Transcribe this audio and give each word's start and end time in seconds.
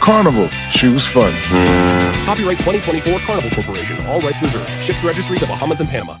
Carnival, 0.00 0.48
choose 0.72 1.06
fun. 1.06 1.32
Copyright 2.24 2.58
2024 2.58 3.20
Carnival 3.20 3.50
Corporation, 3.50 4.06
all 4.06 4.20
rights 4.20 4.40
reserved. 4.42 4.68
Ships 4.82 5.02
registry 5.02 5.38
the 5.38 5.46
Bahamas 5.46 5.80
and 5.80 5.88
Panama. 5.88 6.16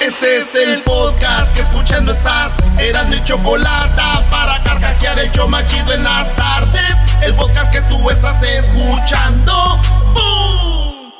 Este 0.00 0.38
es 0.38 0.54
el 0.56 0.82
podcast 0.82 1.54
que 1.54 1.62
escuchando 1.62 2.10
estás. 2.10 2.56
Eran 2.78 3.08
mi 3.08 3.22
chocolate 3.22 4.02
para 4.30 4.60
carcajear 4.64 5.18
el 5.20 5.30
show 5.30 5.48
machido 5.48 5.92
en 5.92 6.02
las 6.02 6.34
tardes. 6.34 6.96
El 7.22 7.34
podcast 7.34 7.70
que 7.70 7.80
tú 7.82 8.10
estás 8.10 8.42
escuchando. 8.42 9.78
¡Bum! 10.12 11.12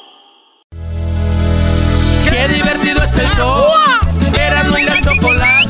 Qué 2.25 2.49
divertido 2.49 3.03
está 3.05 3.23
el 3.23 3.31
show. 3.37 3.67
Eran 4.35 4.77
y 4.77 4.83
la 4.83 5.01
chocolata. 5.01 5.62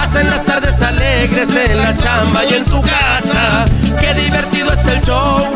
Hacen 0.00 0.30
las 0.30 0.44
tardes 0.44 0.80
alegres 0.82 1.54
en 1.54 1.80
la 1.80 1.94
chamba 1.94 2.44
y 2.44 2.54
en 2.54 2.66
su 2.66 2.80
casa. 2.82 3.64
Qué 4.00 4.14
divertido 4.14 4.72
está 4.72 4.92
el 4.92 5.02
show. 5.02 5.48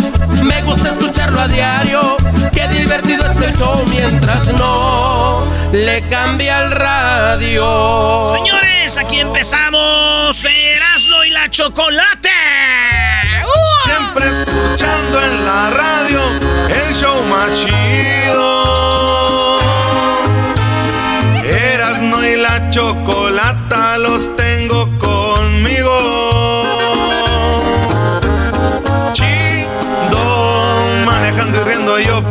Me 0.42 0.62
gusta 0.62 0.90
escucharlo 0.90 1.40
a 1.40 1.48
diario. 1.48 2.16
Qué 2.52 2.68
divertido 2.68 3.24
es 3.30 3.36
el 3.36 3.56
show 3.56 3.84
mientras 3.88 4.46
no 4.48 5.44
le 5.72 6.02
cambia 6.08 6.60
el 6.60 6.70
radio. 6.70 8.26
Señores, 8.30 8.98
aquí 8.98 9.20
empezamos 9.20 10.44
Erasmo 10.44 11.24
y 11.24 11.30
la 11.30 11.48
Chocolate. 11.48 12.30
Siempre 13.84 14.24
escuchando 14.26 15.22
en 15.22 15.44
la 15.44 15.70
radio 15.70 16.20
el 16.68 16.94
show 16.94 17.22
más 17.24 17.64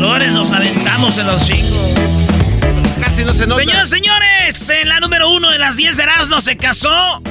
¿Cuántas 0.00 0.16
flores 0.16 0.32
nos 0.32 0.50
aventamos 0.50 1.18
en 1.18 1.26
los 1.26 1.46
chingos? 1.46 1.94
Casi 3.02 3.22
no 3.22 3.34
se 3.34 3.46
nota. 3.46 3.60
Señores, 3.60 3.88
señores, 3.90 4.68
en 4.70 4.88
la 4.88 4.98
número 4.98 5.28
uno 5.28 5.50
de 5.50 5.58
las 5.58 5.76
10 5.76 5.98
de 5.98 6.02
Erasmo 6.04 6.40
se 6.40 6.56
casó 6.56 7.22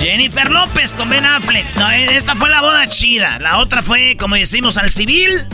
Jennifer 0.00 0.50
López 0.50 0.94
con 0.94 1.10
Ben 1.10 1.26
Affleck. 1.26 1.74
No, 1.76 1.90
esta 1.90 2.34
fue 2.34 2.48
la 2.48 2.62
boda 2.62 2.88
chida. 2.88 3.38
La 3.40 3.58
otra 3.58 3.82
fue, 3.82 4.16
como 4.16 4.36
decimos, 4.36 4.78
al 4.78 4.90
civil 4.90 5.46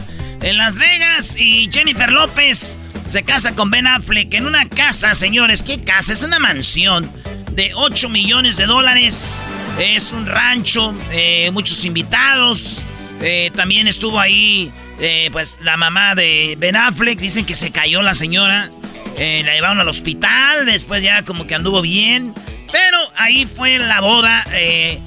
en 0.43 0.57
Las 0.57 0.79
Vegas. 0.79 1.35
Y 1.37 1.69
Jennifer 1.73 2.13
López 2.13 2.79
se 3.09 3.25
casa 3.25 3.57
con 3.57 3.73
Ben 3.73 3.89
Affleck 3.89 4.33
en 4.35 4.47
una 4.47 4.69
casa, 4.69 5.17
señores. 5.17 5.65
¿Qué 5.65 5.81
casa? 5.81 6.13
Es 6.13 6.23
una 6.23 6.39
mansión 6.39 7.11
de 7.51 7.73
8 7.75 8.09
millones 8.11 8.57
de 8.59 8.67
dólares. 8.67 9.45
Es 9.81 10.13
un 10.13 10.27
rancho, 10.27 10.95
eh, 11.11 11.51
muchos 11.53 11.85
invitados. 11.85 12.85
Eh, 13.21 13.51
también 13.57 13.89
estuvo 13.89 14.21
ahí, 14.21 14.71
eh, 15.01 15.29
pues, 15.33 15.59
la 15.63 15.77
mamá 15.77 16.15
de 16.15 16.57
Ben 16.59 16.77
Affleck. 16.77 17.19
Dicen 17.19 17.45
que 17.45 17.55
se 17.55 17.71
cayó 17.71 18.03
la 18.03 18.15
señora. 18.15 18.71
Eh, 19.17 19.43
la 19.45 19.55
llevaron 19.55 19.81
al 19.81 19.89
hospital. 19.89 20.67
Después 20.67 21.03
ya 21.03 21.25
como 21.25 21.47
que 21.47 21.55
anduvo 21.55 21.83
bien. 21.83 22.35
Pero 22.73 22.99
ahí 23.17 23.47
fue 23.47 23.79
la 23.79 24.01
boda. 24.01 24.47
eh, 24.53 25.01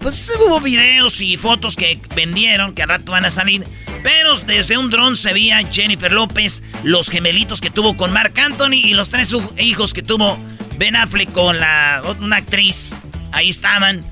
pues 0.00 0.32
hubo 0.38 0.60
videos 0.60 1.20
y 1.20 1.36
fotos 1.36 1.76
que 1.76 1.98
vendieron, 2.14 2.74
que 2.74 2.82
al 2.82 2.88
rato 2.88 3.12
van 3.12 3.24
a 3.24 3.30
salir. 3.30 3.64
Pero 4.02 4.36
desde 4.40 4.78
un 4.78 4.88
dron 4.88 5.16
se 5.16 5.32
veía 5.32 5.66
Jennifer 5.70 6.12
López, 6.12 6.62
los 6.84 7.10
gemelitos 7.10 7.60
que 7.60 7.70
tuvo 7.70 7.96
con 7.96 8.12
Mark 8.12 8.38
Anthony 8.38 8.74
y 8.84 8.94
los 8.94 9.10
tres 9.10 9.34
hijos 9.58 9.92
que 9.92 10.02
tuvo 10.02 10.38
Ben 10.78 10.94
Affleck 10.94 11.32
con 11.32 11.58
la, 11.58 12.02
una 12.20 12.36
actriz. 12.36 12.94
Ahí 13.32 13.48
estaban, 13.48 14.02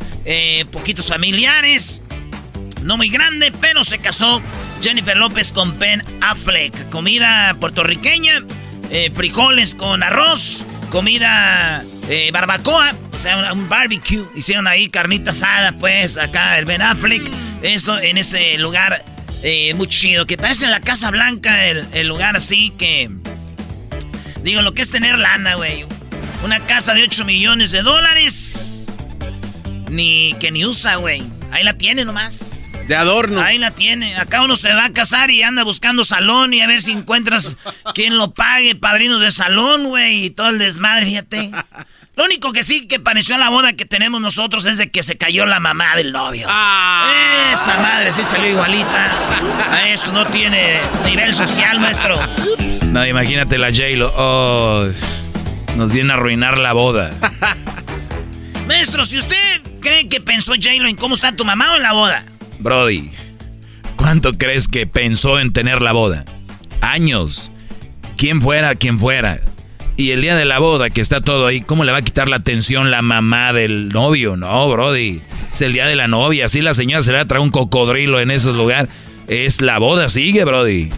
poquitos 0.73 1.09
familiares. 1.09 2.03
No 2.83 2.97
muy 2.97 3.09
grande, 3.09 3.53
pero 3.61 3.85
se 3.85 3.99
casó 3.99 4.43
Jennifer 4.85 5.17
López 5.17 5.51
con 5.51 5.79
Ben 5.79 6.05
Affleck. 6.21 6.91
Comida 6.91 7.57
puertorriqueña, 7.59 8.43
eh, 8.91 9.11
frijoles 9.15 9.75
con 9.75 10.03
arroz, 10.03 10.67
comida 10.91 11.83
eh, 12.11 12.29
barbacoa, 12.31 12.93
o 13.11 13.19
sea, 13.19 13.55
un, 13.55 13.67
barbecue. 13.71 14.29
Hicieron 14.35 14.67
ahí 14.67 14.91
carnita 14.91 15.31
asada, 15.31 15.73
pues, 15.73 16.19
acá 16.19 16.59
el 16.59 16.67
Ben 16.67 16.83
Affleck. 16.83 17.23
Eso 17.63 17.99
en 17.99 18.19
ese 18.19 18.59
lugar 18.59 19.03
eh, 19.43 19.73
muy 19.73 19.87
chido, 19.87 20.27
que 20.27 20.37
parece 20.37 20.69
la 20.69 20.81
Casa 20.81 21.11
Blanca, 21.11 21.67
el, 21.67 21.87
el 21.95 22.07
lugar 22.07 22.37
así 22.37 22.69
que... 22.77 23.11
Digo, 24.43 24.61
lo 24.61 24.75
que 24.75 24.83
es 24.83 24.91
tener 24.91 25.19
lana, 25.19 25.55
güey. 25.55 25.87
Una 26.45 26.61
casa 26.61 26.93
de 26.93 27.05
8 27.05 27.25
millones 27.25 27.71
de 27.71 27.81
dólares. 27.81 28.93
Ni 29.89 30.35
que 30.41 30.51
ni 30.51 30.67
usa, 30.67 30.97
güey. 30.97 31.23
Ahí 31.53 31.65
la 31.65 31.79
tiene 31.79 32.05
nomás. 32.05 32.64
De 32.87 32.97
adorno. 32.97 33.41
Ahí 33.41 33.59
la 33.59 33.71
tiene. 33.71 34.17
Acá 34.17 34.43
uno 34.43 34.57
se 34.57 34.73
va 34.73 34.87
a 34.87 34.93
casar 34.93 35.31
y 35.31 35.43
anda 35.43 35.63
buscando 35.65 36.05
salón 36.05 36.53
y 36.53 36.61
a 36.61 36.67
ver 36.67 36.83
si 36.83 36.93
encuentras 36.93 37.57
quien 37.95 38.19
lo 38.19 38.33
pague, 38.33 38.75
padrinos 38.75 39.21
de 39.21 39.31
salón, 39.31 39.85
güey, 39.87 40.27
y 40.27 40.31
todo 40.31 40.51
el 40.51 40.59
desmadre, 40.59 41.07
fíjate. 41.07 41.51
Lo 42.17 42.25
único 42.25 42.53
que 42.53 42.63
sí 42.63 42.87
que 42.87 43.01
pareció 43.01 43.35
a 43.35 43.39
la 43.39 43.49
boda 43.49 43.73
que 43.73 43.87
tenemos 43.87 44.21
nosotros 44.21 44.67
es 44.67 44.79
de 44.79 44.89
que 44.91 45.03
se 45.03 45.17
cayó 45.17 45.47
la 45.47 45.59
mamá 45.59 45.97
del 45.97 46.13
novio. 46.13 46.47
Ah. 46.49 47.51
Esa 47.53 47.79
madre 47.79 48.13
sí 48.13 48.25
salió 48.25 48.51
igualita. 48.51 49.11
A 49.73 49.89
eso 49.89 50.13
no 50.13 50.25
tiene 50.27 50.79
nivel 51.05 51.35
social, 51.35 51.81
maestro. 51.81 52.19
No, 52.87 53.05
imagínate 53.05 53.59
la 53.59 53.71
J-Lo. 53.71 54.13
Oh, 54.15 54.89
nos 55.77 55.93
viene 55.93 56.13
a 56.13 56.17
arruinar 56.17 56.59
la 56.59 56.73
boda. 56.73 57.13
Maestro, 58.69 59.05
si 59.05 59.19
usted 59.19 59.61
cree 59.81 60.09
que 60.09 60.21
pensó 60.21 60.53
J-Lo 60.53 60.89
en 60.89 60.97
cómo 60.97 61.17
está 61.17 61.33
tu 61.33 61.45
mamá 61.45 61.73
o 61.73 61.77
en 61.77 61.83
la 61.83 61.93
boda. 61.93 62.25
Brody, 62.65 63.11
¿cuánto 63.95 64.39
crees 64.39 64.69
que 64.69 64.87
pensó 64.87 65.39
en 65.39 65.53
tener 65.53 65.83
la 65.83 65.93
boda? 65.93 66.25
Años. 66.81 67.53
Quien 68.17 68.41
fuera, 68.41 68.75
quien 68.75 68.99
fuera. 68.99 69.39
Y 69.99 70.13
el 70.13 70.23
día 70.23 70.35
de 70.35 70.47
la 70.47 70.61
boda, 70.61 70.89
que 70.89 71.03
está 71.03 71.21
todo 71.21 71.47
ahí, 71.47 71.61
¿cómo 71.61 71.85
le 71.85 71.93
va 71.93 71.99
a 71.99 72.03
quitar 72.03 72.27
la 72.27 72.37
atención 72.37 72.91
la 72.91 73.03
mamá 73.03 73.53
del 73.53 73.91
novio? 73.91 74.39
No, 74.39 74.67
Brody. 74.71 75.21
Es 75.53 75.61
el 75.61 75.75
día 75.75 75.87
de 75.87 75.95
la 75.95 76.09
novia. 76.09 76.47
Así 76.47 76.63
la 76.63 76.73
señora 76.73 77.03
se 77.03 77.11
le 77.11 77.19
va 77.19 77.25
a 77.25 77.29
traer 77.29 77.43
un 77.43 77.51
cocodrilo 77.51 78.19
en 78.19 78.31
ese 78.31 78.51
lugar. 78.55 78.89
Es 79.29 79.61
la 79.61 79.79
boda, 79.79 80.09
sigue, 80.09 80.43
Brody. 80.45 80.89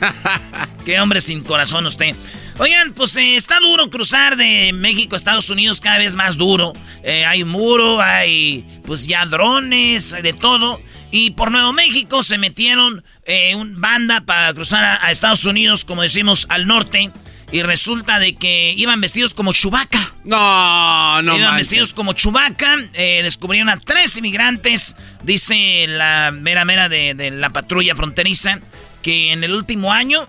Qué 0.84 1.00
hombre 1.00 1.22
sin 1.22 1.42
corazón 1.42 1.86
usted. 1.86 2.14
Oigan, 2.56 2.92
pues 2.92 3.16
eh, 3.16 3.34
está 3.34 3.58
duro 3.58 3.90
cruzar 3.90 4.36
de 4.36 4.72
México 4.72 5.16
a 5.16 5.18
Estados 5.18 5.50
Unidos, 5.50 5.80
cada 5.80 5.98
vez 5.98 6.14
más 6.14 6.36
duro. 6.36 6.72
Eh, 7.02 7.24
hay 7.24 7.42
muro, 7.42 8.00
hay 8.00 8.64
pues 8.86 9.08
ya 9.08 9.26
drones, 9.26 10.14
de 10.22 10.32
todo. 10.32 10.80
Y 11.10 11.32
por 11.32 11.50
Nuevo 11.50 11.72
México 11.72 12.22
se 12.22 12.38
metieron 12.38 13.02
eh, 13.24 13.56
un 13.56 13.80
banda 13.80 14.20
para 14.20 14.54
cruzar 14.54 14.84
a, 14.84 15.10
Estados 15.10 15.44
Unidos, 15.44 15.84
como 15.84 16.02
decimos, 16.02 16.46
al 16.48 16.68
norte. 16.68 17.10
Y 17.50 17.62
resulta 17.62 18.20
de 18.20 18.36
que 18.36 18.72
iban 18.76 19.00
vestidos 19.00 19.34
como 19.34 19.52
Chubaca. 19.52 20.14
No, 20.24 21.22
no 21.22 21.36
Iban 21.36 21.56
vestidos 21.56 21.92
como 21.92 22.12
Chubaca. 22.12 22.76
descubrieron 22.94 23.68
a 23.68 23.78
tres 23.80 24.16
inmigrantes, 24.16 24.96
dice 25.22 25.86
la 25.88 26.30
mera 26.32 26.64
mera 26.64 26.88
de, 26.88 27.14
de 27.14 27.30
la 27.30 27.50
patrulla 27.50 27.94
fronteriza, 27.94 28.60
que 29.02 29.32
en 29.32 29.44
el 29.44 29.54
último 29.54 29.92
año 29.92 30.26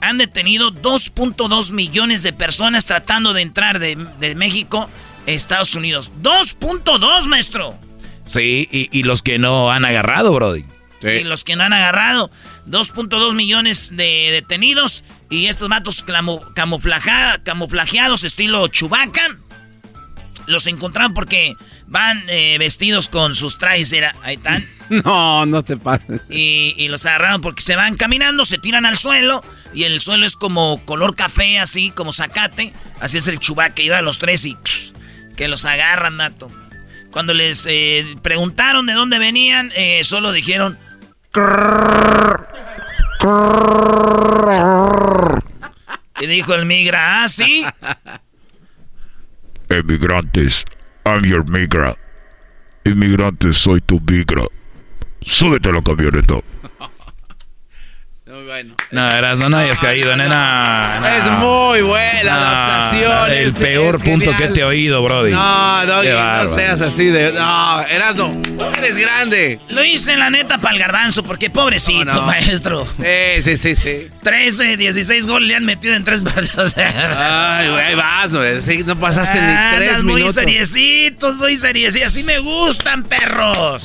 han 0.00 0.18
detenido 0.18 0.72
2.2 0.72 1.72
millones 1.72 2.22
de 2.22 2.32
personas 2.32 2.86
tratando 2.86 3.32
de 3.32 3.42
entrar 3.42 3.78
de, 3.78 3.96
México 4.34 4.88
a 5.26 5.30
Estados 5.30 5.74
Unidos. 5.74 6.10
2.2, 6.22 7.26
maestro. 7.26 7.78
Sí, 8.24 8.68
y, 8.70 9.02
los 9.02 9.22
que 9.22 9.38
no 9.38 9.70
han 9.70 9.84
agarrado, 9.84 10.32
Brody. 10.32 10.64
Y 11.02 11.24
los 11.24 11.44
que 11.44 11.56
no 11.56 11.64
han 11.64 11.72
agarrado. 11.72 12.30
2.2 12.66 13.34
millones 13.34 13.96
de 13.96 14.28
detenidos. 14.32 15.04
Y 15.28 15.46
estos 15.46 15.68
matos 15.68 16.04
camuflajeados, 16.54 18.24
estilo 18.24 18.68
Chubaca. 18.68 19.36
Los 20.46 20.66
encontraron 20.66 21.14
porque 21.14 21.56
van 21.90 22.22
eh, 22.28 22.56
vestidos 22.58 23.10
con 23.10 23.34
sus 23.34 23.58
trajes. 23.58 23.92
ahí 24.22 24.36
están. 24.36 24.64
No, 25.04 25.46
no 25.46 25.62
te 25.62 25.76
pases. 25.76 26.24
Y, 26.28 26.74
y, 26.76 26.88
los 26.88 27.06
agarraron 27.06 27.42
porque 27.42 27.62
se 27.62 27.76
van 27.76 27.96
caminando, 27.96 28.44
se 28.44 28.58
tiran 28.58 28.84
al 28.84 28.98
suelo. 28.98 29.40
Y 29.72 29.84
el 29.84 30.00
suelo 30.00 30.26
es 30.26 30.34
como 30.34 30.84
color 30.84 31.14
café, 31.14 31.60
así 31.60 31.92
como 31.92 32.12
zacate. 32.12 32.72
Así 32.98 33.18
es 33.18 33.28
el 33.28 33.38
chubaque. 33.38 33.84
Iba 33.84 33.98
a 33.98 34.02
los 34.02 34.18
tres 34.18 34.44
y 34.46 34.58
que 35.36 35.46
los 35.46 35.64
agarran, 35.64 36.16
Nato. 36.16 36.50
Cuando 37.12 37.34
les 37.34 37.66
eh, 37.70 38.16
preguntaron 38.20 38.86
de 38.86 38.94
dónde 38.94 39.20
venían, 39.20 39.70
eh, 39.76 40.02
solo 40.02 40.32
dijeron. 40.32 40.76
Y 46.20 46.26
dijo 46.26 46.54
el 46.54 46.66
migra, 46.66 47.22
ah, 47.22 47.28
sí. 47.28 47.64
Emigrantes, 49.70 50.64
I'm 51.04 51.24
your 51.24 51.44
migra. 51.44 51.96
Inmigrantes, 52.84 53.56
soy 53.56 53.80
tu 53.80 54.00
migra. 54.00 54.46
Súbete 55.22 55.68
a 55.68 55.72
la 55.72 55.82
camioneta. 55.82 56.40
Bueno. 58.46 58.74
No, 58.90 59.08
eras, 59.08 59.38
no, 59.38 59.48
no 59.48 59.56
hayas 59.58 59.80
caído, 59.80 60.16
nena. 60.16 61.00
Es 61.16 61.30
muy 61.30 61.82
buena 61.82 62.34
adaptación. 62.34 63.30
El 63.30 63.52
peor 63.52 64.02
punto 64.02 64.36
que 64.36 64.48
te 64.48 64.60
he 64.60 64.64
oído, 64.64 65.02
Brody. 65.02 65.32
No, 65.32 65.86
Doggy, 65.86 66.08
no 66.08 66.48
seas 66.48 66.80
así 66.80 67.06
de. 67.06 67.32
No, 67.32 67.80
Erasno, 67.82 68.30
eres 68.76 68.98
grande. 68.98 69.60
Lo 69.68 69.84
hice 69.84 70.16
la 70.16 70.30
neta 70.30 70.58
para 70.58 70.74
el 70.74 70.80
garbanzo, 70.80 71.22
porque 71.22 71.50
pobrecito, 71.50 72.22
maestro. 72.22 72.86
Sí, 72.98 73.42
sí, 73.42 73.56
sí, 73.56 73.74
sí. 73.76 74.08
13, 74.22 74.76
16 74.76 75.26
goles 75.26 75.48
le 75.48 75.56
han 75.56 75.64
metido 75.64 75.94
en 75.94 76.04
tres 76.04 76.22
partidos. 76.24 76.74
Ay, 76.76 77.68
güey, 77.70 77.84
ahí 77.84 77.94
vas, 77.94 78.34
güey. 78.34 78.60
Sí, 78.62 78.82
no 78.84 78.96
pasaste 78.96 79.40
ni 79.40 79.76
tres 79.76 80.04
minutos. 80.04 80.34
Muy 80.36 80.44
seriecitos, 80.44 81.36
muy 81.36 81.56
seriecitos. 81.56 82.08
Así 82.08 82.24
me 82.24 82.38
gustan, 82.38 83.04
perros. 83.04 83.82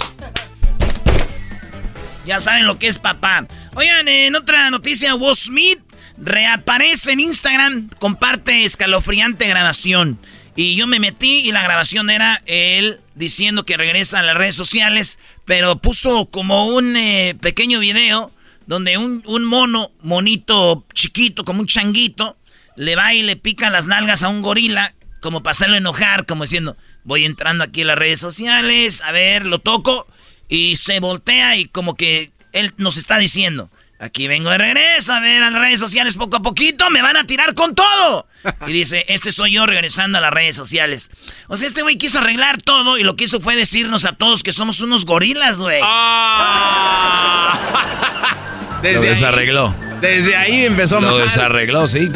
Ya 2.25 2.39
saben 2.39 2.65
lo 2.65 2.79
que 2.79 2.87
es 2.87 2.97
papá. 2.97 3.45
Oigan, 3.77 4.07
en 4.07 4.38
otra 4.38 4.69
noticia, 4.69 5.16
Will 5.16 5.36
Smith 5.36 5.80
reaparece 6.18 7.12
en 7.12 7.19
Instagram, 7.19 7.89
comparte 8.00 8.63
escalofriante 8.63 9.50
grabación. 9.50 10.18
Y 10.56 10.77
yo 10.77 10.88
me 10.88 11.01
metí 11.01 11.42
y 11.42 11.51
la 11.51 11.62
grabación 11.62 12.10
era 12.10 12.42
él 12.45 13.01
diciendo 13.16 13.66
que 13.66 13.75
regresa 13.75 14.19
a 14.19 14.24
las 14.24 14.38
redes 14.38 14.56
sociales, 14.56 15.19
pero 15.44 15.81
puso 15.81 16.27
como 16.27 16.68
un 16.68 16.95
eh, 16.95 17.36
pequeño 17.42 17.81
video 17.81 18.31
donde 18.66 18.98
un, 18.98 19.22
un, 19.25 19.44
mono, 19.44 19.92
monito 20.01 20.86
chiquito, 20.94 21.44
como 21.44 21.60
un 21.60 21.68
changuito, 21.68 22.38
le 22.77 22.95
va 22.95 23.13
y 23.13 23.24
le 23.24 23.36
pica 23.36 23.69
las 23.69 23.88
nalgas 23.88 24.24
a 24.24 24.30
un 24.30 24.42
gorila, 24.42 24.95
como 25.19 25.44
para 25.44 25.51
hacerlo 25.51 25.75
enojar, 25.75 26.25
como 26.25 26.45
diciendo, 26.45 26.77
voy 27.04 27.25
entrando 27.25 27.66
aquí 27.66 27.81
a 27.81 27.88
las 27.88 27.98
redes 27.98 28.22
sociales, 28.22 29.01
a 29.01 29.12
ver, 29.12 29.45
lo 29.45 29.60
toco. 29.60 30.07
Y 30.48 30.77
se 30.77 31.00
voltea 31.00 31.57
y 31.57 31.66
como 31.66 31.95
que 31.95 32.31
él 32.55 32.73
nos 32.77 32.97
está 32.97 33.17
diciendo, 33.17 33.69
aquí 33.99 34.27
vengo 34.27 34.49
de 34.49 34.57
regreso 34.57 35.13
a 35.13 35.19
ver 35.19 35.43
a 35.43 35.51
las 35.51 35.61
redes 35.61 35.79
sociales 35.79 36.15
poco 36.15 36.37
a 36.37 36.41
poquito, 36.41 36.89
me 36.89 37.01
van 37.01 37.17
a 37.17 37.27
tirar 37.27 37.53
con 37.53 37.75
todo. 37.75 38.27
Y 38.67 38.71
dice, 38.73 39.05
este 39.07 39.31
soy 39.31 39.53
yo 39.53 39.65
regresando 39.65 40.17
a 40.17 40.21
las 40.21 40.31
redes 40.31 40.55
sociales. 40.55 41.11
O 41.47 41.57
sea, 41.57 41.67
este 41.67 41.81
güey 41.81 41.97
quiso 41.97 42.19
arreglar 42.19 42.61
todo 42.61 42.97
y 42.97 43.03
lo 43.03 43.15
que 43.15 43.25
hizo 43.25 43.41
fue 43.41 43.55
decirnos 43.55 44.05
a 44.05 44.13
todos 44.13 44.43
que 44.43 44.53
somos 44.53 44.79
unos 44.81 45.05
gorilas, 45.05 45.57
güey. 45.57 45.81
Ah. 45.83 47.59
Desde 48.81 49.01
lo 49.01 49.09
desarregló. 49.09 49.75
desde 49.99 50.35
ahí 50.35 50.65
empezó 50.65 51.01
Lo 51.01 51.17
desarregló, 51.17 51.87
sí. 51.87 52.11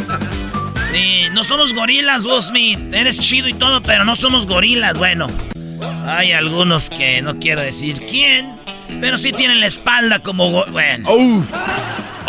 Sí, 0.92 1.24
no 1.32 1.42
somos 1.42 1.74
gorilas, 1.74 2.24
Smith. 2.40 2.78
Eres 2.94 3.18
chido 3.18 3.48
y 3.48 3.54
todo, 3.54 3.82
pero 3.82 4.04
no 4.04 4.14
somos 4.14 4.46
gorilas. 4.46 4.96
Bueno, 4.96 5.28
hay 6.06 6.30
algunos 6.32 6.90
que 6.90 7.22
no 7.22 7.38
quiero 7.38 7.60
decir 7.60 8.06
quién, 8.06 8.59
pero 9.00 9.18
sí 9.18 9.32
tienen 9.32 9.60
la 9.60 9.66
espalda 9.66 10.20
como... 10.20 10.64
Bueno. 10.66 11.10
Uf. 11.10 11.46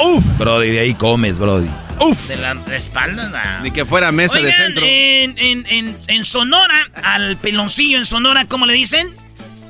Uf. 0.04 0.38
Brody, 0.38 0.70
de 0.70 0.80
ahí 0.80 0.94
comes, 0.94 1.40
Brody. 1.40 1.70
Uf. 2.00 2.28
De 2.28 2.38
la, 2.38 2.56
espalda, 2.76 3.30
nada. 3.30 3.60
Ni 3.62 3.72
que 3.72 3.86
fuera 3.86 4.12
mesa 4.12 4.40
de 4.40 4.52
centro. 4.52 4.84
En, 4.86 5.36
en, 5.38 5.98
en, 6.08 6.26
Sonora, 6.26 6.90
al 7.04 7.38
piloncillo 7.38 7.98
en 7.98 8.06
Sonora, 8.06 8.46
¿cómo 8.46 8.66
le 8.66 8.74
dicen? 8.74 9.16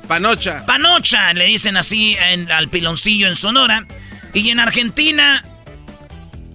Panocha. 0.08 0.64
Panocha, 0.66 1.32
le 1.34 1.46
dicen 1.46 1.76
así 1.76 2.16
al 2.50 2.68
piloncillo 2.68 3.28
en 3.28 3.36
Sonora. 3.36 3.86
Y 4.32 4.48
en 4.48 4.60
Argentina, 4.60 5.44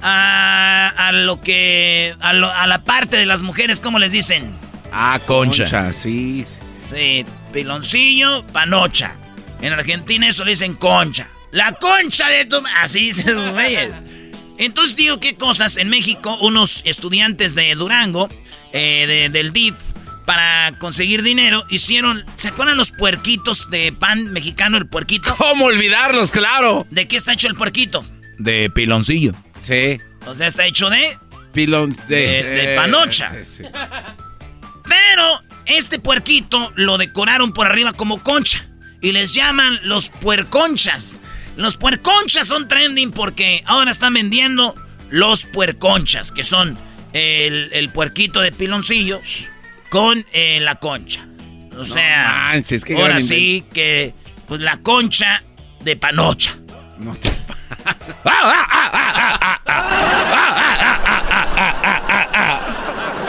a, 0.01 0.93
a 0.97 1.11
lo 1.11 1.41
que. 1.41 2.15
A, 2.19 2.29
a, 2.29 2.67
la 2.67 2.83
parte 2.83 3.17
de 3.17 3.25
las 3.25 3.43
mujeres, 3.43 3.79
¿cómo 3.79 3.99
les 3.99 4.11
dicen? 4.11 4.51
Ah, 4.91 5.19
concha. 5.25 5.63
Concha, 5.65 5.93
sí. 5.93 6.45
Sí, 6.81 7.25
piloncillo, 7.53 8.43
panocha. 8.51 9.13
En 9.61 9.73
Argentina 9.73 10.27
eso 10.29 10.45
le 10.45 10.51
dicen 10.51 10.75
concha. 10.75 11.27
La 11.51 11.73
concha 11.73 12.29
de 12.29 12.45
tu... 12.45 12.61
Así 12.77 13.13
se 13.13 13.33
güeyes. 13.33 13.91
Entonces 14.57 14.95
digo 14.95 15.19
qué 15.19 15.35
cosas. 15.35 15.77
En 15.77 15.89
México, 15.89 16.37
unos 16.41 16.81
estudiantes 16.85 17.55
de 17.55 17.73
Durango, 17.75 18.29
eh, 18.73 19.29
del 19.31 19.53
DIF, 19.53 19.75
para 20.25 20.73
conseguir 20.79 21.23
dinero, 21.23 21.63
hicieron... 21.69 22.25
¿Se 22.35 22.49
acuerdan 22.49 22.77
los 22.77 22.91
puerquitos 22.91 23.69
de 23.69 23.91
pan 23.91 24.31
mexicano, 24.33 24.77
el 24.77 24.87
puerquito? 24.87 25.33
¿Cómo 25.37 25.65
olvidarlos, 25.65 26.31
claro? 26.31 26.85
¿De 26.89 27.07
qué 27.07 27.17
está 27.17 27.33
hecho 27.33 27.47
el 27.47 27.55
puerquito? 27.55 28.05
De 28.37 28.69
piloncillo. 28.69 29.33
Sí. 29.61 29.99
O 30.25 30.35
sea, 30.35 30.47
está 30.47 30.65
hecho 30.65 30.89
de... 30.89 31.17
Pilon... 31.53 31.95
De, 32.07 32.43
de, 32.43 32.75
panocha. 32.75 33.31
Sí, 33.31 33.63
sí. 33.63 33.63
Pero 34.83 35.41
este 35.65 35.99
puerquito 35.99 36.71
lo 36.75 36.97
decoraron 36.97 37.53
por 37.53 37.67
arriba 37.67 37.93
como 37.93 38.21
concha 38.21 38.67
y 39.01 39.11
les 39.11 39.33
llaman 39.33 39.79
los 39.83 40.09
puerconchas. 40.09 41.19
Los 41.55 41.77
puerconchas 41.77 42.47
son 42.47 42.67
trending 42.67 43.11
porque 43.11 43.63
ahora 43.65 43.91
están 43.91 44.13
vendiendo 44.13 44.75
los 45.09 45.45
puerconchas, 45.45 46.31
que 46.31 46.43
son 46.43 46.77
el, 47.13 47.89
puerquito 47.93 48.41
de 48.41 48.51
piloncillo 48.51 49.21
con 49.89 50.25
eh, 50.33 50.59
la 50.61 50.75
concha. 50.75 51.25
O 51.77 51.85
sea, 51.85 52.51
ahora 52.97 53.21
sí 53.21 53.63
que 53.73 54.13
pues 54.47 54.61
la 54.61 54.77
concha 54.77 55.43
de 55.81 55.95
panocha. 55.95 56.57
No 56.99 57.15
te 57.15 57.29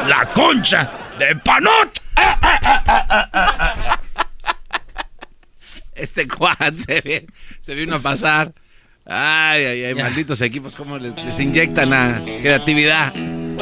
La 0.08 0.26
concha 0.32 0.90
de 1.18 1.36
panocha. 1.36 2.02
Este 5.98 6.28
cuate 6.28 7.26
se 7.60 7.74
vino 7.74 7.96
a 7.96 7.98
pasar. 7.98 8.52
Ay, 9.04 9.64
ay, 9.64 9.84
ay, 9.84 9.94
malditos 9.94 10.40
equipos, 10.42 10.76
cómo 10.76 10.98
les, 10.98 11.40
inyectan 11.40 11.92
a 11.94 12.22
creatividad. 12.22 13.14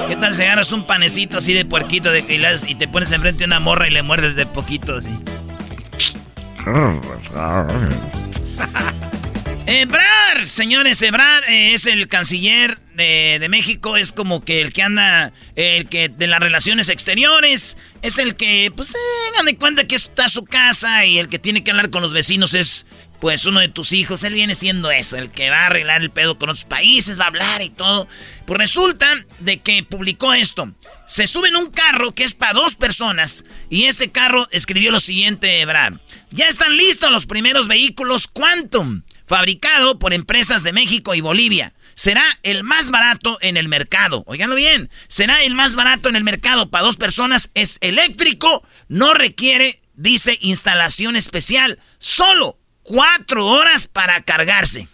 ¿Qué 0.09 0.17
tal 0.17 0.35
si 0.35 0.43
agarras 0.43 0.73
un 0.73 0.87
panecito 0.87 1.39
así 1.39 1.55
de 1.55 1.65
puerquito 1.65 2.11
de, 2.11 2.25
y, 2.29 2.71
y 2.71 2.75
te 2.75 2.89
pones 2.89 3.13
enfrente 3.13 3.45
a 3.45 3.47
una 3.47 3.61
morra 3.61 3.87
y 3.87 3.93
le 3.93 4.03
muerdes 4.03 4.35
de 4.35 4.45
poquito 4.45 4.97
así? 4.97 5.17
Ebrar, 9.69 10.47
señores, 10.47 11.03
Ebrar 11.03 11.43
eh, 11.49 11.75
es 11.75 11.87
el 11.87 12.07
canciller 12.07 12.79
de, 12.95 13.45
México, 13.51 13.97
es 13.97 14.13
como 14.13 14.45
que 14.45 14.63
el 14.63 14.73
que 14.73 14.83
anda, 14.83 15.33
el 15.57 15.89
que 15.89 16.09
de 16.09 16.29
las 16.29 16.39
relaciones 16.39 16.89
exteriores, 16.89 17.77
es 18.01 18.19
el 18.19 18.37
que, 18.37 18.73
pues, 18.75 18.95
eh, 18.95 19.45
de 19.45 19.57
cuenta 19.57 19.89
que 19.89 19.97
está 19.97 20.29
su 20.29 20.45
casa 20.45 21.05
y 21.05 21.19
el 21.19 21.29
que 21.29 21.41
tiene 21.41 21.65
que 21.65 21.73
hablar 21.73 21.91
con 21.91 22.01
los 22.01 22.13
vecinos 22.13 22.55
es 22.55 22.87
pues 23.21 23.47
uno 23.47 23.61
de 23.61 23.69
tus 23.69 23.93
hijos, 23.93 24.23
él 24.23 24.35
viene 24.35 24.55
siendo 24.55 24.91
eso, 24.91 25.17
el 25.17 25.31
que 25.31 25.51
va 25.51 25.63
a 25.63 25.67
arreglar 25.67 26.03
el 26.03 26.11
pedo 26.11 26.39
con 26.39 26.51
otros 26.51 26.65
países, 26.65 27.19
va 27.19 27.25
a 27.25 27.29
hablar 27.29 27.63
y 27.63 27.71
todo. 27.71 28.07
Pues 28.45 28.59
resulta 28.59 29.09
de 29.41 29.61
que 29.63 29.83
publicó 29.83 30.35
esto. 30.35 30.73
Se 31.07 31.27
sube 31.27 31.49
en 31.49 31.57
un 31.57 31.71
carro 31.71 32.15
que 32.15 32.25
es 32.25 32.35
para 32.35 32.53
dos 32.53 32.75
personas 32.75 33.45
y 33.71 33.85
este 33.85 34.13
carro 34.13 34.47
escribió 34.51 34.91
lo 34.91 35.01
siguiente, 35.01 35.65
Brad. 35.65 35.95
Ya 36.31 36.47
están 36.47 36.77
listos 36.77 37.11
los 37.11 37.27
primeros 37.27 37.69
vehículos 37.69 38.29
Quantum, 38.29 39.03
fabricado 39.27 39.99
por 39.99 40.15
empresas 40.15 40.63
de 40.63 40.73
México 40.73 41.15
y 41.15 41.21
Bolivia. 41.21 41.75
Será 41.95 42.25
el 42.43 42.63
más 42.63 42.91
barato 42.91 43.39
en 43.41 43.57
el 43.57 43.69
mercado. 43.69 44.23
Óiganlo 44.27 44.55
bien. 44.55 44.91
Será 45.09 45.43
el 45.43 45.55
más 45.55 45.75
barato 45.77 46.09
en 46.09 46.17
el 46.17 46.25
mercado 46.25 46.71
para 46.71 46.85
dos 46.85 46.97
personas. 46.97 47.51
Es 47.55 47.79
eléctrico. 47.81 48.63
No 48.89 49.15
requiere, 49.15 49.81
dice, 49.95 50.39
instalación 50.43 51.17
especial. 51.17 51.79
Solo 51.99 52.59
cuatro 52.83 53.47
horas 53.47 53.87
para 53.87 54.21
cargarse. 54.23 54.89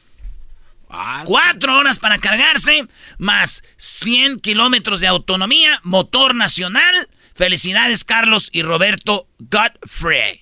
Ah, 0.95 1.23
cuatro 1.25 1.77
horas 1.79 1.99
para 1.99 2.19
cargarse, 2.19 2.87
más 3.17 3.63
100 3.79 4.41
kilómetros 4.41 5.01
de 5.01 5.07
autonomía, 5.07 5.81
motor 5.83 6.35
nacional. 6.35 7.09
Felicidades, 7.35 8.05
Carlos 8.05 8.51
y 8.53 8.63
Roberto 8.63 9.27
Godfrey. 9.39 10.42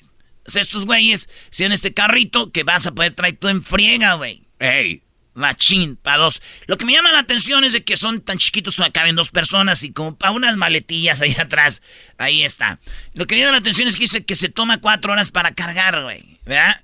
Estos 0.56 0.86
güeyes, 0.86 1.28
si 1.50 1.64
en 1.64 1.72
este 1.72 1.92
carrito 1.94 2.52
que 2.52 2.64
vas 2.64 2.86
a 2.86 2.92
poder 2.92 3.14
traer 3.14 3.36
todo 3.36 3.50
en 3.50 3.62
friega, 3.62 4.14
güey. 4.14 4.42
¡Ey! 4.58 5.02
Machín, 5.34 5.96
para 5.96 6.18
dos. 6.18 6.42
Lo 6.66 6.76
que 6.76 6.84
me 6.84 6.92
llama 6.92 7.12
la 7.12 7.20
atención 7.20 7.64
es 7.64 7.72
de 7.72 7.84
que 7.84 7.96
son 7.96 8.20
tan 8.20 8.38
chiquitos, 8.38 8.80
caben 8.92 9.16
dos 9.16 9.30
personas 9.30 9.82
y 9.84 9.92
como 9.92 10.16
para 10.16 10.32
unas 10.32 10.56
maletillas 10.56 11.20
ahí 11.20 11.34
atrás. 11.38 11.82
Ahí 12.18 12.42
está. 12.42 12.78
Lo 13.14 13.26
que 13.26 13.34
me 13.34 13.40
llama 13.40 13.52
la 13.52 13.58
atención 13.58 13.88
es 13.88 13.94
que 13.94 14.02
dice 14.02 14.24
que 14.24 14.36
se 14.36 14.48
toma 14.48 14.80
cuatro 14.80 15.12
horas 15.12 15.30
para 15.30 15.54
cargar, 15.54 16.02
güey. 16.02 16.38
¿Verdad? 16.44 16.82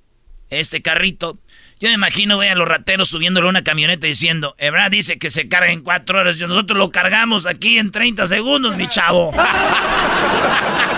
Este 0.51 0.83
carrito. 0.83 1.39
Yo 1.79 1.89
me 1.89 1.95
imagino, 1.95 2.37
güey, 2.37 2.49
a 2.49 2.55
los 2.55 2.67
rateros 2.67 3.09
subiéndole 3.09 3.49
una 3.49 3.63
camioneta 3.63 4.07
diciendo, 4.07 4.55
Ebrad 4.59 4.91
dice 4.91 5.19
que 5.19 5.29
se 5.29 5.49
carga 5.49 5.71
en 5.71 5.83
cuatro 5.83 6.19
horas. 6.19 6.39
Yo, 6.39 6.49
nosotros 6.49 6.79
lo 6.79 6.91
cargamos 6.91 7.45
aquí 7.45 7.79
en 7.79 7.91
30 7.91 8.27
segundos, 8.27 8.77
mi 8.77 8.89
chavo. 8.89 9.35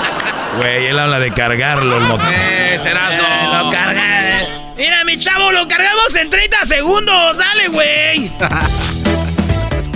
Güey, 0.59 0.87
él 0.87 0.99
habla 0.99 1.19
de 1.21 1.33
cargarlo, 1.33 1.99
el 1.99 2.05
motor. 2.05 2.27
Eh, 2.33 2.79
serás 2.79 3.17
no. 3.17 3.23
Eh, 3.23 3.65
lo 3.65 3.71
carga. 3.71 4.41
Eh. 4.43 4.49
Mira, 4.77 5.05
mi 5.05 5.19
chavo, 5.19 5.53
lo 5.53 5.67
cargamos 5.69 6.15
en 6.17 6.31
30 6.31 6.65
segundos. 6.65 7.39
Dale, 7.39 7.69
güey. 7.69 8.31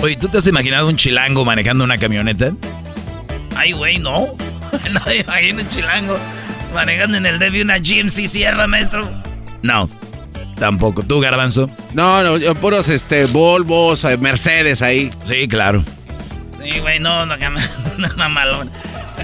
Oye, 0.01 0.17
¿tú 0.17 0.27
te 0.29 0.37
has 0.37 0.47
imaginado 0.47 0.87
un 0.87 0.95
chilango 0.95 1.45
manejando 1.45 1.83
una 1.83 1.97
camioneta? 1.97 2.51
Ay, 3.55 3.71
güey, 3.73 3.99
no. 3.99 4.35
No 4.91 4.99
me 5.05 5.17
imagino 5.17 5.61
un 5.61 5.69
chilango 5.69 6.17
manejando 6.73 7.17
en 7.17 7.25
el 7.27 7.37
DV 7.37 7.61
una 7.61 7.77
GMC 7.77 8.27
Sierra, 8.27 8.65
maestro. 8.65 9.07
No. 9.61 9.89
Tampoco. 10.57 11.03
¿Tú, 11.03 11.19
Garbanzo? 11.19 11.69
No, 11.93 12.23
no, 12.23 12.55
puros 12.55 12.89
este, 12.89 13.25
Volvos, 13.25 14.03
eh, 14.05 14.17
Mercedes 14.17 14.81
ahí. 14.81 15.11
Sí, 15.23 15.47
claro. 15.47 15.83
Sí, 16.61 16.79
güey, 16.79 16.99
no, 16.99 17.25
no, 17.25 17.35
no, 17.37 18.09
mamalón. 18.15 18.71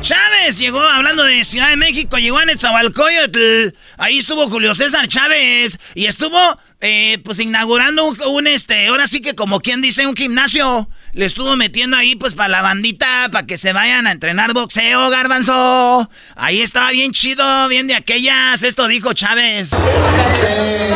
Chávez 0.01 0.57
llegó, 0.57 0.81
hablando 0.81 1.23
de 1.23 1.43
Ciudad 1.43 1.69
de 1.69 1.75
México, 1.75 2.17
llegó 2.17 2.41
en 2.41 2.49
el 2.49 2.59
Zabalcoyotl. 2.59 3.75
Ahí 3.97 4.19
estuvo 4.19 4.49
Julio 4.49 4.73
César 4.75 5.07
Chávez. 5.07 5.77
Y 5.93 6.05
estuvo, 6.05 6.37
eh, 6.81 7.19
pues, 7.23 7.39
inaugurando 7.39 8.05
un, 8.05 8.17
un, 8.27 8.47
este, 8.47 8.87
ahora 8.87 9.07
sí 9.07 9.21
que 9.21 9.35
como 9.35 9.59
quien 9.59 9.81
dice, 9.81 10.07
un 10.07 10.15
gimnasio 10.15 10.87
le 11.13 11.25
estuvo 11.25 11.55
metiendo 11.55 11.97
ahí 11.97 12.15
pues 12.15 12.35
para 12.35 12.49
la 12.49 12.61
bandita, 12.61 13.29
para 13.31 13.45
que 13.45 13.57
se 13.57 13.73
vayan 13.73 14.07
a 14.07 14.11
entrenar 14.11 14.53
boxeo, 14.53 15.09
garbanzo. 15.09 16.09
Ahí 16.35 16.61
estaba 16.61 16.91
bien 16.91 17.11
chido, 17.11 17.67
bien 17.67 17.87
de 17.87 17.95
aquellas. 17.95 18.63
Esto 18.63 18.87
dijo 18.87 19.13
Chávez. 19.13 19.71
Eh, 19.73 20.93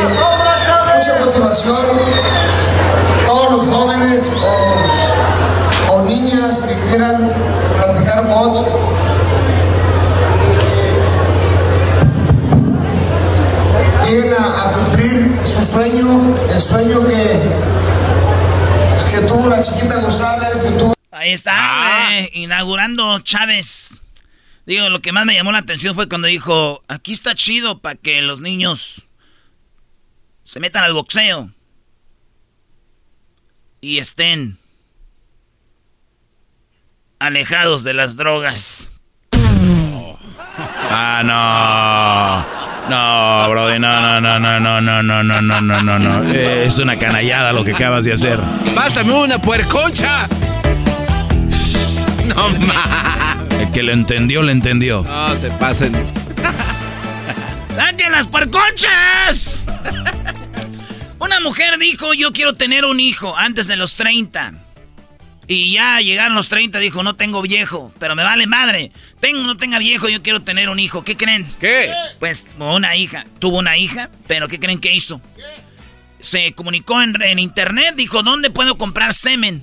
mucha 0.96 1.24
motivación. 1.24 1.76
Todos 3.26 3.52
los 3.52 3.74
jóvenes 3.74 4.30
o, 5.90 6.02
niñas 6.04 6.62
que 6.62 6.88
quieran 6.88 7.32
practicar 7.76 8.26
box. 8.26 8.66
Lleguen 14.06 14.34
a 14.34 14.72
cumplir 14.72 15.38
su 15.44 15.64
sueño, 15.64 16.36
el 16.52 16.60
sueño 16.60 17.04
que 17.06 17.74
que 19.14 19.26
tuvo 19.26 19.48
la 19.48 19.60
chiquita 19.60 20.00
González, 20.00 20.58
que 20.58 20.70
tuvo... 20.78 20.94
Ahí 21.12 21.32
está, 21.32 21.52
ah. 21.54 22.20
inaugurando 22.32 23.20
Chávez. 23.20 24.00
Digo, 24.66 24.88
lo 24.88 25.00
que 25.00 25.12
más 25.12 25.24
me 25.24 25.34
llamó 25.34 25.52
la 25.52 25.58
atención 25.58 25.94
fue 25.94 26.08
cuando 26.08 26.26
dijo, 26.26 26.82
aquí 26.88 27.12
está 27.12 27.34
chido 27.34 27.78
para 27.80 27.94
que 27.94 28.22
los 28.22 28.40
niños 28.40 29.04
se 30.42 30.58
metan 30.58 30.84
al 30.84 30.94
boxeo 30.94 31.50
y 33.80 33.98
estén 33.98 34.58
alejados 37.24 37.84
de 37.84 37.94
las 37.94 38.16
drogas. 38.16 38.90
Ah, 40.90 41.22
no. 41.24 42.64
No, 42.88 43.50
Brody, 43.50 43.78
no, 43.78 44.20
no, 44.20 44.20
no, 44.20 44.38
no, 44.38 44.60
no, 44.60 44.80
no, 44.80 45.02
no, 45.02 45.22
no, 45.22 45.40
no, 45.40 45.60
no, 45.60 45.82
no, 45.82 45.98
no. 45.98 46.22
Es 46.32 46.78
una 46.78 46.98
canallada 46.98 47.52
lo 47.52 47.64
que 47.64 47.72
acabas 47.72 48.04
de 48.04 48.12
hacer. 48.12 48.38
Pásame 48.74 49.12
una 49.12 49.40
puerconcha. 49.40 50.28
No 52.26 52.50
más. 52.50 53.42
El 53.58 53.70
que 53.70 53.82
lo 53.82 53.92
entendió, 53.92 54.42
lo 54.42 54.50
entendió. 54.50 55.02
No, 55.02 55.34
se 55.36 55.50
pasen. 55.52 55.94
¡Saquen 57.74 58.12
las 58.12 58.28
puerconchas! 58.28 59.60
Una 61.18 61.40
mujer 61.40 61.78
dijo, 61.78 62.12
yo 62.12 62.32
quiero 62.32 62.52
tener 62.54 62.84
un 62.84 63.00
hijo 63.00 63.34
antes 63.36 63.66
de 63.66 63.76
los 63.76 63.96
30. 63.96 64.63
Y 65.46 65.72
ya 65.72 66.00
llegaron 66.00 66.34
los 66.34 66.48
30, 66.48 66.78
dijo, 66.78 67.02
no 67.02 67.16
tengo 67.16 67.42
viejo, 67.42 67.92
pero 67.98 68.14
me 68.14 68.22
vale 68.22 68.46
madre. 68.46 68.92
Tengo 69.20 69.40
no 69.40 69.56
tenga 69.56 69.78
viejo, 69.78 70.08
yo 70.08 70.22
quiero 70.22 70.42
tener 70.42 70.68
un 70.68 70.78
hijo. 70.78 71.04
¿Qué 71.04 71.16
creen? 71.16 71.52
¿Qué? 71.60 71.92
Pues 72.18 72.48
una 72.58 72.96
hija. 72.96 73.26
Tuvo 73.38 73.58
una 73.58 73.76
hija, 73.76 74.10
pero 74.26 74.48
¿qué 74.48 74.58
creen 74.58 74.78
que 74.78 74.94
hizo? 74.94 75.20
Se 76.20 76.52
comunicó 76.52 77.02
en, 77.02 77.38
internet, 77.38 77.94
dijo, 77.96 78.22
¿dónde 78.22 78.50
puedo 78.50 78.78
comprar 78.78 79.12
semen? 79.12 79.62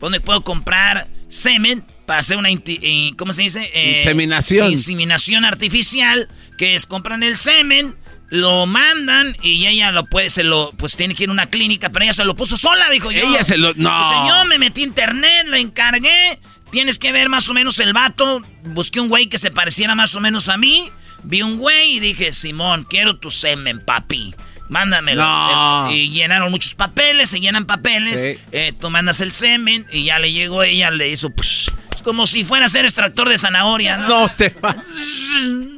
¿Dónde 0.00 0.20
puedo 0.20 0.42
comprar 0.42 1.08
semen 1.28 1.84
para 2.06 2.20
hacer 2.20 2.36
una, 2.36 2.48
eh, 2.50 3.12
¿cómo 3.16 3.32
se 3.32 3.42
dice? 3.42 3.70
Eh, 3.72 3.98
inseminación. 3.98 4.70
Inseminación 4.70 5.44
artificial, 5.44 6.28
que 6.58 6.74
es 6.74 6.86
compran 6.86 7.22
el 7.22 7.38
semen 7.38 7.94
lo 8.28 8.66
mandan 8.66 9.36
y 9.42 9.66
ella 9.66 9.92
lo 9.92 10.06
puede, 10.06 10.30
se 10.30 10.44
lo, 10.44 10.72
pues 10.76 10.96
tiene 10.96 11.14
que 11.14 11.24
ir 11.24 11.28
a 11.28 11.32
una 11.32 11.46
clínica, 11.46 11.90
pero 11.90 12.04
ella 12.04 12.12
se 12.12 12.24
lo 12.24 12.34
puso 12.34 12.56
sola, 12.56 12.90
dijo 12.90 13.10
yo. 13.10 13.20
Ella 13.20 13.44
se 13.44 13.58
lo, 13.58 13.74
no. 13.74 14.08
Señor, 14.08 14.46
me 14.48 14.58
metí 14.58 14.82
a 14.82 14.84
internet, 14.84 15.46
lo 15.46 15.56
encargué, 15.56 16.38
tienes 16.70 16.98
que 16.98 17.12
ver 17.12 17.28
más 17.28 17.48
o 17.48 17.54
menos 17.54 17.78
el 17.78 17.92
vato, 17.92 18.42
busqué 18.64 19.00
un 19.00 19.08
güey 19.08 19.28
que 19.28 19.38
se 19.38 19.50
pareciera 19.50 19.94
más 19.94 20.14
o 20.14 20.20
menos 20.20 20.48
a 20.48 20.56
mí, 20.56 20.90
vi 21.22 21.42
un 21.42 21.58
güey 21.58 21.96
y 21.96 22.00
dije, 22.00 22.32
Simón, 22.32 22.86
quiero 22.88 23.16
tu 23.16 23.30
semen, 23.30 23.80
papi. 23.80 24.34
Mándamelo. 24.66 25.22
No. 25.22 25.90
Y 25.92 26.08
llenaron 26.08 26.50
muchos 26.50 26.74
papeles, 26.74 27.28
se 27.28 27.38
llenan 27.38 27.66
papeles. 27.66 28.24
Eh, 28.50 28.72
tú 28.80 28.88
mandas 28.88 29.20
el 29.20 29.30
semen 29.30 29.86
y 29.92 30.04
ya 30.04 30.18
le 30.18 30.32
llegó 30.32 30.62
ella, 30.62 30.90
le 30.90 31.10
hizo... 31.10 31.28
Pues, 31.30 31.70
como 32.04 32.26
si 32.26 32.44
fuera 32.44 32.66
a 32.66 32.68
ser 32.68 32.84
extractor 32.84 33.28
de 33.28 33.38
zanahoria, 33.38 33.96
¿no? 33.96 34.08
No 34.08 34.28
te 34.28 34.50
vas. 34.60 34.86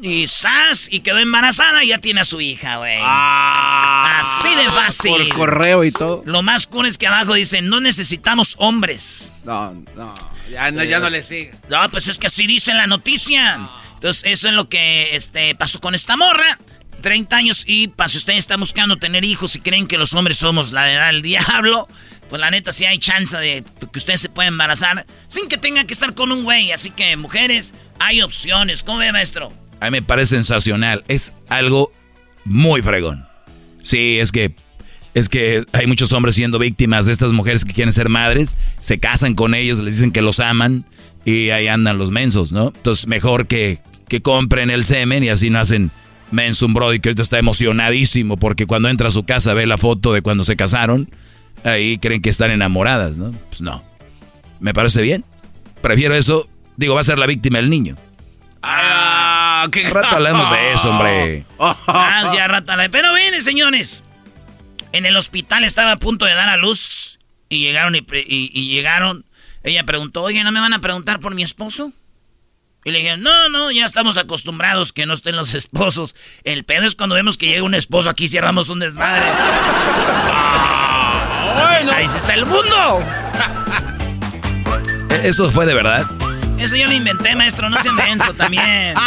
Y 0.03 0.27
sas, 0.27 0.89
y 0.91 1.01
quedó 1.01 1.19
embarazada 1.19 1.83
y 1.85 1.89
ya 1.89 1.99
tiene 1.99 2.21
a 2.21 2.25
su 2.25 2.41
hija, 2.41 2.77
güey. 2.77 2.99
Ah, 3.01 4.21
Así 4.21 4.55
de 4.55 4.69
fácil. 4.71 5.13
Por 5.13 5.29
correo 5.35 5.85
y 5.85 5.93
todo. 5.93 6.23
Lo 6.27 6.43
más 6.43 6.67
cool 6.67 6.87
es 6.87 6.99
que 6.99 7.07
abajo 7.07 7.35
dicen, 7.35 7.69
no 7.69 7.81
necesitamos 7.81 8.57
hombres. 8.59 9.33
No, 9.45 9.73
no. 9.95 10.13
Ya 10.51 10.71
no, 10.71 10.85
ya 10.85 11.01
no 11.01 11.11
le 11.11 11.23
sigue. 11.23 11.55
No, 11.69 11.91
pues 11.91 12.09
es 12.09 12.19
que 12.19 12.27
así 12.27 12.47
dice 12.47 12.75
la 12.75 12.87
noticia. 12.87 13.69
Entonces, 13.95 14.25
eso 14.27 14.49
es 14.49 14.55
lo 14.55 14.69
que 14.69 15.17
este, 15.17 15.55
pasó 15.55 15.81
con 15.81 15.95
esta 15.95 16.17
morra. 16.17 16.59
30 17.07 17.37
años 17.37 17.63
y 17.69 17.87
para 17.87 18.09
si 18.09 18.19
ustedes 18.19 18.41
están 18.41 18.59
buscando 18.59 18.97
tener 18.97 19.25
hijos 19.25 19.55
y 19.55 19.61
creen 19.61 19.87
que 19.87 19.97
los 19.97 20.13
hombres 20.13 20.39
somos 20.39 20.73
la 20.73 20.93
edad 20.93 21.07
del 21.07 21.23
diablo, 21.23 21.87
pues 22.29 22.41
la 22.41 22.51
neta 22.51 22.73
sí 22.73 22.85
hay 22.85 22.99
chance 22.99 23.37
de 23.37 23.63
que 23.93 23.99
ustedes 24.01 24.21
se 24.21 24.29
puedan 24.29 24.55
embarazar 24.55 25.07
sin 25.29 25.47
que 25.47 25.57
tengan 25.57 25.87
que 25.87 25.95
estar 25.95 26.15
con 26.15 26.33
un 26.33 26.43
güey. 26.43 26.73
Así 26.73 26.91
que, 26.91 27.17
mujeres, 27.17 27.75
hay 28.01 28.23
opciones. 28.23 28.83
¿Cómo 28.83 28.99
ve, 28.99 29.13
maestro? 29.13 29.53
A 29.79 29.85
mí 29.85 29.93
me 29.93 30.03
parece 30.03 30.35
sensacional. 30.35 31.05
Es 31.07 31.33
algo 31.49 31.93
muy 32.45 32.83
fregón. 32.83 33.25
Sí, 33.83 34.19
es 34.19 34.33
que 34.33 34.57
es 35.15 35.29
que 35.29 35.65
hay 35.71 35.87
muchos 35.87 36.13
hombres 36.13 36.35
siendo 36.35 36.59
víctimas 36.59 37.07
de 37.07 37.13
estas 37.13 37.31
mujeres 37.31 37.65
que 37.65 37.73
quieren 37.73 37.93
ser 37.93 38.09
madres, 38.09 38.57
se 38.81 38.99
casan 38.99 39.37
con 39.37 39.55
ellos, 39.55 39.79
les 39.79 39.95
dicen 39.95 40.11
que 40.11 40.23
los 40.23 40.41
aman 40.41 40.85
y 41.25 41.51
ahí 41.51 41.69
andan 41.69 41.99
los 41.99 42.11
mensos, 42.11 42.51
¿no? 42.51 42.73
Entonces, 42.75 43.07
mejor 43.07 43.47
que, 43.47 43.79
que 44.09 44.23
compren 44.23 44.71
el 44.71 44.85
semen 44.85 45.23
y 45.23 45.29
así 45.29 45.51
no 45.51 45.61
hacen 45.61 45.93
menso 46.31 46.67
un 46.67 46.75
brody 46.75 47.01
que 47.01 47.09
ahorita 47.11 47.23
está 47.23 47.39
emocionadísimo 47.39 48.37
porque 48.37 48.67
cuando 48.67 48.89
entra 48.89 49.09
a 49.09 49.11
su 49.13 49.25
casa 49.25 49.55
ve 49.55 49.67
la 49.67 49.79
foto 49.79 50.13
de 50.13 50.23
cuando 50.23 50.43
se 50.45 50.57
casaron 50.57 51.09
ahí 51.65 51.99
creen 51.99 52.21
que 52.23 52.31
están 52.31 52.51
enamoradas, 52.51 53.17
¿no? 53.17 53.33
Pues 53.49 53.61
no. 53.61 53.83
Me 54.61 54.73
parece 54.75 55.03
bien. 55.03 55.25
Prefiero 55.83 56.15
eso. 56.15 56.49
Digo, 56.77 56.95
va 56.95 57.01
a 57.01 57.05
ser 57.05 57.19
la 57.19 57.27
víctima 57.27 57.59
el 57.59 57.71
niño. 57.71 57.97
Ah, 58.63 59.67
qué 59.71 59.89
rato 59.91 60.17
hablamos 60.17 60.51
de 60.51 60.73
eso, 60.73 60.91
hombre. 60.91 61.45
Ah, 61.59 62.31
ya 62.35 62.49
rato. 62.49 62.73
Pero 62.91 63.15
viene, 63.15 63.41
señores. 63.41 64.05
En 64.93 65.07
el 65.07 65.17
hospital 65.17 65.65
estaba 65.65 65.93
a 65.93 65.99
punto 65.99 66.25
de 66.25 66.35
dar 66.35 66.49
a 66.49 66.57
luz 66.57 67.19
y 67.49 67.61
llegaron 67.61 67.95
y, 67.95 67.99
y- 67.99 68.51
y 68.55 68.69
llegaron. 68.69 69.25
Ella 69.63 69.85
preguntó, 69.85 70.23
oye, 70.23 70.43
¿no 70.45 70.53
me 70.53 70.61
van 70.61 70.73
a 70.73 70.81
preguntar 70.81 71.21
por 71.21 71.35
mi 71.35 71.43
esposo? 71.43 71.93
Y 72.87 72.93
le 72.93 72.99
dijeron, 72.99 73.21
no, 73.21 73.49
no, 73.49 73.73
ya 73.73 73.85
estamos 73.85 74.17
acostumbrados 74.17 74.93
que 74.93 75.07
no 75.07 75.15
estén 75.15 75.35
los 75.35 75.53
esposos. 75.55 76.15
El 76.45 76.63
pedo 76.65 76.87
es 76.87 76.95
cuando 76.95 77.17
vemos 77.17 77.37
que 77.37 77.47
llega 77.49 77.65
un 77.65 77.75
esposo 77.75 78.09
aquí 78.09 78.29
cerramos 78.29 78.69
un 78.69 78.79
desmadre. 78.79 79.27
bueno. 81.55 81.93
Ahí 81.93 82.07
sí 82.07 82.17
está 82.17 82.35
el 82.35 82.47
mundo. 82.47 83.03
¿E- 85.11 85.29
¿Eso 85.29 85.51
fue 85.51 85.67
de 85.67 85.75
verdad? 85.75 86.07
Eso 86.59 86.77
yo 86.77 86.87
lo 86.87 86.93
inventé, 86.93 87.35
maestro, 87.37 87.69
no 87.69 87.77
se 87.83 87.91
menso 87.93 88.33
también. 88.35 88.95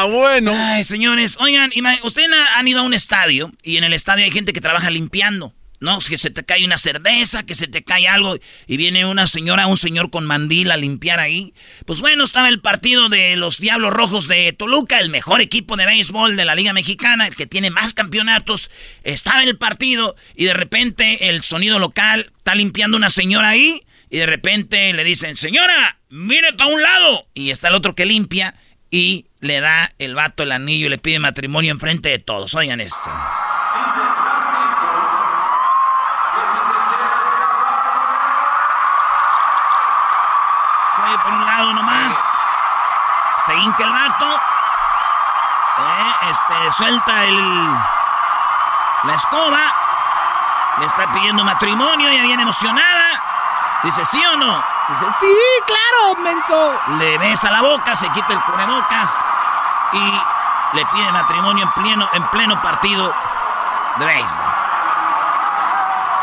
Ah, 0.00 0.06
bueno. 0.08 0.52
Ay, 0.54 0.84
señores, 0.84 1.36
oigan, 1.40 1.72
ustedes 2.04 2.28
ha- 2.32 2.58
han 2.60 2.68
ido 2.68 2.80
a 2.80 2.82
un 2.84 2.94
estadio 2.94 3.50
y 3.64 3.78
en 3.78 3.84
el 3.84 3.92
estadio 3.92 4.24
hay 4.24 4.30
gente 4.30 4.52
que 4.52 4.60
trabaja 4.60 4.90
limpiando, 4.90 5.52
¿no? 5.80 5.98
Que 6.00 6.18
se 6.18 6.30
te 6.30 6.44
cae 6.44 6.64
una 6.64 6.78
cerveza, 6.78 7.44
que 7.44 7.54
se 7.54 7.66
te 7.66 7.82
cae 7.82 8.08
algo 8.08 8.36
y 8.66 8.76
viene 8.76 9.06
una 9.06 9.26
señora, 9.26 9.66
un 9.66 9.76
señor 9.76 10.10
con 10.10 10.26
mandil 10.26 10.70
a 10.70 10.76
limpiar 10.76 11.20
ahí. 11.20 11.54
Pues 11.86 12.00
bueno, 12.00 12.24
estaba 12.24 12.48
el 12.48 12.60
partido 12.60 13.08
de 13.08 13.36
los 13.36 13.58
Diablos 13.58 13.92
Rojos 13.92 14.28
de 14.28 14.52
Toluca, 14.52 15.00
el 15.00 15.10
mejor 15.10 15.40
equipo 15.40 15.76
de 15.76 15.86
béisbol 15.86 16.36
de 16.36 16.44
la 16.44 16.54
Liga 16.54 16.72
Mexicana, 16.72 17.26
el 17.26 17.36
que 17.36 17.46
tiene 17.46 17.70
más 17.70 17.94
campeonatos. 17.94 18.70
Estaba 19.04 19.42
el 19.42 19.56
partido 19.58 20.16
y 20.34 20.44
de 20.44 20.54
repente 20.54 21.28
el 21.28 21.42
sonido 21.44 21.78
local 21.78 22.30
está 22.36 22.54
limpiando 22.54 22.96
una 22.96 23.10
señora 23.10 23.50
ahí 23.50 23.84
y 24.10 24.18
de 24.18 24.26
repente 24.26 24.92
le 24.92 25.04
dicen, 25.04 25.36
señora, 25.36 25.98
mire 26.08 26.52
para 26.54 26.70
un 26.70 26.82
lado. 26.82 27.26
Y 27.34 27.50
está 27.50 27.68
el 27.68 27.74
otro 27.74 27.94
que 27.94 28.06
limpia 28.06 28.54
y 28.90 29.26
le 29.40 29.60
da 29.60 29.92
el 29.98 30.14
vato 30.14 30.42
el 30.42 30.52
anillo 30.52 30.86
y 30.86 30.90
le 30.90 30.98
pide 30.98 31.18
matrimonio 31.18 31.72
enfrente 31.72 32.08
de 32.08 32.18
todos. 32.18 32.54
Oigan 32.54 32.80
esto. 32.80 33.10
Por 41.16 41.32
un 41.32 41.46
lado 41.46 41.72
nomás. 41.72 42.14
Se 43.46 43.54
hinca 43.56 43.84
el 43.84 43.92
vato. 43.92 44.40
Eh, 45.78 46.14
este, 46.30 46.72
suelta 46.72 47.24
el... 47.24 47.78
La 49.04 49.14
escoba. 49.14 49.72
Le 50.78 50.86
está 50.86 51.06
pidiendo 51.12 51.44
matrimonio, 51.44 52.08
ella 52.08 52.22
viene 52.22 52.42
emocionada. 52.42 53.22
Dice, 53.82 54.04
¿sí 54.04 54.22
o 54.26 54.36
no? 54.36 54.62
Dice, 54.88 55.10
sí, 55.18 55.36
claro, 55.66 56.20
menso. 56.20 56.80
Le 56.98 57.18
besa 57.18 57.50
la 57.50 57.62
boca, 57.62 57.94
se 57.94 58.08
quita 58.10 58.32
el 58.32 58.40
cubrebocas 58.42 59.24
y 59.92 60.22
le 60.72 60.86
pide 60.86 61.10
matrimonio 61.12 61.64
en 61.64 61.70
pleno, 61.82 62.08
en 62.12 62.22
pleno 62.28 62.60
partido 62.60 63.12
de 63.96 64.06
béisbol. 64.06 64.57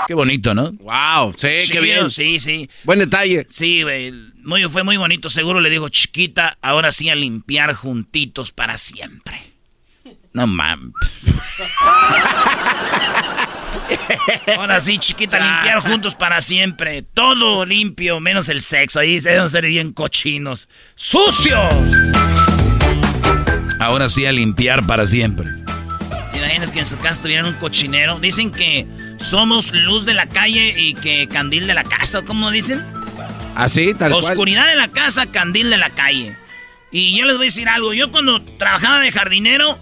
Qué 0.08 0.14
bonito, 0.14 0.54
¿no? 0.54 0.72
Wow, 0.74 1.34
sí, 1.36 1.70
qué 1.72 1.80
bien. 1.82 2.10
Sí, 2.10 2.40
sí. 2.40 2.70
Buen 2.84 3.00
detalle. 3.00 3.46
Sí, 3.50 3.84
güey. 3.84 4.12
Muy, 4.44 4.64
fue 4.66 4.84
muy 4.84 4.98
bonito. 4.98 5.30
Seguro 5.30 5.60
le 5.60 5.70
dijo, 5.70 5.90
chiquita, 5.90 6.58
ahora 6.62 6.92
sí 6.92 7.10
a 7.10 7.16
limpiar 7.16 7.74
juntitos 7.74 8.52
para 8.52 8.78
siempre. 8.78 9.54
No 10.34 10.48
mames. 10.48 10.94
Ahora 14.58 14.82
sí, 14.82 14.98
chiquita, 14.98 15.40
limpiar 15.40 15.80
juntos 15.80 16.16
para 16.16 16.42
siempre. 16.42 17.04
Todo 17.04 17.66
limpio, 17.66 18.20
menos 18.20 18.50
el 18.50 18.62
sexo. 18.62 19.00
Ahí 19.00 19.22
se 19.22 19.30
deben 19.30 19.50
ser 19.50 19.66
bien 19.66 19.94
cochinos. 19.94 20.68
¡Sucios! 20.96 21.74
Ahora 23.80 24.10
sí 24.10 24.26
a 24.26 24.32
limpiar 24.32 24.86
para 24.86 25.06
siempre. 25.06 25.50
¿Te 26.32 26.40
imaginas 26.40 26.72
que 26.72 26.80
en 26.80 26.86
su 26.86 26.98
casa 26.98 27.22
tuvieran 27.22 27.46
un 27.46 27.54
cochinero? 27.54 28.20
Dicen 28.20 28.52
que 28.52 28.86
somos 29.20 29.72
luz 29.72 30.06
de 30.06 30.14
la 30.14 30.28
calle 30.28 30.74
y 30.78 30.94
que 30.94 31.28
candil 31.28 31.68
de 31.68 31.74
la 31.74 31.84
casa. 31.84 32.22
¿Cómo 32.24 32.52
dicen? 32.52 32.84
Así, 33.56 33.94
tal 33.94 34.12
cual. 34.12 34.24
Oscuridad 34.24 34.68
de 34.68 34.76
la 34.76 34.90
casa, 34.90 35.26
candil 35.26 35.70
de 35.70 35.78
la 35.78 35.90
calle. 35.90 36.36
Y 36.92 37.18
yo 37.18 37.26
les 37.26 37.36
voy 37.38 37.46
a 37.46 37.48
decir 37.48 37.68
algo. 37.68 37.94
Yo 37.94 38.12
cuando 38.12 38.42
trabajaba 38.42 39.00
de 39.00 39.12
jardinero, 39.12 39.78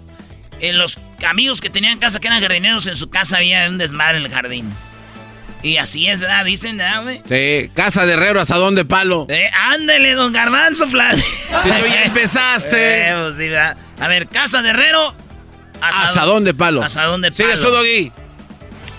en 0.60 0.78
los 0.78 0.98
amigos 1.26 1.60
que 1.60 1.70
tenían 1.70 1.98
casa 1.98 2.20
que 2.20 2.28
eran 2.28 2.40
jardineros, 2.40 2.86
en 2.86 2.96
su 2.96 3.10
casa 3.10 3.38
había 3.38 3.68
un 3.68 3.78
desmadre 3.78 4.18
en 4.18 4.24
el 4.24 4.30
jardín. 4.30 4.72
Y 5.62 5.78
así 5.78 6.06
es, 6.08 6.20
¿verdad? 6.20 6.44
Dicen, 6.44 6.76
¿verdad, 6.76 7.02
güey? 7.04 7.22
Sí, 7.26 7.70
casa 7.74 8.04
de 8.04 8.12
herrero, 8.12 8.38
asadón 8.40 8.74
de 8.74 8.84
palo. 8.84 9.26
Eh, 9.30 9.50
ándele, 9.54 10.12
don 10.12 10.32
Garbanzo, 10.32 10.86
Flash. 10.88 11.22
Tú 11.62 11.68
ya 11.68 12.02
empezaste. 12.04 12.74
Eh, 13.08 13.14
pues 13.14 13.36
sí. 13.36 14.02
A 14.02 14.08
ver, 14.08 14.28
casa 14.28 14.60
de 14.60 14.70
herrero. 14.70 15.14
Asadón 15.80 16.44
de 16.44 16.52
palo. 16.52 16.82
Asadón 16.82 17.22
de 17.22 17.30
palo. 17.30 17.36
Sigue 17.36 17.52
eso, 17.54 17.70
Doggy. 17.70 18.12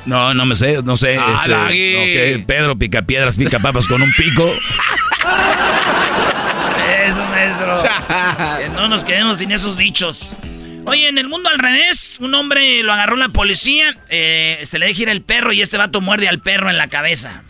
No, 0.06 0.34
no 0.34 0.46
me 0.46 0.56
sé, 0.56 0.82
no 0.84 0.96
sé. 0.96 1.18
Ah, 1.20 1.36
este, 1.36 1.50
Doggy. 1.50 2.36
ok, 2.36 2.46
Pedro 2.46 2.78
pica 2.78 3.02
piedras, 3.02 3.38
pica 3.38 3.60
papas 3.60 3.88
con 3.88 4.02
un 4.02 4.12
pico. 4.14 4.52
Eso, 7.06 7.26
maestro. 7.26 7.76
Que 8.60 8.70
no 8.70 8.88
nos 8.88 9.04
quedemos 9.04 9.40
sin 9.40 9.52
esos 9.52 9.78
dichos. 9.78 10.32
Oye, 10.86 11.08
en 11.08 11.18
el 11.18 11.28
mundo 11.28 11.50
al 11.50 11.58
revés, 11.58 12.18
un 12.22 12.34
hombre 12.36 12.84
lo 12.84 12.94
agarró 12.94 13.16
la 13.16 13.30
policía, 13.30 13.98
eh, 14.10 14.62
se 14.66 14.78
le 14.78 14.86
deja 14.86 15.04
ir 15.04 15.10
el 15.10 15.24
perro 15.24 15.52
y 15.52 15.62
este 15.62 15.78
vato 15.78 16.00
muerde 16.00 16.28
al 16.28 16.40
perro 16.40 16.70
en 16.70 16.78
la 16.78 16.88
cabeza. 16.88 17.44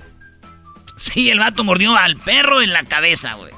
Sí, 0.96 1.30
el 1.30 1.40
vato 1.40 1.66
mordió 1.66 1.98
al 1.98 2.16
perro 2.16 2.62
en 2.62 2.72
la 2.72 2.84
cabeza, 2.84 3.34
güey. 3.34 3.52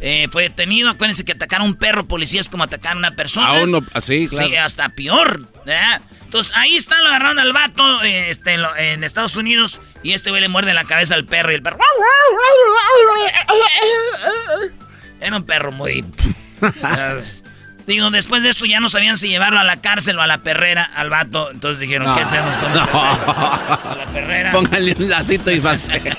Eh, 0.00 0.28
fue 0.32 0.44
detenido, 0.44 0.88
acuérdense 0.88 1.26
que 1.26 1.32
atacar 1.32 1.60
a 1.60 1.64
un 1.64 1.74
perro 1.74 2.08
policía 2.08 2.40
es 2.40 2.48
como 2.48 2.64
atacar 2.64 2.94
a 2.94 2.96
una 2.96 3.10
persona. 3.10 3.48
A 3.48 3.62
uno, 3.62 3.84
así, 3.92 4.26
claro. 4.26 4.48
Sí, 4.48 4.56
hasta 4.56 4.88
peor, 4.88 5.46
¿verdad? 5.66 6.00
Entonces, 6.30 6.52
ahí 6.54 6.76
está, 6.76 7.00
lo 7.00 7.08
agarraron 7.08 7.40
al 7.40 7.52
vato 7.52 8.02
este, 8.04 8.52
en, 8.54 8.62
lo- 8.62 8.76
en 8.76 9.02
Estados 9.02 9.34
Unidos 9.34 9.80
y 10.04 10.12
este 10.12 10.30
güey 10.30 10.40
le 10.40 10.46
muerde 10.46 10.72
la 10.74 10.84
cabeza 10.84 11.14
al 11.14 11.24
perro 11.24 11.50
y 11.50 11.56
el 11.56 11.62
perro... 11.62 11.76
Era 15.20 15.36
un 15.36 15.42
perro 15.44 15.72
muy... 15.72 16.04
Digo, 17.88 18.10
después 18.10 18.44
de 18.44 18.50
esto 18.50 18.64
ya 18.64 18.78
no 18.78 18.88
sabían 18.88 19.16
si 19.16 19.26
llevarlo 19.28 19.58
a 19.58 19.64
la 19.64 19.80
cárcel 19.80 20.16
o 20.20 20.22
a 20.22 20.28
la 20.28 20.38
perrera 20.38 20.84
al 20.94 21.10
vato. 21.10 21.50
Entonces 21.50 21.80
dijeron, 21.80 22.14
¿qué 22.14 22.20
hacemos 22.22 22.54
con 22.58 22.72
No. 22.74 22.80
A 22.84 23.96
la 23.98 24.06
perrera. 24.12 24.52
Póngale 24.52 24.94
un 24.96 25.08
lacito 25.08 25.50
y 25.50 25.58
va 25.58 25.72
a 25.72 25.76
ser. 25.76 26.16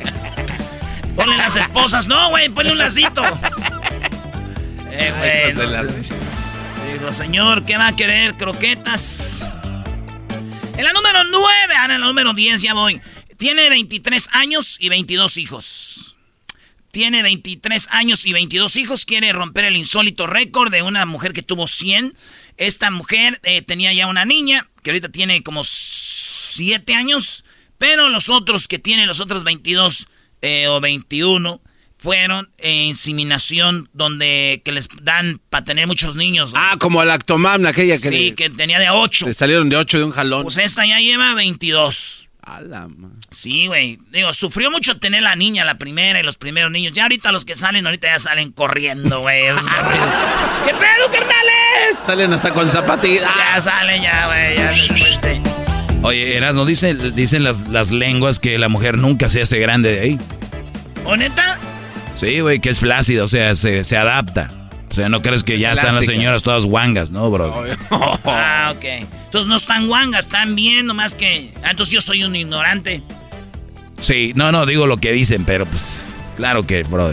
Ponle 1.15 1.37
las 1.37 1.55
esposas. 1.55 2.07
No, 2.07 2.29
güey, 2.31 2.49
ponle 2.49 2.73
un 2.73 2.77
lacito. 2.79 3.23
Eh, 4.91 5.53
güey. 5.55 5.67
La-. 5.71 5.83
Digo, 5.83 7.11
señor, 7.13 7.63
¿qué 7.63 7.77
va 7.77 7.87
a 7.87 7.95
querer? 7.95 8.33
¿Croquetas? 8.33 9.37
En 10.81 10.87
la 10.87 10.93
número 10.93 11.23
9, 11.23 11.75
ahora 11.75 11.93
en 11.93 12.01
la 12.01 12.07
número 12.07 12.33
10 12.33 12.59
ya 12.59 12.73
voy. 12.73 12.99
Tiene 13.37 13.69
23 13.69 14.29
años 14.31 14.77
y 14.79 14.89
22 14.89 15.37
hijos. 15.37 16.17
Tiene 16.91 17.21
23 17.21 17.89
años 17.91 18.25
y 18.25 18.33
22 18.33 18.77
hijos. 18.77 19.05
Quiere 19.05 19.31
romper 19.31 19.65
el 19.65 19.77
insólito 19.77 20.25
récord 20.25 20.71
de 20.71 20.81
una 20.81 21.05
mujer 21.05 21.33
que 21.33 21.43
tuvo 21.43 21.67
100. 21.67 22.15
Esta 22.57 22.89
mujer 22.89 23.39
eh, 23.43 23.61
tenía 23.61 23.93
ya 23.93 24.07
una 24.07 24.25
niña 24.25 24.71
que 24.81 24.89
ahorita 24.89 25.09
tiene 25.09 25.43
como 25.43 25.63
7 25.63 26.95
años. 26.95 27.45
Pero 27.77 28.09
los 28.09 28.29
otros 28.29 28.67
que 28.67 28.79
tienen, 28.79 29.05
los 29.05 29.19
otros 29.19 29.43
22 29.43 30.07
eh, 30.41 30.67
o 30.67 30.81
21, 30.81 31.61
fueron 32.01 32.49
en 32.57 32.87
inseminación 32.87 33.87
donde 33.93 34.61
que 34.65 34.71
les 34.71 34.89
dan 35.03 35.39
para 35.49 35.63
tener 35.63 35.85
muchos 35.85 36.15
niños. 36.15 36.51
Ah, 36.55 36.75
como 36.79 37.03
la 37.05 37.13
Actomam, 37.13 37.65
aquella 37.67 37.93
que, 37.93 38.09
sí, 38.09 38.29
le, 38.29 38.35
que 38.35 38.49
tenía 38.49 38.79
de 38.79 38.89
8. 38.89 39.27
le 39.27 39.33
salieron 39.35 39.69
de 39.69 39.77
ocho 39.77 39.99
de 39.99 40.05
un 40.05 40.11
jalón. 40.11 40.43
Pues 40.43 40.57
esta 40.57 40.85
ya 40.85 40.99
lleva 40.99 41.35
22. 41.35 42.27
A 42.43 42.59
la 42.61 42.89
Sí, 43.29 43.67
güey. 43.67 43.99
Digo, 44.09 44.33
sufrió 44.33 44.71
mucho 44.71 44.97
tener 44.97 45.21
la 45.21 45.35
niña, 45.35 45.63
la 45.63 45.77
primera 45.77 46.19
y 46.19 46.23
los 46.23 46.37
primeros 46.37 46.71
niños. 46.71 46.91
Ya 46.93 47.03
ahorita 47.03 47.31
los 47.31 47.45
que 47.45 47.55
salen, 47.55 47.85
ahorita 47.85 48.07
ya 48.07 48.17
salen 48.17 48.51
corriendo, 48.51 49.19
güey. 49.19 49.43
¿Qué 50.65 50.71
pedo, 50.73 51.11
carnales? 51.11 51.99
Salen 52.03 52.33
hasta 52.33 52.51
con 52.51 52.71
zapatillas. 52.71 53.29
Ya 53.37 53.61
salen, 53.61 54.01
ya, 54.01 54.25
güey. 54.25 54.55
Ya 54.57 54.71
después 54.71 55.21
de... 55.21 55.41
Oye, 56.01 56.35
Erasmo, 56.35 56.65
dicen, 56.65 57.15
dicen 57.15 57.43
las, 57.43 57.67
las 57.67 57.91
lenguas 57.91 58.39
que 58.39 58.57
la 58.57 58.69
mujer 58.69 58.97
nunca 58.97 59.29
se 59.29 59.43
hace 59.43 59.59
grande 59.59 59.91
de 59.91 59.99
ahí. 59.99 60.19
¿O 61.05 61.15
neta? 61.15 61.59
Sí, 62.21 62.39
güey, 62.39 62.59
que 62.59 62.69
es 62.69 62.79
flácida, 62.79 63.23
o 63.23 63.27
sea, 63.27 63.55
se, 63.55 63.83
se 63.83 63.97
adapta. 63.97 64.69
O 64.91 64.93
sea, 64.93 65.09
no 65.09 65.23
crees 65.23 65.43
que 65.43 65.57
ya 65.57 65.71
están 65.71 65.95
las 65.95 66.05
señoras 66.05 66.43
todas 66.43 66.65
guangas, 66.65 67.09
¿no, 67.09 67.31
bro? 67.31 67.63
Ah, 68.25 68.71
ok. 68.77 68.83
Entonces 69.25 69.47
no 69.47 69.55
están 69.55 69.87
guangas, 69.87 70.25
están 70.25 70.53
bien, 70.53 70.85
nomás 70.85 71.15
que... 71.15 71.51
Ah, 71.63 71.71
entonces 71.71 71.95
yo 71.95 71.99
soy 71.99 72.23
un 72.23 72.35
ignorante. 72.35 73.01
Sí, 73.99 74.33
no, 74.35 74.51
no, 74.51 74.67
digo 74.67 74.85
lo 74.85 74.97
que 74.97 75.11
dicen, 75.13 75.45
pero 75.45 75.65
pues, 75.65 76.03
claro 76.37 76.67
que, 76.67 76.83
bro. 76.83 77.11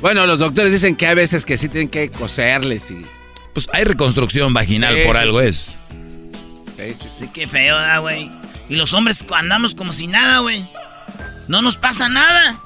Bueno, 0.00 0.28
los 0.28 0.38
doctores 0.38 0.70
dicen 0.70 0.94
que 0.94 1.08
hay 1.08 1.16
veces 1.16 1.44
que 1.44 1.58
sí 1.58 1.68
tienen 1.68 1.88
que 1.88 2.08
coserles 2.08 2.92
y. 2.92 3.04
Pues 3.52 3.68
hay 3.72 3.82
reconstrucción 3.82 4.54
vaginal, 4.54 4.94
Sí, 4.94 5.02
por 5.06 5.16
sí, 5.16 5.22
algo 5.22 5.40
sí. 5.40 5.46
es. 5.48 5.74
Sí, 6.76 6.94
sí, 6.94 6.94
sí. 7.00 7.08
Sí, 7.18 7.30
qué 7.34 7.48
feo, 7.48 7.74
¿verdad, 7.74 8.00
güey? 8.00 8.30
Y 8.68 8.76
los 8.76 8.94
hombres 8.94 9.26
andamos 9.34 9.74
como 9.74 9.90
si 9.90 10.06
nada, 10.06 10.38
güey. 10.38 10.70
No 11.48 11.62
nos 11.62 11.76
pasa 11.76 12.08
nada. 12.08 12.60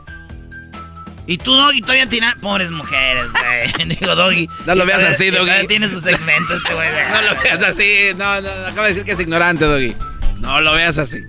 Y 1.26 1.38
tú, 1.38 1.54
Doggy, 1.54 1.80
todavía 1.80 2.08
tienes... 2.08 2.34
Pobres 2.36 2.70
mujeres, 2.70 3.26
güey. 3.32 3.88
Digo, 4.00 4.14
Doggy. 4.14 4.48
No 4.66 4.74
lo 4.74 4.86
veas 4.86 5.02
así, 5.02 5.30
Doggy. 5.30 5.66
Tiene 5.68 5.88
su 5.88 6.00
segmento 6.00 6.54
este 6.54 6.74
güey. 6.74 6.88
No 7.12 7.22
lo 7.22 7.40
veas 7.42 7.62
así. 7.62 8.12
No, 8.16 8.40
no, 8.40 8.50
acaba 8.66 8.82
de 8.82 8.88
decir 8.88 9.04
que 9.04 9.12
es 9.12 9.20
ignorante, 9.20 9.64
Doggy. 9.64 9.94
No 10.40 10.60
lo 10.60 10.72
veas 10.72 10.98
así. 10.98 11.20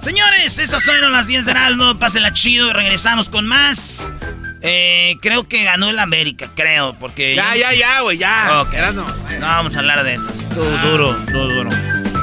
Señores, 0.00 0.58
esas 0.58 0.84
fueron 0.84 1.12
las 1.12 1.26
10 1.26 1.44
de 1.46 1.50
Erasmo. 1.50 1.98
Pásenla 1.98 2.32
chido 2.32 2.68
y 2.70 2.72
regresamos 2.72 3.28
con 3.28 3.46
más. 3.46 4.10
Eh, 4.62 5.16
creo 5.20 5.48
que 5.48 5.64
ganó 5.64 5.90
el 5.90 5.98
América, 5.98 6.50
creo, 6.54 6.96
porque... 6.98 7.34
Ya, 7.34 7.56
ya, 7.56 7.72
ya, 7.72 8.00
güey, 8.00 8.18
ya. 8.18 8.64
no. 8.94 9.04
no 9.04 9.46
vamos 9.46 9.76
a 9.76 9.78
hablar 9.80 10.02
de 10.04 10.14
eso. 10.14 10.30
Estuvo 10.30 10.64
duro, 10.64 11.12
duro, 11.12 11.54
duro. 11.54 11.70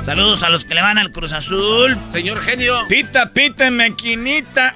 Saludos 0.03 0.43
a 0.43 0.49
los 0.49 0.65
que 0.65 0.73
le 0.73 0.81
van 0.81 0.97
al 0.97 1.11
Cruz 1.11 1.31
Azul. 1.31 1.97
Señor 2.11 2.41
genio. 2.41 2.77
Pita, 2.89 3.31
pita, 3.31 3.71
maquinita. 3.71 4.75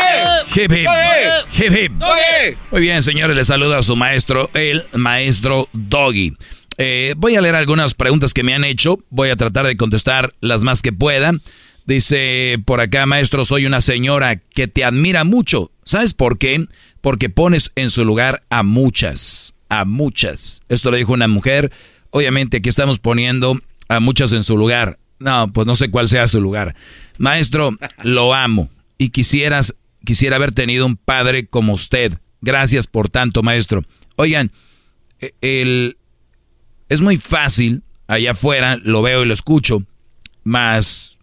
Hip 0.53 0.71
hip. 0.71 0.87
Hip 1.57 1.71
hip. 1.71 1.91
Muy 2.71 2.81
bien, 2.81 3.01
señores, 3.03 3.37
les 3.37 3.47
saluda 3.47 3.77
a 3.77 3.83
su 3.83 3.95
maestro, 3.95 4.49
el 4.53 4.83
maestro 4.93 5.69
Doggy. 5.71 6.35
Eh, 6.77 7.13
voy 7.15 7.35
a 7.35 7.41
leer 7.41 7.55
algunas 7.55 7.93
preguntas 7.93 8.33
que 8.33 8.43
me 8.43 8.53
han 8.53 8.65
hecho. 8.65 8.99
Voy 9.09 9.29
a 9.29 9.37
tratar 9.37 9.65
de 9.65 9.77
contestar 9.77 10.33
las 10.41 10.63
más 10.63 10.81
que 10.81 10.91
pueda. 10.91 11.33
Dice 11.85 12.57
por 12.65 12.81
acá, 12.81 13.05
maestro, 13.05 13.45
soy 13.45 13.65
una 13.65 13.79
señora 13.79 14.35
que 14.35 14.67
te 14.67 14.83
admira 14.83 15.23
mucho. 15.23 15.71
¿Sabes 15.85 16.13
por 16.13 16.37
qué? 16.37 16.65
Porque 16.99 17.29
pones 17.29 17.71
en 17.75 17.89
su 17.89 18.03
lugar 18.03 18.43
a 18.49 18.63
muchas, 18.63 19.53
a 19.69 19.85
muchas. 19.85 20.63
Esto 20.67 20.91
lo 20.91 20.97
dijo 20.97 21.13
una 21.13 21.29
mujer. 21.29 21.71
Obviamente 22.09 22.57
aquí 22.57 22.67
estamos 22.67 22.99
poniendo 22.99 23.57
a 23.87 24.01
muchas 24.01 24.33
en 24.33 24.43
su 24.43 24.57
lugar. 24.57 24.99
No, 25.19 25.53
pues 25.53 25.65
no 25.65 25.75
sé 25.75 25.89
cuál 25.89 26.09
sea 26.09 26.27
su 26.27 26.41
lugar. 26.41 26.75
Maestro, 27.17 27.77
lo 28.03 28.33
amo 28.33 28.69
y 28.97 29.09
quisieras, 29.09 29.75
quisiera 30.05 30.35
haber 30.35 30.51
tenido 30.51 30.85
un 30.85 30.95
padre 30.95 31.47
como 31.47 31.73
usted. 31.73 32.17
Gracias 32.41 32.87
por 32.87 33.09
tanto, 33.09 33.43
maestro. 33.43 33.83
Oigan, 34.15 34.51
e, 35.19 35.33
el, 35.41 35.97
es 36.89 37.01
muy 37.01 37.17
fácil, 37.17 37.83
allá 38.07 38.31
afuera 38.31 38.77
lo 38.77 39.01
veo 39.01 39.23
y 39.23 39.25
lo 39.25 39.33
escucho, 39.33 39.83
mas 40.43 41.17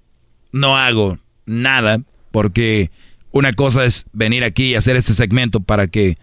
no 0.52 0.76
hago 0.76 1.18
nada 1.46 2.00
porque 2.30 2.90
una 3.30 3.52
cosa 3.52 3.84
es 3.84 4.06
venir 4.12 4.44
aquí 4.44 4.70
y 4.70 4.74
hacer 4.74 4.96
este 4.96 5.14
segmento 5.14 5.60
para 5.60 5.88
que 5.88 6.18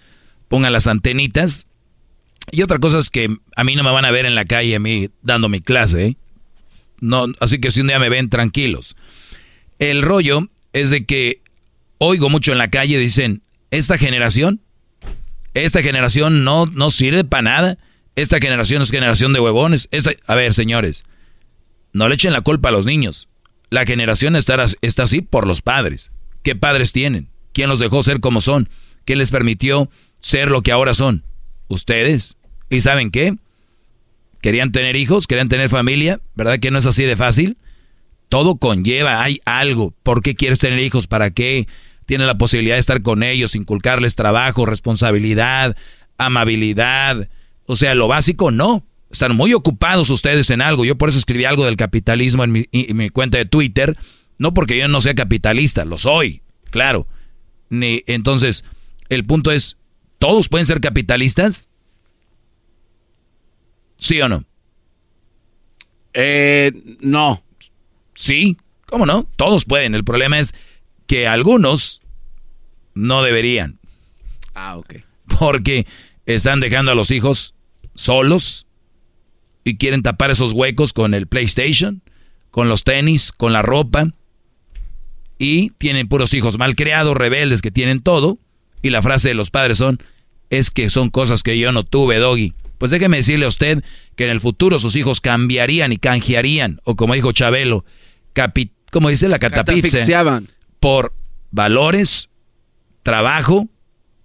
pongan 0.47 0.73
las 0.73 0.87
antenitas 0.87 1.67
y 2.51 2.61
otra 2.61 2.79
cosa 2.79 2.99
es 2.99 3.09
que 3.09 3.35
a 3.55 3.63
mí 3.63 3.75
no 3.75 3.83
me 3.83 3.91
van 3.91 4.05
a 4.05 4.11
ver 4.11 4.25
en 4.25 4.35
la 4.35 4.45
calle 4.45 4.75
a 4.75 4.79
mí 4.79 5.09
dando 5.21 5.49
mi 5.49 5.61
clase, 5.61 6.05
¿eh? 6.05 6.17
No, 7.01 7.27
así 7.39 7.59
que 7.59 7.71
si 7.71 7.81
un 7.81 7.87
día 7.87 7.99
me 7.99 8.09
ven 8.09 8.29
tranquilos. 8.29 8.95
El 9.79 10.01
rollo 10.01 10.47
es 10.71 10.89
de 10.89 11.05
que 11.05 11.41
oigo 11.97 12.29
mucho 12.29 12.51
en 12.51 12.58
la 12.58 12.69
calle, 12.69 12.97
dicen, 12.97 13.41
esta 13.71 13.97
generación, 13.97 14.62
esta 15.53 15.81
generación 15.81 16.43
no, 16.43 16.65
no 16.65 16.89
sirve 16.89 17.23
para 17.23 17.43
nada, 17.43 17.77
esta 18.15 18.39
generación 18.39 18.81
es 18.81 18.91
generación 18.91 19.34
de 19.34 19.39
huevones. 19.39 19.88
Esta... 19.91 20.12
A 20.27 20.36
ver, 20.36 20.53
señores, 20.53 21.03
no 21.93 22.08
le 22.08 22.15
echen 22.15 22.34
la 22.34 22.41
culpa 22.41 22.69
a 22.69 22.71
los 22.71 22.86
niños. 22.86 23.27
La 23.69 23.86
generación 23.86 24.36
está, 24.36 24.63
está 24.81 25.03
así 25.03 25.21
por 25.21 25.47
los 25.47 25.62
padres. 25.62 26.12
¿Qué 26.43 26.55
padres 26.55 26.93
tienen? 26.93 27.29
¿Quién 27.53 27.69
los 27.69 27.79
dejó 27.79 28.03
ser 28.03 28.19
como 28.19 28.41
son? 28.41 28.69
¿Quién 29.05 29.19
les 29.19 29.31
permitió 29.31 29.89
ser 30.21 30.49
lo 30.51 30.62
que 30.62 30.71
ahora 30.71 30.93
son? 30.93 31.23
Ustedes. 31.67 32.38
¿Y 32.69 32.81
saben 32.81 33.12
qué? 33.12 33.36
Querían 34.41 34.71
tener 34.71 34.95
hijos, 34.95 35.27
querían 35.27 35.49
tener 35.49 35.69
familia, 35.69 36.19
¿verdad 36.36 36.60
que 36.60 36.69
no 36.69 36.77
es 36.77 36.86
así 36.86 37.03
de 37.03 37.15
fácil? 37.15 37.58
Todo 38.29 38.57
conlleva, 38.57 39.23
hay 39.23 39.39
algo. 39.45 39.93
¿Por 40.03 40.21
qué 40.21 40.35
quieres 40.35 40.59
tener 40.59 40.79
hijos? 40.79 41.07
¿Para 41.07 41.31
qué? 41.31 41.67
Tienes 42.05 42.27
la 42.27 42.38
posibilidad 42.38 42.75
de 42.75 42.79
estar 42.79 43.01
con 43.01 43.23
ellos, 43.23 43.55
inculcarles 43.55 44.15
trabajo, 44.15 44.65
responsabilidad, 44.65 45.75
amabilidad. 46.17 47.29
O 47.65 47.75
sea, 47.75 47.95
lo 47.95 48.07
básico 48.07 48.51
no. 48.51 48.85
Están 49.11 49.35
muy 49.35 49.53
ocupados 49.53 50.09
ustedes 50.09 50.49
en 50.49 50.61
algo. 50.61 50.85
Yo 50.85 50.97
por 50.97 51.09
eso 51.09 51.17
escribí 51.17 51.45
algo 51.45 51.65
del 51.65 51.77
capitalismo 51.77 52.43
en 52.43 52.51
mi, 52.51 52.65
en 52.71 52.97
mi 52.97 53.09
cuenta 53.09 53.38
de 53.38 53.45
Twitter. 53.45 53.97
No 54.38 54.53
porque 54.53 54.77
yo 54.77 54.88
no 54.88 55.01
sea 55.01 55.15
capitalista, 55.15 55.85
lo 55.85 55.97
soy, 55.97 56.41
claro. 56.69 57.07
Ni, 57.69 58.03
entonces, 58.07 58.65
el 59.09 59.25
punto 59.25 59.51
es, 59.51 59.77
¿todos 60.19 60.49
pueden 60.49 60.65
ser 60.65 60.81
capitalistas? 60.81 61.69
¿Sí 63.97 64.19
o 64.21 64.29
no? 64.29 64.43
Eh, 66.13 66.71
no. 66.99 67.44
Sí, 68.15 68.58
¿cómo 68.88 69.06
no? 69.06 69.28
Todos 69.36 69.65
pueden. 69.65 69.93
El 69.93 70.04
problema 70.04 70.39
es 70.39 70.56
que 71.06 71.28
algunos 71.28 72.01
no 72.93 73.21
deberían. 73.21 73.80
Ah, 74.56 74.78
ok. 74.78 74.95
Porque 75.39 75.86
están 76.25 76.60
dejando 76.60 76.91
a 76.91 76.95
los 76.95 77.12
hijos 77.12 77.54
solos 77.93 78.67
y 79.63 79.78
quieren 79.78 80.01
tapar 80.01 80.32
esos 80.32 80.54
huecos 80.54 80.93
con 80.93 81.13
el 81.13 81.28
PlayStation, 81.28 82.01
con 82.51 82.69
los 82.69 82.84
tenis, 82.84 83.32
con 83.32 83.54
la 83.54 83.62
ropa. 83.62 84.13
Y 85.38 85.71
tienen 85.71 86.08
puros 86.08 86.34
hijos 86.34 86.58
mal 86.58 86.75
creados, 86.75 87.17
rebeldes, 87.17 87.62
que 87.62 87.71
tienen 87.71 88.01
todo. 88.01 88.39
Y 88.82 88.91
la 88.91 89.01
frase 89.01 89.30
de 89.30 89.34
los 89.34 89.51
padres 89.51 89.78
son, 89.78 89.99
es 90.49 90.71
que 90.71 90.89
son 90.89 91.10
cosas 91.10 91.43
que 91.43 91.60
yo 91.60 91.71
no 91.71 91.84
tuve, 91.84 92.17
Doggy. 92.17 92.54
Pues 92.78 92.91
déjeme 92.91 93.17
decirle 93.17 93.45
a 93.45 93.49
usted 93.49 93.84
que 94.15 94.25
en 94.25 94.30
el 94.30 94.39
futuro 94.39 94.80
sus 94.80 94.95
hijos 94.95 95.21
cambiarían 95.21 95.91
y 95.91 95.97
canjearían, 95.97 96.80
o 96.84 96.95
como 96.95 97.13
dijo 97.13 97.32
Chabelo, 97.32 97.86
como 98.91 99.09
dice 99.09 99.27
la 99.29 99.39
catapixia, 99.39 100.43
por 100.79 101.13
valores, 101.51 102.29
trabajo, 103.03 103.67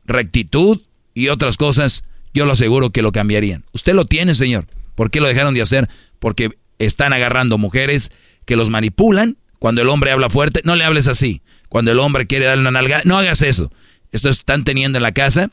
rectitud 0.05 0.83
y 1.15 1.29
otras 1.29 1.57
cosas, 1.57 2.05
yo 2.35 2.47
lo 2.47 2.53
aseguro 2.53 2.91
que 2.91 3.03
lo 3.03 3.13
cambiarían. 3.13 3.65
Usted 3.73 3.95
lo 3.95 4.05
tiene, 4.05 4.35
señor. 4.35 4.67
¿Por 4.95 5.11
qué 5.11 5.21
lo 5.21 5.29
dejaron 5.29 5.55
de 5.55 5.63
hacer? 5.63 5.89
Porque 6.19 6.51
están 6.79 7.13
agarrando 7.13 7.59
mujeres 7.59 8.11
que 8.45 8.57
los 8.57 8.71
manipulan. 8.71 9.37
Cuando 9.59 9.83
el 9.83 9.89
hombre 9.89 10.11
habla 10.11 10.31
fuerte, 10.31 10.63
no 10.65 10.77
le 10.77 10.85
hables 10.85 11.09
así. 11.09 11.43
Cuando 11.69 11.93
el 11.93 11.99
hombre 11.99 12.27
quiere 12.27 12.47
darle 12.47 12.63
una 12.63 12.71
nalga, 12.73 13.03
no 13.05 13.19
hagas 13.19 13.43
eso. 13.43 13.71
Esto 14.13 14.29
están 14.29 14.65
teniendo 14.65 14.99
en 14.99 15.03
la 15.03 15.13
casa. 15.13 15.51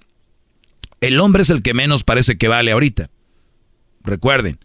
El 1.02 1.20
hombre 1.20 1.44
es 1.44 1.50
el 1.50 1.62
que 1.62 1.74
menos 1.74 2.04
parece 2.04 2.38
que 2.38 2.48
vale 2.48 2.72
ahorita. 2.72 3.10
Recuerden, 4.04 4.60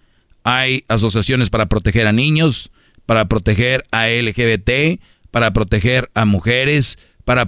hay 0.45 0.85
asociaciones 0.89 1.51
para 1.51 1.67
proteger 1.67 2.07
a 2.07 2.13
niños, 2.13 2.71
para 3.07 3.27
proteger 3.27 3.85
a 3.91 4.09
LGBT, 4.09 5.01
para 5.31 5.53
proteger 5.53 6.11
a 6.15 6.25
mujeres, 6.25 6.99
para 7.25 7.47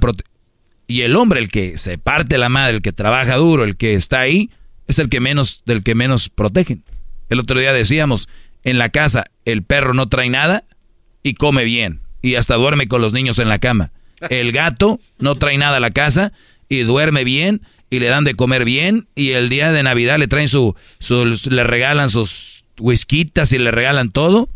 y 0.86 1.02
el 1.02 1.16
hombre, 1.16 1.40
el 1.40 1.48
que 1.48 1.78
se 1.78 1.98
parte 1.98 2.38
la 2.38 2.48
madre, 2.48 2.76
el 2.76 2.82
que 2.82 2.92
trabaja 2.92 3.36
duro, 3.36 3.64
el 3.64 3.76
que 3.76 3.94
está 3.94 4.20
ahí, 4.20 4.50
es 4.86 4.98
el 4.98 5.08
que 5.08 5.20
menos, 5.20 5.62
del 5.64 5.82
que 5.82 5.94
menos 5.94 6.28
protegen. 6.28 6.84
El 7.30 7.40
otro 7.40 7.58
día 7.58 7.72
decíamos, 7.72 8.28
en 8.64 8.78
la 8.78 8.90
casa 8.90 9.24
el 9.44 9.62
perro 9.62 9.94
no 9.94 10.08
trae 10.08 10.28
nada 10.28 10.64
y 11.22 11.34
come 11.34 11.64
bien 11.64 12.00
y 12.22 12.34
hasta 12.36 12.56
duerme 12.56 12.86
con 12.86 13.00
los 13.00 13.12
niños 13.12 13.38
en 13.38 13.48
la 13.48 13.58
cama. 13.58 13.92
El 14.30 14.52
gato 14.52 15.00
no 15.18 15.36
trae 15.36 15.58
nada 15.58 15.78
a 15.78 15.80
la 15.80 15.90
casa 15.90 16.32
y 16.68 16.80
duerme 16.80 17.24
bien 17.24 17.62
y 17.90 17.98
le 17.98 18.06
dan 18.06 18.24
de 18.24 18.34
comer 18.34 18.64
bien 18.64 19.08
y 19.14 19.32
el 19.32 19.48
día 19.48 19.72
de 19.72 19.82
Navidad 19.82 20.18
le 20.18 20.28
traen 20.28 20.48
su, 20.48 20.74
le 21.50 21.64
regalan 21.64 22.10
sus 22.10 22.64
whiskitas 22.78 23.52
y 23.52 23.58
le 23.58 23.70
regalan 23.70 24.10
todo. 24.10 24.48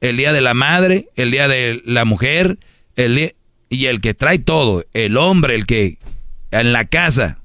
El 0.00 0.16
día 0.16 0.32
de 0.32 0.40
la 0.40 0.54
madre, 0.54 1.08
el 1.16 1.30
día 1.30 1.48
de 1.48 1.82
la 1.84 2.04
mujer, 2.04 2.58
el 2.96 3.34
y 3.68 3.86
el 3.86 4.00
que 4.00 4.14
trae 4.14 4.38
todo, 4.38 4.84
el 4.92 5.16
hombre, 5.16 5.54
el 5.54 5.66
que 5.66 5.98
en 6.50 6.72
la 6.72 6.86
casa, 6.86 7.38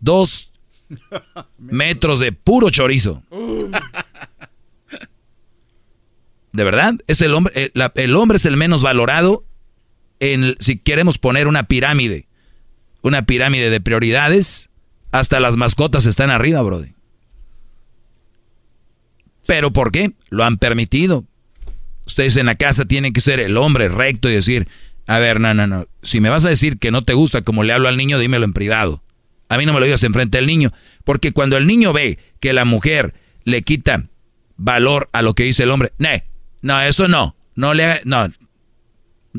dos 0.00 0.50
metros 1.58 2.18
de 2.18 2.32
puro 2.32 2.70
chorizo. 2.70 3.22
De 6.52 6.64
verdad, 6.64 6.94
es 7.06 7.20
el 7.20 7.34
hombre, 7.34 7.52
el, 7.72 7.80
eh, 7.80 7.90
el 7.94 8.16
hombre 8.16 8.36
es 8.36 8.44
el 8.44 8.56
menos 8.56 8.82
valorado 8.82 9.44
en, 10.18 10.56
si 10.58 10.78
queremos 10.78 11.18
poner 11.18 11.46
una 11.46 11.64
pirámide, 11.64 12.26
una 13.02 13.24
pirámide 13.24 13.70
de 13.70 13.80
prioridades, 13.80 14.68
hasta 15.12 15.40
las 15.40 15.56
mascotas 15.56 16.06
están 16.06 16.30
arriba, 16.30 16.60
brother. 16.62 16.92
¿Pero 19.46 19.72
por 19.72 19.92
qué? 19.92 20.12
Lo 20.28 20.44
han 20.44 20.58
permitido. 20.58 21.24
Ustedes 22.06 22.36
en 22.36 22.46
la 22.46 22.54
casa 22.54 22.84
tienen 22.84 23.12
que 23.12 23.20
ser 23.20 23.40
el 23.40 23.56
hombre 23.56 23.88
recto 23.88 24.28
y 24.28 24.34
decir, 24.34 24.68
a 25.06 25.18
ver, 25.18 25.40
no, 25.40 25.54
no, 25.54 25.66
no. 25.66 25.86
Si 26.02 26.20
me 26.20 26.28
vas 26.28 26.44
a 26.44 26.48
decir 26.48 26.78
que 26.78 26.90
no 26.90 27.02
te 27.02 27.14
gusta 27.14 27.42
como 27.42 27.62
le 27.62 27.72
hablo 27.72 27.88
al 27.88 27.96
niño, 27.96 28.18
dímelo 28.18 28.44
en 28.44 28.52
privado. 28.52 29.02
A 29.48 29.58
mí 29.58 29.66
no 29.66 29.72
me 29.72 29.80
lo 29.80 29.86
digas 29.86 30.04
enfrente 30.04 30.38
del 30.38 30.46
niño. 30.46 30.72
Porque 31.04 31.32
cuando 31.32 31.56
el 31.56 31.66
niño 31.66 31.92
ve 31.92 32.18
que 32.38 32.52
la 32.52 32.64
mujer 32.64 33.14
le 33.44 33.62
quita 33.62 34.04
valor 34.56 35.08
a 35.12 35.22
lo 35.22 35.34
que 35.34 35.44
dice 35.44 35.64
el 35.64 35.70
hombre, 35.70 35.92
no, 35.98 36.08
no, 36.62 36.80
eso 36.82 37.08
no. 37.08 37.36
No 37.56 37.74
le 37.74 38.00
no. 38.04 38.28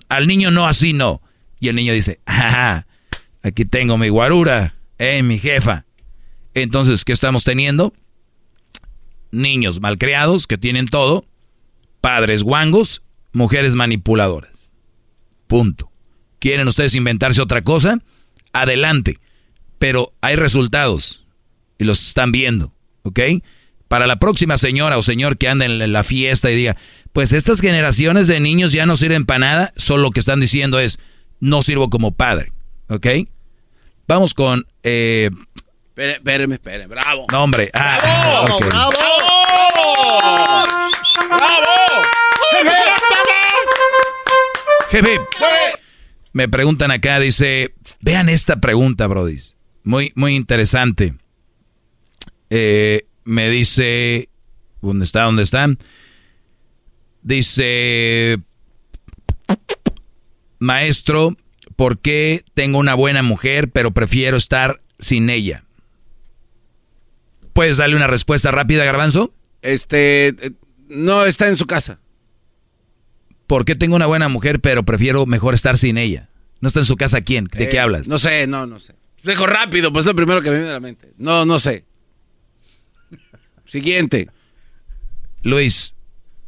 Al 0.09 0.27
niño 0.27 0.51
no 0.51 0.67
así 0.67 0.93
no. 0.93 1.21
Y 1.59 1.69
el 1.69 1.75
niño 1.75 1.93
dice, 1.93 2.19
ajá, 2.25 2.87
aquí 3.41 3.65
tengo 3.65 3.97
mi 3.97 4.09
guarura, 4.09 4.75
eh, 4.97 5.23
mi 5.23 5.39
jefa. 5.39 5.85
Entonces, 6.53 7.05
¿qué 7.05 7.13
estamos 7.13 7.43
teniendo? 7.43 7.93
Niños 9.31 9.79
malcriados 9.79 10.47
que 10.47 10.57
tienen 10.57 10.87
todo, 10.87 11.25
padres 12.01 12.43
guangos, 12.43 13.03
mujeres 13.33 13.75
manipuladoras. 13.75 14.71
Punto. 15.47 15.91
¿Quieren 16.39 16.67
ustedes 16.67 16.95
inventarse 16.95 17.41
otra 17.41 17.61
cosa? 17.61 17.99
Adelante. 18.53 19.19
Pero 19.79 20.13
hay 20.21 20.35
resultados 20.35 21.25
y 21.77 21.83
los 21.83 22.07
están 22.07 22.31
viendo, 22.31 22.73
¿ok? 23.03 23.19
Para 23.87 24.07
la 24.07 24.19
próxima 24.19 24.57
señora 24.57 24.97
o 24.97 25.01
señor 25.01 25.37
que 25.37 25.49
anda 25.49 25.65
en 25.65 25.91
la 25.91 26.03
fiesta 26.03 26.51
y 26.51 26.55
diga, 26.55 26.77
pues 27.13 27.33
estas 27.33 27.59
generaciones 27.59 28.27
de 28.27 28.39
niños 28.39 28.71
ya 28.71 28.85
no 28.85 28.95
sirven 28.95 29.25
para 29.25 29.39
nada, 29.39 29.73
solo 29.75 30.03
lo 30.03 30.11
que 30.11 30.19
están 30.19 30.39
diciendo 30.39 30.79
es, 30.79 30.99
no 31.39 31.61
sirvo 31.61 31.89
como 31.89 32.11
padre, 32.11 32.53
¿ok? 32.87 33.07
Vamos 34.07 34.33
con... 34.33 34.65
Eh, 34.83 35.29
espérenme, 35.95 36.55
espérenme, 36.55 36.87
bravo. 36.87 37.25
No, 37.31 37.43
hombre. 37.43 37.69
Ah, 37.73 37.99
¡Bravo! 38.01 38.59
¡Bravo! 38.59 38.93
¡Bravo! 41.27 41.71
Jefe, 44.91 45.19
me 46.33 46.49
preguntan 46.49 46.91
acá, 46.91 47.19
dice, 47.19 47.73
vean 48.01 48.27
esta 48.27 48.57
pregunta, 48.57 49.07
Brody. 49.07 49.37
Muy, 49.83 50.11
muy 50.15 50.35
interesante. 50.35 51.15
Eh, 52.49 53.05
me 53.23 53.49
dice, 53.49 54.29
¿dónde 54.81 55.05
está? 55.05 55.23
¿Dónde 55.23 55.43
está? 55.43 55.67
Dice, 57.21 58.39
maestro, 60.59 61.37
¿por 61.75 61.99
qué 61.99 62.43
tengo 62.53 62.77
una 62.79 62.93
buena 62.93 63.23
mujer 63.23 63.71
pero 63.71 63.91
prefiero 63.91 64.35
estar 64.35 64.81
sin 64.99 65.29
ella? 65.29 65.63
¿Puedes 67.53 67.77
darle 67.77 67.95
una 67.95 68.07
respuesta 68.07 68.51
rápida, 68.51 68.85
Garbanzo? 68.85 69.33
Este, 69.61 70.29
eh, 70.29 70.51
no 70.87 71.25
está 71.25 71.47
en 71.47 71.55
su 71.55 71.65
casa. 71.65 71.99
¿Por 73.47 73.65
qué 73.65 73.75
tengo 73.75 73.95
una 73.95 74.05
buena 74.05 74.29
mujer, 74.29 74.61
pero 74.61 74.83
prefiero 74.83 75.25
mejor 75.25 75.53
estar 75.53 75.77
sin 75.77 75.97
ella? 75.97 76.29
¿No 76.61 76.67
está 76.67 76.79
en 76.79 76.85
su 76.85 76.95
casa 76.95 77.21
quién? 77.21 77.45
¿De 77.45 77.69
qué 77.69 77.77
eh, 77.77 77.79
hablas? 77.79 78.07
No 78.07 78.17
sé, 78.17 78.47
no, 78.47 78.65
no 78.65 78.79
sé. 78.79 78.95
Dejo 79.23 79.45
rápido, 79.45 79.91
pues 79.91 80.05
es 80.05 80.07
lo 80.07 80.15
primero 80.15 80.41
que 80.41 80.49
me 80.49 80.57
viene 80.57 80.69
a 80.69 80.73
la 80.73 80.79
mente. 80.79 81.13
No, 81.17 81.45
no 81.45 81.59
sé. 81.59 81.85
Siguiente. 83.65 84.29
Luis, 85.43 85.95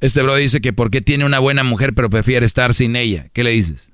este 0.02 0.22
bro 0.22 0.36
dice 0.36 0.62
que 0.62 0.74
por 0.74 0.92
qué 0.92 1.02
tiene 1.02 1.26
una 1.26 1.40
buena 1.40 1.64
mujer, 1.64 1.94
pero 1.94 2.10
prefiere 2.10 2.46
estar 2.46 2.74
sin 2.74 2.96
ella. 2.96 3.30
¿Qué 3.34 3.44
le 3.44 3.52
dices? 3.52 3.92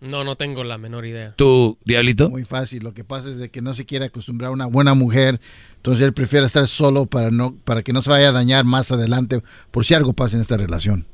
No, 0.00 0.24
no 0.24 0.36
tengo 0.36 0.64
la 0.64 0.78
menor 0.78 1.04
idea. 1.04 1.34
¿Tú, 1.36 1.78
Diablito? 1.84 2.30
Muy 2.30 2.44
fácil. 2.44 2.82
Lo 2.82 2.94
que 2.94 3.04
pasa 3.04 3.28
es 3.28 3.38
de 3.38 3.50
que 3.50 3.60
no 3.60 3.74
se 3.74 3.84
quiere 3.84 4.06
acostumbrar 4.06 4.48
a 4.48 4.52
una 4.52 4.66
buena 4.66 4.94
mujer. 4.94 5.40
Entonces 5.80 6.04
él 6.04 6.12
prefiere 6.12 6.44
estar 6.44 6.68
solo 6.68 7.06
para, 7.06 7.30
no, 7.30 7.56
para 7.64 7.82
que 7.82 7.94
no 7.94 8.02
se 8.02 8.10
vaya 8.10 8.28
a 8.28 8.32
dañar 8.32 8.66
más 8.66 8.92
adelante 8.92 9.42
por 9.70 9.86
si 9.86 9.94
algo 9.94 10.12
pasa 10.12 10.36
en 10.36 10.42
esta 10.42 10.58
relación. 10.58 11.06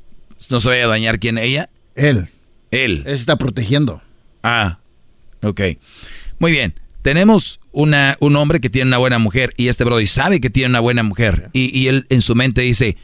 ¿No 0.49 0.59
se 0.59 0.67
vaya 0.67 0.83
a 0.83 0.89
dañar 0.89 1.19
quién? 1.19 1.37
¿Ella? 1.37 1.69
Él. 1.95 2.27
Él. 2.71 3.03
Él 3.05 3.15
se 3.15 3.21
está 3.21 3.37
protegiendo. 3.37 4.01
Ah, 4.43 4.79
ok. 5.41 5.61
Muy 6.39 6.51
bien. 6.51 6.73
Tenemos 7.01 7.61
una, 7.71 8.17
un 8.19 8.35
hombre 8.35 8.59
que 8.59 8.69
tiene 8.69 8.89
una 8.89 8.97
buena 8.97 9.19
mujer 9.19 9.53
y 9.55 9.69
este 9.69 9.85
Brody 9.85 10.05
sabe 10.05 10.41
que 10.41 10.49
tiene 10.49 10.71
una 10.71 10.81
buena 10.81 11.01
mujer. 11.01 11.49
Y, 11.53 11.77
y 11.77 11.87
él 11.87 12.05
en 12.09 12.19
su 12.19 12.35
mente 12.35 12.59
dice, 12.59 12.97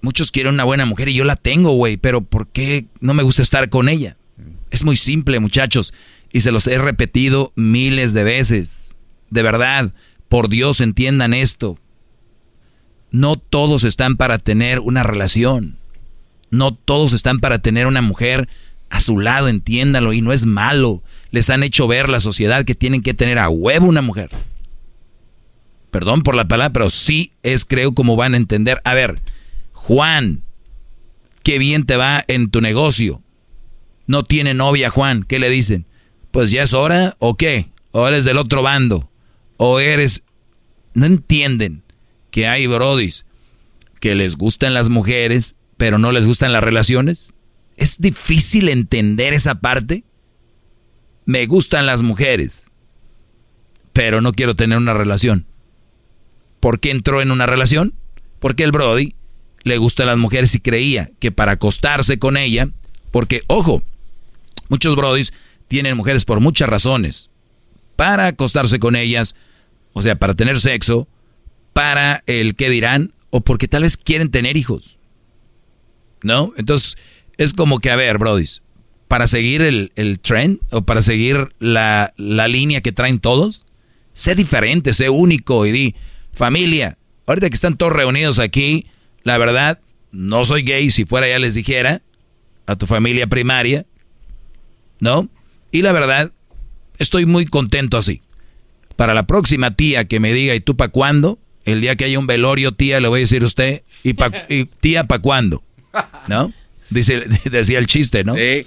muchos 0.00 0.30
quieren 0.30 0.54
una 0.54 0.64
buena 0.64 0.86
mujer 0.86 1.10
y 1.10 1.14
yo 1.14 1.24
la 1.24 1.36
tengo, 1.36 1.72
güey, 1.72 1.98
pero 1.98 2.22
¿por 2.22 2.48
qué 2.48 2.86
no 3.00 3.12
me 3.12 3.22
gusta 3.22 3.42
estar 3.42 3.68
con 3.68 3.90
ella? 3.90 4.16
Es 4.70 4.84
muy 4.84 4.96
simple, 4.96 5.38
muchachos. 5.38 5.92
Y 6.32 6.40
se 6.40 6.50
los 6.50 6.66
he 6.66 6.78
repetido 6.78 7.52
miles 7.56 8.14
de 8.14 8.24
veces. 8.24 8.94
De 9.28 9.42
verdad, 9.42 9.92
por 10.30 10.48
Dios 10.48 10.80
entiendan 10.80 11.34
esto. 11.34 11.76
No 13.10 13.34
todos 13.34 13.82
están 13.82 14.16
para 14.16 14.38
tener 14.38 14.78
una 14.78 15.02
relación. 15.02 15.76
No 16.50 16.72
todos 16.72 17.14
están 17.14 17.40
para 17.40 17.58
tener 17.58 17.88
una 17.88 18.00
mujer 18.00 18.48
a 18.90 19.00
su 19.00 19.18
lado, 19.18 19.48
entiéndalo, 19.48 20.12
y 20.12 20.22
no 20.22 20.32
es 20.32 20.46
malo. 20.46 21.02
Les 21.32 21.50
han 21.50 21.64
hecho 21.64 21.88
ver 21.88 22.08
la 22.08 22.20
sociedad 22.20 22.64
que 22.64 22.76
tienen 22.76 23.02
que 23.02 23.12
tener 23.12 23.40
a 23.40 23.48
huevo 23.48 23.88
una 23.88 24.02
mujer. 24.02 24.30
Perdón 25.90 26.22
por 26.22 26.36
la 26.36 26.46
palabra, 26.46 26.72
pero 26.72 26.90
sí 26.90 27.32
es, 27.42 27.64
creo, 27.64 27.92
como 27.92 28.14
van 28.14 28.34
a 28.34 28.36
entender. 28.36 28.80
A 28.84 28.94
ver, 28.94 29.20
Juan, 29.72 30.44
qué 31.42 31.58
bien 31.58 31.86
te 31.86 31.96
va 31.96 32.22
en 32.28 32.50
tu 32.50 32.60
negocio. 32.60 33.20
No 34.06 34.22
tiene 34.22 34.54
novia, 34.54 34.90
Juan. 34.90 35.24
¿Qué 35.24 35.40
le 35.40 35.50
dicen? 35.50 35.86
Pues 36.30 36.52
ya 36.52 36.62
es 36.62 36.72
hora, 36.72 37.16
¿o 37.18 37.36
qué? 37.36 37.66
¿O 37.90 38.06
eres 38.06 38.24
del 38.24 38.38
otro 38.38 38.62
bando? 38.62 39.09
¿O 39.62 39.78
eres... 39.80 40.22
No 40.94 41.06
entienden 41.06 41.82
que 42.30 42.48
hay 42.48 42.66
brodis 42.66 43.26
que 44.00 44.14
les 44.14 44.36
gustan 44.36 44.74
las 44.74 44.88
mujeres 44.88 45.54
pero 45.80 45.96
no 45.96 46.12
les 46.12 46.26
gustan 46.26 46.52
las 46.52 46.62
relaciones? 46.62 47.32
¿Es 47.78 47.96
difícil 47.98 48.68
entender 48.68 49.32
esa 49.32 49.54
parte? 49.54 50.04
Me 51.24 51.46
gustan 51.46 51.86
las 51.86 52.02
mujeres, 52.02 52.66
pero 53.94 54.20
no 54.20 54.32
quiero 54.32 54.54
tener 54.54 54.76
una 54.76 54.92
relación. 54.92 55.46
¿Por 56.60 56.80
qué 56.80 56.90
entró 56.90 57.22
en 57.22 57.30
una 57.30 57.46
relación? 57.46 57.94
Porque 58.40 58.62
el 58.62 58.72
Brody 58.72 59.14
le 59.62 59.78
gustan 59.78 60.08
las 60.08 60.18
mujeres 60.18 60.54
y 60.54 60.60
creía 60.60 61.12
que 61.18 61.32
para 61.32 61.52
acostarse 61.52 62.18
con 62.18 62.36
ella, 62.36 62.68
porque 63.10 63.40
ojo, 63.46 63.82
muchos 64.68 64.94
Brodys 64.96 65.32
tienen 65.66 65.96
mujeres 65.96 66.26
por 66.26 66.40
muchas 66.40 66.68
razones. 66.68 67.30
Para 67.96 68.26
acostarse 68.26 68.78
con 68.78 68.96
ellas, 68.96 69.34
o 69.92 70.02
sea, 70.02 70.16
para 70.16 70.34
tener 70.34 70.60
sexo, 70.60 71.08
para 71.72 72.22
el 72.26 72.56
que 72.56 72.70
dirán, 72.70 73.12
o 73.30 73.40
porque 73.40 73.68
tal 73.68 73.82
vez 73.82 73.96
quieren 73.96 74.30
tener 74.30 74.56
hijos. 74.56 75.00
¿no? 76.22 76.52
Entonces, 76.56 76.96
es 77.36 77.54
como 77.54 77.80
que, 77.80 77.90
a 77.90 77.96
ver, 77.96 78.18
brodis, 78.18 78.62
para 79.08 79.26
seguir 79.26 79.62
el, 79.62 79.92
el 79.96 80.20
trend 80.20 80.60
o 80.70 80.82
para 80.82 81.02
seguir 81.02 81.48
la, 81.58 82.12
la 82.16 82.48
línea 82.48 82.80
que 82.80 82.92
traen 82.92 83.18
todos, 83.18 83.66
sé 84.12 84.34
diferente, 84.34 84.92
sé 84.92 85.08
único 85.08 85.66
y 85.66 85.72
di, 85.72 85.94
familia, 86.32 86.98
ahorita 87.26 87.48
que 87.48 87.54
están 87.54 87.76
todos 87.76 87.92
reunidos 87.92 88.38
aquí, 88.38 88.86
la 89.22 89.38
verdad, 89.38 89.80
no 90.12 90.44
soy 90.44 90.62
gay, 90.62 90.90
si 90.90 91.04
fuera 91.04 91.28
ya 91.28 91.38
les 91.38 91.54
dijera 91.54 92.02
a 92.66 92.76
tu 92.76 92.86
familia 92.86 93.26
primaria, 93.26 93.86
¿no? 95.00 95.28
Y 95.72 95.82
la 95.82 95.92
verdad, 95.92 96.32
estoy 96.98 97.26
muy 97.26 97.46
contento 97.46 97.96
así. 97.96 98.22
Para 99.00 99.14
la 99.14 99.22
próxima 99.22 99.70
tía 99.76 100.04
que 100.04 100.20
me 100.20 100.34
diga, 100.34 100.54
¿y 100.54 100.60
tú 100.60 100.76
para 100.76 100.90
cuándo? 100.90 101.38
El 101.64 101.80
día 101.80 101.96
que 101.96 102.04
haya 102.04 102.18
un 102.18 102.26
velorio, 102.26 102.72
tía, 102.72 103.00
le 103.00 103.08
voy 103.08 103.20
a 103.20 103.22
decir 103.22 103.42
a 103.42 103.46
usted, 103.46 103.82
¿y, 104.02 104.12
pa, 104.12 104.30
y 104.50 104.66
tía 104.66 105.04
para 105.04 105.22
cuándo? 105.22 105.62
¿No? 106.28 106.52
Dice, 106.90 107.22
decía 107.50 107.78
el 107.78 107.86
chiste, 107.86 108.24
¿no? 108.24 108.34
Sí. 108.34 108.66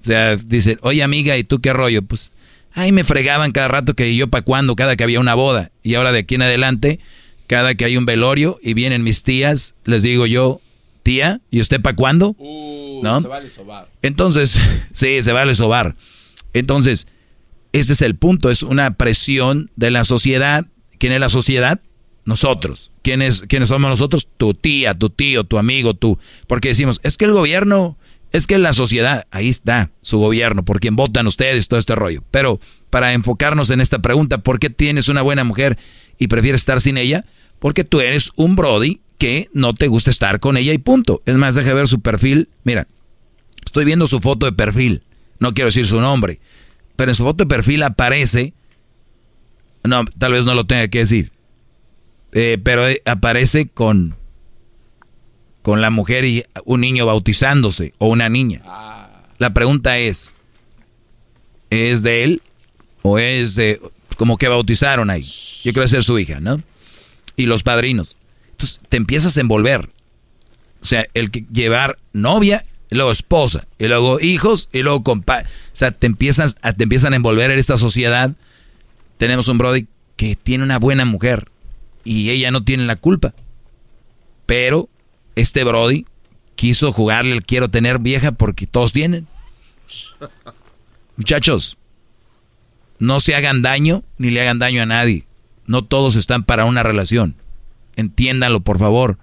O 0.00 0.04
sea, 0.06 0.36
dice, 0.36 0.78
oye 0.80 1.02
amiga, 1.02 1.36
¿y 1.36 1.44
tú 1.44 1.60
qué 1.60 1.74
rollo? 1.74 2.00
Pues, 2.00 2.32
ay, 2.72 2.92
me 2.92 3.04
fregaban 3.04 3.52
cada 3.52 3.68
rato 3.68 3.92
que 3.92 4.16
yo 4.16 4.28
para 4.28 4.42
cuándo, 4.42 4.74
cada 4.74 4.96
que 4.96 5.04
había 5.04 5.20
una 5.20 5.34
boda. 5.34 5.70
Y 5.82 5.96
ahora 5.96 6.12
de 6.12 6.20
aquí 6.20 6.36
en 6.36 6.42
adelante, 6.42 6.98
cada 7.46 7.74
que 7.74 7.84
hay 7.84 7.98
un 7.98 8.06
velorio 8.06 8.58
y 8.62 8.72
vienen 8.72 9.02
mis 9.02 9.22
tías, 9.22 9.74
les 9.84 10.02
digo 10.02 10.24
yo, 10.24 10.62
tía, 11.02 11.42
¿y 11.50 11.60
usted 11.60 11.82
para 11.82 11.94
cuándo? 11.94 12.34
Uh, 12.38 13.02
¿No? 13.02 13.20
Se 13.20 13.28
vale 13.28 13.50
sobar. 13.50 13.90
Entonces, 14.00 14.58
sí, 14.94 15.20
se 15.20 15.32
vale 15.32 15.54
sobar. 15.54 15.94
Entonces, 16.54 17.06
ese 17.74 17.94
es 17.94 18.02
el 18.02 18.14
punto, 18.14 18.50
es 18.50 18.62
una 18.62 18.94
presión 18.94 19.68
de 19.74 19.90
la 19.90 20.04
sociedad. 20.04 20.66
¿Quién 20.98 21.12
es 21.12 21.18
la 21.18 21.28
sociedad? 21.28 21.80
Nosotros. 22.24 22.92
¿Quiénes, 23.02 23.42
¿Quiénes 23.48 23.68
somos 23.68 23.90
nosotros? 23.90 24.28
Tu 24.36 24.54
tía, 24.54 24.96
tu 24.96 25.10
tío, 25.10 25.42
tu 25.42 25.58
amigo, 25.58 25.94
tú. 25.94 26.16
Porque 26.46 26.68
decimos, 26.68 27.00
es 27.02 27.16
que 27.16 27.24
el 27.24 27.32
gobierno, 27.32 27.98
es 28.30 28.46
que 28.46 28.58
la 28.58 28.74
sociedad, 28.74 29.26
ahí 29.32 29.48
está 29.48 29.90
su 30.02 30.18
gobierno, 30.18 30.64
por 30.64 30.78
quien 30.78 30.94
votan 30.94 31.26
ustedes, 31.26 31.66
todo 31.66 31.80
este 31.80 31.96
rollo. 31.96 32.22
Pero 32.30 32.60
para 32.90 33.12
enfocarnos 33.12 33.70
en 33.70 33.80
esta 33.80 33.98
pregunta, 33.98 34.38
¿por 34.38 34.60
qué 34.60 34.70
tienes 34.70 35.08
una 35.08 35.22
buena 35.22 35.42
mujer 35.42 35.76
y 36.16 36.28
prefieres 36.28 36.60
estar 36.60 36.80
sin 36.80 36.96
ella? 36.96 37.24
Porque 37.58 37.82
tú 37.82 38.00
eres 38.00 38.30
un 38.36 38.54
Brody 38.54 39.00
que 39.18 39.48
no 39.52 39.74
te 39.74 39.88
gusta 39.88 40.10
estar 40.10 40.38
con 40.38 40.56
ella 40.56 40.72
y 40.72 40.78
punto. 40.78 41.22
Es 41.26 41.34
más, 41.36 41.56
deja 41.56 41.74
ver 41.74 41.88
su 41.88 42.00
perfil. 42.00 42.50
Mira, 42.62 42.86
estoy 43.66 43.84
viendo 43.84 44.06
su 44.06 44.20
foto 44.20 44.46
de 44.46 44.52
perfil. 44.52 45.02
No 45.40 45.54
quiero 45.54 45.66
decir 45.66 45.88
su 45.88 46.00
nombre. 46.00 46.38
Pero 46.96 47.10
en 47.10 47.14
su 47.14 47.24
foto 47.24 47.44
de 47.44 47.48
perfil 47.48 47.82
aparece. 47.82 48.54
No, 49.82 50.04
tal 50.18 50.32
vez 50.32 50.44
no 50.44 50.54
lo 50.54 50.64
tenga 50.64 50.88
que 50.88 51.00
decir. 51.00 51.32
Eh, 52.32 52.58
pero 52.62 52.88
eh, 52.88 53.02
aparece 53.04 53.68
con. 53.68 54.16
Con 55.62 55.80
la 55.80 55.90
mujer 55.90 56.24
y 56.24 56.44
un 56.64 56.80
niño 56.80 57.06
bautizándose. 57.06 57.94
O 57.98 58.08
una 58.08 58.28
niña. 58.28 58.62
La 59.38 59.54
pregunta 59.54 59.98
es. 59.98 60.32
¿Es 61.70 62.02
de 62.02 62.24
él? 62.24 62.42
¿O 63.02 63.18
es 63.18 63.54
de. 63.54 63.80
Como 64.16 64.36
que 64.36 64.48
bautizaron 64.48 65.10
ahí? 65.10 65.28
Yo 65.64 65.72
creo 65.72 65.84
que 65.84 65.88
ser 65.88 66.04
su 66.04 66.18
hija, 66.18 66.40
¿no? 66.40 66.62
Y 67.36 67.46
los 67.46 67.62
padrinos. 67.62 68.16
Entonces 68.50 68.80
te 68.88 68.96
empiezas 68.96 69.36
a 69.36 69.40
envolver. 69.40 69.90
O 70.80 70.84
sea, 70.84 71.06
el 71.14 71.30
que 71.30 71.46
llevar 71.50 71.96
novia, 72.12 72.64
luego 72.94 73.10
esposa, 73.10 73.66
y 73.78 73.88
luego 73.88 74.20
hijos, 74.20 74.68
y 74.72 74.82
luego 74.82 75.02
compa. 75.02 75.40
O 75.40 75.76
sea, 75.76 75.90
te 75.90 76.06
empiezan, 76.06 76.48
te 76.52 76.82
empiezan 76.82 77.12
a 77.12 77.16
envolver 77.16 77.50
en 77.50 77.58
esta 77.58 77.76
sociedad. 77.76 78.32
Tenemos 79.18 79.48
un 79.48 79.58
Brody 79.58 79.86
que 80.16 80.36
tiene 80.36 80.64
una 80.64 80.78
buena 80.78 81.04
mujer 81.04 81.50
y 82.04 82.30
ella 82.30 82.50
no 82.50 82.64
tiene 82.64 82.84
la 82.84 82.96
culpa. 82.96 83.34
Pero 84.46 84.88
este 85.36 85.64
Brody 85.64 86.06
quiso 86.54 86.92
jugarle 86.92 87.32
el 87.32 87.44
quiero 87.44 87.68
tener 87.68 87.98
vieja 87.98 88.32
porque 88.32 88.66
todos 88.66 88.92
tienen. 88.92 89.26
Muchachos, 91.16 91.76
no 92.98 93.20
se 93.20 93.34
hagan 93.34 93.62
daño 93.62 94.02
ni 94.18 94.30
le 94.30 94.40
hagan 94.40 94.58
daño 94.58 94.82
a 94.82 94.86
nadie. 94.86 95.26
No 95.66 95.84
todos 95.84 96.16
están 96.16 96.44
para 96.44 96.64
una 96.64 96.82
relación. 96.82 97.36
Entiéndanlo, 97.96 98.60
por 98.60 98.78
favor. 98.78 99.18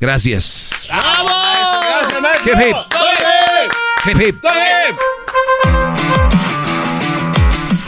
Gracias. 0.00 0.88
Hip, 2.16 2.56
hip. 2.58 2.76
Hip, 4.06 4.20
hip. 4.20 4.36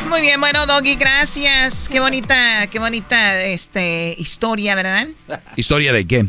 Muy 0.06 0.20
bien, 0.20 0.38
bueno, 0.38 0.66
Doggy, 0.66 0.96
gracias. 0.96 1.88
Qué 1.88 1.98
bonita, 1.98 2.66
qué 2.66 2.78
bonita 2.78 3.40
este, 3.40 4.14
historia, 4.18 4.74
¿verdad? 4.74 5.08
¿Historia 5.56 5.94
de 5.94 6.06
qué? 6.06 6.26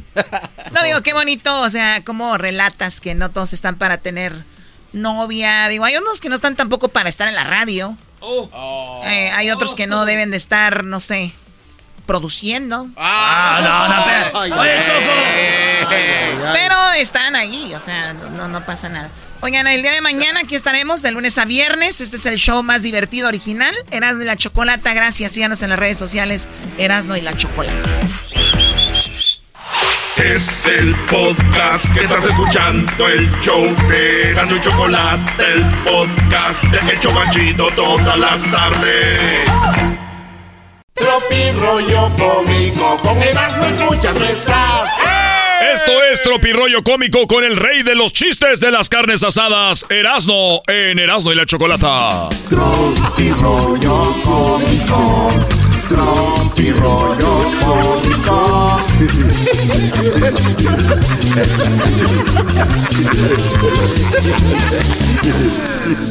No 0.72 0.84
digo, 0.84 1.02
qué 1.02 1.12
bonito, 1.14 1.62
o 1.62 1.70
sea, 1.70 2.02
como 2.06 2.38
relatas 2.38 3.02
que 3.02 3.16
no 3.16 3.32
todos 3.32 3.52
están 3.52 3.78
para 3.78 3.98
tener 3.98 4.46
novia. 4.94 5.68
Digo, 5.68 5.84
hay 5.84 5.98
unos 5.98 6.22
que 6.22 6.30
no 6.30 6.36
están 6.36 6.56
tampoco 6.56 6.88
para 6.88 7.10
estar 7.10 7.28
en 7.28 7.36
la 7.36 7.44
radio. 7.44 7.98
Eh, 9.04 9.32
hay 9.34 9.52
otros 9.52 9.76
que 9.76 9.88
no 9.88 10.06
deben 10.06 10.32
de 10.32 10.38
estar, 10.38 10.86
no 10.86 11.02
sé, 11.02 11.34
produciendo. 12.10 12.88
Ah, 12.98 13.60
no, 13.62 13.88
no, 13.88 14.00
espera. 14.00 14.62
Oye, 14.62 14.82
Choco. 14.84 16.52
Pero 16.54 16.91
están 16.98 17.36
ahí, 17.36 17.72
o 17.76 17.80
sea, 17.80 18.13
no, 18.13 18.48
no 18.48 18.65
pasa 18.65 18.89
nada. 18.89 19.12
Oigan, 19.41 19.67
el 19.67 19.84
día 19.84 19.91
de 19.91 20.02
mañana 20.02 20.39
aquí 20.39 20.56
estaremos 20.56 21.04
de 21.04 21.12
lunes 21.12 21.38
a 21.38 21.45
viernes. 21.45 22.02
Este 22.02 22.15
es 22.15 22.26
el 22.26 22.38
show 22.38 22.63
más 22.63 22.82
divertido 22.82 23.28
original. 23.28 23.76
Erasno 23.91 24.24
y 24.24 24.26
la 24.26 24.36
Chocolata. 24.36 24.91
Gracias. 24.95 25.34
Síganos 25.34 25.62
en 25.62 25.69
las 25.69 25.78
redes 25.78 26.00
sociales. 26.00 26.50
Erasno 26.80 27.15
y 27.15 27.22
la 27.22 27.38
Chocolata. 27.38 28.00
Es 30.17 30.65
el 30.65 30.95
podcast 31.12 31.93
que 31.93 32.06
estás 32.06 32.26
escuchando, 32.26 33.08
el 33.08 33.32
show 33.39 33.63
de 33.88 34.32
Erasmo 34.32 34.56
y 34.56 34.62
Chocolate, 34.62 35.43
el 35.54 35.63
podcast 35.84 36.63
de 36.63 36.91
El 36.91 37.00
Chobachito 37.00 37.69
todas 37.76 38.17
las 38.17 38.52
tardes. 38.52 39.99
Tropi 41.00 41.52
rollo 41.60 42.12
cómico, 42.18 42.98
con 42.98 43.22
Erasmo 43.22 43.66
escuchas 43.66 44.20
no 44.20 44.26
estás. 44.26 44.90
Esto 45.74 46.04
es 46.12 46.22
Tropirollo 46.24 46.84
Cómico 46.84 47.28
con 47.28 47.44
el 47.44 47.56
rey 47.56 47.84
de 47.84 47.94
los 47.96 48.12
chistes 48.12 48.60
de 48.60 48.72
las 48.72 48.90
carnes 48.90 49.24
asadas, 49.24 49.86
Erasno, 49.90 50.62
en 50.68 51.00
Erasno 51.00 51.32
y 51.32 51.36
la 51.36 51.46
Chocolata. 51.46 52.30
Tropirollo 52.50 54.14
cómico, 54.24 55.30
tropirollo 55.88 57.52
cómico. 57.62 58.80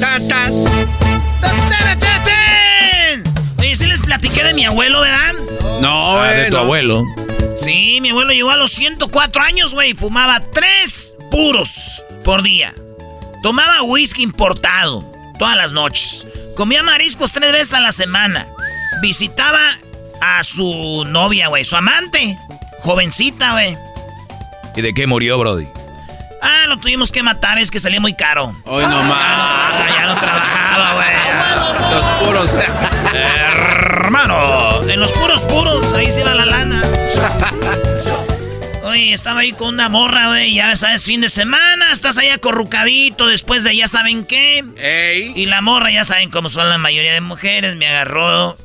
¡Tan, 0.00 0.28
tan! 0.28 0.64
¡Tan, 1.40 1.68
tan, 1.68 1.98
tan, 1.98 2.24
tan! 2.24 2.47
Oye, 4.08 4.16
¿sí 4.16 4.28
les 4.28 4.30
platiqué 4.30 4.44
de 4.44 4.54
mi 4.54 4.64
abuelo, 4.64 5.00
verdad? 5.00 5.32
No, 5.80 6.20
Ah, 6.20 6.28
de 6.32 6.46
tu 6.46 6.56
no. 6.56 6.62
abuelo. 6.62 7.04
Sí, 7.56 7.98
mi 8.00 8.10
abuelo 8.10 8.32
llegó 8.32 8.50
a 8.50 8.56
los 8.56 8.70
104 8.72 9.42
años, 9.42 9.74
güey. 9.74 9.94
Fumaba 9.94 10.40
tres 10.52 11.16
puros 11.30 12.02
por 12.24 12.42
día. 12.42 12.72
Tomaba 13.42 13.82
whisky 13.82 14.22
importado 14.22 15.04
todas 15.38 15.56
las 15.56 15.72
noches. 15.72 16.26
Comía 16.56 16.82
mariscos 16.82 17.32
tres 17.32 17.52
veces 17.52 17.74
a 17.74 17.80
la 17.80 17.92
semana. 17.92 18.46
Visitaba 19.02 19.60
a 20.20 20.42
su 20.44 21.04
novia, 21.06 21.48
güey, 21.48 21.64
su 21.64 21.76
amante. 21.76 22.38
Jovencita, 22.80 23.52
güey. 23.52 23.76
¿Y 24.76 24.80
de 24.82 24.94
qué 24.94 25.06
murió, 25.06 25.38
Brody? 25.38 25.68
Ah, 26.42 26.66
lo 26.68 26.78
tuvimos 26.78 27.10
que 27.12 27.22
matar, 27.22 27.58
es 27.58 27.70
que 27.70 27.80
salía 27.80 28.00
muy 28.00 28.14
caro. 28.14 28.54
Hoy 28.64 28.84
no 28.86 29.02
más. 29.02 29.18
Ah, 29.20 29.86
ya 29.98 30.06
no 30.06 30.14
trabajaba, 30.20 30.94
güey. 30.94 31.08
Los 31.90 32.06
puros. 32.24 32.56
Hermano, 33.90 34.86
en 34.86 35.00
los 35.00 35.12
puros 35.12 35.42
puros, 35.44 35.94
ahí 35.94 36.10
se 36.10 36.22
va 36.22 36.34
la 36.34 36.44
lana. 36.44 36.82
Oye, 38.84 39.14
estaba 39.14 39.40
ahí 39.40 39.52
con 39.52 39.68
una 39.68 39.88
morra, 39.88 40.28
güey, 40.28 40.54
ya 40.54 40.76
sabes, 40.76 41.04
fin 41.04 41.22
de 41.22 41.30
semana, 41.30 41.90
estás 41.90 42.18
ahí 42.18 42.28
acorrucadito 42.28 43.28
después 43.28 43.64
de 43.64 43.74
ya 43.74 43.88
saben 43.88 44.26
qué. 44.26 44.62
Ey. 44.76 45.32
Y 45.34 45.46
la 45.46 45.62
morra, 45.62 45.90
ya 45.90 46.04
saben 46.04 46.30
cómo 46.30 46.50
son 46.50 46.68
la 46.68 46.76
mayoría 46.76 47.14
de 47.14 47.22
mujeres, 47.22 47.76
me 47.76 47.88
agarró, 47.88 48.58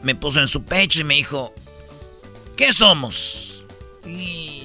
me 0.00 0.14
puso 0.14 0.38
en 0.38 0.46
su 0.46 0.64
pecho 0.64 1.00
y 1.00 1.04
me 1.04 1.14
dijo, 1.14 1.52
¿qué 2.56 2.72
somos? 2.72 3.64
Y 4.06 4.61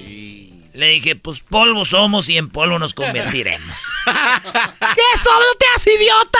le 0.78 0.90
dije, 0.90 1.16
pues 1.16 1.40
polvo 1.40 1.84
somos 1.84 2.28
y 2.28 2.38
en 2.38 2.50
polvo 2.50 2.78
nos 2.78 2.94
convertiremos. 2.94 3.88
¿Qué 4.06 5.18
somos? 5.18 5.42
¡No 5.42 5.58
te 5.58 5.66
hagas 5.66 5.86
idiota! 5.88 6.38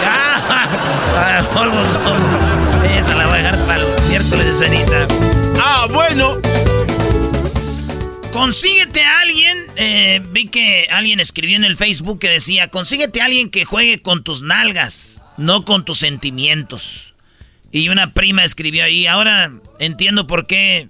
ya, 0.00 1.50
polvo 1.52 1.84
somos. 1.84 2.84
Esa 2.88 3.16
la 3.16 3.26
voy 3.26 3.34
a 3.34 3.42
dejar 3.42 3.66
para 3.66 3.80
el 3.80 4.02
miércoles 4.08 4.46
de 4.46 4.54
ceniza. 4.54 5.08
Ah, 5.60 5.88
bueno. 5.90 6.40
Consíguete 8.32 9.02
a 9.02 9.18
alguien. 9.18 9.66
eh, 9.74 10.22
vi 10.30 10.46
que 10.46 10.86
alguien 10.88 11.18
escribió 11.18 11.56
en 11.56 11.64
el 11.64 11.76
Facebook 11.76 12.20
que 12.20 12.28
decía: 12.28 12.68
Consíguete 12.68 13.20
a 13.20 13.24
alguien 13.24 13.50
que 13.50 13.64
juegue 13.64 14.00
con 14.00 14.22
tus 14.22 14.42
nalgas, 14.42 15.24
no 15.36 15.64
con 15.64 15.84
tus 15.84 15.98
sentimientos. 15.98 17.14
Y 17.72 17.88
una 17.88 18.12
prima 18.12 18.44
escribió 18.44 18.84
ahí: 18.84 19.08
Ahora 19.08 19.50
entiendo 19.80 20.28
por 20.28 20.46
qué 20.46 20.88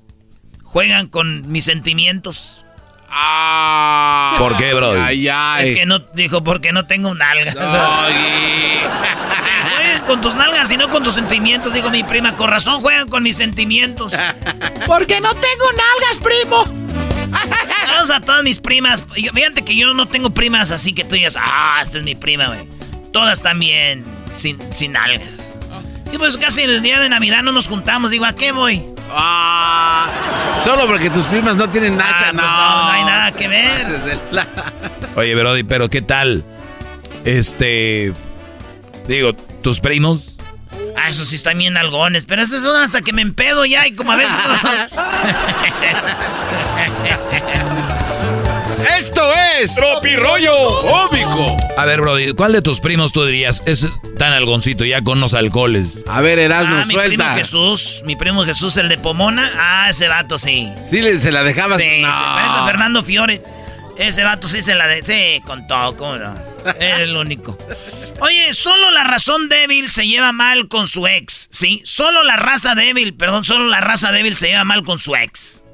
juegan 0.72 1.08
con 1.08 1.50
mis 1.50 1.64
sentimientos. 1.64 2.64
Ah. 3.10 4.36
¿Por 4.38 4.56
qué, 4.56 4.72
Brody? 4.72 5.00
Ay, 5.00 5.28
ay. 5.28 5.64
Es 5.64 5.72
que 5.72 5.84
no, 5.84 5.98
dijo, 6.14 6.44
porque 6.44 6.72
no 6.72 6.86
tengo 6.86 7.12
nalgas. 7.14 7.54
Juegan 9.70 10.04
con 10.06 10.20
tus 10.20 10.34
nalgas 10.36 10.70
y 10.70 10.76
no 10.76 10.88
con 10.90 11.02
tus 11.02 11.14
sentimientos, 11.14 11.74
dijo 11.74 11.90
mi 11.90 12.04
prima. 12.04 12.36
Con 12.36 12.48
razón 12.50 12.80
juegan 12.80 13.08
con 13.08 13.22
mis 13.22 13.36
sentimientos. 13.36 14.12
Porque 14.86 15.20
no 15.20 15.34
tengo 15.34 15.64
nalgas, 15.72 16.18
primo. 16.22 16.64
Saludos 17.86 18.10
a 18.10 18.20
todas 18.20 18.42
mis 18.42 18.58
primas. 18.60 19.04
Fíjate 19.14 19.62
que 19.64 19.76
yo 19.76 19.92
no 19.94 20.06
tengo 20.08 20.30
primas 20.30 20.70
así 20.70 20.92
que 20.92 21.04
tú 21.04 21.14
digas, 21.14 21.36
ah, 21.38 21.78
esta 21.82 21.98
es 21.98 22.04
mi 22.04 22.14
prima, 22.14 22.46
güey. 22.48 22.68
todas 23.12 23.42
también 23.42 24.04
sin, 24.32 24.58
sin 24.72 24.96
algas. 24.96 25.56
Y 26.12 26.18
pues 26.18 26.36
casi 26.38 26.62
el 26.62 26.82
día 26.82 26.98
de 27.00 27.08
Navidad 27.08 27.42
no 27.42 27.52
nos 27.52 27.68
juntamos. 27.68 28.10
Digo, 28.10 28.24
¿a 28.24 28.34
qué 28.34 28.52
voy? 28.52 28.84
Ah, 29.12 30.08
solo 30.60 30.86
porque 30.86 31.10
tus 31.10 31.24
primas 31.26 31.56
no 31.56 31.68
tienen 31.68 31.96
nacha. 31.96 32.28
Ah, 32.28 32.32
pues 32.32 32.34
no, 32.34 32.84
no 32.84 32.90
hay 32.90 33.04
nada 33.04 33.32
que 33.32 33.48
ver. 33.48 33.80
Oye, 35.16 35.34
Brody, 35.34 35.64
pero 35.64 35.90
¿qué 35.90 36.02
tal? 36.02 36.44
Este. 37.24 38.12
Digo, 39.08 39.34
tus 39.34 39.80
primos. 39.80 40.36
Ah, 40.96 41.08
esos 41.08 41.28
sí 41.28 41.36
están 41.36 41.58
bien 41.58 41.76
algones, 41.76 42.26
pero 42.26 42.42
esos 42.42 42.62
son 42.62 42.80
hasta 42.80 43.00
que 43.00 43.12
me 43.12 43.22
empedo 43.22 43.64
ya 43.64 43.86
y 43.86 43.94
como 43.94 44.12
a 44.12 44.16
veces. 44.16 44.32
Esto 48.98 49.22
es 49.60 49.74
Tropirollo 49.74 50.52
Cómico. 50.82 51.56
A 51.76 51.84
ver, 51.84 52.00
Brody, 52.00 52.32
¿cuál 52.34 52.52
de 52.52 52.62
tus 52.62 52.80
primos 52.80 53.12
tú 53.12 53.24
dirías 53.24 53.62
es 53.66 53.88
tan 54.18 54.32
algoncito 54.32 54.84
ya 54.84 55.02
con 55.02 55.20
los 55.20 55.34
alcoholes? 55.34 56.04
A 56.08 56.20
ver, 56.20 56.38
Erasmo, 56.38 56.76
ah, 56.76 56.84
mi 56.86 56.92
suelta. 56.94 57.24
primo 57.24 57.34
Jesús, 57.38 58.02
mi 58.04 58.16
primo 58.16 58.44
Jesús, 58.44 58.76
el 58.76 58.88
de 58.88 58.98
Pomona. 58.98 59.50
Ah, 59.58 59.88
ese 59.90 60.08
vato 60.08 60.38
sí. 60.38 60.68
Sí, 60.88 61.00
le- 61.00 61.18
se 61.20 61.32
la 61.32 61.42
dejabas. 61.42 61.78
Sí, 61.80 62.00
No. 62.00 62.12
se 62.12 62.22
parece 62.22 62.56
a 62.56 62.66
Fernando 62.66 63.02
Fiore. 63.02 63.42
Ese 63.96 64.24
vato 64.24 64.48
sí 64.48 64.62
se 64.62 64.74
la 64.74 64.86
de. 64.88 65.02
Sí, 65.04 65.42
con 65.44 65.66
todo, 65.66 65.96
¿cómo 65.96 66.16
no? 66.16 66.34
Es 66.78 66.98
el 67.00 67.16
único. 67.16 67.58
Oye, 68.20 68.52
solo 68.52 68.90
la 68.90 69.04
razón 69.04 69.48
débil 69.48 69.90
se 69.90 70.06
lleva 70.06 70.32
mal 70.32 70.68
con 70.68 70.86
su 70.86 71.06
ex, 71.06 71.48
¿sí? 71.50 71.82
Solo 71.84 72.22
la 72.22 72.36
raza 72.36 72.74
débil, 72.74 73.14
perdón, 73.14 73.44
solo 73.44 73.66
la 73.66 73.80
raza 73.80 74.12
débil 74.12 74.36
se 74.36 74.48
lleva 74.48 74.64
mal 74.64 74.84
con 74.84 74.98
su 74.98 75.14
ex. 75.16 75.64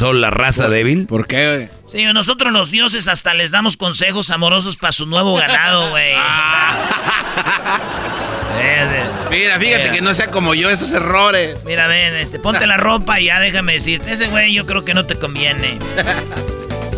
¿Son 0.00 0.20
la 0.22 0.30
raza 0.30 0.70
débil? 0.70 1.06
¿Por 1.06 1.26
qué, 1.26 1.46
güey? 1.46 1.68
Sí, 1.86 2.10
nosotros 2.14 2.50
los 2.54 2.70
dioses 2.70 3.06
hasta 3.06 3.34
les 3.34 3.50
damos 3.50 3.76
consejos 3.76 4.30
amorosos 4.30 4.78
para 4.78 4.92
su 4.92 5.04
nuevo 5.04 5.36
ganado, 5.36 5.90
güey. 5.90 6.14
Mira, 9.30 9.58
fíjate 9.58 9.92
que 9.92 10.00
no 10.00 10.14
sea 10.14 10.30
como 10.30 10.54
yo 10.54 10.70
esos 10.70 10.90
errores. 10.92 11.58
Mira, 11.66 11.86
ven, 11.86 12.14
este, 12.14 12.38
ponte 12.38 12.66
la 12.66 12.78
ropa 12.78 13.20
y 13.20 13.26
ya 13.26 13.40
déjame 13.40 13.74
decirte, 13.74 14.12
ese 14.12 14.28
güey 14.28 14.54
yo 14.54 14.64
creo 14.64 14.86
que 14.86 14.94
no 14.94 15.04
te 15.04 15.18
conviene. 15.18 15.78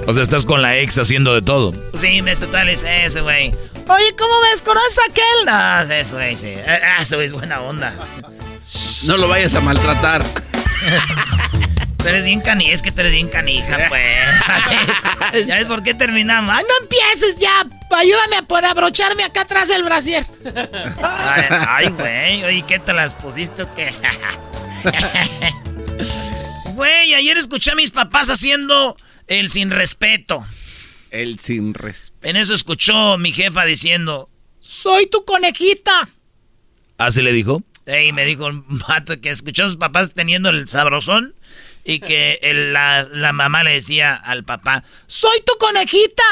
O 0.04 0.12
sea, 0.14 0.24
estás 0.24 0.46
con 0.46 0.62
la 0.62 0.78
ex 0.78 0.98
haciendo 0.98 1.32
de 1.32 1.42
todo. 1.42 1.72
Sí, 1.94 2.22
me 2.22 2.32
está 2.32 2.48
tal 2.48 2.68
ese 2.68 3.20
güey. 3.20 3.54
Oye, 3.86 4.16
¿cómo 4.18 4.40
ves? 4.42 4.60
¿Conoces 4.60 4.98
a 4.98 5.02
aquel? 5.08 5.46
No, 5.46 5.80
ese 5.94 6.14
güey, 6.14 6.34
sí. 6.36 6.54
Ah, 6.66 7.00
Ese 7.00 7.14
güey 7.14 7.28
es 7.28 7.32
buena 7.32 7.60
onda. 7.60 7.94
No 9.06 9.16
lo 9.16 9.28
vayas 9.28 9.54
a 9.54 9.60
maltratar. 9.60 10.24
Tú 12.02 12.08
eres 12.08 12.24
bien 12.24 12.40
canija, 12.40 12.72
es 12.72 12.82
que 12.82 12.90
tú 12.90 13.00
eres 13.00 13.12
bien 13.12 13.28
canija, 13.28 13.78
pues. 13.88 15.46
¿Ya 15.46 15.58
ves 15.58 15.68
por 15.68 15.84
qué 15.84 15.94
terminamos? 15.94 16.52
Ay, 16.52 16.64
no 16.68 16.74
empieces 16.82 17.38
ya. 17.38 17.64
Ayúdame 17.96 18.36
a 18.36 18.42
poner 18.42 18.70
abrocharme 18.70 19.22
acá 19.22 19.42
atrás 19.42 19.68
del 19.68 19.84
brasier. 19.84 20.26
Ay, 21.00 21.88
güey. 21.90 22.42
Oye, 22.44 22.64
¿qué 22.66 22.80
te 22.80 22.92
las 22.92 23.14
pusiste 23.14 23.62
o 23.62 23.74
qué? 23.74 23.92
Güey, 26.74 27.12
ayer 27.14 27.36
escuché 27.36 27.72
a 27.72 27.74
mis 27.74 27.90
papás 27.90 28.30
haciendo 28.30 28.96
el 29.26 29.50
sin 29.50 29.70
respeto. 29.70 30.46
El 31.10 31.38
sin 31.38 31.74
respeto. 31.74 32.26
En 32.26 32.36
eso 32.36 32.54
escuchó 32.54 33.18
mi 33.18 33.30
jefa 33.30 33.66
diciendo, 33.66 34.30
soy 34.58 35.06
tu 35.06 35.24
conejita. 35.24 36.08
¿Así 36.96 37.20
le 37.20 37.32
dijo? 37.32 37.62
Y 37.86 38.12
me 38.12 38.24
dijo 38.24 38.46
un 38.46 38.64
vato 38.88 39.20
que 39.20 39.30
escuchó 39.30 39.64
a 39.64 39.68
sus 39.68 39.76
papás 39.76 40.14
teniendo 40.14 40.48
el 40.48 40.66
sabrosón 40.66 41.34
y 41.84 42.00
que 42.00 42.38
el- 42.42 42.72
la, 42.72 43.06
la 43.10 43.32
mamá 43.32 43.62
le 43.64 43.72
decía 43.72 44.14
al 44.14 44.44
papá, 44.44 44.84
soy 45.06 45.42
tu 45.44 45.56
conejita. 45.58 46.22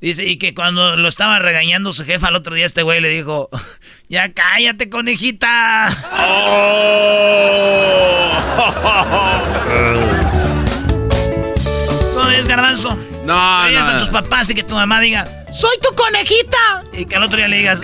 Dice, 0.00 0.24
y 0.26 0.36
que 0.36 0.52
cuando 0.52 0.96
lo 0.96 1.06
estaba 1.08 1.38
regañando 1.38 1.92
su 1.92 2.04
jefa 2.04 2.28
el 2.28 2.34
otro 2.34 2.56
día, 2.56 2.66
este 2.66 2.82
güey 2.82 3.00
le 3.00 3.08
dijo, 3.08 3.48
ya 4.08 4.32
cállate, 4.32 4.90
conejita. 4.90 5.96
¿Cómo 12.14 12.28
es, 12.30 12.46
garbanzo? 12.46 12.96
No, 13.24 13.70
no. 13.70 13.78
a 13.78 13.98
tus 13.98 14.08
papás 14.10 14.50
y 14.50 14.54
que 14.54 14.62
tu 14.62 14.74
mamá 14.74 15.00
diga, 15.00 15.26
soy 15.52 15.76
tu 15.80 15.94
conejita. 15.94 16.84
Y 16.92 17.06
que 17.06 17.16
al 17.16 17.22
otro 17.24 17.36
día 17.38 17.48
le 17.48 17.58
digas, 17.58 17.82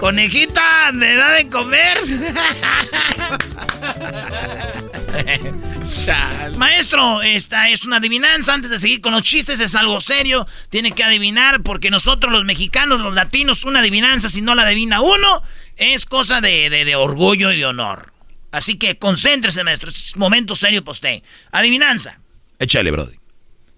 conejita, 0.00 0.90
¿me 0.92 1.14
da 1.14 1.30
de 1.32 1.48
comer? 1.48 1.98
Maestro, 6.56 7.22
esta 7.22 7.68
es 7.70 7.84
una 7.84 7.96
adivinanza. 7.96 8.54
Antes 8.54 8.70
de 8.70 8.78
seguir 8.78 9.00
con 9.00 9.12
los 9.12 9.22
chistes, 9.22 9.60
es 9.60 9.74
algo 9.74 10.00
serio. 10.00 10.46
Tiene 10.70 10.92
que 10.92 11.04
adivinar 11.04 11.62
porque 11.62 11.90
nosotros, 11.90 12.32
los 12.32 12.44
mexicanos, 12.44 13.00
los 13.00 13.14
latinos, 13.14 13.64
una 13.64 13.80
adivinanza, 13.80 14.28
si 14.28 14.40
no 14.42 14.54
la 14.54 14.62
adivina 14.62 15.00
uno, 15.00 15.42
es 15.76 16.04
cosa 16.06 16.40
de, 16.40 16.70
de- 16.70 16.84
de 16.84 16.96
orgullo 16.96 17.52
y 17.52 17.56
de 17.58 17.66
honor. 17.66 18.12
Así 18.52 18.76
que 18.78 18.98
concéntrese, 18.98 19.64
maestro. 19.64 19.88
Es 19.90 20.16
momento 20.16 20.54
serio 20.54 20.82
para 20.84 20.92
usted. 20.92 21.22
Adivinanza. 21.52 22.20
Échale, 22.58 22.90
Brody. 22.90 23.16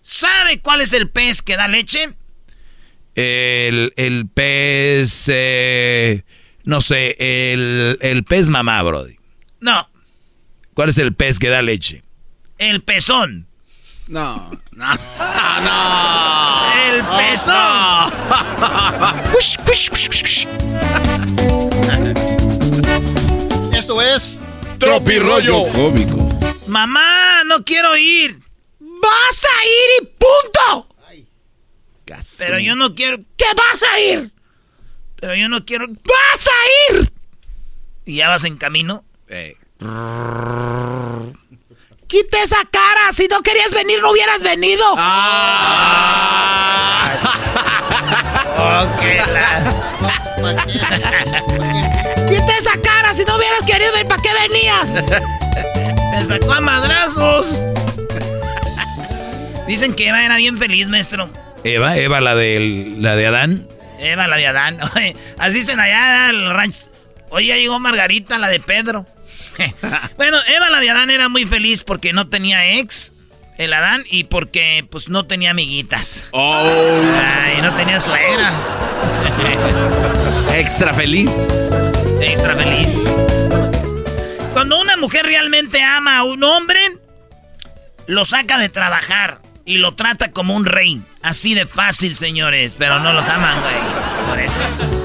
¿Sabe 0.03 0.61
cuál 0.61 0.81
es 0.83 0.93
el 0.93 1.09
pez 1.11 1.43
que 1.43 1.57
da 1.57 1.67
leche? 1.69 2.15
El, 3.15 3.93
el 3.97 4.29
pez. 4.33 5.25
eh, 5.29 6.25
no 6.65 6.81
sé, 6.81 7.17
el, 7.19 7.99
el 8.03 8.25
pez 8.25 8.49
mamá, 8.49 8.83
Brody. 8.83 9.17
No, 9.61 9.89
¿Cuál 10.77 10.91
es 10.91 10.99
el 10.99 11.15
pez 11.15 11.39
que 11.39 11.49
da 11.49 11.63
leche? 11.63 12.03
el 12.59 12.83
pezón. 12.83 13.47
No, 14.09 14.51
no, 14.73 14.95
no. 15.65 16.73
El 16.87 17.03
pezón. 17.17 18.13
Esto 23.73 24.03
es 24.03 24.39
Tropirollo 24.79 25.73
Cómico. 25.73 26.29
Mamá, 26.67 27.43
no 27.47 27.65
quiero 27.65 27.97
ir. 27.97 28.39
Vas 28.79 29.45
a 29.47 29.65
ir 29.65 30.03
y 30.03 30.07
punto. 30.19 30.89
Pero 32.37 32.59
yo 32.59 32.77
no 32.77 32.95
quiero. 32.95 33.17
¿Qué 33.39 33.47
vas 33.57 33.83
a 33.83 33.99
ir? 33.99 34.31
Pero 35.19 35.35
yo 35.37 35.49
no 35.49 35.65
quiero. 35.65 35.87
¡Vas 35.89 36.47
a 36.47 36.93
ir! 36.93 37.11
¿Y 38.05 38.17
ya 38.17 38.29
vas 38.29 38.45
en 38.45 38.59
camino? 38.59 39.05
Quita 42.07 42.43
esa 42.43 42.65
cara. 42.71 43.13
Si 43.13 43.27
no 43.29 43.41
querías 43.43 43.75
venir, 43.75 44.01
no 44.01 44.11
hubieras 44.11 44.43
venido. 44.43 44.85
Quita 52.29 52.57
esa 52.59 52.81
cara. 52.83 53.15
Si 53.15 53.25
no 53.25 53.37
hubieras 53.37 53.63
querido 53.67 53.93
venir, 53.93 54.09
¿para 54.09 54.23
qué 54.23 54.31
venías? 54.49 54.89
Me 56.13 56.25
sacó 56.25 56.53
a 56.53 56.61
madrazos. 56.61 57.47
Dicen 59.67 59.95
que 59.95 60.09
Eva 60.09 60.25
era 60.25 60.37
bien 60.37 60.57
feliz, 60.57 60.89
maestro. 60.89 61.29
Eva, 61.65 61.97
Eva, 61.97 62.21
la 62.21 62.35
de, 62.35 62.95
la 62.99 63.17
de 63.17 63.27
Adán. 63.27 63.69
Eva, 63.99 64.29
la 64.29 64.37
de 64.37 64.47
Adán. 64.47 64.79
Oye, 64.97 65.17
Así 65.39 65.59
dicen 65.59 65.81
allá 65.81 66.31
en 66.31 66.37
el 66.37 66.55
rancho. 66.55 66.87
Oye, 67.31 67.47
ya 67.47 67.57
llegó 67.57 67.79
Margarita, 67.81 68.39
la 68.39 68.49
de 68.49 68.61
Pedro. 68.61 69.07
bueno, 70.17 70.39
Eva, 70.49 70.71
la 70.71 70.81
de 70.81 70.91
Adán, 70.91 71.11
era 71.11 71.29
muy 71.29 71.45
feliz 71.45 71.83
porque 71.83 72.13
no 72.13 72.29
tenía 72.29 72.79
ex, 72.79 73.13
el 73.59 73.73
Adán, 73.73 74.05
y 74.11 74.25
porque 74.25 74.87
pues 74.91 75.09
no 75.09 75.27
tenía 75.27 75.51
amiguitas. 75.51 76.23
Oh. 76.33 77.03
Ay, 77.15 77.61
no 77.63 77.75
tenía 77.75 78.01
suegra. 78.01 78.53
Extra 80.55 80.93
feliz. 80.95 81.31
Extra 82.21 82.57
feliz. 82.57 83.05
Cuando 84.53 84.81
una 84.81 84.97
mujer 84.97 85.27
realmente 85.27 85.83
ama 85.83 86.19
a 86.19 86.25
un 86.25 86.43
hombre, 86.43 86.81
lo 88.07 88.25
saca 88.25 88.59
de 88.59 88.69
trabajar 88.69 89.41
y 89.65 89.79
lo 89.79 89.95
trata 89.95 90.33
como 90.33 90.55
un 90.55 90.65
rey. 90.65 91.03
Así 91.23 91.55
de 91.55 91.67
fácil, 91.67 92.17
señores, 92.17 92.77
pero 92.79 93.01
no 93.01 93.13
los 93.13 93.29
aman, 93.29 93.61
güey. 93.61 94.29
Por 94.29 94.39
eso. 94.41 94.96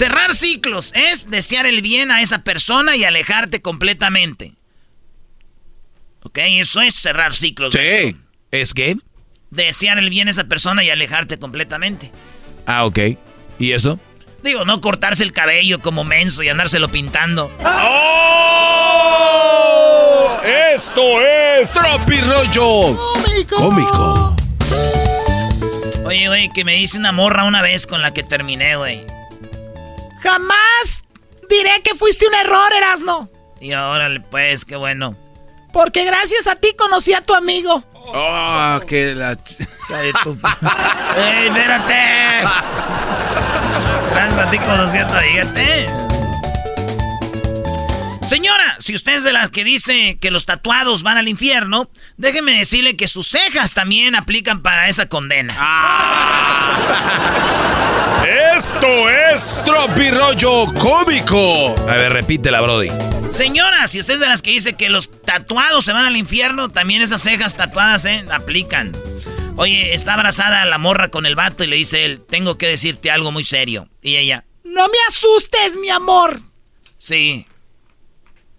Cerrar 0.00 0.34
ciclos 0.34 0.92
es 0.94 1.28
desear 1.28 1.66
el 1.66 1.82
bien 1.82 2.10
a 2.10 2.22
esa 2.22 2.38
persona 2.42 2.96
y 2.96 3.04
alejarte 3.04 3.60
completamente. 3.60 4.54
¿Ok? 6.22 6.38
Eso 6.38 6.80
es 6.80 6.94
cerrar 6.94 7.34
ciclos. 7.34 7.74
Sí. 7.74 8.16
¿Es 8.50 8.72
qué? 8.72 8.96
Desear 9.50 9.98
el 9.98 10.08
bien 10.08 10.28
a 10.28 10.30
esa 10.30 10.44
persona 10.44 10.82
y 10.82 10.88
alejarte 10.88 11.38
completamente. 11.38 12.10
Ah, 12.64 12.86
ok. 12.86 12.98
¿Y 13.58 13.72
eso? 13.72 14.00
Digo, 14.42 14.64
no 14.64 14.80
cortarse 14.80 15.22
el 15.22 15.34
cabello 15.34 15.82
como 15.82 16.02
menso 16.02 16.42
y 16.42 16.48
andárselo 16.48 16.88
pintando. 16.88 17.54
Esto 20.74 21.20
es 21.20 21.74
Tropirollo 21.74 22.96
Cómico. 23.50 24.34
Oye, 26.06 26.28
güey, 26.28 26.50
que 26.54 26.64
me 26.64 26.72
dice 26.72 26.96
una 26.96 27.12
morra 27.12 27.44
una 27.44 27.60
vez 27.60 27.86
con 27.86 28.00
la 28.00 28.14
que 28.14 28.22
terminé, 28.22 28.76
güey. 28.76 29.04
Jamás 30.22 31.04
diré 31.48 31.82
que 31.82 31.94
fuiste 31.94 32.26
un 32.26 32.34
error, 32.34 32.72
Erasno. 32.76 33.30
Y 33.60 33.72
órale, 33.74 34.20
pues, 34.20 34.64
qué 34.64 34.76
bueno. 34.76 35.16
Porque 35.72 36.04
gracias 36.04 36.46
a 36.46 36.56
ti 36.56 36.74
conocí 36.76 37.12
a 37.12 37.20
tu 37.20 37.34
amigo. 37.34 37.84
Oh, 37.94 38.80
que 38.86 39.14
la. 39.14 39.32
¡Ey, 39.32 41.46
espérate! 41.46 42.48
Gracias 44.10 44.38
a 44.38 44.50
ti 44.50 44.58
conociendo 44.58 45.14
Señora, 48.22 48.76
si 48.80 48.94
usted 48.94 49.14
es 49.14 49.24
de 49.24 49.32
las 49.32 49.50
que 49.50 49.64
dice 49.64 50.18
que 50.20 50.30
los 50.30 50.44
tatuados 50.44 51.02
van 51.02 51.16
al 51.16 51.28
infierno, 51.28 51.90
déjeme 52.18 52.58
decirle 52.58 52.96
que 52.96 53.08
sus 53.08 53.28
cejas 53.28 53.72
también 53.72 54.14
aplican 54.14 54.62
para 54.62 54.88
esa 54.88 55.08
condena. 55.08 55.56
Ah. 55.58 57.30
Esto 58.56 59.08
es 59.08 59.62
Tropirollo 59.64 60.66
Cómico. 60.74 61.74
A 61.88 61.94
ver, 61.94 62.12
repítela, 62.12 62.60
Brody. 62.60 62.90
Señora, 63.30 63.88
si 63.88 64.00
usted 64.00 64.14
es 64.14 64.20
de 64.20 64.26
las 64.26 64.42
que 64.42 64.50
dice 64.50 64.74
que 64.74 64.90
los 64.90 65.10
tatuados 65.22 65.86
se 65.86 65.94
van 65.94 66.04
al 66.04 66.16
infierno, 66.16 66.68
también 66.68 67.00
esas 67.00 67.22
cejas 67.22 67.56
tatuadas, 67.56 68.04
¿eh? 68.04 68.26
Aplican. 68.30 68.92
Oye, 69.56 69.94
está 69.94 70.14
abrazada 70.14 70.66
la 70.66 70.78
morra 70.78 71.08
con 71.08 71.24
el 71.24 71.36
vato 71.36 71.64
y 71.64 71.68
le 71.68 71.76
dice 71.76 72.04
él, 72.04 72.22
tengo 72.28 72.58
que 72.58 72.66
decirte 72.66 73.10
algo 73.10 73.32
muy 73.32 73.44
serio. 73.44 73.88
Y 74.02 74.16
ella, 74.16 74.44
no 74.62 74.86
me 74.88 74.98
asustes, 75.08 75.76
mi 75.76 75.88
amor. 75.90 76.40
Sí. 76.98 77.46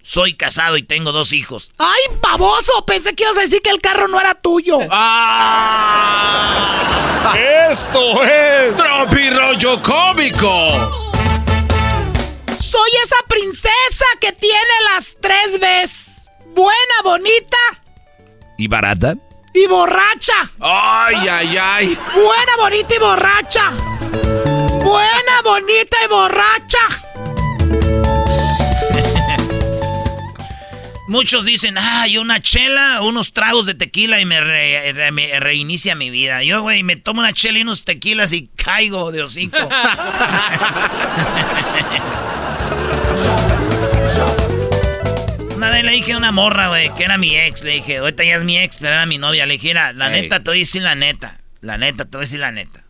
Soy 0.04 0.34
casado 0.34 0.78
y 0.78 0.84
tengo 0.84 1.12
dos 1.12 1.34
hijos. 1.34 1.72
¡Ay, 1.78 2.02
baboso! 2.22 2.86
Pensé 2.86 3.14
que 3.16 3.24
ibas 3.24 3.38
a 3.38 3.42
decir 3.42 3.62
que 3.62 3.70
el 3.70 3.82
carro 3.82 4.08
no 4.08 4.20
era 4.20 4.34
tuyo. 4.36 4.80
¡Ah! 4.92 6.32
¡Esto 7.70 8.24
es 8.24 8.76
Tropirollo 8.76 9.82
Cómico! 9.82 10.98
Soy 12.60 12.90
esa 13.04 13.18
princesa 13.28 14.06
que 14.20 14.32
tiene 14.32 14.74
las 14.94 15.16
tres 15.20 15.60
veces. 15.60 16.30
Buena, 16.48 17.02
bonita. 17.04 17.58
¿Y 18.58 18.68
barata? 18.68 19.16
Y 19.54 19.68
borracha. 19.68 20.50
Ay, 20.60 21.28
ay, 21.28 21.58
ay. 21.58 21.98
Buena, 22.14 22.56
bonita 22.58 22.96
y 22.96 23.00
borracha. 23.00 23.72
Buena, 24.84 25.42
bonita 25.44 25.98
y 26.04 26.08
borracha. 26.08 27.11
Muchos 31.12 31.44
dicen, 31.44 31.78
ay, 31.78 32.18
una 32.18 32.42
chela, 32.42 33.02
unos 33.02 33.34
tragos 33.34 33.66
de 33.66 33.74
tequila 33.74 34.22
y 34.22 34.26
me, 34.26 34.40
reinicia 35.42 35.94
mi 35.94 36.10
vida. 36.10 36.42
Yo, 36.42 36.62
güey, 36.62 36.84
me 36.84 36.96
tomo 36.96 37.20
una 37.20 37.34
chela 37.34 37.60
y 37.60 37.64
unos 37.64 37.84
tequilas 37.84 38.32
y 38.32 38.48
caigo 38.56 39.12
de 39.12 39.22
hocico. 39.22 39.58
Una 45.58 45.70
vez 45.70 45.84
le 45.84 45.92
dije 45.92 46.14
a 46.14 46.18
una 46.18 46.32
morra, 46.32 46.70
güey, 46.70 46.94
que 46.96 47.04
era 47.04 47.18
mi 47.18 47.36
ex. 47.36 47.62
Le 47.62 47.72
dije, 47.72 47.98
ahorita 47.98 48.24
ya 48.24 48.38
es 48.38 48.46
mi 48.46 48.58
ex, 48.58 48.78
pero 48.80 48.94
era 48.94 49.06
mi 49.06 49.18
novia. 49.18 49.46
Le 49.46 49.56
dije, 49.56 49.74
la 49.74 49.92
neta, 49.92 50.42
te 50.42 50.52
voy 50.52 50.60
a 50.60 50.62
decir 50.62 50.82
la 50.82 50.96
neta. 50.96 51.42
La 51.60 51.78
neta, 51.78 52.06
te 52.06 52.12
voy 52.12 52.20
a 52.20 52.22
decir 52.22 52.40
la 52.40 52.54
neta. 52.54 52.86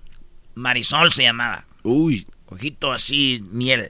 Marisol 0.53 1.11
se 1.11 1.23
llamaba. 1.23 1.65
Uy. 1.81 2.27
Ojito 2.45 2.91
así, 2.91 3.43
miel. 3.51 3.89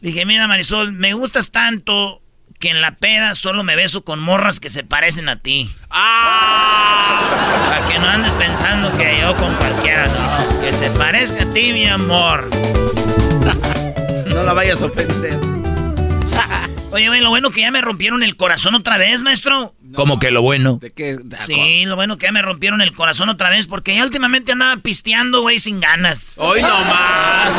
Le 0.00 0.10
dije, 0.12 0.24
mira, 0.24 0.46
Marisol, 0.46 0.92
me 0.92 1.14
gustas 1.14 1.50
tanto 1.50 2.22
que 2.60 2.68
en 2.68 2.80
la 2.82 2.96
peda 2.96 3.34
solo 3.34 3.64
me 3.64 3.74
beso 3.74 4.04
con 4.04 4.20
morras 4.20 4.60
que 4.60 4.68
se 4.68 4.84
parecen 4.84 5.30
a 5.30 5.36
ti. 5.36 5.70
¡Ah! 5.88 7.66
Para 7.66 7.88
que 7.88 7.98
no 7.98 8.06
andes 8.06 8.34
pensando 8.34 8.92
que 8.92 9.18
yo 9.18 9.34
con 9.36 9.54
cualquiera, 9.56 10.06
no. 10.06 10.60
Que 10.60 10.74
se 10.74 10.90
parezca 10.90 11.44
a 11.44 11.52
ti, 11.52 11.72
mi 11.72 11.86
amor. 11.86 12.50
no 14.26 14.42
la 14.42 14.52
vayas 14.52 14.82
a 14.82 14.86
ofender. 14.86 15.40
Oye, 16.92 17.08
güey, 17.08 17.22
lo 17.22 17.30
bueno 17.30 17.50
que 17.50 17.62
ya 17.62 17.70
me 17.70 17.80
rompieron 17.80 18.22
el 18.22 18.36
corazón 18.36 18.74
otra 18.74 18.98
vez, 18.98 19.22
maestro. 19.22 19.74
¿Cómo 19.94 20.18
que 20.18 20.30
lo 20.30 20.42
bueno? 20.42 20.78
¿De 20.82 20.90
qué? 20.90 21.18
sí, 21.46 21.86
lo 21.86 21.96
bueno 21.96 22.18
que 22.18 22.26
ya 22.26 22.32
me 22.32 22.42
rompieron 22.42 22.82
el 22.82 22.92
corazón 22.92 23.30
otra 23.30 23.48
vez 23.48 23.68
porque 23.68 23.94
ya 23.94 24.04
últimamente 24.04 24.52
andaba 24.52 24.76
pisteando, 24.76 25.40
güey, 25.40 25.60
sin 25.60 25.80
ganas. 25.80 26.34
Hoy 26.36 26.60
no 26.60 26.84
más. 26.84 27.54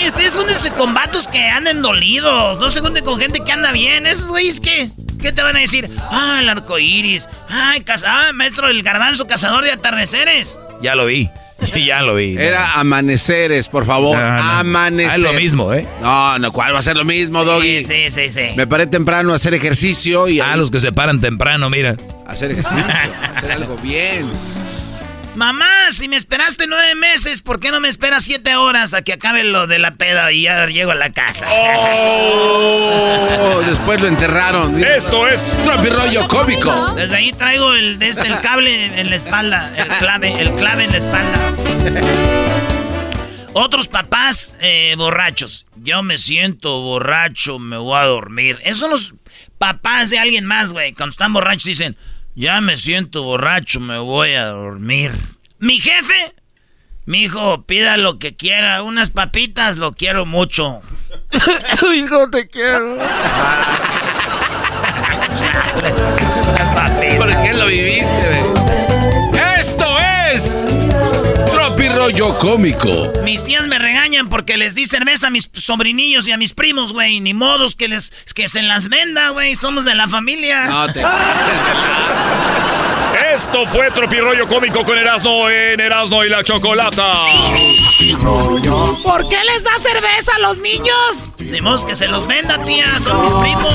Güey, 0.00 0.08
ustedes 0.08 0.34
júntense 0.34 0.70
con 0.70 0.94
vatos 0.94 1.28
que 1.28 1.44
anden 1.44 1.82
dolidos. 1.82 2.58
No 2.58 2.70
se 2.70 2.80
junten 2.80 3.04
con 3.04 3.20
gente 3.20 3.40
que 3.44 3.52
anda 3.52 3.70
bien. 3.70 4.06
Esos 4.06 4.28
güeyes, 4.28 4.58
¿qué? 4.58 4.88
¿Qué 5.20 5.30
te 5.30 5.42
van 5.42 5.56
a 5.56 5.60
decir? 5.60 5.90
Ah, 6.10 6.38
el 6.40 6.48
arco 6.48 6.78
iris. 6.78 7.28
Ay, 7.50 7.84
ah, 8.06 8.30
maestro, 8.32 8.68
el 8.68 8.82
garbanzo 8.82 9.26
cazador 9.26 9.62
de 9.62 9.72
atardeceres. 9.72 10.58
Ya 10.80 10.94
lo 10.94 11.04
vi. 11.04 11.28
ya 11.86 12.00
lo 12.00 12.14
vi. 12.14 12.34
Era 12.38 12.80
amaneceres, 12.80 13.68
por 13.68 13.84
favor. 13.84 14.16
Amaneceres. 14.16 15.12
Ah, 15.12 15.16
es 15.16 15.34
lo 15.34 15.38
mismo, 15.38 15.74
¿eh? 15.74 15.86
No, 16.00 16.38
no, 16.38 16.50
¿cuál 16.50 16.74
va 16.74 16.78
a 16.78 16.82
ser 16.82 16.96
lo 16.96 17.04
mismo, 17.04 17.44
Doggy? 17.44 17.84
Sí, 17.84 18.10
sí, 18.10 18.30
sí. 18.30 18.52
Me 18.56 18.66
paré 18.66 18.86
temprano 18.86 19.34
a 19.34 19.36
hacer 19.36 19.52
ejercicio 19.52 20.28
y. 20.28 20.40
Ah, 20.40 20.56
los 20.56 20.70
que 20.70 20.80
se 20.80 20.92
paran 20.92 21.20
temprano, 21.20 21.68
mira. 21.68 21.96
Hacer 22.26 22.52
ejercicio, 22.52 22.86
hacer 23.36 23.52
algo 23.52 23.76
bien. 23.76 24.30
Mamá, 25.36 25.68
si 25.92 26.08
me 26.08 26.16
esperaste 26.16 26.66
nueve 26.66 26.96
meses, 26.96 27.42
¿por 27.42 27.60
qué 27.60 27.70
no 27.70 27.78
me 27.78 27.88
esperas 27.88 28.24
siete 28.24 28.56
horas 28.56 28.94
a 28.94 29.02
que 29.02 29.12
acabe 29.12 29.44
lo 29.44 29.68
de 29.68 29.78
la 29.78 29.94
peda 29.94 30.32
y 30.32 30.42
ya 30.42 30.66
llego 30.66 30.90
a 30.90 30.96
la 30.96 31.12
casa? 31.12 31.46
Oh, 31.48 33.62
después 33.66 34.00
lo 34.00 34.08
enterraron. 34.08 34.82
Esto 34.82 35.28
es 35.28 35.68
rollo 35.88 36.26
cómico. 36.26 36.94
Desde 36.94 37.16
ahí 37.16 37.32
traigo 37.32 37.74
el, 37.74 38.02
este, 38.02 38.26
el 38.26 38.40
cable 38.40 39.00
en 39.00 39.08
la 39.08 39.16
espalda, 39.16 39.72
el 39.76 39.86
clave, 39.86 40.40
el 40.40 40.54
clave 40.56 40.84
en 40.84 40.92
la 40.92 40.98
espalda. 40.98 41.38
Otros 43.52 43.88
papás 43.88 44.56
eh, 44.60 44.94
borrachos. 44.96 45.66
Yo 45.76 46.02
me 46.02 46.18
siento 46.18 46.80
borracho, 46.80 47.58
me 47.58 47.76
voy 47.76 47.98
a 47.98 48.04
dormir. 48.04 48.58
Esos 48.62 48.78
son 48.78 48.90
los 48.90 49.14
papás 49.58 50.10
de 50.10 50.18
alguien 50.18 50.44
más, 50.44 50.72
güey. 50.72 50.92
Cuando 50.92 51.12
están 51.12 51.32
borrachos 51.32 51.64
dicen, 51.64 51.96
ya 52.34 52.60
me 52.60 52.76
siento 52.76 53.22
borracho, 53.22 53.80
me 53.80 53.98
voy 53.98 54.34
a 54.34 54.46
dormir. 54.46 55.12
Mi 55.58 55.78
jefe, 55.78 56.34
mi 57.04 57.24
hijo, 57.24 57.62
pida 57.64 57.96
lo 57.96 58.18
que 58.18 58.36
quiera, 58.36 58.82
unas 58.82 59.10
papitas, 59.10 59.76
lo 59.76 59.92
quiero 59.92 60.26
mucho. 60.26 60.80
hijo, 61.94 62.30
te 62.30 62.48
quiero. 62.48 62.96
¿Por 67.18 67.42
qué 67.42 67.54
lo 67.54 67.66
viviste, 67.66 68.40
Esto 68.40 68.89
Rollo 72.00 72.32
Cómico. 72.38 73.12
Mis 73.24 73.44
tías 73.44 73.66
me 73.66 73.78
regañan 73.78 74.30
porque 74.30 74.56
les 74.56 74.74
di 74.74 74.86
cerveza 74.86 75.26
a 75.26 75.30
mis 75.30 75.50
sobrinillos 75.52 76.26
y 76.26 76.32
a 76.32 76.38
mis 76.38 76.54
primos, 76.54 76.94
güey. 76.94 77.20
Ni 77.20 77.34
modos 77.34 77.76
que 77.76 77.88
les 77.88 78.10
que 78.34 78.48
se 78.48 78.62
las 78.62 78.88
venda, 78.88 79.28
güey. 79.28 79.54
Somos 79.54 79.84
de 79.84 79.94
la 79.94 80.08
familia. 80.08 80.64
No 80.64 80.90
te. 80.90 81.04
Esto 83.34 83.66
fue 83.66 83.90
Tropirollo 83.90 84.48
Cómico 84.48 84.82
con 84.82 84.96
Erasmo 84.96 85.50
en 85.50 85.78
Erasmo 85.78 86.24
y 86.24 86.30
la 86.30 86.42
Chocolata. 86.42 87.12
¿Por 89.02 89.28
qué 89.28 89.44
les 89.44 89.62
da 89.62 89.76
cerveza 89.78 90.36
a 90.36 90.38
los 90.38 90.56
niños? 90.56 91.26
Tenemos 91.36 91.84
que 91.84 91.94
se 91.94 92.08
los 92.08 92.26
venda, 92.26 92.56
tía. 92.64 92.98
Son 92.98 93.22
mis 93.22 93.34
primos. 93.34 93.74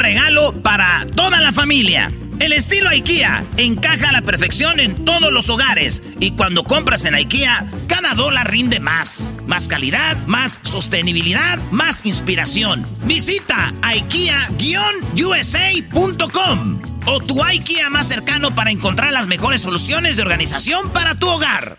regalo 0.01 0.53
para 0.61 1.05
toda 1.15 1.39
la 1.41 1.53
familia. 1.53 2.11
El 2.39 2.53
estilo 2.53 2.89
IKEA 2.89 3.43
encaja 3.57 4.09
a 4.09 4.13
la 4.13 4.23
perfección 4.23 4.79
en 4.79 5.05
todos 5.05 5.31
los 5.31 5.51
hogares 5.51 6.01
y 6.19 6.31
cuando 6.31 6.63
compras 6.63 7.05
en 7.05 7.13
IKEA, 7.13 7.67
cada 7.87 8.15
dólar 8.15 8.49
rinde 8.49 8.79
más. 8.79 9.27
Más 9.45 9.67
calidad, 9.67 10.17
más 10.25 10.59
sostenibilidad, 10.63 11.59
más 11.69 12.03
inspiración. 12.05 12.83
Visita 13.03 13.71
IKEA-USA.com 13.83 16.81
o 17.05 17.19
tu 17.19 17.43
IKEA 17.43 17.91
más 17.91 18.07
cercano 18.07 18.55
para 18.55 18.71
encontrar 18.71 19.13
las 19.13 19.27
mejores 19.27 19.61
soluciones 19.61 20.15
de 20.17 20.23
organización 20.23 20.89
para 20.89 21.13
tu 21.15 21.27
hogar. 21.27 21.77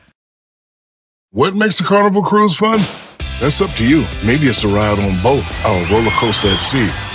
What 1.32 1.54
makes 1.54 1.80
a 1.80 1.84
carnival 1.84 2.22
cruise 2.22 2.54
fun? 2.54 2.78
That's 3.40 3.60
up 3.60 3.70
to 3.78 3.84
you. 3.84 4.04
Maybe 4.22 4.46
it's 4.46 4.62
a 4.64 4.68
ride 4.68 5.00
on 5.00 5.20
boat 5.22 5.42
or 5.64 5.74
a 5.74 5.84
roller 5.90 6.12
coaster 6.20 6.48
at 6.48 6.60
sea. 6.60 6.88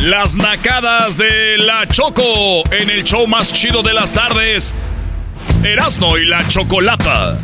Las 0.00 0.36
nacadas 0.36 1.16
de 1.16 1.58
la 1.58 1.84
Choco 1.88 2.62
en 2.70 2.88
el 2.88 3.02
show 3.02 3.26
más 3.26 3.52
chido 3.52 3.82
de 3.82 3.92
las 3.92 4.12
tardes. 4.12 4.72
Erasno 5.64 6.16
y 6.16 6.24
la 6.24 6.46
Chocolata. 6.46 7.36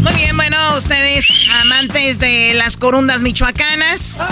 Muy 0.00 0.14
bien, 0.14 0.34
bueno, 0.38 0.56
ustedes 0.78 1.28
amantes 1.60 2.18
de 2.18 2.54
las 2.54 2.78
corundas 2.78 3.20
michoacanas, 3.20 4.26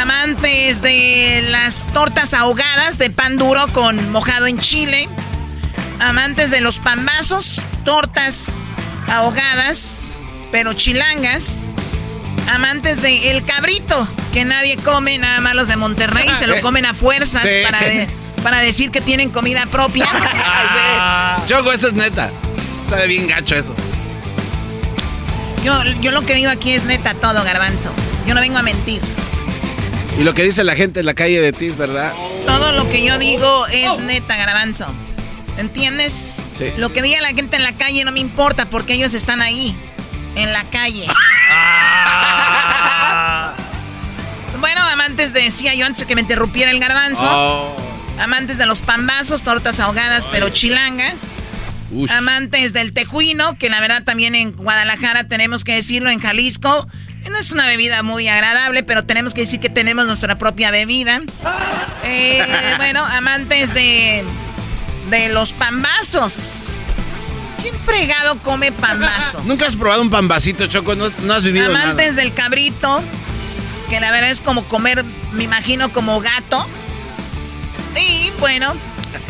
amantes 0.00 0.80
de 0.80 1.44
las 1.50 1.86
tortas 1.92 2.32
ahogadas 2.32 2.96
de 2.96 3.10
pan 3.10 3.36
duro 3.36 3.66
con 3.74 4.10
mojado 4.10 4.46
en 4.46 4.58
chile, 4.58 5.10
amantes 6.00 6.50
de 6.50 6.62
los 6.62 6.78
pambazos, 6.78 7.60
tortas 7.84 8.62
ahogadas, 9.06 10.12
pero 10.50 10.72
chilangas, 10.72 11.70
amantes 12.48 13.02
de 13.02 13.30
el 13.30 13.44
cabrito, 13.44 14.08
que 14.32 14.44
nadie 14.44 14.76
come, 14.76 15.18
nada 15.18 15.40
más 15.40 15.54
los 15.54 15.68
de 15.68 15.76
Monterrey, 15.76 16.28
se 16.38 16.46
lo 16.46 16.60
comen 16.60 16.86
a 16.86 16.94
fuerzas 16.94 17.42
Sí. 17.42 17.48
para, 17.64 17.80
de- 17.80 18.08
para 18.42 18.60
decir 18.60 18.90
que 18.90 19.00
tienen 19.00 19.30
comida 19.30 19.66
propia. 19.66 20.06
Sí. 21.46 21.52
Choco, 21.52 21.72
eso 21.72 21.88
es 21.88 21.94
neta. 21.94 22.30
Está 22.84 22.96
de 22.96 23.06
bien 23.08 23.26
gacho 23.28 23.54
eso. 23.56 23.74
Yo, 25.64 25.82
yo 26.00 26.12
lo 26.12 26.22
que 26.24 26.34
digo 26.34 26.50
aquí 26.50 26.72
es 26.72 26.84
neta 26.84 27.14
todo, 27.14 27.42
garbanzo. 27.42 27.90
Yo 28.26 28.34
no 28.34 28.40
vengo 28.40 28.58
a 28.58 28.62
mentir. 28.62 29.00
Y 30.18 30.22
lo 30.24 30.32
que 30.34 30.42
dice 30.44 30.62
la 30.64 30.76
gente 30.76 31.00
en 31.00 31.06
la 31.06 31.14
calle 31.14 31.40
de 31.40 31.52
ti 31.52 31.66
es 31.66 31.76
verdad. 31.76 32.12
Todo 32.46 32.72
lo 32.72 32.88
que 32.88 33.04
yo 33.04 33.18
digo 33.18 33.66
es 33.66 33.98
neta, 33.98 34.36
garbanzo. 34.36 34.86
¿Entiendes? 35.58 36.38
Sí. 36.58 36.66
Lo 36.76 36.92
que 36.92 37.02
diga 37.02 37.20
la 37.20 37.28
gente 37.28 37.56
en 37.56 37.62
la 37.64 37.72
calle 37.72 38.04
no 38.04 38.12
me 38.12 38.20
importa 38.20 38.66
porque 38.66 38.92
ellos 38.94 39.14
están 39.14 39.40
ahí, 39.42 39.74
en 40.36 40.52
la 40.52 40.62
calle. 40.64 41.08
bueno, 44.60 44.82
amantes 44.82 45.32
de, 45.32 45.42
decía 45.42 45.74
yo 45.74 45.86
antes 45.86 46.00
de 46.00 46.06
que 46.06 46.14
me 46.14 46.20
interrumpiera 46.20 46.70
el 46.70 46.78
garbanzo. 46.78 47.24
Oh. 47.28 47.76
Amantes 48.20 48.58
de 48.58 48.66
los 48.66 48.82
pambazos, 48.82 49.42
tortas 49.42 49.80
ahogadas, 49.80 50.28
pero 50.28 50.48
chilangas. 50.50 51.38
Ush. 51.90 52.10
Amantes 52.10 52.72
del 52.72 52.92
tejuino, 52.92 53.56
que 53.58 53.70
la 53.70 53.80
verdad 53.80 54.02
también 54.04 54.34
en 54.34 54.52
Guadalajara 54.52 55.24
tenemos 55.24 55.64
que 55.64 55.74
decirlo, 55.74 56.10
en 56.10 56.20
Jalisco. 56.20 56.86
No 57.30 57.38
es 57.38 57.50
una 57.50 57.66
bebida 57.66 58.02
muy 58.02 58.28
agradable, 58.28 58.84
pero 58.84 59.04
tenemos 59.04 59.34
que 59.34 59.40
decir 59.40 59.58
que 59.58 59.68
tenemos 59.68 60.06
nuestra 60.06 60.38
propia 60.38 60.70
bebida. 60.70 61.22
Eh, 62.04 62.44
bueno, 62.76 63.04
amantes 63.04 63.74
de, 63.74 64.24
de 65.10 65.28
los 65.30 65.52
pambazos. 65.52 66.75
¿Quién 67.68 67.80
fregado 67.80 68.40
come 68.42 68.70
pambazos? 68.70 69.44
¿Nunca 69.44 69.66
has 69.66 69.74
probado 69.74 70.00
un 70.00 70.08
pambacito, 70.08 70.68
Choco? 70.68 70.94
No, 70.94 71.10
no 71.24 71.34
has 71.34 71.42
vivido 71.42 71.66
Amantes 71.66 72.14
del 72.14 72.32
cabrito, 72.32 73.02
que 73.90 73.98
la 73.98 74.12
verdad 74.12 74.30
es 74.30 74.40
como 74.40 74.68
comer, 74.68 75.04
me 75.32 75.42
imagino, 75.42 75.92
como 75.92 76.20
gato. 76.20 76.64
Y 77.96 78.30
bueno, 78.38 78.72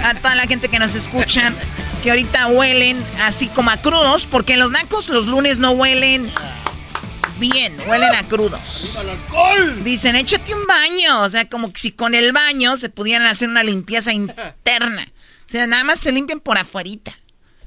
a 0.04 0.14
toda 0.16 0.34
la 0.34 0.42
gente 0.42 0.68
que 0.68 0.78
nos 0.78 0.94
escucha, 0.94 1.50
que 2.02 2.10
ahorita 2.10 2.48
huelen 2.48 3.02
así 3.22 3.46
como 3.46 3.70
a 3.70 3.78
crudos, 3.78 4.26
porque 4.26 4.58
los 4.58 4.70
nacos 4.70 5.08
los 5.08 5.26
lunes 5.26 5.56
no 5.56 5.70
huelen 5.70 6.30
bien, 7.38 7.74
huelen 7.88 8.14
a 8.16 8.22
crudos. 8.24 9.00
Dicen, 9.82 10.14
échate 10.14 10.54
un 10.54 10.66
baño, 10.66 11.22
o 11.22 11.30
sea, 11.30 11.48
como 11.48 11.72
que 11.72 11.80
si 11.80 11.90
con 11.90 12.14
el 12.14 12.32
baño 12.32 12.76
se 12.76 12.90
pudieran 12.90 13.26
hacer 13.28 13.48
una 13.48 13.62
limpieza 13.62 14.12
interna. 14.12 15.08
O 15.46 15.50
sea, 15.50 15.66
nada 15.66 15.84
más 15.84 16.00
se 16.00 16.12
limpian 16.12 16.40
por 16.40 16.58
afuerita. 16.58 17.16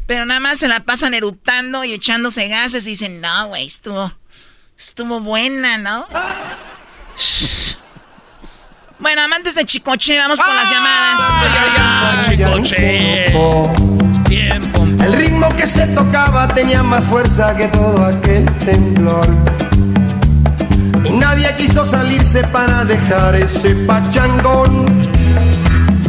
Pero 0.10 0.26
nada 0.26 0.40
más 0.40 0.58
se 0.58 0.68
la 0.68 0.80
pasan 0.80 1.14
eruptando 1.14 1.84
y 1.84 1.94
echándose 1.94 2.48
gases 2.48 2.88
y 2.88 2.90
dicen, 2.90 3.22
no, 3.22 3.50
güey, 3.50 3.68
estuvo, 3.68 4.12
estuvo 4.76 5.20
buena, 5.20 5.78
¿no? 5.78 6.08
Bueno, 8.98 9.22
amantes 9.22 9.54
de 9.54 9.66
Chicoche, 9.66 10.18
vamos 10.18 10.40
con 10.40 10.56
las 10.56 10.72
llamadas. 10.72 12.28
Chicoche. 12.28 13.28
El 15.06 15.14
ritmo 15.14 15.56
que 15.56 15.68
se 15.68 15.86
tocaba 15.94 16.48
tenía 16.56 16.82
más 16.82 17.04
fuerza 17.04 17.56
que 17.56 17.68
todo 17.68 18.04
aquel 18.04 18.52
temblor. 18.66 19.28
Y 21.06 21.12
nadie 21.12 21.56
quiso 21.56 21.86
salirse 21.86 22.44
para 22.46 22.84
dejar 22.84 23.36
ese 23.36 23.76
pachangón. 23.86 24.88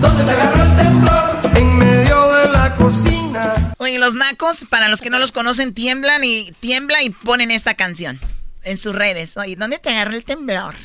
¿Dónde 0.00 0.24
te 0.24 0.30
agarró 0.30 0.62
el 0.62 0.76
temblor? 0.78 1.40
En 1.54 1.89
Oye, 3.90 3.98
los 3.98 4.14
nacos, 4.14 4.66
para 4.66 4.88
los 4.88 5.00
que 5.00 5.10
no 5.10 5.18
los 5.18 5.32
conocen, 5.32 5.74
tiemblan 5.74 6.22
y 6.22 6.52
tiembla 6.60 7.02
y 7.02 7.10
ponen 7.10 7.50
esta 7.50 7.74
canción 7.74 8.20
en 8.62 8.78
sus 8.78 8.94
redes. 8.94 9.36
Oye, 9.36 9.56
¿dónde 9.56 9.80
te 9.80 9.90
agarró 9.90 10.14
el 10.14 10.22
temblor? 10.22 10.76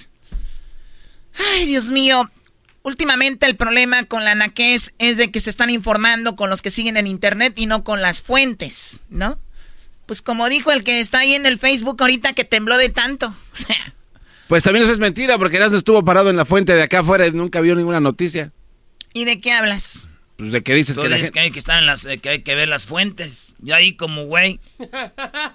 Ay, 1.53 1.67
Dios 1.67 1.91
mío. 1.91 2.31
Últimamente 2.81 3.45
el 3.45 3.57
problema 3.57 4.05
con 4.05 4.25
la 4.25 4.33
naquez 4.33 4.95
es 4.97 5.17
de 5.17 5.29
que 5.29 5.39
se 5.39 5.51
están 5.51 5.69
informando 5.69 6.35
con 6.35 6.49
los 6.49 6.63
que 6.63 6.71
siguen 6.71 6.97
en 6.97 7.05
internet 7.05 7.53
y 7.57 7.67
no 7.67 7.83
con 7.83 8.01
las 8.01 8.23
fuentes, 8.23 9.01
¿no? 9.09 9.37
Pues 10.07 10.23
como 10.23 10.49
dijo 10.49 10.71
el 10.71 10.83
que 10.83 10.99
está 10.99 11.19
ahí 11.19 11.35
en 11.35 11.45
el 11.45 11.59
Facebook 11.59 11.97
ahorita 11.99 12.33
que 12.33 12.43
tembló 12.43 12.75
de 12.79 12.89
tanto. 12.89 13.35
O 13.53 13.55
sea, 13.55 13.93
Pues 14.47 14.63
también 14.63 14.81
eso 14.81 14.93
es 14.93 14.97
mentira, 14.99 15.37
porque 15.37 15.57
Erasmo 15.57 15.77
estuvo 15.77 16.03
parado 16.03 16.31
en 16.31 16.37
la 16.37 16.45
fuente 16.45 16.73
de 16.73 16.81
acá 16.81 17.01
afuera 17.01 17.27
y 17.27 17.31
nunca 17.33 17.61
vio 17.61 17.75
ninguna 17.75 17.99
noticia. 17.99 18.51
¿y 19.13 19.25
de 19.25 19.39
qué 19.39 19.51
hablas? 19.51 20.07
Pues 20.38 20.51
de 20.51 20.63
que 20.63 20.73
dices 20.73 20.95
Tú 20.95 21.01
que 21.03 21.09
la 21.09 21.15
dices 21.15 21.27
gente... 21.27 21.39
que 21.39 21.43
hay 21.45 21.51
que 21.51 21.59
estar 21.59 21.79
en 21.79 21.86
las, 21.86 22.05
que 22.21 22.29
hay 22.29 22.41
que 22.43 22.55
ver 22.55 22.67
las 22.67 22.86
fuentes. 22.86 23.55
Y 23.63 23.71
ahí 23.71 23.93
como 23.95 24.25
güey. 24.25 24.59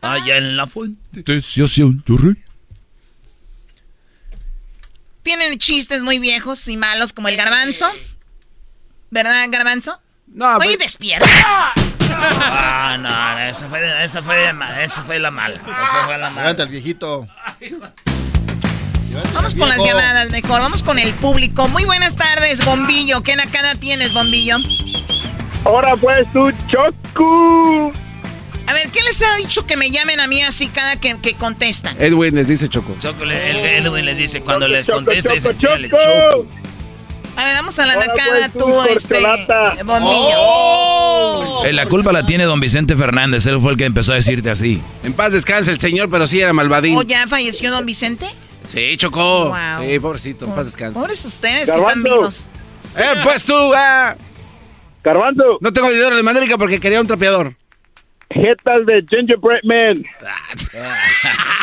Allá 0.01 0.37
en 0.39 0.57
la 0.57 0.67
fuente. 0.67 1.43
Se 1.43 1.63
hacía 1.65 1.85
un 1.87 2.03
chorre. 2.05 2.37
Tienen 5.23 5.59
chistes 5.59 6.03
muy 6.03 6.19
viejos 6.19 6.67
y 6.69 6.77
malos 6.77 7.13
como 7.13 7.29
el 7.29 7.37
garbanzo. 7.37 7.87
¿Verdad, 9.11 9.47
garbanzo? 9.51 10.01
No, 10.29 10.57
Oye, 10.57 10.67
pues- 10.69 10.79
despierta. 10.79 11.27
Ah, 12.13 12.97
no, 12.99 13.39
esa 13.49 13.69
fue, 13.69 14.05
esa 14.05 14.23
fue 14.23 14.45
la 14.45 14.53
mala. 14.53 14.83
Esa 14.83 15.03
fue 15.05 15.19
la 15.21 15.31
mala. 15.31 16.41
Levanta 16.43 16.63
el 16.65 16.69
viejito. 16.69 17.27
Vamos 19.35 19.55
con 19.55 19.69
las 19.69 19.79
llamadas 19.79 20.31
mejor. 20.31 20.61
Vamos 20.61 20.83
con 20.83 20.99
el 20.99 21.13
público. 21.15 21.69
Muy 21.69 21.85
buenas 21.85 22.17
tardes, 22.17 22.65
Bombillo. 22.65 23.23
¿Qué 23.23 23.37
nacada 23.37 23.75
tienes, 23.75 24.13
Bombillo? 24.13 24.57
Ahora 25.65 25.97
pues 25.97 26.27
tú, 26.33 26.51
Choco. 26.69 27.93
A 28.67 28.73
ver, 28.73 28.89
¿qué 28.91 29.03
les 29.03 29.21
ha 29.23 29.37
dicho 29.37 29.67
que 29.67 29.77
me 29.77 29.91
llamen 29.91 30.21
a 30.21 30.27
mí 30.29 30.43
así 30.43 30.69
cada 30.69 30.97
que, 30.97 31.19
que 31.19 31.35
contestan? 31.35 31.97
Edwin 31.99 32.35
les 32.37 32.47
dice 32.47 32.69
Choco. 32.69 32.95
Choco, 33.01 33.25
le- 33.25 33.51
el 33.51 33.85
Edwin 33.87 34.05
les 34.05 34.17
dice 34.17 34.43
cuando 34.43 34.69
les 34.69 34.89
contesta, 34.89 35.33
dice, 35.33 35.49
Choco, 35.59 35.73
"Dale, 35.73 35.89
Choco". 35.91 36.03
Choco. 36.03 36.47
A 37.37 37.45
ver, 37.45 37.55
vamos 37.55 37.79
a 37.79 37.87
la 37.87 37.95
Ahora, 37.95 38.07
nacada, 38.07 38.49
pues, 38.51 38.53
tú, 38.53 38.59
tú, 38.59 38.83
este. 38.85 39.21
Bombillo. 39.85 40.37
Oh. 40.37 41.63
Eh, 41.67 41.73
la 41.73 41.87
culpa 41.87 42.13
la 42.13 42.25
tiene 42.27 42.45
don 42.45 42.61
Vicente 42.61 42.97
Fernández, 42.97 43.47
él 43.47 43.59
fue 43.61 43.73
el 43.73 43.79
que 43.79 43.87
empezó 43.87 44.13
a 44.13 44.17
decirte 44.17 44.51
así. 44.51 44.81
En 45.05 45.13
paz 45.15 45.33
descanse 45.33 45.71
el 45.73 45.81
señor, 45.81 46.09
pero 46.11 46.27
sí 46.27 46.41
era 46.41 46.53
malvadín. 46.53 46.97
¿O 46.97 47.03
ya 47.03 47.27
falleció 47.27 47.71
don 47.71 47.85
Vicente? 47.87 48.27
Sí, 48.71 48.97
Choco. 48.97 49.49
Wow. 49.49 49.85
Sí, 49.85 49.99
pobrecito, 49.99 50.45
en 50.45 50.53
paz 50.53 50.67
descanse. 50.67 50.99
Pobres 50.99 51.25
ustedes 51.25 51.69
que 51.69 51.77
están 51.77 52.03
vivos. 52.05 52.49
Eh, 52.97 53.21
pues 53.25 53.45
tú, 53.45 53.55
ah. 53.75 54.17
Garbanzo. 55.03 55.59
No 55.61 55.73
tengo 55.73 55.91
dinero 55.91 56.15
de 56.15 56.23
mandrica 56.23 56.57
porque 56.57 56.79
quería 56.79 57.01
un 57.01 57.07
trapeador. 57.07 57.57
Jetas 58.31 58.87
de 58.87 59.05
Gingerbread 59.11 59.63
Man. 59.65 60.05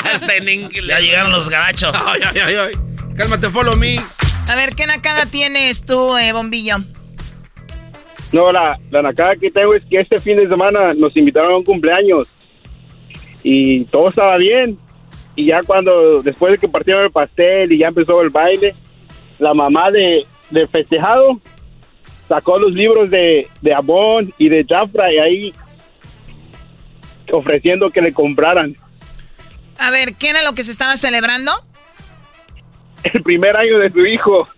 Está 0.13 0.35
en 0.35 0.49
inglés. 0.49 0.85
Ya 0.85 0.99
llegaron 0.99 1.31
los 1.31 1.47
gabachos. 1.47 1.95
Ay, 2.05 2.21
ay, 2.33 2.41
ay, 2.41 2.55
ay. 2.55 2.71
Cálmate, 3.15 3.49
follow 3.49 3.77
me. 3.77 3.99
A 4.49 4.55
ver, 4.55 4.75
¿qué 4.75 4.85
nacada 4.85 5.25
tienes 5.25 5.85
tú, 5.85 6.17
eh, 6.17 6.33
Bombillo? 6.33 6.77
No, 8.33 8.51
la, 8.51 8.77
la 8.91 9.01
nacada 9.01 9.37
que 9.37 9.49
tengo 9.49 9.73
es 9.75 9.83
que 9.89 10.01
este 10.01 10.19
fin 10.19 10.35
de 10.35 10.47
semana 10.49 10.93
nos 10.93 11.15
invitaron 11.15 11.53
a 11.53 11.57
un 11.57 11.63
cumpleaños. 11.63 12.27
Y 13.43 13.85
todo 13.85 14.09
estaba 14.09 14.35
bien. 14.35 14.77
Y 15.37 15.45
ya 15.45 15.61
cuando, 15.61 16.21
después 16.23 16.51
de 16.51 16.57
que 16.57 16.67
partieron 16.67 17.05
el 17.05 17.11
pastel 17.11 17.71
y 17.71 17.77
ya 17.77 17.87
empezó 17.87 18.21
el 18.21 18.31
baile, 18.31 18.75
la 19.39 19.53
mamá 19.53 19.91
de, 19.91 20.25
de 20.49 20.67
festejado 20.67 21.39
sacó 22.27 22.59
los 22.59 22.73
libros 22.73 23.09
de, 23.09 23.47
de 23.61 23.73
Abón 23.73 24.33
y 24.37 24.49
de 24.49 24.65
Jafra 24.67 25.13
y 25.13 25.17
ahí 25.17 25.53
ofreciendo 27.31 27.91
que 27.91 28.01
le 28.01 28.13
compraran 28.13 28.75
A 29.77 29.91
ver, 29.91 30.15
¿qué 30.15 30.29
era 30.29 30.41
lo 30.41 30.53
que 30.53 30.63
se 30.63 30.71
estaba 30.71 30.97
celebrando? 30.97 31.51
el 33.03 33.21
primer 33.21 33.55
año 33.55 33.77
de 33.77 33.91
su 33.91 34.05
hijo. 34.05 34.49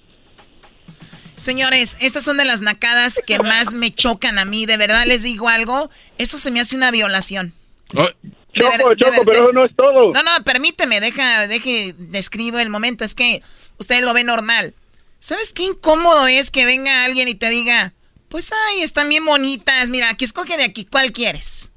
Señores, 1.38 1.98
estas 2.00 2.24
son 2.24 2.38
de 2.38 2.46
las 2.46 2.62
nacadas 2.62 3.22
que 3.28 3.38
más 3.38 3.74
me 3.74 3.92
chocan 3.92 4.40
a 4.40 4.46
mí. 4.46 4.66
De 4.66 4.78
verdad 4.78 5.06
les 5.06 5.24
digo 5.24 5.50
algo. 5.50 5.90
Eso 6.18 6.38
se 6.38 6.50
me 6.50 6.60
hace 6.60 6.76
una 6.76 6.90
violación. 6.90 7.54
Oh. 7.96 8.08
Choco, 8.54 8.96
Choco, 8.96 9.24
pero 9.26 9.44
eso 9.44 9.54
no 9.54 9.66
es 9.66 9.76
todo. 9.76 10.14
No, 10.14 10.24
no, 10.24 10.32
permíteme, 10.44 11.00
deja, 11.00 11.48
deje, 11.48 11.94
describo 11.98 12.60
el 12.60 12.70
momento. 12.70 13.04
Es 13.04 13.16
que 13.16 13.42
usted 13.78 14.02
lo 14.04 14.14
ve 14.14 14.24
normal. 14.24 14.74
¿Sabes 15.20 15.54
qué 15.54 15.64
incómodo 15.64 16.28
es 16.28 16.50
que 16.50 16.66
venga 16.66 17.04
alguien 17.04 17.28
y 17.28 17.36
te 17.36 17.50
diga, 17.50 17.94
pues 18.30 18.52
ay, 18.68 18.82
están 18.82 19.10
bien 19.10 19.26
bonitas, 19.26 19.90
mira, 19.90 20.10
aquí 20.10 20.24
escoge 20.24 20.56
de 20.56 20.64
aquí, 20.64 20.86
¿cuál 20.86 21.12
quieres? 21.12 21.70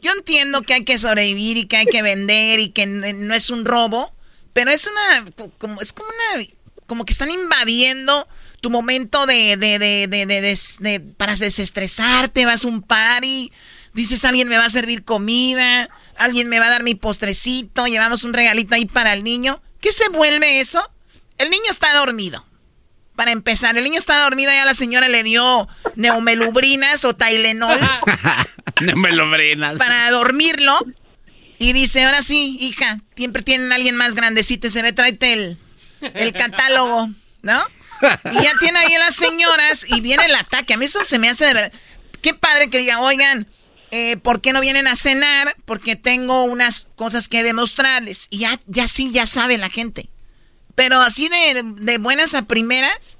Yo 0.00 0.10
entiendo 0.12 0.62
que 0.62 0.74
hay 0.74 0.84
que 0.84 0.98
sobrevivir 0.98 1.56
y 1.56 1.66
que 1.66 1.76
hay 1.76 1.86
que 1.86 2.02
vender 2.02 2.58
y 2.58 2.70
que 2.70 2.86
no 2.86 3.34
es 3.34 3.50
un 3.50 3.64
robo, 3.64 4.12
pero 4.52 4.70
es 4.70 4.88
una, 4.88 5.48
como, 5.58 5.80
es 5.80 5.92
como 5.92 6.08
una, 6.08 6.44
como 6.86 7.04
que 7.04 7.12
están 7.12 7.30
invadiendo 7.30 8.26
tu 8.60 8.70
momento 8.70 9.26
de, 9.26 9.56
de, 9.56 9.78
de, 9.78 10.08
de, 10.08 10.26
de 10.26 11.00
para 11.16 11.36
desestresarte, 11.36 12.46
vas 12.46 12.64
a 12.64 12.68
un 12.68 12.82
party, 12.82 13.52
dices 13.92 14.24
alguien 14.24 14.48
me 14.48 14.58
va 14.58 14.64
a 14.64 14.70
servir 14.70 15.04
comida, 15.04 15.88
alguien 16.16 16.48
me 16.48 16.58
va 16.58 16.66
a 16.66 16.70
dar 16.70 16.82
mi 16.82 16.94
postrecito, 16.94 17.86
llevamos 17.86 18.24
un 18.24 18.32
regalito 18.32 18.74
ahí 18.74 18.86
para 18.86 19.12
el 19.12 19.24
niño. 19.24 19.62
¿Qué 19.80 19.92
se 19.92 20.08
vuelve 20.08 20.60
eso? 20.60 20.88
El 21.38 21.50
niño 21.50 21.70
está 21.70 21.92
dormido. 21.94 22.46
Para 23.16 23.30
empezar, 23.30 23.76
el 23.76 23.84
niño 23.84 23.98
está 23.98 24.22
dormido, 24.22 24.50
ya 24.50 24.64
la 24.64 24.74
señora 24.74 25.08
le 25.08 25.22
dio 25.22 25.68
neumelubrinas 25.96 27.04
o 27.04 27.14
Tylenol. 27.14 27.78
neumelubrinas. 28.80 29.76
Para 29.76 30.10
dormirlo. 30.10 30.78
Y 31.58 31.72
dice, 31.72 32.04
ahora 32.04 32.22
sí, 32.22 32.56
hija, 32.60 33.00
siempre 33.16 33.42
tienen 33.42 33.70
a 33.70 33.76
alguien 33.76 33.94
más 33.94 34.14
grandecito 34.14 34.68
se 34.68 34.82
ve, 34.82 34.92
tráete 34.92 35.32
el, 35.32 35.58
el 36.00 36.32
catálogo, 36.32 37.10
¿no? 37.42 37.62
Y 38.32 38.42
ya 38.42 38.52
tiene 38.58 38.80
ahí 38.80 38.94
a 38.94 38.98
las 38.98 39.14
señoras 39.14 39.86
y 39.88 40.00
viene 40.00 40.24
el 40.24 40.34
ataque. 40.34 40.74
A 40.74 40.76
mí 40.76 40.86
eso 40.86 41.04
se 41.04 41.18
me 41.18 41.28
hace 41.28 41.46
de 41.46 41.54
verdad. 41.54 41.72
Qué 42.20 42.34
padre 42.34 42.68
que 42.68 42.78
diga, 42.78 43.00
oigan, 43.00 43.46
eh, 43.94 44.16
¿por 44.16 44.40
qué 44.40 44.54
no 44.54 44.62
vienen 44.62 44.86
a 44.86 44.96
cenar? 44.96 45.54
Porque 45.66 45.96
tengo 45.96 46.44
unas 46.44 46.88
cosas 46.96 47.28
que 47.28 47.42
demostrarles. 47.42 48.26
Y 48.30 48.38
ya, 48.38 48.58
ya 48.66 48.88
sí, 48.88 49.12
ya 49.12 49.26
sabe 49.26 49.58
la 49.58 49.68
gente. 49.68 50.08
Pero 50.74 50.98
así 50.98 51.28
de, 51.28 51.98
buenas 51.98 52.32
a 52.32 52.46
primeras, 52.46 53.18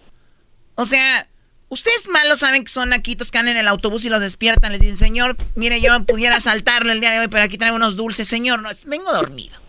o 0.74 0.86
sea, 0.86 1.28
ustedes 1.68 2.08
malos 2.08 2.38
saben 2.38 2.64
que 2.64 2.72
son 2.72 2.88
naquitos 2.88 3.30
que 3.30 3.36
andan 3.36 3.56
en 3.56 3.60
el 3.60 3.68
autobús 3.68 4.06
y 4.06 4.08
los 4.08 4.22
despiertan. 4.22 4.72
Les 4.72 4.80
dicen, 4.80 4.96
señor, 4.96 5.36
mire, 5.56 5.78
yo 5.82 6.06
pudiera 6.06 6.40
saltarlo 6.40 6.90
el 6.90 7.00
día 7.00 7.10
de 7.10 7.18
hoy, 7.18 7.28
pero 7.28 7.44
aquí 7.44 7.58
traigo 7.58 7.76
unos 7.76 7.94
dulces. 7.94 8.26
Señor, 8.26 8.62
no, 8.62 8.70
vengo 8.86 9.12
dormido. 9.12 9.60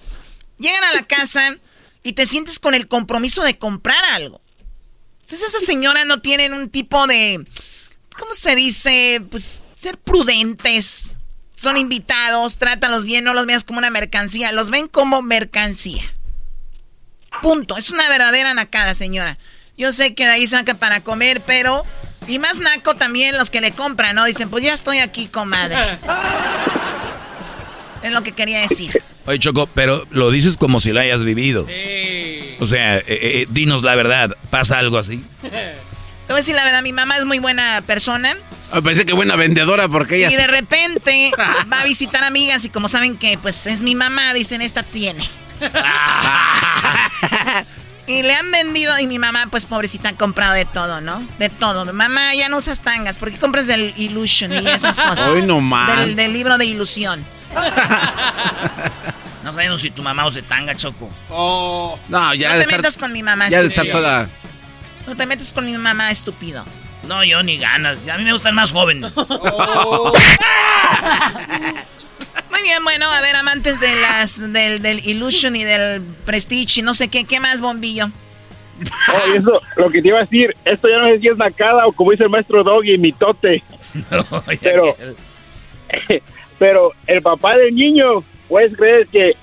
Llegan 0.57 0.85
a 0.85 0.93
la 0.93 1.03
casa 1.03 1.57
y 2.01 2.13
te 2.13 2.25
sientes 2.25 2.59
con 2.59 2.75
el 2.75 2.87
compromiso 2.87 3.43
de 3.43 3.57
comprar 3.57 4.01
algo. 4.13 4.39
Entonces 5.23 5.49
esas 5.49 5.65
señoras 5.65 6.05
no 6.05 6.21
tienen 6.21 6.53
un 6.53 6.69
tipo 6.69 7.07
de, 7.07 7.45
¿cómo 8.17 8.33
se 8.33 8.55
dice? 8.55 9.21
Pues 9.29 9.63
ser 9.83 9.97
prudentes. 9.97 11.15
Son 11.55 11.77
invitados, 11.77 12.57
trátalos 12.57 13.05
bien, 13.05 13.23
no 13.23 13.33
los 13.33 13.45
veas 13.45 13.63
como 13.63 13.79
una 13.79 13.89
mercancía, 13.89 14.51
los 14.51 14.69
ven 14.69 14.87
como 14.87 15.21
mercancía. 15.21 16.03
Punto. 17.41 17.77
Es 17.77 17.91
una 17.91 18.09
verdadera 18.09 18.53
nacada, 18.53 18.95
señora. 18.95 19.37
Yo 19.77 19.91
sé 19.91 20.15
que 20.15 20.25
de 20.25 20.31
ahí 20.31 20.47
saca 20.47 20.73
para 20.75 21.01
comer, 21.01 21.41
pero... 21.45 21.83
Y 22.27 22.39
más 22.39 22.59
naco 22.59 22.95
también 22.95 23.37
los 23.37 23.49
que 23.49 23.59
le 23.59 23.73
compran, 23.73 24.15
¿no? 24.15 24.23
Dicen, 24.23 24.49
pues 24.49 24.63
ya 24.63 24.73
estoy 24.73 24.99
aquí, 24.99 25.27
comadre. 25.27 25.75
es 28.03 28.11
lo 28.11 28.23
que 28.23 28.31
quería 28.31 28.61
decir. 28.61 29.03
Oye, 29.25 29.39
Choco, 29.39 29.67
pero 29.73 30.05
lo 30.09 30.31
dices 30.31 30.55
como 30.55 30.79
si 30.79 30.93
lo 30.93 31.01
hayas 31.01 31.25
vivido. 31.25 31.67
Sí. 31.67 32.55
O 32.61 32.65
sea, 32.65 32.99
eh, 32.99 33.03
eh, 33.07 33.47
dinos 33.49 33.83
la 33.83 33.95
verdad. 33.95 34.37
¿Pasa 34.49 34.79
algo 34.79 34.97
así? 34.97 35.21
Te 36.27 36.31
voy 36.31 36.37
a 36.37 36.41
decir 36.41 36.55
la 36.55 36.63
verdad, 36.63 36.81
mi 36.81 36.93
mamá 36.93 37.17
es 37.17 37.25
muy 37.25 37.39
buena 37.39 37.81
persona. 37.85 38.37
Me 38.73 38.81
parece 38.81 39.05
que 39.05 39.13
buena 39.13 39.35
vendedora 39.35 39.89
porque 39.89 40.17
ella... 40.17 40.31
Y 40.31 40.35
de 40.35 40.47
repente 40.47 41.31
va 41.71 41.81
a 41.81 41.83
visitar 41.83 42.23
amigas 42.23 42.65
y 42.65 42.69
como 42.69 42.87
saben 42.87 43.17
que 43.17 43.37
pues 43.37 43.67
es 43.67 43.81
mi 43.81 43.93
mamá, 43.93 44.33
dicen, 44.33 44.61
esta 44.61 44.83
tiene. 44.83 45.27
y 48.07 48.23
le 48.23 48.35
han 48.35 48.51
vendido, 48.51 48.97
y 48.99 49.07
mi 49.07 49.19
mamá, 49.19 49.47
pues 49.51 49.65
pobrecita, 49.65 50.09
ha 50.09 50.13
comprado 50.13 50.53
de 50.53 50.65
todo, 50.65 51.01
¿no? 51.01 51.21
De 51.39 51.49
todo. 51.49 51.91
Mamá, 51.93 52.33
ya 52.35 52.49
no 52.49 52.57
usas 52.57 52.81
tangas, 52.81 53.17
¿por 53.17 53.31
qué 53.31 53.37
compras 53.37 53.67
del 53.67 53.93
Illusion 53.97 54.53
y 54.53 54.67
esas 54.67 54.99
cosas? 54.99 55.29
Hoy 55.29 55.41
no 55.41 55.61
más. 55.61 55.99
Del, 55.99 56.15
del, 56.15 56.33
libro 56.33 56.57
de 56.57 56.65
ilusión. 56.65 57.23
no 59.43 59.53
sabemos 59.53 59.81
si 59.81 59.91
tu 59.91 60.01
mamá 60.01 60.25
usa 60.25 60.41
tanga, 60.41 60.75
Choco. 60.75 61.09
Oh. 61.29 61.99
No, 62.07 62.33
ya 62.33 62.55
No 62.55 62.63
te 62.63 62.75
metas 62.75 62.97
con 62.97 63.11
mi 63.11 63.23
mamá, 63.23 63.49
Ya 63.49 63.61
de 63.61 63.67
estar 63.67 63.85
toda... 63.87 64.29
No 65.07 65.15
te 65.15 65.25
metas 65.25 65.53
con 65.53 65.65
mi 65.65 65.77
mamá, 65.77 66.11
estúpido. 66.11 66.65
No, 67.07 67.23
yo 67.23 67.43
ni 67.43 67.57
ganas. 67.57 68.07
A 68.07 68.17
mí 68.17 68.23
me 68.23 68.31
gustan 68.31 68.55
más 68.55 68.71
jóvenes. 68.71 69.13
Oh. 69.25 70.13
Muy 72.49 72.61
bien, 72.61 72.83
bueno, 72.83 73.05
a 73.11 73.21
ver, 73.21 73.35
amantes 73.35 73.79
de 73.79 73.95
las 73.95 74.53
del, 74.53 74.81
del 74.81 74.99
Illusion 75.05 75.55
y 75.55 75.63
del 75.63 76.01
Prestige 76.25 76.81
y 76.81 76.83
no 76.83 76.93
sé 76.93 77.07
qué, 77.07 77.25
¿qué 77.25 77.39
más, 77.39 77.61
bombillo? 77.61 78.09
Oh, 79.11 79.33
eso, 79.33 79.61
lo 79.77 79.89
que 79.89 80.01
te 80.01 80.09
iba 80.09 80.19
a 80.19 80.23
decir, 80.23 80.55
esto 80.65 80.87
ya 80.89 80.97
no 80.99 81.07
sé 81.07 81.19
si 81.19 81.27
es 81.27 81.37
nacada 81.37 81.85
o 81.87 81.93
como 81.93 82.11
dice 82.11 82.23
el 82.23 82.29
maestro 82.29 82.63
Doggy, 82.63 82.97
mitote. 82.97 83.63
pero, 84.61 84.95
pero 86.59 86.91
el 87.07 87.21
papá 87.21 87.57
del 87.57 87.75
niño, 87.75 88.23
puedes 88.47 88.75
creer 88.75 89.07
que 89.07 89.35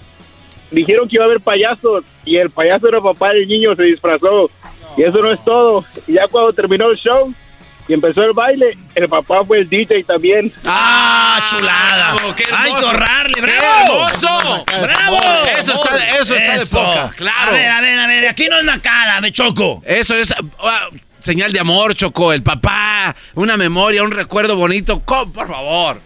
dijeron 0.70 1.08
que 1.08 1.16
iba 1.16 1.24
a 1.24 1.28
haber 1.28 1.40
payasos 1.40 2.04
y 2.24 2.36
el 2.36 2.50
payaso 2.50 2.88
era 2.88 2.98
el 2.98 3.04
papá 3.04 3.30
del 3.30 3.46
niño, 3.48 3.74
se 3.74 3.84
disfrazó. 3.84 4.50
Y 4.96 5.02
eso 5.02 5.18
no 5.18 5.32
es 5.32 5.42
todo. 5.44 5.84
Y 6.06 6.14
ya 6.14 6.26
cuando 6.28 6.52
terminó 6.52 6.90
el 6.90 6.96
show, 6.96 7.32
y 7.90 7.94
empezó 7.94 8.22
el 8.22 8.32
baile, 8.32 8.78
el 8.94 9.08
papá 9.08 9.44
fue 9.44 9.58
el 9.58 9.68
DJ 9.68 10.04
también. 10.04 10.52
¡Ah, 10.64 11.44
chulada! 11.50 12.14
Bravo, 12.14 12.34
qué 12.36 12.44
hermoso. 12.44 12.62
¡Ay, 12.62 12.82
corrarle, 12.82 13.40
bravo! 13.40 13.56
¡Qué 13.56 14.26
hermoso! 14.26 14.64
¡Bravo! 14.66 15.46
Eso 15.58 15.74
está, 15.74 16.18
eso 16.20 16.36
está 16.36 16.58
de 16.58 16.66
poca, 16.66 17.10
claro. 17.16 17.50
A 17.50 17.54
ver, 17.54 17.68
a 17.68 17.80
ver, 17.80 17.98
a 17.98 18.06
ver, 18.06 18.28
aquí 18.28 18.46
no 18.48 18.58
es 18.58 18.64
nacada, 18.64 19.20
me 19.20 19.32
choco. 19.32 19.82
Eso 19.84 20.14
es 20.14 20.32
ah, 20.60 20.88
señal 21.18 21.52
de 21.52 21.60
amor, 21.60 21.94
Choco. 21.96 22.32
El 22.32 22.44
papá, 22.44 23.16
una 23.34 23.56
memoria, 23.56 24.04
un 24.04 24.12
recuerdo 24.12 24.56
bonito. 24.56 25.00
Por 25.00 25.48
favor. 25.48 26.00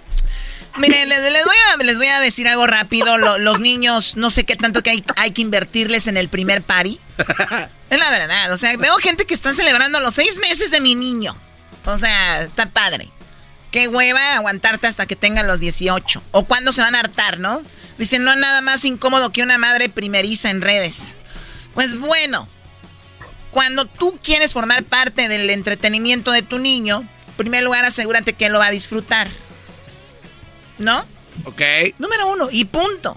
Miren, 0.76 1.08
les, 1.08 1.20
voy 1.44 1.56
a, 1.72 1.76
les 1.84 1.98
voy 1.98 2.08
a 2.08 2.20
decir 2.20 2.48
algo 2.48 2.66
rápido. 2.66 3.16
Lo- 3.18 3.38
los 3.38 3.60
niños, 3.60 4.16
no 4.16 4.30
sé 4.30 4.44
qué 4.44 4.56
tanto 4.56 4.82
que 4.82 5.02
hay, 5.16 5.30
que 5.30 5.42
invertirles 5.42 6.06
en 6.08 6.16
el 6.16 6.28
primer 6.28 6.62
party. 6.62 7.00
Es 7.90 7.98
la 7.98 8.10
verdad. 8.10 8.52
O 8.52 8.56
sea, 8.56 8.76
veo 8.76 8.96
gente 8.96 9.24
que 9.24 9.34
está 9.34 9.54
celebrando 9.54 10.00
los 10.00 10.14
seis 10.14 10.38
meses 10.38 10.70
de 10.72 10.80
mi 10.80 10.94
niño. 10.94 11.36
O 11.84 11.96
sea, 11.96 12.42
está 12.42 12.70
padre. 12.70 13.08
Qué 13.70 13.88
hueva 13.88 14.34
aguantarte 14.34 14.86
hasta 14.86 15.06
que 15.06 15.16
tengan 15.16 15.46
los 15.46 15.60
18. 15.60 16.22
O 16.32 16.44
cuando 16.44 16.72
se 16.72 16.80
van 16.80 16.94
a 16.94 17.00
hartar, 17.00 17.38
¿no? 17.38 17.62
Dicen, 17.98 18.24
no 18.24 18.32
hay 18.32 18.38
nada 18.38 18.60
más 18.60 18.84
incómodo 18.84 19.30
que 19.30 19.42
una 19.42 19.58
madre 19.58 19.88
primeriza 19.88 20.50
en 20.50 20.60
redes. 20.60 21.14
Pues 21.74 21.98
bueno, 21.98 22.48
cuando 23.50 23.84
tú 23.84 24.18
quieres 24.22 24.52
formar 24.52 24.82
parte 24.84 25.28
del 25.28 25.48
entretenimiento 25.50 26.32
de 26.32 26.42
tu 26.42 26.58
niño, 26.58 27.08
en 27.28 27.34
primer 27.34 27.62
lugar 27.62 27.84
asegúrate 27.84 28.32
que 28.32 28.48
lo 28.48 28.58
va 28.58 28.66
a 28.66 28.70
disfrutar. 28.72 29.28
¿No? 30.78 31.04
Ok. 31.44 31.60
Número 31.98 32.26
uno, 32.28 32.48
y 32.50 32.64
punto. 32.64 33.16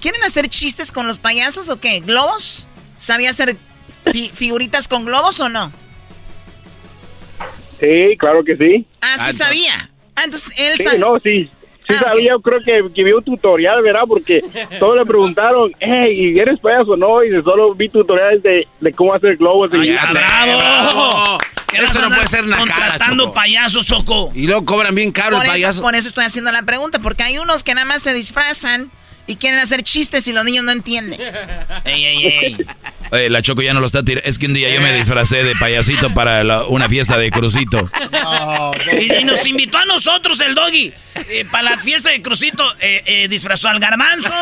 ¿Quieren 0.00 0.22
hacer 0.22 0.48
chistes 0.48 0.92
con 0.92 1.06
los 1.06 1.18
payasos 1.18 1.68
o 1.68 1.78
qué? 1.80 2.00
¿Globos? 2.00 2.66
¿Sabía 2.98 3.30
hacer 3.30 3.56
fi- 4.10 4.30
figuritas 4.32 4.88
con 4.88 5.04
globos 5.04 5.38
o 5.40 5.48
no? 5.48 5.70
Sí, 7.80 8.16
claro 8.18 8.44
que 8.44 8.56
sí. 8.56 8.86
Ah, 9.00 9.16
sí 9.18 9.32
sabía. 9.32 9.90
Ah, 10.16 10.22
entonces 10.24 10.52
él 10.58 10.74
Sí, 10.78 10.84
sabe. 10.84 10.98
no, 10.98 11.18
sí. 11.20 11.50
Sí 11.88 11.96
sabía, 11.96 12.30
yo 12.30 12.40
creo 12.40 12.60
que, 12.64 12.84
que 12.94 13.02
vi 13.02 13.10
un 13.12 13.24
tutorial, 13.24 13.82
¿verdad? 13.82 14.02
Porque 14.06 14.40
todos 14.78 14.96
le 14.96 15.04
preguntaron, 15.04 15.72
hey, 15.80 16.34
¿y 16.34 16.38
eres 16.38 16.60
payaso 16.60 16.92
o 16.92 16.96
no? 16.96 17.24
Y 17.24 17.30
solo 17.42 17.74
vi 17.74 17.88
tutoriales 17.88 18.42
de, 18.44 18.68
de 18.80 18.92
cómo 18.92 19.12
hacer 19.12 19.36
globos. 19.36 19.72
y 19.74 19.96
¡Ah, 19.98 20.12
bravo! 20.12 21.38
¿Qué 21.70 21.80
vas 21.80 21.90
Eso 21.92 22.02
no 22.08 22.14
puede 22.14 22.28
ser 22.28 22.44
nacada, 22.46 22.66
Contratando 22.66 23.24
Choco. 23.24 23.34
payasos, 23.34 23.86
Choco. 23.86 24.30
Y 24.34 24.46
luego 24.46 24.64
cobran 24.64 24.94
bien 24.94 25.12
caro 25.12 25.36
Por 25.36 25.44
el 25.46 25.50
eso, 25.50 25.52
payaso. 25.52 25.82
por 25.82 25.94
eso 25.94 26.08
estoy 26.08 26.24
haciendo 26.24 26.50
la 26.52 26.62
pregunta, 26.62 26.98
porque 27.00 27.22
hay 27.22 27.38
unos 27.38 27.64
que 27.64 27.74
nada 27.74 27.86
más 27.86 28.02
se 28.02 28.12
disfrazan 28.14 28.90
y 29.26 29.36
quieren 29.36 29.60
hacer 29.60 29.82
chistes 29.84 30.26
y 30.26 30.32
los 30.32 30.44
niños 30.44 30.64
no 30.64 30.72
entienden. 30.72 31.20
¡Ey, 31.84 32.04
ey, 32.04 32.26
ey! 32.26 32.66
Oye, 33.12 33.28
la 33.30 33.42
Choco 33.42 33.62
ya 33.62 33.72
no 33.74 33.80
lo 33.80 33.86
está 33.86 34.04
tirando. 34.04 34.28
Es 34.28 34.38
que 34.38 34.46
un 34.46 34.54
día 34.54 34.72
yo 34.72 34.80
me 34.80 34.92
disfracé 34.92 35.42
de 35.44 35.54
payasito 35.56 36.12
para 36.14 36.42
la- 36.44 36.64
una 36.64 36.88
fiesta 36.88 37.16
de 37.18 37.30
crucito. 37.30 37.90
Y, 39.00 39.12
y 39.20 39.24
nos 39.24 39.44
invitó 39.46 39.78
a 39.78 39.84
nosotros 39.84 40.38
el 40.40 40.54
doggy. 40.54 40.92
eh, 41.28 41.44
para 41.50 41.70
la 41.72 41.78
fiesta 41.78 42.10
de 42.10 42.22
Crucito 42.22 42.64
eh, 42.80 43.02
eh, 43.04 43.28
disfrazó 43.28 43.68
al 43.68 43.78
garbanzo, 43.80 44.32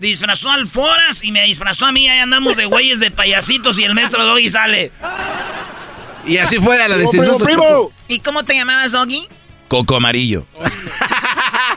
disfrazó 0.00 0.50
al 0.50 0.66
Foras 0.66 1.22
y 1.22 1.32
me 1.32 1.42
disfrazó 1.44 1.86
a 1.86 1.92
mí. 1.92 2.08
Ahí 2.08 2.18
andamos 2.18 2.56
de 2.56 2.64
güeyes 2.66 2.98
de 3.00 3.10
payasitos 3.10 3.78
y 3.78 3.84
el 3.84 3.94
maestro 3.94 4.24
doggy 4.24 4.48
sale. 4.50 4.90
Y 6.26 6.38
así 6.38 6.58
fue 6.58 6.82
a 6.82 6.88
la 6.88 6.96
Choco. 7.04 7.92
¿Y 8.08 8.20
cómo 8.20 8.44
te 8.44 8.54
llamabas, 8.54 8.92
Doggy? 8.92 9.26
Coco 9.68 9.96
amarillo. 9.96 10.46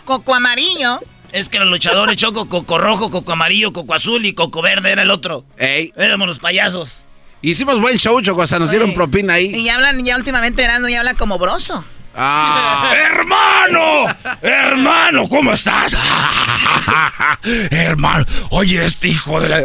Coco 0.06 0.36
amarillo. 0.36 1.00
Es 1.32 1.50
que 1.50 1.60
los 1.60 1.68
luchadores 1.68 2.16
choco, 2.16 2.48
coco 2.48 2.78
rojo, 2.78 3.12
coco 3.12 3.34
amarillo, 3.34 3.74
coco 3.74 3.94
azul 3.94 4.26
y 4.26 4.34
coco 4.34 4.62
verde 4.62 4.92
era 4.92 5.02
el 5.02 5.12
otro. 5.12 5.46
Ey. 5.58 5.92
Éramos 5.98 6.28
los 6.28 6.40
payasos. 6.40 7.04
Hicimos 7.42 7.80
buen 7.82 7.98
show, 7.98 8.20
Choco, 8.22 8.42
hasta 8.42 8.58
nos 8.58 8.72
dieron 8.72 8.94
propina 8.94 9.34
ahí. 9.34 9.54
Y 9.54 9.66
ya 9.66 9.76
hablan, 9.76 10.04
ya 10.06 10.16
últimamente 10.16 10.64
Erasmo 10.64 10.88
ya 10.88 11.00
habla 11.00 11.14
como 11.16 11.38
broso. 11.38 11.84
Ah. 12.16 12.92
¡Hermano! 12.96 14.06
¡Hermano! 14.42 15.28
¿Cómo 15.28 15.52
estás? 15.52 15.96
Hermano, 17.72 18.26
oye, 18.52 18.86
este 18.86 19.10
hijo 19.10 19.40
de 19.42 19.50
la... 19.50 19.62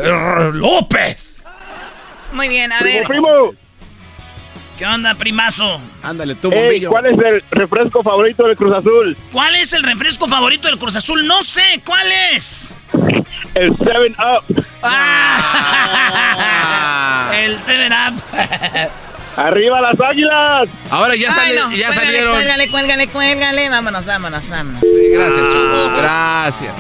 López. 0.51 1.43
Muy 2.33 2.49
bien, 2.49 2.73
a 2.73 2.79
Primo, 2.81 2.99
ver. 2.99 3.07
primo. 3.07 3.55
¿Qué 4.81 4.87
onda, 4.87 5.15
primazo? 5.15 5.79
Ándale, 6.03 6.35
tú, 6.37 6.51
Ey, 6.51 6.59
bombillo. 6.59 6.89
¿cuál 6.89 7.05
es 7.05 7.19
el 7.19 7.45
refresco 7.51 8.03
favorito 8.03 8.47
del 8.47 8.57
Cruz 8.57 8.73
Azul? 8.75 9.15
¿Cuál 9.31 9.55
es 9.57 9.75
el 9.75 9.83
refresco 9.83 10.27
favorito 10.27 10.69
del 10.69 10.79
Cruz 10.79 10.97
Azul? 10.97 11.27
No 11.27 11.43
sé, 11.43 11.83
¿cuál 11.85 12.07
es? 12.33 12.73
El 13.55 13.73
7-Up. 13.77 14.65
Ah. 14.83 16.11
El 17.37 17.59
7-Up. 17.61 18.23
¡Arriba 19.37 19.83
las 19.83 20.01
águilas! 20.01 20.71
Ahora 20.89 21.15
ya, 21.15 21.29
Ay, 21.29 21.35
sale- 21.35 21.57
no, 21.57 21.71
ya 21.73 21.89
cuélgale, 21.89 21.93
salieron. 22.07 22.33
Cuélgale, 22.33 22.71
cuélgale, 22.71 23.09
cuélgale. 23.09 23.69
Vámonos, 23.69 24.07
vámonos, 24.07 24.49
vámonos. 24.49 24.81
Sí, 24.81 25.11
gracias, 25.13 25.47
Choco. 25.47 25.93
Gracias. 25.99 26.73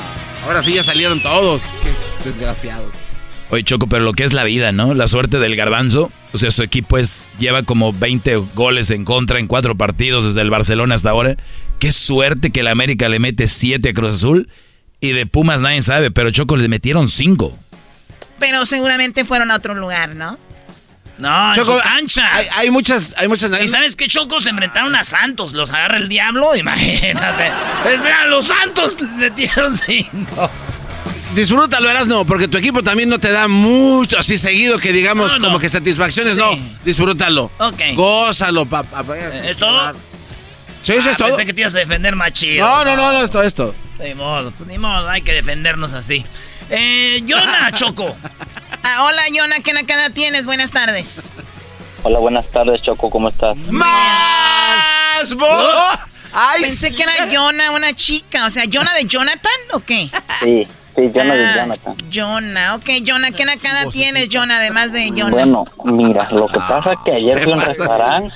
Ahora 0.46 0.62
sí 0.62 0.72
ya 0.72 0.82
salieron 0.82 1.20
todos. 1.22 1.60
Qué 1.82 1.92
desgraciados. 2.30 2.94
Oye, 3.50 3.64
Choco, 3.64 3.88
pero 3.88 4.04
lo 4.04 4.12
que 4.12 4.22
es 4.22 4.32
la 4.32 4.44
vida, 4.44 4.70
¿no? 4.70 4.94
La 4.94 5.08
suerte 5.08 5.40
del 5.40 5.56
garbanzo. 5.56 6.12
O 6.32 6.38
sea, 6.38 6.52
su 6.52 6.62
equipo 6.62 6.98
es, 6.98 7.30
lleva 7.38 7.64
como 7.64 7.92
20 7.92 8.36
goles 8.54 8.90
en 8.90 9.04
contra 9.04 9.40
en 9.40 9.48
cuatro 9.48 9.76
partidos 9.76 10.24
desde 10.24 10.40
el 10.42 10.50
Barcelona 10.50 10.94
hasta 10.94 11.10
ahora. 11.10 11.36
Qué 11.80 11.90
suerte 11.92 12.50
que 12.50 12.60
el 12.60 12.68
América 12.68 13.08
le 13.08 13.18
mete 13.18 13.48
7 13.48 13.88
a 13.88 13.92
Cruz 13.92 14.16
Azul. 14.16 14.48
Y 15.00 15.12
de 15.12 15.26
Pumas 15.26 15.60
nadie 15.60 15.82
sabe, 15.82 16.10
pero 16.10 16.30
Choco 16.30 16.56
le 16.56 16.68
metieron 16.68 17.08
5. 17.08 17.58
Pero 18.38 18.66
seguramente 18.66 19.24
fueron 19.24 19.50
a 19.50 19.56
otro 19.56 19.74
lugar, 19.74 20.14
¿no? 20.14 20.38
No, 21.18 21.54
Choco, 21.54 21.78
cancha. 21.82 22.34
Hay, 22.34 22.46
hay 22.54 22.70
muchas, 22.70 23.14
hay 23.16 23.26
muchas. 23.26 23.50
¿Y 23.62 23.68
sabes 23.68 23.96
qué, 23.96 24.06
Choco? 24.06 24.40
Se 24.40 24.50
enfrentaron 24.50 24.94
a 24.94 25.02
Santos. 25.02 25.54
Los 25.54 25.70
agarra 25.72 25.96
el 25.96 26.08
diablo, 26.08 26.54
imagínate. 26.56 27.50
O 27.94 27.98
sea, 27.98 28.26
los 28.26 28.46
Santos 28.46 29.00
le 29.00 29.08
metieron 29.08 29.76
cinco. 29.76 30.50
Disfrútalo, 31.34 31.88
Erasno, 31.88 32.24
porque 32.24 32.48
tu 32.48 32.58
equipo 32.58 32.82
también 32.82 33.08
no 33.08 33.18
te 33.20 33.30
da 33.30 33.46
mucho 33.46 34.18
así 34.18 34.36
seguido 34.36 34.78
que 34.78 34.92
digamos 34.92 35.32
No, 35.32 35.38
no. 35.38 35.44
como 35.46 35.58
que 35.60 35.68
satisfacciones, 35.68 36.34
Sí. 36.34 36.40
no. 36.40 36.58
Disfrútalo. 36.84 37.50
Ok. 37.58 37.80
Gózalo, 37.94 38.66
papá. 38.66 39.02
¿Es 39.44 39.56
todo? 39.56 39.92
Sí, 40.82 40.92
eso 40.92 41.08
Ah, 41.08 41.12
es 41.12 41.16
todo. 41.16 41.28
Pensé 41.28 41.46
que 41.46 41.52
te 41.52 41.60
ibas 41.60 41.74
a 41.74 41.78
defender 41.78 42.16
más 42.16 42.32
chido. 42.32 42.66
No, 42.66 42.84
no, 42.84 42.96
no, 42.96 43.12
no, 43.12 43.22
es 43.22 43.30
todo 43.30 43.42
esto. 43.42 43.74
Ni 44.02 44.14
modo, 44.14 44.50
pues, 44.52 44.68
ni 44.68 44.78
modo, 44.78 45.08
hay 45.08 45.22
que 45.22 45.32
defendernos 45.32 45.92
así. 45.92 46.24
Eh, 46.68 47.22
Jonah, 47.28 47.70
Choco. 47.74 48.16
Ah, 48.82 49.04
hola, 49.04 49.22
Yona, 49.32 49.60
¿qué 49.60 49.72
nacada 49.72 50.10
tienes? 50.10 50.46
Buenas 50.46 50.72
tardes. 50.72 51.30
Hola, 52.02 52.18
buenas 52.18 52.50
tardes, 52.50 52.82
Choco, 52.82 53.08
¿cómo 53.10 53.28
estás? 53.28 53.56
¡Más! 53.70 55.36
¡Ay! 56.32 56.62
Pensé 56.62 56.94
que 56.94 57.02
era 57.02 57.28
Yona, 57.28 57.70
una 57.72 57.92
chica. 57.94 58.46
O 58.46 58.50
sea, 58.50 58.64
¿Yona 58.64 58.94
de 58.94 59.04
Jonathan 59.04 59.52
o 59.72 59.80
qué? 59.80 60.08
Sí, 60.42 60.66
sí, 61.08 61.12
Jonah 61.18 61.34
de 61.34 61.44
Ah, 61.46 61.54
Jonathan. 61.56 61.96
Yona, 62.10 62.74
ok, 62.76 62.88
Yona, 63.02 63.30
¿qué 63.32 63.44
nacada 63.44 63.90
tienes, 63.90 64.28
Yona, 64.28 64.56
además 64.58 64.92
de 64.92 65.10
Yona? 65.10 65.30
Bueno, 65.30 65.64
mira, 65.84 66.28
lo 66.30 66.46
que 66.48 66.58
pasa 66.58 66.92
es 66.94 66.98
que 67.04 67.12
ayer 67.12 67.38
fui 67.42 67.52
a 67.52 67.56
un 67.56 67.62
restaurante 67.62 68.34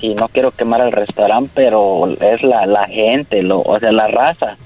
y 0.00 0.14
no 0.14 0.28
quiero 0.28 0.50
quemar 0.50 0.80
el 0.82 0.92
restaurante, 0.92 1.50
pero 1.54 2.08
es 2.20 2.42
la, 2.42 2.66
la 2.66 2.86
gente, 2.86 3.42
lo, 3.42 3.60
o 3.60 3.78
sea, 3.78 3.92
la 3.92 4.08
raza. 4.08 4.56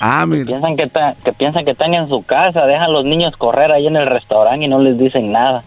Ah, 0.00 0.26
que 0.30 0.44
piensan 0.44 0.76
que, 0.76 0.82
está- 0.82 1.14
que 1.24 1.32
piensan 1.32 1.64
que 1.64 1.70
están 1.70 1.94
en 1.94 2.08
su 2.08 2.22
casa, 2.22 2.66
dejan 2.66 2.82
a 2.84 2.88
los 2.88 3.04
niños 3.04 3.34
correr 3.36 3.72
ahí 3.72 3.86
en 3.86 3.96
el 3.96 4.06
restaurante 4.06 4.66
y 4.66 4.68
no 4.68 4.78
les 4.78 4.98
dicen 4.98 5.32
nada. 5.32 5.64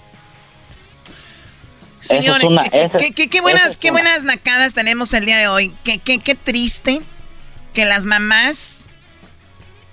Es 2.01 2.07
Señores, 2.07 2.47
una- 2.47 2.63
qué, 2.63 2.83
esa- 2.83 2.97
qué- 2.97 3.27
qué- 3.29 3.41
buenas, 3.41 3.71
es 3.71 3.77
qué 3.77 3.91
buenas 3.91 4.23
nacadas 4.23 4.73
tenemos 4.73 5.13
el 5.13 5.25
día 5.25 5.37
de 5.37 5.47
hoy. 5.47 5.73
Qué, 5.83 5.97
qué, 5.99 6.19
qué 6.19 6.33
triste 6.35 7.01
que 7.73 7.85
las 7.85 8.05
mamás 8.05 8.88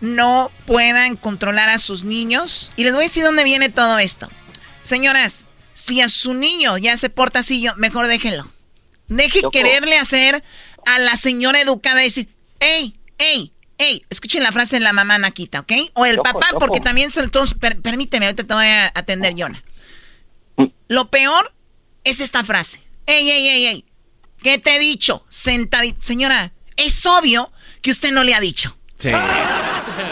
no 0.00 0.50
puedan 0.66 1.16
controlar 1.16 1.68
a 1.68 1.78
sus 1.78 2.04
niños. 2.04 2.72
Y 2.76 2.84
les 2.84 2.92
voy 2.92 3.02
a 3.04 3.08
decir 3.08 3.24
dónde 3.24 3.44
viene 3.44 3.68
todo 3.68 3.98
esto. 3.98 4.28
Señoras, 4.82 5.44
si 5.74 6.00
a 6.00 6.08
su 6.08 6.34
niño 6.34 6.78
ya 6.78 6.96
se 6.96 7.10
porta 7.10 7.40
así, 7.40 7.60
yo- 7.62 7.74
mejor 7.76 8.06
déjenlo. 8.06 8.50
Deje 9.08 9.40
Choco. 9.40 9.50
quererle 9.52 9.98
hacer 9.98 10.42
a 10.86 10.98
la 10.98 11.16
señora 11.16 11.60
educada 11.60 12.00
decir, 12.00 12.28
hey, 12.60 12.98
hey, 13.18 13.52
hey, 13.78 14.04
escuchen 14.10 14.42
la 14.42 14.52
frase 14.52 14.76
de 14.76 14.80
la 14.80 14.92
mamá 14.92 15.18
Naquita, 15.18 15.60
¿ok? 15.60 15.72
O 15.94 16.04
el 16.06 16.16
Choco, 16.16 16.24
papá, 16.32 16.46
Choco. 16.48 16.58
porque 16.60 16.80
también 16.80 17.10
se 17.10 17.20
entonces, 17.20 17.54
per- 17.58 17.80
permíteme, 17.80 18.26
ahorita 18.26 18.44
te 18.44 18.54
voy 18.54 18.66
a 18.66 18.86
atender, 18.94 19.34
Yona. 19.34 19.62
Lo 20.88 21.10
peor 21.10 21.54
es 22.04 22.20
esta 22.20 22.44
frase. 22.44 22.82
Ey, 23.06 23.28
ey, 23.30 23.48
ey, 23.48 23.66
ey. 23.66 23.84
¿Qué 24.42 24.58
te 24.58 24.76
he 24.76 24.78
dicho? 24.78 25.24
Sentadita. 25.28 26.00
Señora, 26.00 26.52
es 26.76 27.04
obvio 27.06 27.52
que 27.82 27.90
usted 27.90 28.12
no 28.12 28.22
le 28.24 28.34
ha 28.34 28.40
dicho. 28.40 28.76
Sí. 28.98 29.10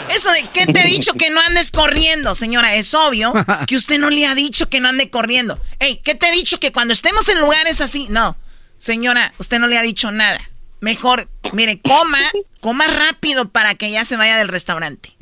Eso 0.09 0.31
de 0.31 0.49
¿qué 0.53 0.65
te 0.65 0.81
he 0.81 0.85
dicho 0.85 1.13
que 1.13 1.29
no 1.29 1.41
andes 1.41 1.71
corriendo, 1.71 2.35
señora? 2.35 2.75
Es 2.75 2.93
obvio 2.93 3.33
que 3.67 3.75
usted 3.75 3.99
no 3.99 4.09
le 4.09 4.25
ha 4.25 4.35
dicho 4.35 4.69
que 4.69 4.79
no 4.79 4.89
ande 4.89 5.09
corriendo. 5.09 5.59
Ey, 5.79 5.97
¿qué 5.97 6.15
te 6.15 6.29
he 6.29 6.31
dicho 6.31 6.59
que 6.59 6.71
cuando 6.71 6.93
estemos 6.93 7.27
en 7.29 7.39
lugares 7.39 7.81
así? 7.81 8.07
No, 8.09 8.37
señora, 8.77 9.33
usted 9.37 9.59
no 9.59 9.67
le 9.67 9.77
ha 9.77 9.81
dicho 9.81 10.11
nada. 10.11 10.39
Mejor, 10.81 11.27
mire, 11.53 11.79
coma, 11.79 12.19
coma 12.59 12.85
rápido 12.87 13.49
para 13.49 13.75
que 13.75 13.89
ya 13.89 14.05
se 14.05 14.17
vaya 14.17 14.37
del 14.37 14.49
restaurante. 14.49 15.15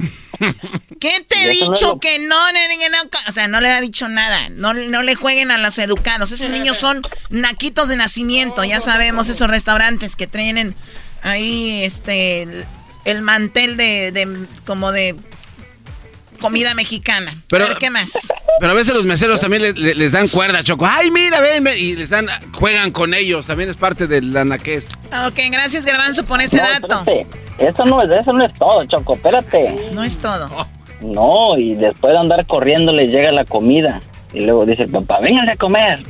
¿Qué 1.00 1.26
te 1.28 1.46
he 1.46 1.50
dicho 1.50 2.00
que 2.00 2.20
no, 2.20 2.52
no, 2.52 2.60
no, 2.60 2.90
no, 2.90 3.10
O 3.28 3.32
sea, 3.32 3.48
no 3.48 3.62
le 3.62 3.70
ha 3.70 3.80
dicho 3.80 4.10
nada. 4.10 4.50
No, 4.50 4.74
no 4.74 5.04
le 5.04 5.16
jueguen 5.16 5.52
a 5.52 5.58
los 5.58 5.78
educados. 5.78 6.32
Esos 6.32 6.50
niños 6.50 6.78
son 6.78 7.02
naquitos 7.30 7.88
de 7.88 7.96
nacimiento. 7.96 8.64
Ya 8.64 8.82
sabemos 8.82 9.30
esos 9.30 9.48
restaurantes 9.48 10.16
que 10.16 10.28
tienen 10.28 10.76
ahí 11.22 11.84
este 11.84 12.66
el, 13.06 13.18
el 13.18 13.22
mantel 13.22 13.78
de, 13.78 14.12
de- 14.12 14.45
como 14.66 14.91
de 14.91 15.16
comida 16.39 16.74
mexicana. 16.76 17.34
Pero- 17.47 17.66
a 17.66 17.70
ver, 17.70 17.78
¿qué 17.78 17.89
más? 17.89 18.32
Pero 18.60 18.72
a 18.74 18.76
veces 18.76 18.93
los 18.93 19.06
meseros 19.06 19.39
también 19.39 19.62
le- 19.64 19.74
le- 19.74 19.95
les, 19.95 20.12
dan 20.12 20.28
cuerda, 20.28 20.64
Choco. 20.64 20.86
Ay, 20.86 21.10
mira, 21.10 21.39
ven, 21.39 21.64
ven", 21.64 21.76
Y 21.80 21.95
les 21.95 22.10
dan, 22.10 22.28
juegan 22.54 22.91
con 22.91 23.14
ellos. 23.14 23.47
También 23.47 23.70
es 23.70 23.78
parte 23.78 24.08
del 24.08 24.36
anaqués. 24.36 24.88
Ok, 25.28 25.39
gracias 25.51 25.86
Garbanzo 25.86 26.24
por 26.26 26.41
ese 26.41 26.58
No, 26.58 26.64
dato. 26.64 26.99
espérate. 26.99 27.28
Eso 27.60 27.86
no 27.86 28.01
es, 28.01 28.10
eso 28.20 28.34
no 28.34 28.43
es 28.45 28.54
todo, 28.54 28.84
Choco, 28.86 29.16
espérate. 29.16 29.89
No 29.93 30.04
es 30.04 30.20
todo. 30.20 30.49
No, 31.01 31.58
y 31.58 31.76
después 31.76 32.14
de 32.14 32.20
andar 32.20 32.45
corriendo 32.45 32.91
les 32.91 33.10
llega 33.10 33.32
la 33.32 33.45
comida. 33.45 33.99
Y 34.34 34.41
luego 34.41 34.66
dice, 34.66 34.88
papá, 34.88 35.20
vénganse 35.22 35.51
a 35.54 35.58
comer. 35.58 36.04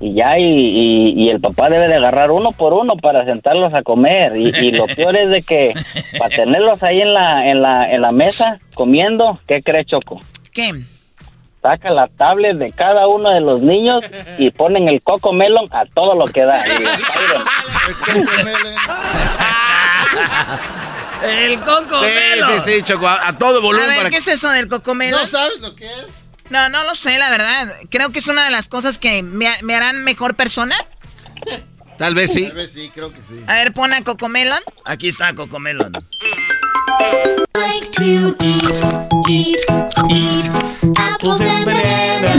Y 0.00 0.14
ya, 0.14 0.38
y, 0.38 0.44
y- 0.44 1.24
y 1.24 1.28
el 1.30 1.40
papá 1.40 1.68
debe 1.68 1.88
de 1.88 1.96
agarrar 1.96 2.30
uno 2.30 2.52
por 2.52 2.72
uno 2.72 2.96
para 2.96 3.24
sentarlos 3.24 3.74
a 3.74 3.82
comer. 3.82 4.36
Y, 4.36 4.48
y 4.56 4.70
lo 4.72 4.86
peor 4.86 5.16
es 5.16 5.28
de 5.30 5.42
que 5.42 5.74
para 6.18 6.34
tenerlos 6.36 6.80
ahí 6.84 7.00
en 7.00 7.14
la, 7.14 7.48
en 7.50 7.62
la, 7.62 7.92
en 7.92 8.02
la 8.02 8.12
mesa 8.12 8.60
comiendo, 8.74 9.40
¿qué 9.48 9.60
cree 9.62 9.84
Choco? 9.84 10.20
¿Qué? 10.52 10.70
Saca 11.60 11.90
la 11.90 12.06
tablet 12.06 12.56
de 12.56 12.70
cada 12.70 13.08
uno 13.08 13.30
de 13.30 13.40
los 13.40 13.60
niños 13.60 14.04
y 14.38 14.50
ponen 14.50 14.88
el 14.88 15.02
coco 15.02 15.32
melon 15.32 15.66
a 15.72 15.84
todo 15.86 16.14
lo 16.14 16.26
que 16.26 16.42
da. 16.44 16.62
El 21.22 21.58
coco 21.60 22.04
Sí, 22.04 22.14
melo. 22.36 22.60
sí, 22.60 22.70
sí, 22.76 22.82
Choco. 22.82 23.08
A, 23.08 23.28
a 23.28 23.36
todo 23.38 23.58
A 23.58 23.62
volumen. 23.62 23.88
ver, 23.88 23.96
para 23.96 24.08
¿qué 24.10 24.14
que- 24.16 24.18
es 24.18 24.28
eso 24.28 24.50
del 24.50 24.68
cocomelo? 24.68 25.18
¿No 25.18 25.26
sabes 25.26 25.58
lo 25.60 25.74
que 25.74 25.86
es? 25.86 26.17
No, 26.50 26.68
no 26.68 26.84
lo 26.84 26.94
sé, 26.94 27.18
la 27.18 27.30
verdad. 27.30 27.74
Creo 27.90 28.10
que 28.10 28.18
es 28.20 28.28
una 28.28 28.44
de 28.44 28.50
las 28.50 28.68
cosas 28.68 28.98
que 28.98 29.22
me, 29.22 29.48
me 29.62 29.74
harán 29.74 30.04
mejor 30.04 30.34
persona. 30.34 30.76
Tal 31.98 32.14
vez 32.14 32.32
sí. 32.32 32.46
Tal 32.46 32.56
vez 32.56 32.72
sí, 32.72 32.90
creo 32.94 33.12
que 33.12 33.22
sí. 33.22 33.42
A 33.46 33.54
ver, 33.54 33.72
pon 33.72 33.92
a 33.92 34.02
Cocomelon. 34.02 34.62
Aquí 34.84 35.08
está 35.08 35.34
Cocomelon. 35.34 35.92
like 37.54 37.90
to 37.92 38.34
eat, 38.42 38.80
eat, 39.28 39.60
eat 40.10 40.48
apples 40.96 41.40
and 41.40 41.64
bananas. 41.66 42.38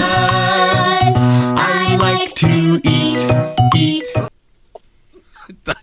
I 1.57 1.97
like 1.99 2.33
to 2.35 2.79
eat, 2.83 3.23
eat. 3.75 4.07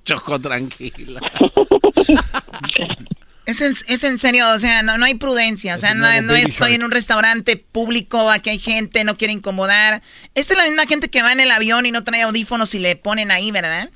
Choco, 0.04 0.38
tranquila. 0.38 1.20
Es 3.46 3.60
en, 3.60 3.72
es 3.88 4.02
en 4.04 4.18
serio, 4.18 4.50
o 4.52 4.58
sea, 4.58 4.82
no, 4.82 4.98
no 4.98 5.04
hay 5.04 5.14
prudencia. 5.14 5.74
O 5.76 5.78
sea, 5.78 5.94
no, 5.94 6.06
estoy 6.34 6.74
en 6.74 6.82
un 6.82 6.90
restaurante 6.90 7.56
público, 7.56 8.28
aquí 8.30 8.50
hay 8.50 8.58
gente, 8.58 9.04
no 9.04 9.16
quiere 9.16 9.32
incomodar. 9.32 10.02
Esta 10.34 10.52
es 10.54 10.58
la 10.58 10.64
misma 10.66 10.84
gente 10.86 11.08
que 11.08 11.22
va 11.22 11.32
en 11.32 11.40
el 11.40 11.50
avión 11.52 11.86
y 11.86 11.92
no 11.92 12.02
trae 12.04 12.22
audífonos 12.22 12.74
y 12.74 12.80
le 12.80 12.96
ponen 12.96 13.30
ahí, 13.30 13.52
¿verdad? 13.52 13.88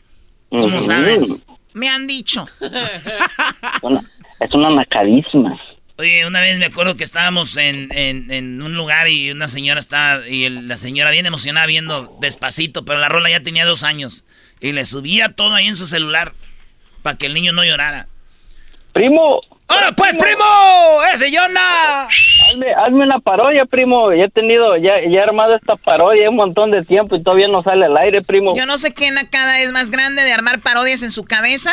¿Cómo 0.51 0.67
Ujú. 0.79 0.85
sabes? 0.85 1.45
Me 1.75 1.89
han 1.89 2.07
dicho. 2.07 2.47
Una- 3.83 3.99
es 4.41 4.55
una 4.55 4.71
macadísima. 4.71 5.59
Oye, 5.99 6.25
una 6.27 6.41
vez 6.41 6.59
me 6.59 6.65
acuerdo 6.67 6.97
que 6.97 7.05
estábamos 7.05 7.57
en, 7.59 7.89
en- 7.93 8.31
en 8.31 8.63
un 8.63 8.75
lugar 8.75 9.09
y 9.09 9.31
una 9.33 9.49
señora 9.49 9.81
estaba, 9.81 10.27
y 10.27 10.45
el- 10.45 10.67
la 10.67 10.77
señora 10.79 11.11
bien 11.11 11.27
emocionada 11.27 11.67
viendo 11.67 12.17
despacito, 12.21 12.85
pero 12.85 12.99
la 13.01 13.09
rola 13.11 13.29
ya 13.31 13.41
tenía 13.41 13.67
dos 13.67 13.85
años. 13.85 14.25
Y 14.61 14.73
le 14.73 14.85
subía 14.85 15.31
todo 15.31 15.55
ahí 15.55 15.67
en 15.69 15.77
su 15.77 15.87
celular 15.87 16.33
para 17.03 17.19
que 17.19 17.27
el 17.27 17.35
niño 17.35 17.53
no 17.53 17.65
llorara. 17.65 18.07
Primo, 18.93 19.41
¡Ahora 19.71 19.93
pues, 19.93 20.17
primo! 20.17 21.03
¡Ese 21.15 21.31
Yona! 21.31 22.07
Hazme, 22.07 22.75
hazme 22.75 23.05
una 23.05 23.21
parodia, 23.21 23.67
primo. 23.67 24.13
Ya 24.13 24.25
he 24.25 24.29
tenido, 24.29 24.77
ya, 24.77 24.95
ya 25.09 25.21
he 25.21 25.23
armado 25.23 25.55
esta 25.55 25.77
parodia 25.77 26.29
un 26.29 26.35
montón 26.35 26.73
de 26.73 26.85
tiempo 26.85 27.15
y 27.15 27.23
todavía 27.23 27.47
no 27.47 27.63
sale 27.63 27.87
al 27.87 27.97
aire, 27.97 28.21
primo. 28.21 28.57
Yo 28.57 28.67
no 28.67 28.79
sé 28.79 28.93
qué 28.93 29.13
nacada 29.13 29.61
es 29.61 29.71
más 29.71 29.91
grande 29.91 30.25
de 30.25 30.33
armar 30.33 30.59
parodias 30.59 31.05
en 31.05 31.13
su 31.13 31.23
cabeza 31.23 31.71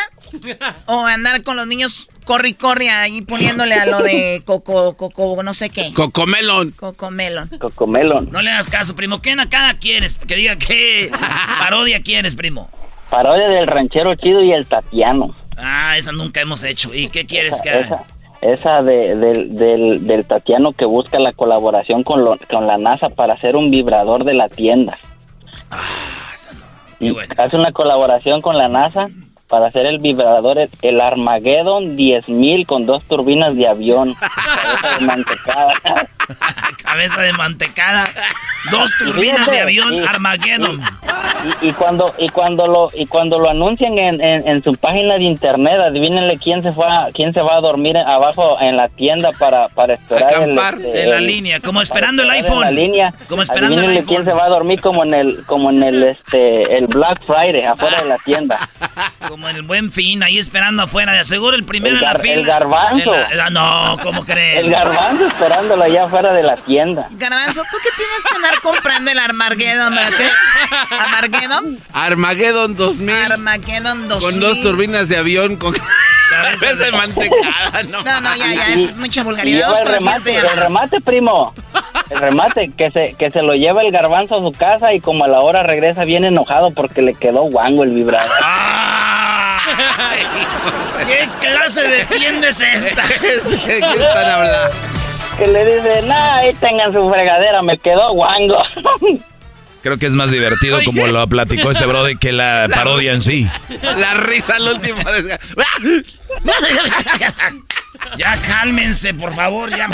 o 0.86 1.06
andar 1.08 1.42
con 1.42 1.56
los 1.56 1.66
niños 1.66 2.08
corre 2.24 2.50
y 2.50 2.54
corre 2.54 2.90
ahí 2.90 3.24
poniéndole 3.24 3.74
a 3.74 3.88
lo 3.88 4.04
de 4.04 4.44
coco, 4.46 4.96
coco, 4.96 5.42
no 5.42 5.56
sé 5.56 5.72
qué. 5.72 5.92
Cocomelon. 5.94 6.72
Cocomelon. 6.72 7.50
Cocomelon. 7.58 8.30
No 8.32 8.44
le 8.44 8.52
hagas 8.52 8.68
caso, 8.68 8.96
primo. 8.96 9.24
¿Qué 9.24 9.36
nacada 9.36 9.74
quieres? 9.74 10.20
Que 10.20 10.36
diga 10.36 10.56
qué 10.56 11.10
parodia 11.60 12.04
quieres, 12.04 12.36
primo. 12.36 12.70
Parodia 13.10 13.48
del 13.48 13.66
ranchero 13.66 14.14
chido 14.14 14.44
y 14.44 14.52
el 14.52 14.68
Tatiano. 14.68 15.34
Ah, 15.58 15.96
esa 15.98 16.12
nunca 16.12 16.40
hemos 16.42 16.64
hecho. 16.64 16.94
¿Y 16.94 17.10
qué 17.10 17.26
quieres 17.26 17.60
que 17.62 17.70
haga? 17.72 17.82
Esa, 17.82 18.06
esa 18.42 18.82
de- 18.84 19.16
del, 19.16 19.56
del, 19.56 20.06
del 20.06 20.26
Tatiano 20.26 20.74
que 20.74 20.86
busca 20.86 21.20
la 21.20 21.34
colaboración 21.34 22.04
con, 22.04 22.24
lo- 22.24 22.38
con 22.50 22.68
la 22.68 22.78
NASA 22.78 23.10
para 23.10 23.34
hacer 23.34 23.56
un 23.56 23.72
vibrador 23.72 24.24
de 24.24 24.34
la 24.36 24.48
tienda. 24.50 24.98
Y 27.00 27.16
hace 27.38 27.58
una 27.58 27.72
colaboración 27.72 28.42
con 28.42 28.58
la 28.58 28.68
NASA 28.68 29.10
para 29.48 29.68
hacer 29.68 29.86
el 29.86 30.00
vibrador, 30.00 30.58
el, 30.58 30.70
el 30.82 31.00
Armageddon 31.02 31.96
10000 31.96 32.66
con 32.68 32.86
dos 32.86 33.04
turbinas 33.04 33.56
de 33.56 33.68
avión. 33.68 34.14
Cabeza 34.62 35.00
de 35.00 35.06
mantecada. 35.06 35.74
Cabeza 36.84 37.22
de 37.22 37.34
mantecada. 37.34 38.04
Dos 38.72 38.92
turbinas 38.98 39.38
Fíjate, 39.40 39.56
de 39.56 39.62
avión 39.62 39.94
y- 39.96 40.00
Armageddon. 40.06 40.82
Y, 41.62 41.68
y 41.68 41.72
cuando 41.74 42.14
y 42.18 42.28
cuando 42.30 42.66
lo 42.66 42.90
y 42.94 43.06
cuando 43.06 43.38
lo 43.38 43.50
anuncian 43.50 43.98
en, 43.98 44.20
en, 44.22 44.46
en 44.48 44.64
su 44.64 44.74
página 44.76 45.16
de 45.16 45.24
internet, 45.24 45.80
adivínenle 45.80 46.38
quién 46.38 46.62
se 46.64 46.74
fue 46.74 46.86
a- 46.86 47.08
quién 47.14 47.34
se 47.34 47.42
va 47.42 47.56
a 47.58 47.62
dormir 47.62 47.96
abajo 47.98 48.58
en 48.60 48.76
la 48.76 48.90
tienda 48.90 49.32
para 49.40 49.70
para 49.70 49.94
esperar 49.94 50.30
el, 50.34 50.36
Acampar 50.58 50.74
este, 50.76 51.04
en 51.04 51.10
la 51.12 51.18
el- 51.18 51.28
línea, 51.28 51.60
como 51.62 51.82
esperando 51.82 52.24
el 52.24 52.32
iPhone. 52.32 52.56
en 52.56 52.62
la 52.64 52.72
línea. 52.72 53.14
Como 53.30 53.42
esperando 53.44 53.82
el 53.82 53.90
iPhone. 53.90 54.06
quién 54.08 54.26
se 54.26 54.34
va 54.34 54.46
a 54.46 54.50
dormir 54.50 54.82
como 54.82 55.04
en 55.06 55.14
el 55.14 55.46
como 55.46 55.70
en 55.70 55.84
el 55.84 56.04
este 56.04 56.78
el 56.78 56.88
Black 56.88 57.22
Friday 57.26 57.64
afuera 57.64 58.02
de 58.02 58.10
la 58.10 58.18
tienda. 58.18 58.58
Como 59.38 59.50
el 59.50 59.62
buen 59.62 59.92
fin, 59.92 60.24
ahí 60.24 60.40
esperando 60.40 60.82
afuera. 60.82 61.14
De 61.14 61.24
seguro 61.24 61.56
el 61.56 61.64
primero 61.64 61.96
El 61.98 62.04
en 62.04 62.12
la 62.12 62.18
fila. 62.18 62.34
el 62.34 62.44
garbanzo. 62.44 63.12
La- 63.36 63.46
ah, 63.46 63.50
no, 63.52 63.96
¿cómo 64.02 64.26
crees? 64.26 64.62
El 64.66 64.72
garbanzo 64.72 65.28
esperándolo 65.28 65.84
allá 65.84 66.06
afuera 66.06 66.34
de 66.34 66.42
la 66.42 66.58
tienda. 66.58 67.08
Garbanzo, 67.12 67.62
¿tú 67.70 67.78
qué 67.84 67.90
tienes 67.96 68.24
que 68.28 68.36
andar 68.36 68.60
comprando 68.62 69.12
el 69.12 69.20
Armageddon, 69.20 69.94
verdad? 69.94 70.10
¿Qué? 70.18 70.28
¿Armageddon? 70.96 71.80
Armageddon 71.94 72.76
2000. 72.76 73.32
Armageddon 73.32 74.08
2000. 74.08 74.32
Con 74.32 74.40
dos 74.40 74.60
turbinas 74.64 75.08
de 75.08 75.18
avión 75.18 75.56
con 75.58 75.72
cabeza 76.32 76.74
de 76.86 76.92
mantecada. 76.94 77.84
No, 77.92 78.02
No, 78.02 78.22
no, 78.22 78.36
ya, 78.38 78.54
ya, 78.56 78.70
Y- 78.72 78.74
eso 78.74 78.88
es 78.88 78.98
mucha 78.98 79.22
vulgaridad. 79.24 79.72
el 79.80 79.88
remate, 79.88 80.36
el 80.36 80.50
remate, 80.58 81.00
primo. 81.00 81.54
El 82.10 82.18
remate, 82.20 82.72
que 82.76 82.90
se, 82.90 83.14
que 83.20 83.30
se 83.30 83.44
lo 83.44 83.54
lleva 83.54 83.84
el 83.84 83.92
garbanzo 83.92 84.38
a 84.38 84.40
su 84.40 84.52
casa 84.58 84.94
y 84.94 85.00
como 85.00 85.26
a 85.26 85.28
la 85.28 85.42
hora 85.42 85.62
regresa 85.62 86.06
bien 86.06 86.26
enojado 86.26 86.72
porque 86.72 87.04
le 87.04 87.14
quedó 87.14 87.44
guango 87.44 87.84
el 87.84 87.92
vibrador. 87.92 88.32
¿Qué 91.08 91.30
clase 91.40 91.88
de 91.88 92.06
tienda 92.06 92.48
es 92.50 92.62
esta? 92.62 93.08
¿De 93.08 93.16
qué 93.20 93.78
están 93.78 94.32
hablando? 94.32 94.76
Que 95.38 95.48
le 95.48 95.76
dice, 95.76 96.02
nah, 96.08 96.38
ahí 96.38 96.54
tengan 96.56 96.94
su 96.94 97.10
fregadera, 97.10 97.62
me 97.62 97.78
quedó 97.78 98.14
guango. 98.14 98.58
Creo 99.84 99.98
que 99.98 100.08
es 100.08 100.16
más 100.16 100.32
divertido 100.32 100.80
como 100.84 101.06
lo 101.08 101.28
platicó 101.28 101.72
este 101.72 101.86
brody 101.86 102.18
que 102.18 102.32
la 102.32 102.68
parodia 102.74 103.14
en 103.14 103.22
sí. 103.22 103.48
La 103.82 104.16
risa 104.16 104.60
la 104.60 104.72
última 104.72 105.04
vez. 105.12 105.40
Ya 108.18 108.36
cálmense, 108.48 109.14
por 109.14 109.32
favor, 109.34 109.70
ya. 109.70 109.88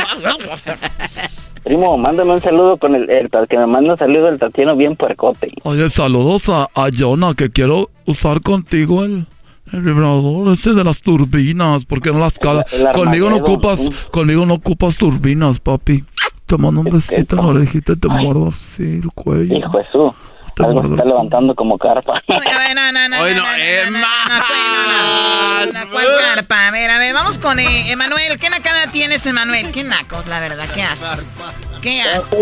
Primo, 1.63 1.97
mándame 1.97 2.33
un 2.33 2.41
saludo 2.41 2.77
con 2.77 2.95
el, 2.95 3.09
el, 3.09 3.29
que 3.47 3.57
me 3.57 3.67
manda 3.67 3.93
un 3.93 3.99
saludo 3.99 4.29
el 4.29 4.39
Tatiano 4.39 4.75
bien 4.75 4.95
puercote. 4.95 5.51
Oye, 5.63 5.89
saludos 5.89 6.49
a, 6.49 6.69
a 6.73 6.89
Jonah, 6.97 7.35
que 7.35 7.51
quiero 7.51 7.89
usar 8.05 8.41
contigo 8.41 9.03
el, 9.03 9.27
el 9.73 9.81
vibrador 9.81 10.53
ese 10.53 10.71
de 10.73 10.83
las 10.83 11.01
turbinas, 11.01 11.85
porque 11.85 12.11
no 12.11 12.19
las 12.19 12.37
cala. 12.39 12.65
El- 12.71 12.81
el 12.87 12.91
Conmigo 12.91 13.29
no 13.29 13.37
ocupas, 13.37 13.79
sí. 13.79 13.89
conmigo 14.11 14.45
no 14.45 14.55
ocupas 14.55 14.95
turbinas, 14.97 15.59
papi. 15.59 16.03
Te 16.45 16.57
mando 16.57 16.81
un 16.81 16.89
besito 16.89 17.37
en 17.37 17.41
la 17.41 17.47
orejita 17.51 17.93
y 17.93 17.95
te 17.95 18.07
muerdo 18.07 18.49
así 18.49 18.83
el 18.83 19.09
cuello. 19.15 19.57
Hijo 19.57 19.77
de 19.77 19.85
su, 19.91 20.13
algo 20.63 20.83
está 20.83 21.05
levantando 21.05 21.55
como 21.55 21.77
carpa. 21.77 22.21
Oye, 22.27 22.75
no, 22.75 22.91
no, 22.91 23.09
no, 23.09 23.19
no, 23.19 23.25
es 23.25 23.41
¿cuál 25.91 26.05
carpa? 26.35 26.67
A 26.67 26.71
ver, 26.71 26.89
a 26.91 26.99
ver, 26.99 27.13
vamos 27.13 27.37
con 27.39 27.59
eh, 27.59 27.91
Emanuel. 27.91 28.37
¿Qué 28.39 28.49
nacada 28.49 28.87
tienes, 28.91 29.25
Emanuel? 29.25 29.71
Qué 29.71 29.83
nacos, 29.83 30.27
la 30.27 30.39
verdad, 30.39 30.65
qué 30.75 30.83
asco. 30.83 31.07
Qué 31.83 32.01
asco. 32.01 32.37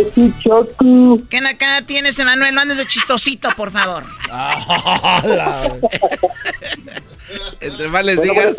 ¿Qué 1.29 1.41
nacada 1.41 1.81
tienes, 1.81 2.17
Emanuel? 2.19 2.53
No 2.53 2.61
andes 2.61 2.77
de 2.77 2.85
chistosito, 2.85 3.49
por 3.57 3.71
favor. 3.71 4.03
Entre 7.59 7.87
más 7.87 8.05
les 8.05 8.21
digas. 8.21 8.55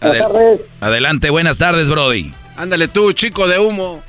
Adel- 0.00 0.60
adelante, 0.80 1.30
buenas 1.30 1.56
tardes, 1.56 1.88
brody. 1.88 2.30
Ándale 2.58 2.88
tú, 2.88 3.12
chico 3.12 3.48
de 3.48 3.58
humo. 3.58 4.02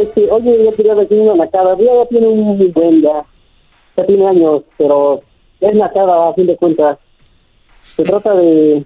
Este, 0.00 0.30
oye, 0.30 0.64
yo 0.64 0.72
quería 0.74 0.94
decir 0.94 1.18
una 1.18 1.44
nacada. 1.44 1.76
Ya, 1.78 1.84
ya 1.84 2.06
tiene 2.08 2.26
un 2.28 2.72
buen 2.72 3.02
ya. 3.02 3.24
Ya 3.96 4.06
tiene 4.06 4.28
años, 4.28 4.62
pero 4.76 5.20
es 5.60 5.74
nacada 5.74 6.28
a 6.28 6.34
fin 6.34 6.46
de 6.46 6.56
cuentas. 6.56 6.98
Se 7.96 8.02
trata 8.02 8.34
de 8.34 8.84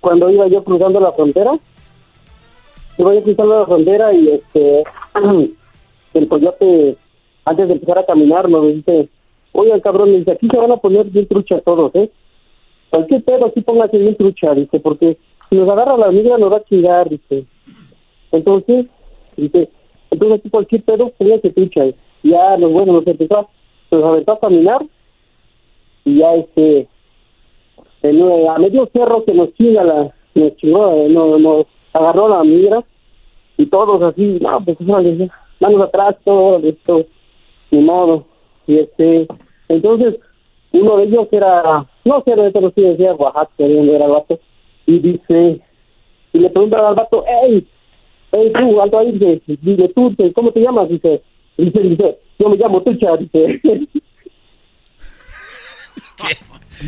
cuando 0.00 0.30
iba 0.30 0.46
yo 0.48 0.64
cruzando 0.64 1.00
la 1.00 1.12
frontera. 1.12 1.52
Iba 3.02 3.14
yo 3.14 3.22
cruzando 3.24 3.58
la 3.58 3.66
frontera 3.66 4.12
y 4.14 4.28
este 4.28 4.84
el 6.14 6.28
coyote, 6.28 6.96
antes 7.44 7.66
de 7.66 7.74
empezar 7.74 7.98
a 7.98 8.06
caminar, 8.06 8.48
me 8.48 8.60
dice, 8.72 9.08
oye, 9.50 9.80
cabrón, 9.80 10.12
me 10.12 10.18
dice, 10.18 10.30
aquí 10.32 10.46
se 10.48 10.56
van 10.56 10.70
a 10.70 10.76
poner 10.76 11.06
bien 11.06 11.26
trucha 11.26 11.60
todos, 11.62 11.92
¿eh? 11.96 12.08
Cualquier 12.90 13.24
pedo 13.24 13.46
aquí 13.46 13.60
póngase 13.60 13.98
bien 13.98 14.14
trucha, 14.16 14.54
dice, 14.54 14.78
porque 14.78 15.16
si 15.50 15.56
nos 15.56 15.68
agarra 15.68 15.96
la 15.96 16.12
migra 16.12 16.38
nos 16.38 16.52
va 16.52 16.58
a 16.58 16.64
chingar, 16.64 17.08
dice. 17.08 17.44
Entonces, 18.30 18.86
dice, 19.36 19.68
entonces 20.12 20.38
aquí 20.38 20.50
cualquier 20.50 20.82
pedo, 20.84 21.10
póngase 21.18 21.50
trucha. 21.50 21.86
Y 21.86 21.94
ya, 22.30 22.56
los 22.56 22.70
bueno, 22.72 22.92
nos 22.92 23.06
empezó, 23.08 23.38
a- 23.38 23.48
nos 23.90 24.04
aventó 24.04 24.32
a 24.32 24.38
caminar 24.38 24.86
y 26.04 26.18
ya, 26.18 26.34
este, 26.36 26.86
en, 28.02 28.48
a 28.48 28.58
medio 28.58 28.88
cerro 28.92 29.24
que 29.24 29.34
nos 29.34 29.52
chinga 29.54 29.82
la, 29.82 30.14
nos 30.36 30.56
chingó, 30.58 30.88
eh, 30.92 31.08
no, 31.08 31.36
nos 31.38 31.66
agarró 31.92 32.28
la 32.28 32.44
migra 32.44 32.84
y 33.56 33.66
todos 33.66 34.02
así, 34.02 34.38
no, 34.40 34.64
pues 34.64 34.76
órale, 34.80 35.30
manos 35.60 35.82
atrás, 35.82 36.16
todo 36.24 36.58
esto, 36.58 37.06
ni 37.70 37.80
modo. 37.80 38.26
Y 38.66 38.78
este, 38.78 39.26
entonces, 39.68 40.16
uno 40.72 40.96
de 40.96 41.04
ellos 41.04 41.28
era, 41.30 41.86
no 42.04 42.22
sé, 42.24 42.34
de 42.34 42.50
pero 42.50 42.72
sí 42.74 42.82
decía 42.82 43.14
Oaxaca, 43.14 43.52
era 43.58 44.04
el 44.06 44.10
vato, 44.10 44.38
y 44.86 44.98
dice, 44.98 45.60
y 46.32 46.38
le 46.38 46.50
pregunta 46.50 46.88
al 46.88 46.94
vato, 46.94 47.24
hey, 47.26 47.66
hey 48.32 48.52
tú, 48.58 48.80
alto 48.80 48.98
ahí, 48.98 49.12
dice, 49.12 49.42
dice, 49.60 49.88
tú, 49.94 50.14
¿cómo 50.34 50.52
te 50.52 50.60
llamas? 50.60 50.88
Dice, 50.88 51.22
dice, 51.56 51.80
dice, 51.80 52.18
yo 52.38 52.48
me 52.48 52.56
llamo 52.56 52.82
Tucha, 52.82 53.16
dice. 53.16 53.60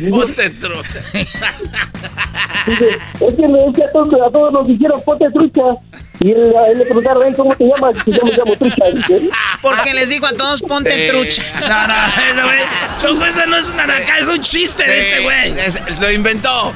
Ponte 0.09 0.49
trucha. 0.49 0.99
Dice, 2.67 2.97
es 3.21 3.33
que 3.35 3.47
me 3.47 3.59
decía 3.59 3.85
a 3.85 3.91
todos, 3.91 4.09
a 4.21 4.29
todos 4.29 4.51
nos 4.51 4.67
dijeron 4.67 4.99
ponte 5.05 5.29
trucha. 5.31 5.77
Y 6.21 6.31
él, 6.31 6.53
él 6.71 6.77
le 6.79 6.85
preguntaron, 6.85 7.27
"Ey, 7.27 7.33
¿cómo 7.33 7.55
te 7.55 7.65
llamas? 7.65 7.93
Dice, 8.05 8.19
yo 8.19 8.25
me 8.25 8.31
llamo 8.37 8.55
trucha. 8.55 8.83
Porque 9.61 9.93
les 9.93 10.09
digo 10.09 10.25
a 10.27 10.33
todos, 10.33 10.61
ponte 10.61 10.91
Sí. 10.91 11.09
trucha. 11.11 11.43
No, 11.59 11.87
no, 11.87 11.93
ese 12.31 12.43
güey. 12.43 12.59
Choco, 12.99 13.25
ese 13.25 13.47
no 13.47 13.57
es 13.57 13.69
una 13.69 13.85
nacada, 13.87 14.19
es 14.19 14.27
un 14.27 14.39
chiste 14.39 14.83
de 14.85 14.99
este 14.99 15.19
güey. 15.23 15.51
Es- 15.59 15.81
lo 15.99 16.11
inventó. 16.11 16.73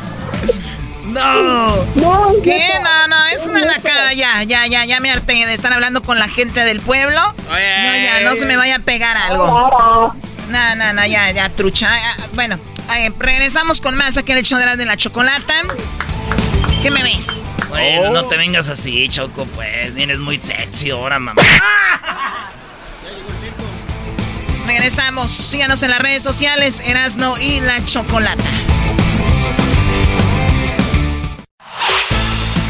No. 1.05 1.85
No, 1.95 2.33
¿Qué? 2.43 2.69
No, 2.83 3.07
no, 3.07 3.15
es 3.33 3.45
una 3.47 3.65
nacada. 3.65 4.13
Ya, 4.13 4.43
ya, 4.43 4.67
ya, 4.67 4.85
ya 4.85 4.99
me 4.99 5.09
harté 5.11 5.33
de 5.47 5.53
estar 5.53 5.73
hablando 5.73 6.03
con 6.03 6.19
la 6.19 6.27
gente 6.27 6.63
del 6.65 6.81
pueblo. 6.81 7.19
No, 7.49 7.57
ya, 7.57 8.21
no 8.23 8.35
se 8.35 8.45
me 8.45 8.57
vaya 8.57 8.75
a 8.75 8.79
pegar 8.79 9.17
algo. 9.17 10.13
No, 10.49 10.75
no, 10.75 10.93
no, 10.93 11.05
ya, 11.07 11.31
ya, 11.31 11.49
trucha. 11.49 11.87
Ah, 11.91 12.15
ah, 12.19 12.23
Bueno, 12.33 12.59
eh, 12.97 13.11
regresamos 13.17 13.81
con 13.81 13.95
más 13.95 14.17
aquí 14.17 14.31
en 14.33 14.37
el 14.39 14.43
hecho 14.43 14.57
de 14.57 14.65
la, 14.65 14.75
de 14.75 14.85
la 14.85 14.97
chocolata. 14.97 15.53
¿Qué 16.83 16.91
me 16.91 17.01
ves? 17.03 17.41
Bueno, 17.69 18.11
no 18.11 18.25
te 18.25 18.35
vengas 18.37 18.69
así, 18.69 19.07
Choco, 19.09 19.45
pues. 19.55 19.93
Vienes 19.93 20.19
muy 20.19 20.37
sexy 20.37 20.89
ahora, 20.89 21.19
mamá. 21.19 21.41
Regresamos. 24.65 25.31
Síganos 25.31 25.81
en 25.83 25.91
las 25.91 25.99
redes 25.99 26.21
sociales, 26.23 26.81
Erasno 26.85 27.37
y 27.39 27.61
la 27.61 27.83
Chocolata. 27.85 28.43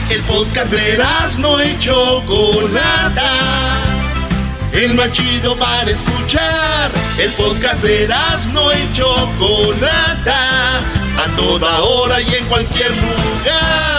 El 0.10 0.22
podcast 0.24 0.72
de 0.72 0.97
no 1.39 1.64
y 1.64 1.78
Chocolata. 1.80 3.32
El 4.72 4.95
más 4.95 5.12
chido 5.12 5.58
para 5.58 5.91
escuchar. 5.91 6.91
El 7.18 7.32
podcast 7.34 7.84
de 7.84 8.08
no 8.54 8.72
y 8.74 8.93
Chocolata. 8.93 10.80
a 10.80 11.36
toda 11.36 11.82
hora 11.82 12.22
y 12.22 12.34
en 12.34 12.45
cualquier 12.45 12.91
lugar. 12.91 13.99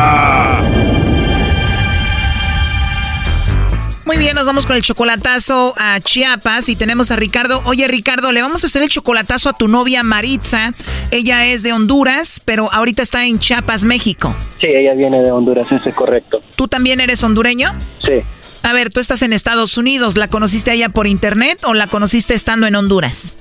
Muy 4.03 4.17
bien, 4.17 4.33
nos 4.35 4.47
vamos 4.47 4.65
con 4.65 4.75
el 4.75 4.81
chocolatazo 4.81 5.75
a 5.77 5.99
Chiapas 5.99 6.69
y 6.69 6.75
tenemos 6.75 7.11
a 7.11 7.15
Ricardo. 7.15 7.61
Oye, 7.65 7.87
Ricardo, 7.87 8.31
le 8.31 8.41
vamos 8.41 8.63
a 8.63 8.67
hacer 8.67 8.81
el 8.81 8.89
chocolatazo 8.89 9.49
a 9.49 9.53
tu 9.53 9.67
novia 9.67 10.01
Maritza. 10.01 10.73
Ella 11.11 11.45
es 11.45 11.61
de 11.61 11.71
Honduras, 11.71 12.41
pero 12.43 12.71
ahorita 12.73 13.03
está 13.03 13.25
en 13.25 13.37
Chiapas, 13.39 13.83
México. 13.83 14.35
Sí, 14.59 14.67
ella 14.67 14.93
viene 14.95 15.21
de 15.21 15.31
Honduras, 15.31 15.71
eso 15.71 15.87
es 15.87 15.93
correcto. 15.93 16.41
¿Tú 16.55 16.67
también 16.67 16.99
eres 16.99 17.23
hondureño? 17.23 17.73
Sí. 17.99 18.25
A 18.63 18.73
ver, 18.73 18.91
tú 18.91 18.99
estás 18.99 19.21
en 19.21 19.33
Estados 19.33 19.77
Unidos. 19.77 20.17
¿La 20.17 20.27
conociste 20.27 20.71
allá 20.71 20.89
por 20.89 21.05
internet 21.05 21.59
o 21.63 21.73
la 21.73 21.87
conociste 21.87 22.33
estando 22.33 22.65
en 22.65 22.75
Honduras? 22.75 23.37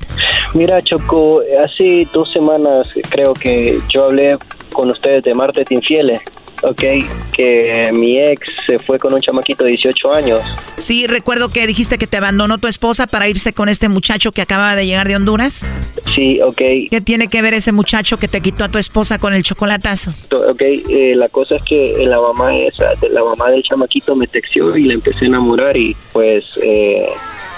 Mira, 0.55 0.83
Choco, 0.83 1.43
hace 1.65 2.07
dos 2.13 2.33
semanas 2.33 2.91
creo 3.09 3.33
que 3.35 3.81
yo 3.93 4.05
hablé 4.05 4.37
con 4.73 4.91
ustedes 4.91 5.23
de 5.23 5.35
Martes 5.35 5.71
Infieles. 5.71 6.21
Ok, 6.63 6.83
que 7.33 7.91
mi 7.93 8.19
ex 8.21 8.47
se 8.67 8.79
fue 8.81 8.99
con 8.99 9.15
un 9.15 9.21
chamaquito 9.21 9.65
de 9.65 9.71
18 9.71 10.13
años. 10.13 10.41
Sí, 10.77 11.07
recuerdo 11.07 11.49
que 11.49 11.67
dijiste 11.67 11.97
que 11.97 12.07
te 12.07 12.19
abandonó 12.19 12.59
tu 12.59 12.69
esposa 12.69 13.07
para 13.07 13.29
irse 13.29 13.53
con 13.53 13.69
este 13.69 13.89
muchacho 13.89 14.31
que 14.31 14.43
acaba 14.43 14.75
de 14.77 14.87
llegar 14.87 15.09
de 15.09 15.17
Honduras. 15.17 15.65
Sí, 16.15 16.41
ok. 16.43 16.59
¿Qué 16.91 17.01
tiene 17.03 17.29
que 17.29 17.41
ver 17.41 17.55
ese 17.55 17.73
muchacho 17.73 18.19
que 18.19 18.29
te 18.29 18.41
quitó 18.43 18.65
a 18.65 18.69
tu 18.69 18.79
esposa 18.79 19.19
con 19.19 19.33
el 19.33 19.43
chocolatazo? 19.43 20.13
Ok, 20.33 20.61
eh, 20.61 21.15
la 21.17 21.29
cosa 21.29 21.57
es 21.57 21.63
que 21.63 21.95
la 22.07 22.21
mamá 22.21 22.55
esa, 22.57 22.93
la 23.11 23.25
mamá 23.25 23.51
del 23.51 23.63
chamaquito 23.63 24.15
me 24.15 24.27
texteó 24.27 24.77
y 24.77 24.83
la 24.83 24.95
empecé 24.95 25.25
a 25.25 25.29
enamorar 25.29 25.77
y 25.77 25.97
pues, 26.13 26.45
eh, 26.63 27.07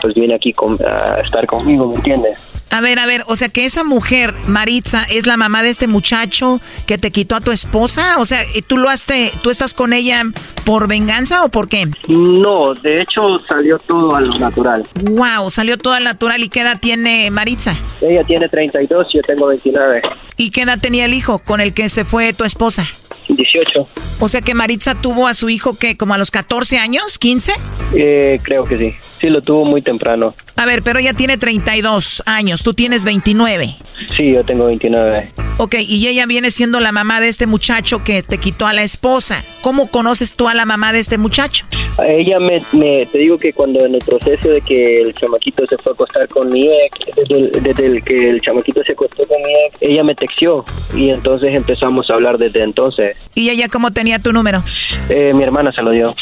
pues 0.00 0.14
viene 0.14 0.34
aquí 0.34 0.53
con- 0.53 0.78
a 0.86 1.20
estar 1.24 1.44
conmigo, 1.46 1.88
¿me 1.88 1.96
entiendes? 1.96 2.51
A 2.73 2.81
ver, 2.81 2.99
a 2.99 3.05
ver, 3.07 3.23
o 3.27 3.37
sea 3.37 3.51
que 3.51 3.66
esa 3.66 3.85
mujer, 3.85 4.35
Maritza, 4.47 5.05
es 5.05 5.27
la 5.27 5.37
mamá 5.37 5.62
de 5.62 5.68
este 5.68 5.87
muchacho 5.87 6.59
que 6.87 6.97
te 6.97 7.11
quitó 7.11 7.37
a 7.37 7.41
tu 7.41 7.53
esposa. 7.53 8.16
O 8.18 8.25
sea, 8.25 8.41
¿tú 8.66 8.79
lo 8.79 8.89
has 8.89 9.05
te- 9.05 9.31
tú 9.43 9.51
estás 9.51 9.75
con 9.75 9.93
ella 9.93 10.23
por 10.64 10.89
venganza 10.89 11.45
o 11.45 11.51
por 11.51 11.68
qué? 11.68 11.87
No, 12.09 12.73
de 12.75 12.97
hecho 12.97 13.20
salió 13.47 13.79
todo 13.79 14.16
a 14.16 14.23
lo 14.23 14.39
natural. 14.39 14.89
Wow, 15.03 15.51
salió 15.51 15.77
todo 15.77 15.93
al 15.93 16.05
natural. 16.05 16.43
¿Y 16.43 16.49
qué 16.49 16.61
edad 16.62 16.81
tiene 16.81 17.31
Maritza? 17.31 17.75
Ella 18.01 18.25
tiene 18.25 18.49
32 18.49 19.07
y 19.14 19.18
yo 19.18 19.23
tengo 19.23 19.47
29. 19.49 20.01
¿Y 20.39 20.51
qué 20.51 20.62
edad 20.62 20.79
tenía 20.81 21.05
el 21.05 21.12
hijo 21.14 21.41
con 21.41 21.61
el 21.61 21.75
que 21.75 21.91
se 21.91 22.05
fue 22.07 22.33
tu 22.33 22.45
esposa? 22.45 22.87
18. 23.35 23.87
O 24.20 24.28
sea 24.28 24.41
que 24.41 24.55
Maritza 24.55 24.95
tuvo 24.95 25.26
a 25.26 25.35
su 25.35 25.49
hijo 25.51 25.76
que 25.78 25.97
como 25.97 26.14
a 26.14 26.18
los 26.18 26.30
14 26.30 26.78
años, 26.78 27.18
15? 27.18 27.53
Eh, 27.95 28.39
creo 28.43 28.64
que 28.64 28.78
sí. 28.78 28.95
Sí, 29.18 29.28
lo 29.28 29.43
tuvo 29.43 29.64
muy 29.64 29.83
temprano. 29.83 30.35
A 30.57 30.66
ver, 30.66 30.83
pero 30.83 30.99
ella 30.99 31.14
tiene 31.14 31.39
32 31.39 32.22
años, 32.26 32.62
tú 32.62 32.74
tienes 32.74 33.05
29. 33.05 33.74
Sí, 34.16 34.33
yo 34.33 34.45
tengo 34.45 34.66
29. 34.66 35.30
Ok, 35.59 35.76
y 35.80 36.07
ella 36.07 36.26
viene 36.26 36.51
siendo 36.51 36.78
la 36.80 36.93
mamá 36.93 37.20
de 37.20 37.28
este 37.28 37.47
muchacho 37.47 38.03
que 38.05 38.22
te 38.22 38.39
quitó 38.39 38.66
a 38.66 38.72
la 38.72 38.83
esposa. 38.83 39.43
¿Cómo 39.62 39.89
conoces 39.89 40.35
tú 40.35 40.49
a 40.49 40.55
la 40.55 40.64
mamá 40.64 40.93
de 40.93 40.99
este 41.01 41.18
muchacho? 41.18 41.64
A 41.99 42.07
Ella 42.07 42.39
me, 42.39 42.61
me- 42.72 43.07
te 43.07 43.18
digo 43.18 43.39
que 43.39 43.53
cuando 43.53 43.85
en 43.85 43.95
el 43.95 44.01
proceso 44.01 44.49
de 44.49 44.61
que 44.61 44.97
el 45.03 45.14
chamaquito 45.14 45.66
se 45.66 45.76
fue 45.78 45.93
a 45.93 45.95
acostar 45.95 46.28
con 46.28 46.49
mi 46.51 46.66
ex, 46.66 46.99
desde 47.16 47.35
el, 47.41 47.51
desde 47.62 47.87
el 47.87 48.05
que 48.05 48.28
el 48.28 48.41
chamaquito 48.41 48.83
se 48.85 48.93
acostó 48.93 49.24
con 49.26 49.41
mi 49.43 49.53
ex, 49.66 49.76
ella 49.80 50.03
me 50.05 50.14
texteó 50.14 50.64
y 50.95 51.11
entonces 51.11 51.55
empezamos 51.55 52.09
a 52.11 52.14
hablar 52.14 52.39
desde 52.39 52.62
entonces. 52.62 53.16
¿Y 53.35 53.51
ella 53.51 53.68
cómo 53.68 53.91
tenía 53.91 54.18
tu 54.18 54.33
número? 54.33 54.62
Eh, 55.09 55.33
mi 55.35 55.43
hermana 55.43 55.73
se 55.73 55.83
lo 55.83 55.91
dio. 55.91 56.14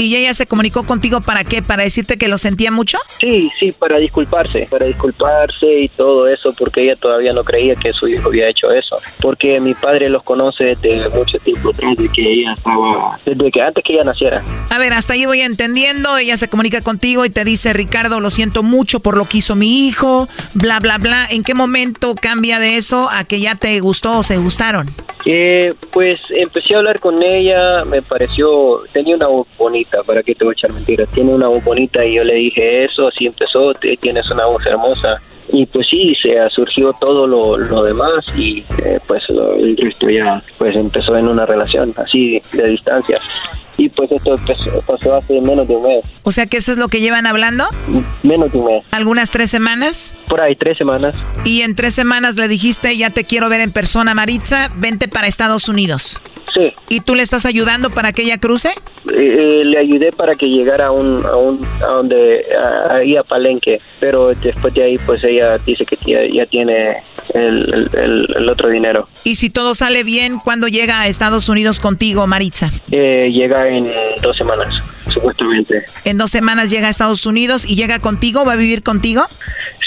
¿Y 0.00 0.14
ella 0.14 0.32
se 0.32 0.46
comunicó 0.46 0.86
contigo 0.86 1.20
para 1.20 1.42
qué? 1.42 1.60
¿Para 1.60 1.82
decirte 1.82 2.16
que 2.18 2.28
lo 2.28 2.38
sentía 2.38 2.70
mucho? 2.70 2.98
Sí, 3.18 3.50
sí, 3.58 3.72
para 3.72 3.98
disculparse, 3.98 4.68
para 4.70 4.86
disculparse 4.86 5.80
y 5.80 5.88
todo 5.88 6.28
eso, 6.28 6.54
porque 6.56 6.84
ella 6.84 6.94
todavía 6.94 7.32
no 7.32 7.42
creía 7.42 7.74
que 7.74 7.92
su 7.92 8.06
hijo 8.06 8.28
había 8.28 8.48
hecho 8.48 8.70
eso. 8.70 8.94
Porque 9.20 9.58
mi 9.58 9.74
padre 9.74 10.08
los 10.08 10.22
conoce 10.22 10.76
desde 10.80 11.08
mucho 11.08 11.40
tiempo 11.40 11.70
atrás, 11.70 11.94
desde 11.96 12.12
que 12.12 12.32
ella 12.32 12.52
estaba, 12.52 13.18
desde 13.26 13.50
que 13.50 13.60
antes 13.60 13.82
que 13.82 13.94
ella 13.94 14.04
naciera. 14.04 14.44
A 14.70 14.78
ver, 14.78 14.92
hasta 14.92 15.14
ahí 15.14 15.26
voy 15.26 15.40
entendiendo. 15.40 16.16
Ella 16.16 16.36
se 16.36 16.46
comunica 16.46 16.80
contigo 16.80 17.24
y 17.24 17.30
te 17.30 17.44
dice, 17.44 17.72
Ricardo, 17.72 18.20
lo 18.20 18.30
siento 18.30 18.62
mucho 18.62 19.00
por 19.00 19.16
lo 19.16 19.24
que 19.24 19.38
hizo 19.38 19.56
mi 19.56 19.88
hijo, 19.88 20.28
bla, 20.54 20.78
bla, 20.78 20.98
bla. 20.98 21.26
¿En 21.28 21.42
qué 21.42 21.54
momento 21.54 22.14
cambia 22.14 22.60
de 22.60 22.76
eso 22.76 23.08
a 23.10 23.24
que 23.24 23.40
ya 23.40 23.56
te 23.56 23.80
gustó 23.80 24.18
o 24.18 24.22
se 24.22 24.36
gustaron? 24.36 24.88
Eh, 25.24 25.74
pues 25.92 26.18
empecé 26.30 26.74
a 26.74 26.78
hablar 26.78 27.00
con 27.00 27.22
ella, 27.22 27.84
me 27.84 28.00
pareció, 28.02 28.78
tenía 28.92 29.16
una 29.16 29.26
voz 29.26 29.46
bonita, 29.88 30.02
para 30.06 30.22
que 30.22 30.34
te 30.34 30.44
voy 30.44 30.52
a 30.52 30.54
echar 30.58 30.72
mentiras, 30.72 31.08
tiene 31.12 31.34
una 31.34 31.48
voz 31.48 31.64
bonita 31.64 32.04
y 32.04 32.16
yo 32.16 32.24
le 32.24 32.34
dije 32.34 32.84
eso, 32.84 33.08
así 33.08 33.26
empezó, 33.26 33.72
tienes 34.00 34.30
una 34.30 34.46
voz 34.46 34.64
hermosa. 34.66 35.20
Y 35.50 35.64
pues 35.64 35.88
sí, 35.88 36.14
se 36.22 36.34
surgió 36.52 36.92
todo 37.00 37.26
lo, 37.26 37.56
lo 37.56 37.82
demás 37.82 38.10
y 38.36 38.62
eh, 38.84 38.98
pues 39.06 39.30
lo- 39.30 39.54
el 39.54 39.78
resto 39.78 40.10
ya 40.10 40.42
pues 40.58 40.76
empezó 40.76 41.16
en 41.16 41.26
una 41.26 41.46
relación 41.46 41.94
así 41.96 42.42
de 42.52 42.68
distancia. 42.68 43.18
Y 43.78 43.88
pues 43.88 44.10
esto 44.12 44.34
empezó- 44.34 44.78
pasó 44.86 45.14
hace 45.14 45.40
menos 45.40 45.66
de 45.66 45.76
un 45.76 45.82
mes, 45.88 46.04
O 46.24 46.32
sea 46.32 46.44
que 46.44 46.58
eso 46.58 46.72
es 46.72 46.76
lo 46.78 46.88
que 46.88 47.00
llevan 47.00 47.26
hablando. 47.26 47.64
menos 48.22 48.52
de 48.52 48.58
un 48.58 48.66
mes, 48.66 48.82
¿Algunas 48.90 49.30
tres 49.30 49.50
semanas? 49.50 50.12
por 50.28 50.40
ahí 50.42 50.54
tres 50.54 50.76
semanas. 50.76 51.14
Y 51.44 51.62
en 51.62 51.74
tres 51.74 51.94
semanas 51.94 52.36
le 52.36 52.46
dijiste, 52.48 52.94
ya 52.98 53.08
te 53.08 53.24
quiero 53.24 53.48
ver 53.48 53.62
en 53.62 53.72
persona, 53.72 54.12
Maritza, 54.14 54.70
vente 54.76 55.08
para 55.08 55.28
Estados 55.28 55.66
Unidos. 55.70 56.20
Sí. 56.54 56.72
¿Y 56.88 57.00
tú 57.00 57.14
le 57.14 57.22
estás 57.22 57.44
ayudando 57.46 57.90
para 57.90 58.12
que 58.12 58.22
ella 58.22 58.38
cruce? 58.38 58.68
Eh, 58.68 59.14
eh, 59.16 59.64
le 59.64 59.78
ayudé 59.78 60.12
para 60.12 60.34
que 60.34 60.46
llegara 60.46 60.86
a 60.86 60.90
un, 60.90 61.24
a 61.24 61.36
un 61.36 61.64
a 61.82 61.86
donde 61.86 62.42
a- 62.56 62.94
ahí 62.96 63.16
a 63.16 63.22
Palenque 63.22 63.78
pero 64.00 64.34
después 64.34 64.74
de 64.74 64.82
ahí 64.82 64.98
pues 64.98 65.22
ella 65.24 65.56
dice 65.58 65.84
que 65.86 65.96
ya, 66.04 66.20
ya 66.30 66.44
tiene 66.46 66.96
el, 67.34 67.72
el- 67.74 67.90
el- 67.98 68.36
el 68.36 68.48
otro 68.48 68.68
dinero 68.68 69.08
Y 69.24 69.36
si 69.36 69.50
todo 69.50 69.74
sale 69.74 70.04
bien, 70.04 70.38
¿cuándo 70.40 70.68
llega 70.68 71.00
a 71.00 71.06
Estados 71.06 71.48
Unidos 71.48 71.80
contigo, 71.80 72.26
Maritza? 72.26 72.70
Eh, 72.90 73.30
llega 73.32 73.68
en 73.68 73.90
dos 74.22 74.36
semanas 74.36 74.74
supuestamente 75.12 75.84
En 76.04 76.18
dos 76.18 76.30
semanas 76.30 76.68
llega 76.70 76.88
a 76.88 76.90
Estados 76.90 77.24
Unidos 77.26 77.64
y 77.66 77.76
llega 77.76 77.98
contigo, 78.00 78.44
va 78.44 78.54
a 78.54 78.56
vivir 78.56 78.82
contigo. 78.82 79.24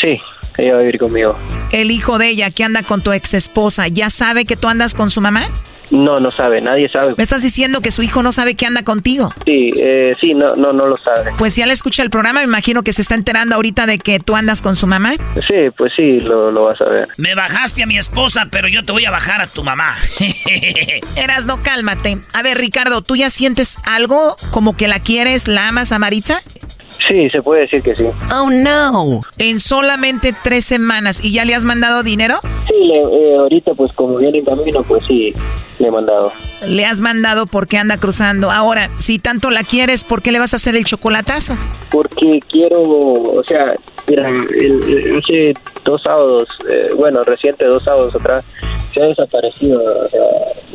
sí 0.01 0.19
ella 0.57 0.73
va 0.73 0.77
a 0.79 0.81
vivir 0.81 0.99
conmigo 0.99 1.37
El 1.71 1.91
hijo 1.91 2.17
de 2.17 2.29
ella 2.29 2.49
que 2.51 2.63
anda 2.63 2.81
con 2.83 3.01
tu 3.01 3.11
ex 3.13 3.33
esposa, 3.33 3.87
¿ya 3.87 4.09
sabe 4.09 4.45
que 4.45 4.55
tú 4.55 4.67
andas 4.67 4.93
con 4.93 5.09
su 5.09 5.21
mamá? 5.21 5.49
No 5.91 6.19
no 6.19 6.31
sabe 6.31 6.61
nadie 6.61 6.89
sabe 6.89 7.13
Me 7.17 7.23
estás 7.23 7.41
diciendo 7.41 7.81
que 7.81 7.91
su 7.91 8.01
hijo 8.03 8.23
no 8.23 8.31
sabe 8.31 8.55
que 8.55 8.65
anda 8.65 8.83
contigo. 8.83 9.33
sí 9.45 9.69
eh, 9.81 10.13
sí 10.19 10.33
no 10.33 10.55
no 10.55 10.73
no 10.73 10.85
lo 10.85 10.97
sabe 10.97 11.31
Pues 11.37 11.53
si 11.53 11.61
él 11.61 11.71
escucha 11.71 12.01
el 12.03 12.09
programa, 12.09 12.39
me 12.39 12.45
imagino 12.45 12.81
que 12.83 12.93
se 12.93 13.01
está 13.01 13.15
enterando 13.15 13.55
ahorita 13.55 13.85
de 13.85 13.99
que 13.99 14.19
tú 14.19 14.35
andas 14.35 14.61
con 14.61 14.75
su 14.75 14.87
mamá. 14.87 15.13
sí 15.47 15.69
pues 15.75 15.93
sí 15.95 16.21
lo, 16.21 16.51
lo 16.51 16.63
va 16.63 16.71
a 16.73 16.75
saber 16.77 17.07
Me 17.17 17.35
bajaste 17.35 17.83
a 17.83 17.85
mi 17.85 17.97
esposa, 17.97 18.47
pero 18.51 18.67
yo 18.67 18.83
te 18.83 18.91
voy 18.91 19.05
a 19.05 19.11
bajar 19.11 19.41
a 19.41 19.47
tu 19.47 19.63
mamá. 19.63 19.95
Eras, 21.15 21.45
no, 21.45 21.61
cálmate. 21.63 22.17
A 22.33 22.41
ver, 22.41 22.57
Ricardo, 22.57 23.01
¿tú 23.01 23.15
ya 23.15 23.29
sientes 23.29 23.77
algo 23.83 24.35
como 24.51 24.75
que 24.75 24.87
la 24.87 24.99
quieres, 24.99 25.47
la 25.47 25.67
amas 25.67 25.91
a 25.91 25.99
Maritza? 25.99 26.41
Sí 27.07 27.29
se 27.29 27.41
puede 27.41 27.61
decir 27.61 27.81
que 27.81 27.95
sí 27.95 28.05
Oh, 28.33 28.49
no. 28.49 29.21
En 29.37 29.59
solamente 29.59 30.33
tres 30.43 30.65
semanas. 30.65 31.23
¿Y 31.23 31.33
ya 31.33 31.45
le 31.45 31.55
has 31.55 31.63
mandado 31.65 32.03
dinero? 32.03 32.39
sí 32.67 32.73
le- 32.87 33.01
eh, 33.01 33.35
ahorita 33.37 33.73
pues 33.73 33.91
como 33.93 34.17
viene 34.17 34.39
en 34.39 34.45
camino 34.45 34.83
pues 34.83 35.03
sí 35.07 35.33
le 35.79 35.87
he 35.87 35.91
mandado 35.91 36.31
Le 36.67 36.85
has 36.85 37.01
mandado 37.01 37.45
porque 37.47 37.77
anda 37.77 37.97
cruzando. 37.97 38.51
Ahora, 38.51 38.89
si 38.97 39.19
tanto 39.19 39.49
la 39.49 39.63
quieres, 39.63 40.03
¿por 40.03 40.21
qué 40.21 40.31
le 40.31 40.39
vas 40.39 40.53
a 40.53 40.57
hacer 40.57 40.75
el 40.75 40.85
chocolatazo? 40.85 41.57
porque 41.89 42.39
quiero, 42.49 42.81
o 42.81 43.43
sea, 43.47 43.73
Mira, 44.07 44.27
el- 44.27 44.51
el- 44.83 45.19
hace 45.19 45.53
dos 45.85 46.01
sábados, 46.03 46.47
eh, 46.69 46.89
bueno, 46.97 47.21
reciente 47.23 47.65
dos 47.65 47.83
sábados 47.83 48.13
atrás, 48.15 48.43
se 48.91 49.01
ha 49.01 49.05
desaparecido, 49.05 49.81
o 49.81 50.07
sea, 50.07 50.19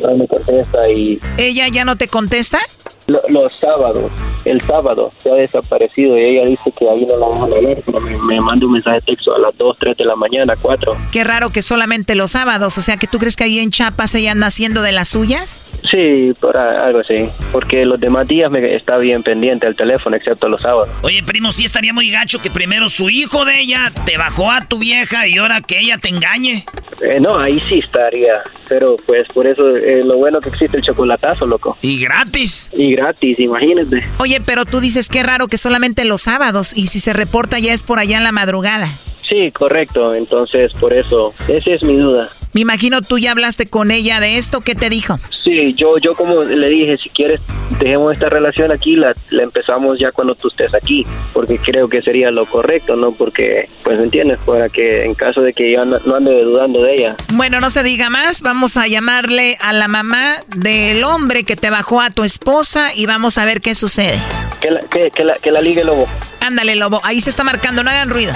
no 0.01 0.15
me 0.15 0.27
contesta 0.27 0.89
y 0.89 1.19
¿Ella 1.37 1.67
ya 1.67 1.83
no 1.85 1.97
te 1.97 2.07
contesta? 2.07 2.59
Lo- 3.07 3.21
los 3.29 3.53
sábados, 3.55 4.11
el 4.45 4.59
sábado 4.67 5.09
se 5.17 5.31
ha 5.31 5.35
desaparecido 5.35 6.17
y 6.17 6.23
ella 6.25 6.45
dice 6.45 6.71
que 6.77 6.89
ahí 6.89 7.05
no 7.05 7.17
la 7.17 7.27
van 7.27 7.39
a 7.39 7.43
hablar, 7.55 7.77
pero 7.85 7.99
me, 8.01 8.17
me 8.19 8.41
manda 8.41 8.65
un 8.65 8.73
mensaje 8.73 8.97
de 8.97 9.01
texto 9.01 9.35
a 9.35 9.39
las 9.39 9.57
2, 9.57 9.77
3 9.79 9.97
de 9.97 10.05
la 10.05 10.15
mañana, 10.15 10.53
4. 10.61 10.95
Qué 11.11 11.23
raro 11.23 11.49
que 11.49 11.61
solamente 11.61 12.15
los 12.15 12.31
sábados. 12.31 12.77
O 12.77 12.81
sea, 12.81 12.97
que 12.97 13.07
tú 13.07 13.17
crees 13.19 13.35
que 13.35 13.43
ahí 13.45 13.59
en 13.59 13.71
Chiapas 13.71 14.13
ella 14.15 14.31
anda 14.31 14.47
haciendo 14.47 14.81
de 14.81 14.91
las 14.91 15.09
suyas. 15.09 15.71
Sí, 15.89 16.33
por 16.39 16.57
a- 16.57 16.85
algo 16.85 16.99
así, 16.99 17.29
porque 17.51 17.85
los 17.85 17.99
demás 17.99 18.27
días 18.27 18.51
me 18.51 18.75
está 18.75 18.97
bien 18.97 19.23
pendiente 19.23 19.67
el 19.67 19.75
teléfono, 19.75 20.15
excepto 20.17 20.47
los 20.49 20.61
sábados. 20.61 20.89
Oye, 21.01 21.23
primo, 21.23 21.51
sí 21.51 21.65
estaría 21.65 21.93
muy 21.93 22.11
gacho 22.11 22.39
que 22.39 22.49
primero 22.51 22.89
su 22.89 23.09
hijo 23.09 23.45
de 23.45 23.59
ella 23.61 23.91
te 24.05 24.17
bajó 24.17 24.51
a 24.51 24.65
tu 24.67 24.79
vieja 24.79 25.27
y 25.27 25.37
ahora 25.37 25.61
que 25.61 25.79
ella 25.79 25.97
te 25.97 26.09
engañe. 26.09 26.65
Eh, 27.01 27.19
no, 27.19 27.37
ahí 27.39 27.61
sí 27.69 27.79
estaría, 27.79 28.41
pero 28.67 28.95
pues 29.05 29.23
por 29.33 29.45
eso 29.47 29.67
eh, 29.77 30.03
lo 30.03 30.17
bueno 30.17 30.39
que 30.39 30.49
existe 30.49 30.77
el 30.77 30.83
chocolatazo, 30.83 31.45
loco. 31.45 31.77
Y 31.81 32.01
gratis. 32.01 32.69
Y 32.73 32.95
gratis, 32.97 33.39
imagínate. 33.39 34.03
Oye, 34.19 34.41
pero 34.45 34.65
tú 34.65 34.81
dices 34.81 35.07
que 35.07 35.23
raro 35.23 35.47
que 35.47 35.57
solamente 35.57 36.03
los 36.03 36.23
sábados. 36.23 36.75
Y 36.75 36.87
si 36.87 36.99
se 36.99 37.13
reporta 37.13 37.59
ya 37.59 37.73
es 37.73 37.83
por 37.83 37.99
allá 37.99 38.17
en 38.17 38.23
la 38.23 38.31
madrugada. 38.33 38.87
Sí, 39.27 39.51
correcto, 39.51 40.15
entonces 40.15 40.73
por 40.73 40.93
eso, 40.93 41.33
esa 41.47 41.71
es 41.71 41.83
mi 41.83 41.97
duda. 41.97 42.29
Me 42.53 42.61
imagino 42.61 43.01
tú 43.01 43.17
ya 43.17 43.31
hablaste 43.31 43.67
con 43.67 43.91
ella 43.91 44.19
de 44.19 44.37
esto. 44.37 44.61
¿Qué 44.61 44.75
te 44.75 44.89
dijo? 44.89 45.19
Sí, 45.43 45.73
yo, 45.73 45.97
yo 45.97 46.15
como 46.15 46.43
le 46.43 46.69
dije, 46.69 46.97
si 46.97 47.09
quieres, 47.09 47.41
dejemos 47.79 48.13
esta 48.13 48.29
relación 48.29 48.71
aquí, 48.71 48.95
la, 48.95 49.13
la 49.29 49.43
empezamos 49.43 49.99
ya 49.99 50.11
cuando 50.11 50.35
tú 50.35 50.47
estés 50.49 50.73
aquí, 50.73 51.05
porque 51.33 51.57
creo 51.57 51.87
que 51.87 52.01
sería 52.01 52.31
lo 52.31 52.45
correcto, 52.45 52.95
¿no? 52.95 53.11
Porque, 53.11 53.69
pues, 53.83 53.97
¿me 53.97 54.05
entiendes? 54.05 54.39
Para 54.45 54.69
que 54.69 55.03
en 55.03 55.13
caso 55.13 55.41
de 55.41 55.53
que 55.53 55.71
yo 55.73 55.85
no, 55.85 55.97
no 56.05 56.15
ande 56.15 56.43
dudando 56.43 56.81
de 56.81 56.95
ella. 56.95 57.15
Bueno, 57.33 57.59
no 57.59 57.69
se 57.69 57.83
diga 57.83 58.09
más. 58.09 58.41
Vamos 58.41 58.77
a 58.77 58.87
llamarle 58.87 59.57
a 59.61 59.73
la 59.73 59.87
mamá 59.87 60.37
del 60.55 61.03
hombre 61.03 61.43
que 61.43 61.55
te 61.55 61.69
bajó 61.69 62.01
a 62.01 62.09
tu 62.09 62.23
esposa 62.23 62.93
y 62.93 63.05
vamos 63.05 63.37
a 63.37 63.45
ver 63.45 63.61
qué 63.61 63.75
sucede. 63.75 64.19
Que 64.61 64.71
la, 64.71 64.79
que, 64.81 65.11
que 65.11 65.23
la, 65.23 65.33
que 65.33 65.51
la 65.51 65.61
ligue 65.61 65.83
lobo. 65.83 66.07
Ándale, 66.39 66.75
lobo. 66.75 66.99
Ahí 67.03 67.21
se 67.21 67.29
está 67.29 67.43
marcando. 67.43 67.83
No 67.83 67.89
hagan 67.89 68.09
ruido. 68.09 68.33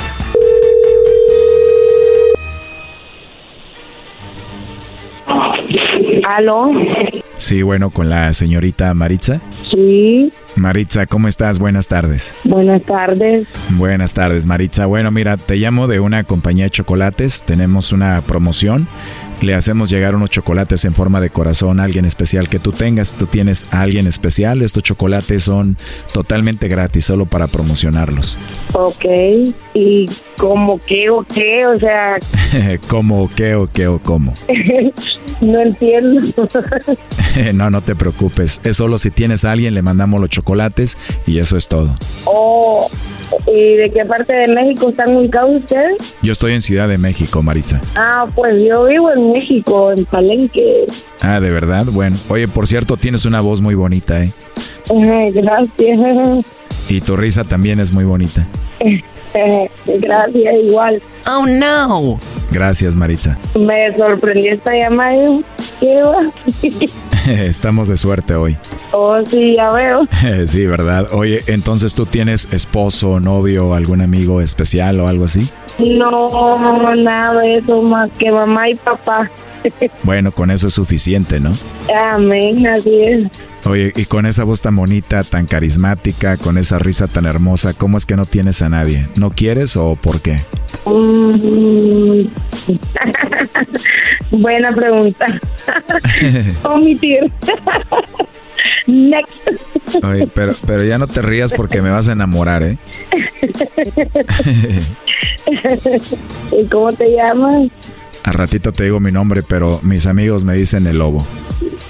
¿Aló? 6.27 6.71
Sí, 7.37 7.61
bueno, 7.61 7.89
con 7.89 8.09
la 8.09 8.33
señorita 8.33 8.93
Maritza. 8.93 9.39
Sí, 9.69 10.31
Maritza, 10.55 11.05
¿cómo 11.05 11.27
estás? 11.27 11.59
Buenas 11.59 11.87
tardes. 11.87 12.35
buenas 12.43 12.83
tardes. 12.83 13.47
Buenas 13.71 14.13
tardes, 14.13 14.45
Maritza. 14.45 14.85
Bueno, 14.85 15.11
mira, 15.11 15.37
te 15.37 15.55
llamo 15.55 15.87
de 15.87 15.99
una 15.99 16.23
compañía 16.23 16.65
de 16.65 16.69
chocolates. 16.71 17.43
Tenemos 17.43 17.91
una 17.93 18.21
promoción. 18.21 18.87
Le 19.41 19.55
hacemos 19.55 19.89
llegar 19.89 20.15
unos 20.15 20.29
chocolates 20.29 20.85
en 20.85 20.93
forma 20.93 21.19
de 21.19 21.31
corazón 21.31 21.79
a 21.79 21.83
alguien 21.83 22.05
especial 22.05 22.47
que 22.47 22.59
tú 22.59 22.71
tengas. 22.71 23.15
Tú 23.15 23.25
tienes 23.25 23.65
a 23.73 23.81
alguien 23.81 24.05
especial. 24.05 24.61
Estos 24.61 24.83
chocolates 24.83 25.43
son 25.43 25.77
totalmente 26.13 26.67
gratis, 26.67 27.05
solo 27.05 27.25
para 27.25 27.47
promocionarlos. 27.47 28.37
Ok, 28.73 29.05
¿y 29.73 30.05
cómo 30.37 30.79
qué 30.85 31.09
o 31.09 31.23
qué? 31.23 31.65
O 31.65 31.79
sea, 31.79 32.17
¿Cómo, 32.87 33.29
qué 33.35 33.55
o 33.55 33.67
qué 33.67 33.87
o 33.87 33.99
cómo? 33.99 34.33
no 35.41 35.59
entiendo. 35.59 36.47
no, 37.53 37.69
no 37.69 37.81
te 37.81 37.95
preocupes. 37.95 38.61
Es 38.63 38.77
solo 38.77 38.97
si 38.97 39.11
tienes 39.11 39.43
a 39.45 39.51
alguien, 39.51 39.73
le 39.73 39.81
mandamos 39.81 40.21
los 40.21 40.29
chocolates 40.29 40.97
y 41.25 41.39
eso 41.39 41.57
es 41.57 41.67
todo. 41.67 41.95
oh, 42.25 42.89
¿Y 43.47 43.75
de 43.75 43.89
qué 43.89 44.05
parte 44.05 44.33
de 44.33 44.53
México 44.53 44.89
están 44.89 45.15
ubicados 45.15 45.61
ustedes? 45.61 46.15
Yo 46.21 46.31
estoy 46.31 46.53
en 46.53 46.61
Ciudad 46.61 46.87
de 46.87 46.97
México, 46.97 47.41
Maritza. 47.41 47.81
Ah, 47.95 48.27
pues 48.35 48.55
yo 48.61 48.85
vivo 48.85 49.11
en 49.11 49.30
México, 49.31 49.91
en 49.91 50.05
Palenque. 50.05 50.87
Ah, 51.21 51.39
¿de 51.39 51.49
verdad? 51.49 51.85
Bueno. 51.91 52.17
Oye, 52.29 52.47
por 52.47 52.67
cierto, 52.67 52.97
tienes 52.97 53.25
una 53.25 53.41
voz 53.41 53.61
muy 53.61 53.75
bonita, 53.75 54.23
¿eh? 54.23 54.31
Ay, 54.89 55.31
Gracias. 55.31 56.45
Y 56.89 57.01
tu 57.01 57.15
risa 57.15 57.43
también 57.43 57.79
es 57.79 57.91
muy 57.91 58.03
bonita. 58.03 58.45
Gracias, 59.85 60.55
igual. 60.63 61.01
Oh, 61.27 61.45
no. 61.45 62.19
Gracias, 62.51 62.95
Maritza. 62.95 63.37
Me 63.55 63.95
sorprendió 63.95 64.53
esta 64.53 64.73
llamada. 64.73 65.39
¿Qué 65.79 66.01
va? 66.01 66.17
Estamos 67.27 67.87
de 67.87 67.97
suerte 67.97 68.35
hoy. 68.35 68.57
oh, 68.91 69.17
sí, 69.25 69.55
ya 69.55 69.71
veo. 69.71 70.07
sí, 70.47 70.65
¿verdad? 70.65 71.07
Oye, 71.11 71.41
entonces 71.47 71.93
tú 71.93 72.05
tienes 72.05 72.51
esposo, 72.51 73.19
novio, 73.19 73.73
algún 73.73 74.01
amigo 74.01 74.41
especial 74.41 74.99
o 74.99 75.07
algo 75.07 75.25
así? 75.25 75.49
No, 75.79 76.95
nada 76.95 77.41
de 77.41 77.57
eso 77.57 77.81
más 77.81 78.09
que 78.17 78.31
mamá 78.31 78.69
y 78.69 78.75
papá. 78.75 79.29
Bueno, 80.03 80.31
con 80.31 80.51
eso 80.51 80.67
es 80.67 80.73
suficiente, 80.73 81.39
¿no? 81.39 81.53
Amén, 82.13 82.65
así 82.67 83.01
es. 83.01 83.27
Oye, 83.65 83.93
y 83.95 84.05
con 84.05 84.25
esa 84.25 84.43
voz 84.43 84.61
tan 84.61 84.75
bonita, 84.75 85.23
tan 85.23 85.45
carismática, 85.45 86.37
con 86.37 86.57
esa 86.57 86.79
risa 86.79 87.07
tan 87.07 87.25
hermosa, 87.25 87.73
¿cómo 87.73 87.97
es 87.97 88.05
que 88.05 88.15
no 88.15 88.25
tienes 88.25 88.61
a 88.61 88.69
nadie? 88.69 89.07
¿No 89.15 89.31
quieres 89.31 89.75
o 89.75 89.95
por 89.95 90.21
qué? 90.21 90.39
Mm. 90.85 92.21
Buena 94.31 94.71
pregunta. 94.71 95.25
Omitir. 96.63 97.31
Next. 98.87 99.31
Oye, 100.03 100.27
pero, 100.33 100.53
pero 100.65 100.83
ya 100.83 100.97
no 100.97 101.07
te 101.07 101.21
rías 101.21 101.53
porque 101.53 101.81
me 101.81 101.89
vas 101.91 102.07
a 102.07 102.13
enamorar, 102.13 102.63
¿eh? 102.63 102.77
¿Y 106.51 106.65
cómo 106.65 106.91
te 106.93 107.15
llamas? 107.15 107.69
A 108.23 108.31
ratito 108.31 108.71
te 108.71 108.83
digo 108.83 108.99
mi 108.99 109.11
nombre, 109.11 109.41
pero 109.43 109.79
mis 109.83 110.05
amigos 110.05 110.43
me 110.43 110.53
dicen 110.55 110.85
el 110.87 110.99
lobo. 110.99 111.25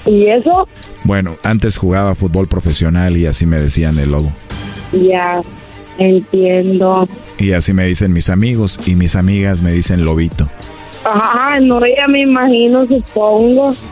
¿Y 0.05 0.27
eso? 0.27 0.67
Bueno, 1.03 1.35
antes 1.43 1.77
jugaba 1.77 2.15
fútbol 2.15 2.47
profesional 2.47 3.17
y 3.17 3.25
así 3.25 3.45
me 3.45 3.59
decían 3.59 3.97
el 3.99 4.11
lobo. 4.11 4.31
Ya, 4.93 5.41
entiendo. 5.97 7.07
Y 7.37 7.51
así 7.51 7.73
me 7.73 7.85
dicen 7.85 8.13
mis 8.13 8.29
amigos 8.29 8.79
y 8.85 8.95
mis 8.95 9.15
amigas 9.15 9.61
me 9.61 9.71
dicen 9.73 10.05
lobito. 10.05 10.49
Ah, 11.03 11.59
no, 11.61 11.79
ya 11.85 12.07
me 12.07 12.21
imagino, 12.21 12.85
supongo. 12.87 13.75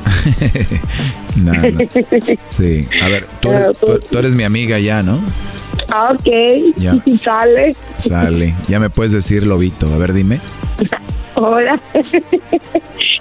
No, 1.36 1.54
no. 1.54 1.62
Sí, 2.48 2.86
a 3.02 3.08
ver, 3.08 3.26
tú 3.40 3.52
eres, 3.52 3.80
tú- 3.80 4.00
tú 4.12 4.18
eres 4.18 4.36
mi 4.36 4.44
amiga 4.44 4.78
ya, 4.80 5.04
¿no? 5.04 5.20
Ah, 5.88 6.12
ok, 6.14 6.74
Ya. 6.78 6.98
sale. 7.24 7.76
Sale, 7.98 8.56
ya 8.68 8.80
me 8.80 8.90
puedes 8.90 9.12
decir 9.14 9.46
lobito. 9.46 9.88
A 9.94 9.98
ver, 10.00 10.12
dime. 10.14 10.40
Hola. 11.42 11.80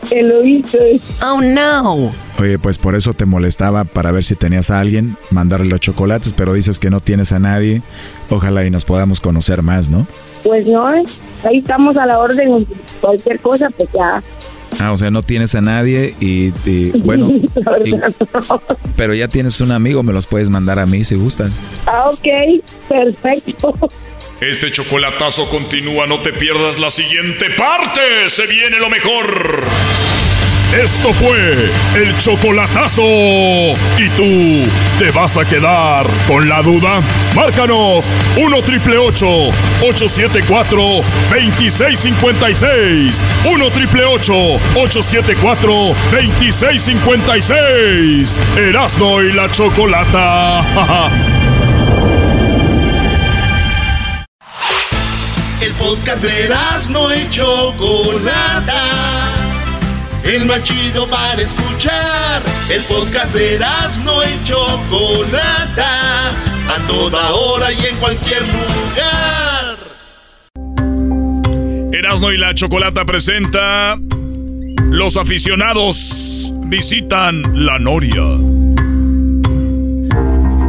Que 0.09 0.23
lo 0.23 0.43
hice. 0.45 0.93
Oh, 1.23 1.41
no. 1.43 2.13
Oye, 2.39 2.59
pues 2.59 2.79
por 2.79 2.95
eso 2.95 3.13
te 3.13 3.27
molestaba 3.27 3.85
para 3.85 4.11
ver 4.11 4.25
si 4.25 4.37
tenías 4.37 4.71
a 4.71 4.81
alguien, 4.81 5.17
mandarle 5.31 5.67
los 5.67 5.81
chocolates, 5.81 6.33
pero 6.33 6.55
dices 6.55 6.79
que 6.79 6.89
no 6.89 7.01
tienes 7.01 7.33
a 7.33 7.39
nadie. 7.39 7.83
Ojalá 8.31 8.65
y 8.65 8.71
nos 8.71 8.85
podamos 8.87 9.21
conocer 9.21 9.61
más, 9.63 9.91
¿no? 9.91 10.07
Pues 10.45 10.67
no, 10.67 10.87
ahí 10.87 11.05
estamos 11.59 11.97
a 11.99 12.07
la 12.07 12.19
orden. 12.19 12.67
Cualquier 13.03 13.39
cosa, 13.41 13.69
pues 13.77 13.91
ya. 13.93 14.23
Ah, 14.81 14.93
o 14.93 14.97
sea, 14.97 15.11
no 15.11 15.23
tienes 15.23 15.55
a 15.55 15.61
nadie 15.61 16.15
y, 16.21 16.53
y, 16.65 16.91
bueno, 17.05 17.29
y- 17.31 17.45
pero 18.97 19.15
ya 19.15 19.29
tienes 19.29 19.61
un 19.61 19.73
amigo, 19.73 20.03
me 20.03 20.13
los 20.15 20.25
puedes 20.27 20.49
mandar 20.49 20.79
a 20.79 20.87
mí 20.87 21.05
si 21.05 21.17
gustas. 21.17 21.61
Ah, 21.87 22.05
ok, 22.11 22.63
perfecto. 22.89 23.75
Este 24.41 24.71
chocolatazo 24.71 25.51
continúa, 25.51 26.07
no 26.07 26.21
te 26.21 26.33
pierdas 26.33 26.79
la 26.79 26.93
siguiente 26.93 27.51
parte. 27.51 28.01
Se 28.29 28.47
viene 28.47 28.79
lo 28.79 28.89
mejor. 28.89 29.67
Esto 30.81 31.13
fue 31.13 31.73
el 31.97 32.17
chocolatazo. 32.19 33.03
¿Y 33.03 34.09
tú 34.17 34.63
te 35.01 35.11
vas 35.11 35.37
a 35.37 35.45
quedar 35.45 36.07
con 36.29 36.49
la 36.49 36.63
duda? 36.63 37.01
Márcanos 37.35 38.13
1 38.37 38.63
triple 38.63 38.97
874 38.97 40.83
2656. 41.35 43.25
1 43.45 43.71
triple 43.73 44.05
874 44.05 45.73
2656. 46.13 48.37
Erasno 48.57 49.21
y 49.21 49.33
la 49.33 49.51
chocolata. 49.51 51.29
podcast 55.89 56.23
de 56.23 56.51
no 56.91 57.15
y 57.15 57.31
Chocolata. 57.31 58.83
El 60.23 60.45
más 60.45 60.63
chido 60.63 61.09
para 61.09 61.41
escuchar. 61.41 62.43
El 62.69 62.83
podcast 62.83 63.35
de 63.35 63.59
no 64.05 64.23
y 64.23 64.45
Chocolata. 64.45 66.29
A 66.29 66.87
toda 66.87 67.31
hora 67.31 67.73
y 67.73 67.87
en 67.87 67.97
cualquier 67.97 68.43
lugar. 68.43 69.79
Erasno 71.91 72.33
y 72.33 72.37
la 72.37 72.53
Chocolata 72.53 73.07
presenta 73.07 73.97
Los 74.91 75.17
aficionados 75.17 76.53
visitan 76.67 77.65
la 77.65 77.79
Noria. 77.79 78.25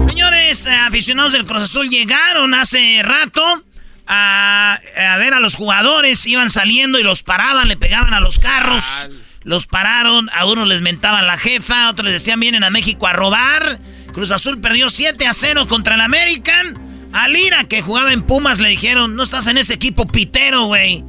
Señores, 0.07 0.65
eh, 0.65 0.75
aficionados 0.87 1.33
del 1.33 1.45
Cruz 1.45 1.63
Azul 1.63 1.89
llegaron 1.89 2.53
hace 2.53 3.01
rato 3.03 3.63
a, 4.09 4.79
a 4.97 5.17
ver 5.17 5.35
a 5.35 5.39
los 5.39 5.55
jugadores, 5.55 6.25
iban 6.25 6.49
saliendo 6.49 6.99
y 6.99 7.03
los 7.03 7.21
paraban, 7.23 7.67
le 7.67 7.77
pegaban 7.77 8.13
a 8.13 8.19
los 8.19 8.39
carros. 8.39 9.09
Los 9.43 9.67
pararon, 9.67 10.29
a 10.33 10.45
unos 10.45 10.67
les 10.67 10.81
mentaban 10.81 11.25
la 11.25 11.37
jefa, 11.37 11.85
a 11.85 11.89
otros 11.91 12.05
les 12.05 12.13
decían 12.13 12.39
vienen 12.39 12.63
a 12.63 12.71
México 12.71 13.07
a 13.07 13.13
robar. 13.13 13.79
Cruz 14.11 14.31
Azul 14.31 14.59
perdió 14.59 14.89
7 14.89 15.25
a 15.27 15.33
0 15.33 15.67
contra 15.67 15.95
el 15.95 16.01
American. 16.01 17.09
A 17.13 17.27
Lira, 17.27 17.63
que 17.63 17.81
jugaba 17.81 18.11
en 18.11 18.23
Pumas, 18.23 18.59
le 18.59 18.69
dijeron, 18.69 19.15
no 19.15 19.23
estás 19.23 19.47
en 19.47 19.57
ese 19.57 19.75
equipo 19.75 20.05
pitero, 20.05 20.65
güey. 20.65 21.03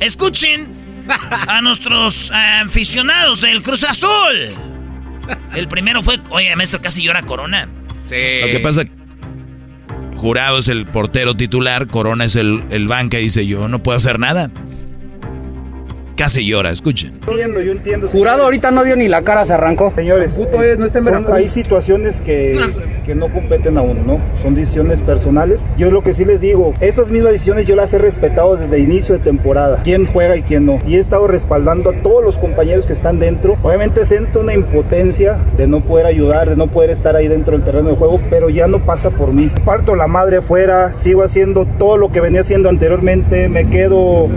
Escuchen 0.00 0.68
a 1.46 1.60
nuestros 1.62 2.30
eh, 2.30 2.34
aficionados 2.34 3.42
del 3.42 3.62
Cruz 3.62 3.84
Azul. 3.84 4.54
El 5.54 5.68
primero 5.68 6.02
fue, 6.02 6.18
oye, 6.30 6.54
maestro, 6.56 6.80
casi 6.80 7.02
llora 7.02 7.22
Corona. 7.22 7.68
Sí. 8.04 8.40
Lo 8.40 8.46
que 8.48 8.60
pasa, 8.62 8.82
Jurado 10.26 10.58
es 10.58 10.66
el 10.66 10.86
portero 10.86 11.36
titular, 11.36 11.86
Corona 11.86 12.24
es 12.24 12.34
el, 12.34 12.64
el 12.70 12.88
banca 12.88 13.20
y 13.20 13.22
dice, 13.22 13.46
yo 13.46 13.68
no 13.68 13.84
puedo 13.84 13.96
hacer 13.96 14.18
nada. 14.18 14.50
Casi 16.16 16.46
llora, 16.46 16.70
escuchen. 16.70 17.12
Entiendo, 17.28 17.60
yo 17.60 17.72
entiendo. 17.72 18.08
Jurado 18.08 18.44
ahorita 18.44 18.70
no 18.70 18.84
dio 18.84 18.96
ni 18.96 19.06
la 19.06 19.20
cara, 19.22 19.44
se 19.44 19.52
arrancó. 19.52 19.92
Señores, 19.96 20.32
son- 20.32 21.32
hay 21.32 21.48
situaciones 21.48 22.22
que, 22.22 22.58
que 23.04 23.14
no 23.14 23.28
competen 23.28 23.76
a 23.76 23.82
uno, 23.82 24.00
¿no? 24.02 24.18
Son 24.42 24.54
decisiones 24.54 24.98
personales. 25.00 25.60
Yo 25.76 25.90
lo 25.90 26.02
que 26.02 26.14
sí 26.14 26.24
les 26.24 26.40
digo, 26.40 26.72
esas 26.80 27.08
mismas 27.10 27.32
decisiones 27.32 27.66
yo 27.66 27.76
las 27.76 27.92
he 27.92 27.98
respetado 27.98 28.56
desde 28.56 28.76
el 28.76 28.84
inicio 28.84 29.14
de 29.18 29.20
temporada. 29.24 29.82
Quién 29.84 30.06
juega 30.06 30.36
y 30.38 30.42
quién 30.42 30.64
no. 30.64 30.78
Y 30.86 30.96
he 30.96 31.00
estado 31.00 31.26
respaldando 31.26 31.90
a 31.90 31.92
todos 32.00 32.24
los 32.24 32.38
compañeros 32.38 32.86
que 32.86 32.94
están 32.94 33.18
dentro. 33.18 33.58
Obviamente 33.62 34.06
siento 34.06 34.40
una 34.40 34.54
impotencia 34.54 35.36
de 35.58 35.66
no 35.66 35.82
poder 35.82 36.06
ayudar, 36.06 36.48
de 36.48 36.56
no 36.56 36.68
poder 36.68 36.90
estar 36.90 37.14
ahí 37.14 37.28
dentro 37.28 37.52
del 37.52 37.62
terreno 37.62 37.90
de 37.90 37.96
juego, 37.96 38.20
pero 38.30 38.48
ya 38.48 38.66
no 38.68 38.78
pasa 38.78 39.10
por 39.10 39.34
mí. 39.34 39.50
Parto 39.66 39.94
la 39.94 40.06
madre 40.06 40.38
afuera, 40.38 40.94
sigo 40.94 41.22
haciendo 41.22 41.66
todo 41.78 41.98
lo 41.98 42.10
que 42.10 42.20
venía 42.22 42.40
haciendo 42.40 42.70
anteriormente, 42.70 43.50
me 43.50 43.68
quedo 43.68 44.28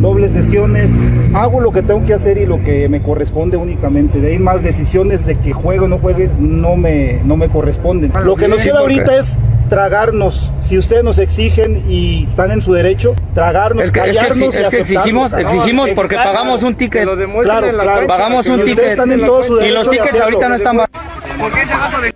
dobles 0.00 0.32
sesiones, 0.32 0.90
hago 1.34 1.60
lo 1.60 1.72
que 1.72 1.82
tengo 1.82 2.04
que 2.04 2.14
hacer 2.14 2.38
y 2.38 2.46
lo 2.46 2.62
que 2.62 2.88
me 2.88 3.00
corresponde 3.02 3.56
únicamente. 3.56 4.20
De 4.20 4.32
ahí 4.32 4.38
más 4.38 4.62
decisiones 4.62 5.26
de 5.26 5.36
que 5.36 5.52
juegue 5.52 5.80
o 5.80 5.88
no 5.88 5.98
juegue 5.98 6.30
no 6.38 6.76
me, 6.76 7.20
no 7.24 7.36
me 7.36 7.48
corresponden. 7.48 8.12
Lo 8.24 8.36
que 8.36 8.48
nos 8.48 8.60
queda 8.60 8.80
ahorita 8.80 9.18
es 9.18 9.38
tragarnos, 9.70 10.50
si 10.68 10.76
ustedes 10.76 11.02
nos 11.04 11.18
exigen 11.18 11.84
y 11.90 12.24
están 12.24 12.50
en 12.50 12.60
su 12.60 12.72
derecho, 12.74 13.14
tragarnos, 13.34 13.84
Es 13.84 13.92
que, 13.92 14.00
es 14.00 14.06
que, 14.06 14.14
callarnos 14.16 14.38
exi- 14.38 14.42
y 14.42 14.46
es 14.48 14.52
que 14.52 14.58
aceptarnos. 14.66 14.90
exigimos, 14.90 15.32
No, 15.32 15.38
exigimos 15.38 15.90
porque 15.90 16.14
exacto. 16.16 16.32
pagamos 16.34 16.62
un 16.62 16.74
ticket. 16.74 17.04
Claro, 17.42 17.70
claro. 17.72 18.06
Pagamos 18.06 18.46
un 18.48 18.64
ticket. 18.64 18.84
están 18.84 19.12
en 19.12 19.24
todo 19.24 19.44
su 19.44 19.54
Y 19.56 19.60
derecho 19.60 19.74
los 19.76 19.90
de 19.90 19.96
tickets 19.96 20.20
ahorita 20.20 20.48
no 20.48 20.54
están. 20.56 20.80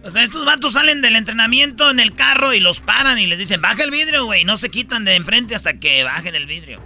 O 0.02 0.10
sea, 0.10 0.22
estos 0.22 0.44
vatos 0.44 0.74
salen 0.74 1.01
del 1.01 1.16
entrenamiento 1.16 1.90
en 1.90 1.98
el 1.98 2.14
carro 2.14 2.52
y 2.52 2.60
los 2.60 2.81
paran 2.81 3.18
y 3.18 3.26
les 3.26 3.39
dicen, 3.39 3.62
baja 3.62 3.82
el 3.82 3.90
vidrio, 3.90 4.26
güey. 4.26 4.44
No 4.44 4.56
se 4.59 4.68
quitan 4.68 5.05
de 5.06 5.16
enfrente 5.16 5.55
hasta 5.55 5.74
que 5.74 6.05
bajen 6.05 6.35
el 6.35 6.47
vidrio. 6.47 6.81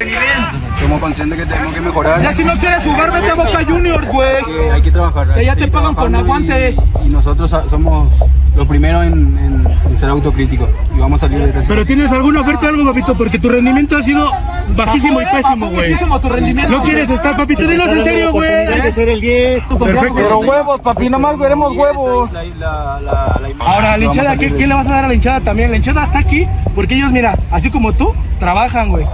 Somos 0.80 1.00
conscientes 1.00 1.38
que 1.40 1.46
tenemos 1.46 1.74
que 1.74 1.80
mejorar. 1.80 2.22
Ya 2.22 2.32
si 2.32 2.44
no 2.44 2.52
quieres 2.58 2.84
jugar, 2.84 3.10
vete 3.12 3.30
a 3.30 3.34
Boca 3.34 3.64
Juniors, 3.66 4.08
güey. 4.08 4.36
Hay 4.72 4.82
que 4.82 4.90
trabajar. 4.92 5.34
Que 5.34 5.44
ya 5.44 5.56
te 5.56 5.66
pagan 5.68 5.94
con 5.94 6.14
aguante. 6.14 6.76
Y, 7.02 7.06
y 7.06 7.10
nosotros 7.10 7.52
a- 7.52 7.68
somos 7.68 8.12
los 8.56 8.66
primeros 8.68 9.04
en, 9.04 9.12
en- 9.38 9.66
en 9.90 9.96
ser 9.96 10.08
autocríticos. 10.10 10.57
Y 10.94 10.98
vamos 10.98 11.22
a 11.22 11.28
salir 11.28 11.52
de 11.52 11.62
Pero 11.66 11.84
tienes 11.84 12.12
alguna 12.12 12.40
oferta 12.40 12.66
o 12.66 12.68
algo, 12.70 12.84
papito, 12.84 13.14
porque 13.16 13.38
tu 13.38 13.48
rendimiento 13.48 13.96
ha 13.96 14.02
sido 14.02 14.30
bajísimo 14.76 15.20
y 15.20 15.24
pésimo, 15.26 15.68
güey. 15.68 15.82
Muchísimo 15.82 16.20
tu 16.20 16.28
rendimiento. 16.28 16.72
No 16.72 16.82
quieres 16.82 17.10
estar, 17.10 17.36
papito, 17.36 17.66
dinos 17.66 17.88
en 17.88 18.04
serio, 18.04 18.32
güey. 18.32 18.66
de 18.66 18.92
ser 18.92 19.08
el 19.08 19.20
10. 19.20 19.64
Perfecto. 19.64 20.14
Pero 20.14 20.38
huevos, 20.40 20.80
papi, 20.80 21.10
nomás 21.10 21.38
veremos 21.38 21.76
huevos. 21.76 22.30
Ahora, 23.60 23.96
la 23.96 24.04
hinchada, 24.04 24.36
¿qué, 24.36 24.54
qué 24.54 24.66
le 24.66 24.74
vas 24.74 24.86
a 24.88 24.94
dar 24.94 25.04
a 25.04 25.08
la 25.08 25.14
hinchada 25.14 25.40
también? 25.40 25.70
La 25.70 25.76
hinchada 25.76 26.04
está 26.04 26.18
aquí 26.18 26.46
porque 26.74 26.94
ellos, 26.94 27.10
mira, 27.10 27.36
así 27.50 27.70
como 27.70 27.92
tú, 27.92 28.14
trabajan, 28.38 28.90
güey. 28.90 29.06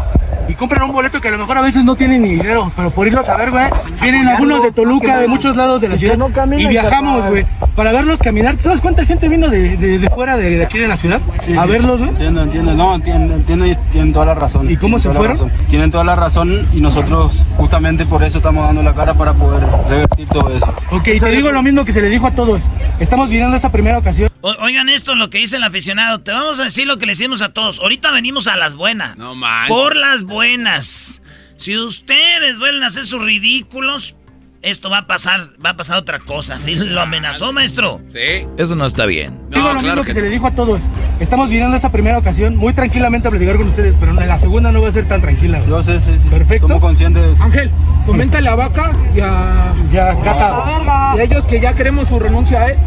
Y 0.49 0.55
compran 0.55 0.83
un 0.83 0.93
boleto 0.93 1.21
que 1.21 1.29
a 1.29 1.31
lo 1.31 1.39
mejor 1.39 1.59
a 1.59 1.61
veces 1.63 1.85
no 1.85 1.97
tienen 1.97 2.23
ni 2.23 2.31
dinero, 2.31 2.71
pero 2.77 2.91
por 2.91 3.07
irlos 3.07 3.29
a 3.29 3.37
ver, 3.37 3.51
güey, 3.51 3.67
vienen 4.01 4.27
algunos 4.29 4.63
de 4.63 4.73
Toluca, 4.73 5.19
de 5.19 5.29
muchos 5.29 5.57
lados 5.57 5.81
de 5.81 5.89
la 5.89 5.97
ciudad, 5.97 6.19
y 6.59 6.67
viajamos, 6.67 7.27
güey, 7.27 7.47
para 7.75 7.93
verlos 7.93 8.21
caminar. 8.21 8.57
¿Tú 8.57 8.65
sabes 8.65 8.81
cuánta 8.81 9.05
gente 9.05 9.29
vino 9.29 9.49
de, 9.49 9.77
de, 9.77 9.99
de 9.99 10.11
fuera, 10.11 10.37
de, 10.37 10.59
de 10.59 10.65
aquí 10.65 10.79
de 10.79 10.89
la 10.89 10.97
ciudad, 10.97 11.21
a 11.59 11.67
verlos, 11.67 11.99
güey? 12.01 12.11
Entiendo, 12.11 12.43
entiendo, 12.43 12.75
no, 12.75 12.95
entiendo, 12.95 13.35
entiendo 13.35 13.67
y 13.67 13.77
tienen 13.91 14.13
toda 14.13 14.27
la 14.27 14.35
razón. 14.35 14.71
¿Y 14.71 14.77
cómo 14.77 14.99
se 14.99 15.11
fueron? 15.11 15.51
Tienen 15.69 15.91
toda 15.91 16.05
la 16.05 16.15
razón 16.15 16.67
y 16.73 16.81
nosotros 16.81 17.41
justamente 17.57 18.05
por 18.07 18.23
eso 18.23 18.39
estamos 18.39 18.67
dando 18.67 18.83
la 18.83 18.93
cara 18.93 19.15
para 19.15 19.33
poder 19.33 19.63
revertir 19.89 20.29
todo 20.29 20.55
eso. 20.55 20.73
Ok, 20.91 21.05
te 21.05 21.31
digo 21.31 21.51
lo 21.51 21.63
mismo 21.63 21.85
que 21.85 21.93
se 21.93 22.01
le 22.03 22.09
dijo 22.09 22.27
a 22.27 22.33
todos. 22.33 22.63
Estamos 23.01 23.29
viviendo 23.29 23.57
esa 23.57 23.73
primera 23.73 23.99
ocasión. 23.99 24.29
O- 24.47 24.55
oigan 24.63 24.91
esto, 24.91 25.15
lo 25.15 25.31
que 25.31 25.39
dice 25.39 25.57
el 25.57 25.63
aficionado. 25.63 26.21
Te 26.21 26.31
vamos 26.31 26.61
a 26.61 26.65
decir 26.65 26.87
lo 26.87 26.99
que 26.99 27.07
le 27.07 27.13
decimos 27.13 27.41
a 27.41 27.55
todos. 27.55 27.81
Ahorita 27.81 28.11
venimos 28.11 28.47
a 28.47 28.59
las 28.59 28.75
buenas. 28.75 29.17
No 29.17 29.35
manches. 29.35 29.75
Por 29.75 29.97
las 29.97 30.23
buenas. 30.25 31.23
Si 31.57 31.79
ustedes 31.79 32.59
vuelven 32.59 32.83
a 32.83 32.89
hacer 32.89 33.07
sus 33.07 33.23
ridículos, 33.23 34.17
esto 34.65 34.89
va 34.89 34.99
a 34.99 35.07
pasar, 35.07 35.49
va 35.65 35.71
a 35.71 35.77
pasar 35.77 35.99
otra 35.99 36.19
cosa. 36.19 36.59
¿Sí 36.59 36.75
lo 36.75 37.01
amenazó, 37.01 37.53
maestro? 37.53 38.01
Sí. 38.11 38.49
Eso 38.57 38.75
no 38.75 38.87
está 38.87 39.05
bien. 39.05 39.39
digo 39.51 39.73
lo 39.73 39.81
mismo 39.81 40.03
que, 40.03 40.15
se 40.15 40.23
le 40.23 40.31
dijo 40.31 40.47
a 40.47 40.53
todos. 40.53 40.81
Estamos 41.21 41.51
viviendo 41.51 41.77
esa 41.77 41.93
primera 41.93 42.17
ocasión 42.17 42.57
muy 42.57 42.73
tranquilamente 42.73 43.29
a 43.29 43.31
platicar 43.31 43.57
con 43.57 43.69
ustedes, 43.69 43.95
pero 44.01 44.19
en 44.19 44.27
la 44.27 44.39
segunda 44.39 44.73
no 44.73 44.81
va 44.81 44.89
a 44.89 44.93
ser 44.93 45.07
tan 45.07 45.21
tranquila. 45.21 45.61
Yo 45.69 45.83
sé, 45.83 46.01
sí, 46.01 46.17
sí. 46.21 46.29
Perfecto. 46.29 46.67
Estamos 46.67 46.81
conscientes 46.81 47.23
de 47.23 47.33
eso. 47.33 47.43
Ángel, 47.43 47.71
coméntale 48.07 48.49
a 48.49 48.55
Vaca 48.55 48.93
y 49.15 49.21
a, 49.21 49.75
Ya, 49.93 50.17
Cata. 50.23 51.15
y 51.17 51.19
a 51.19 51.23
ellos 51.23 51.47
que 51.47 51.61
ya 51.61 51.75
queremos 51.75 52.09
su 52.09 52.19
renuncia, 52.19 52.69
¿eh? 52.71 52.79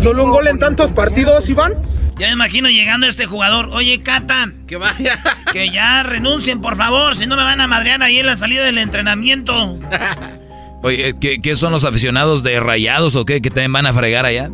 Solo 0.00 0.24
un 0.24 0.30
gol 0.30 0.48
en 0.48 0.58
tantos 0.58 0.90
partidos, 0.90 1.48
Iván. 1.50 1.74
Ya 2.18 2.28
me 2.28 2.32
imagino 2.32 2.68
llegando 2.70 3.06
este 3.06 3.26
jugador. 3.26 3.68
Oye, 3.72 4.02
Cata. 4.02 4.52
Que 4.66 4.76
vaya. 4.76 5.18
Que 5.52 5.70
ya 5.70 6.02
renuncien, 6.02 6.60
por 6.60 6.76
favor. 6.76 7.14
Si 7.14 7.26
no 7.26 7.36
me 7.36 7.44
van 7.44 7.60
a 7.60 7.66
madrear 7.66 8.02
ahí 8.02 8.18
en 8.18 8.26
la 8.26 8.36
salida 8.36 8.64
del 8.64 8.78
entrenamiento. 8.78 9.78
Oye, 10.82 11.14
¿qué, 11.20 11.40
qué 11.42 11.56
son 11.56 11.72
los 11.72 11.84
aficionados 11.84 12.42
de 12.42 12.58
rayados 12.60 13.14
o 13.16 13.24
qué? 13.24 13.42
¿Que 13.42 13.50
también 13.50 13.72
van 13.72 13.86
a 13.86 13.92
fregar 13.92 14.24
allá? 14.26 14.50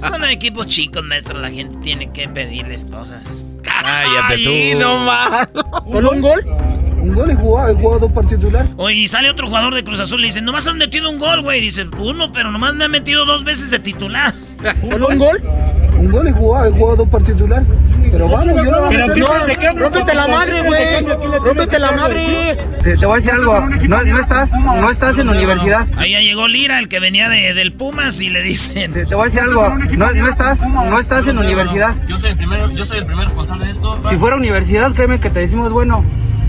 Son 0.00 0.24
equipos 0.24 0.66
chicos, 0.66 1.02
maestro. 1.04 1.38
La 1.38 1.50
gente 1.50 1.76
tiene 1.82 2.10
que 2.12 2.28
pedirles 2.28 2.84
cosas. 2.84 3.22
Cállate 3.62 4.34
Ay, 4.34 4.72
tú. 4.74 4.78
no 4.80 4.98
más. 5.04 5.48
¿Solo 5.90 6.10
un 6.12 6.20
gol? 6.20 6.44
Un 7.02 7.14
gol 7.14 7.30
he 7.30 7.34
jugado, 7.34 7.68
he 7.72 7.74
jugado 7.74 8.00
dos 8.00 8.12
partidos 8.12 8.40
titular. 8.44 8.70
Oye, 8.76 8.94
y 8.94 9.08
sale 9.08 9.28
otro 9.30 9.46
jugador 9.48 9.74
de 9.74 9.82
Cruz 9.82 9.98
Azul 9.98 10.20
y 10.20 10.22
le 10.22 10.26
dice, 10.28 10.40
nomás 10.40 10.66
has 10.68 10.76
metido 10.76 11.10
un 11.10 11.18
gol, 11.18 11.42
güey. 11.42 11.60
Dice, 11.60 11.86
uno, 11.98 12.30
pero 12.30 12.50
nomás 12.52 12.74
me 12.74 12.84
han 12.84 12.90
metido 12.92 13.24
dos 13.24 13.42
veces 13.44 13.70
de 13.70 13.80
titular. 13.80 14.32
¿Solo 14.88 15.08
un 15.08 15.18
gol? 15.18 15.42
Un 16.02 16.10
gol 16.10 16.26
he 16.26 16.32
jugado, 16.32 16.66
he 16.66 16.70
jugado 16.72 16.96
dos 16.96 17.08
partidos 17.08 17.36
titular. 17.42 17.62
Pero 18.10 18.28
vamos, 18.28 18.46
yo 18.46 18.70
no 18.70 18.80
voy 18.80 18.96
a 18.96 19.06
meter- 19.06 19.74
no, 19.74 19.80
rómpete 19.80 20.14
la 20.14 20.26
madre, 20.26 20.62
güey. 20.62 21.06
Rómpete 21.38 21.78
la 21.78 21.92
madre. 21.92 22.56
Te, 22.82 22.96
te 22.96 23.06
voy 23.06 23.12
a 23.12 23.16
decir 23.16 23.30
algo, 23.32 23.60
no, 23.88 24.02
no 24.02 24.18
estás, 24.18 24.52
no 24.52 24.90
estás 24.90 25.18
en 25.18 25.28
universidad. 25.28 25.86
Ahí 25.96 26.10
ya 26.12 26.20
llegó 26.20 26.48
Lira, 26.48 26.78
el 26.80 26.88
que 26.88 26.98
venía 26.98 27.28
de, 27.28 27.54
del 27.54 27.72
Pumas, 27.72 28.20
y 28.20 28.30
le 28.30 28.42
dicen... 28.42 28.92
Te, 28.92 29.06
te 29.06 29.14
voy 29.14 29.22
a 29.22 29.24
decir 29.26 29.40
algo, 29.42 29.68
no, 29.96 30.12
no 30.12 30.28
estás, 30.28 30.60
no 30.62 30.98
estás 30.98 31.26
en 31.28 31.38
universidad. 31.38 31.94
Yo 32.08 32.18
soy 32.18 32.30
el 32.30 32.36
primero, 32.36 32.68
yo 32.72 32.84
soy 32.84 32.98
el 32.98 33.06
primer 33.06 33.26
responsable 33.26 33.66
de 33.66 33.70
esto. 33.72 34.00
Si 34.08 34.16
fuera 34.16 34.36
universidad, 34.36 34.92
créeme 34.92 35.20
que 35.20 35.30
te 35.30 35.38
decimos, 35.40 35.70
bueno, 35.72 36.04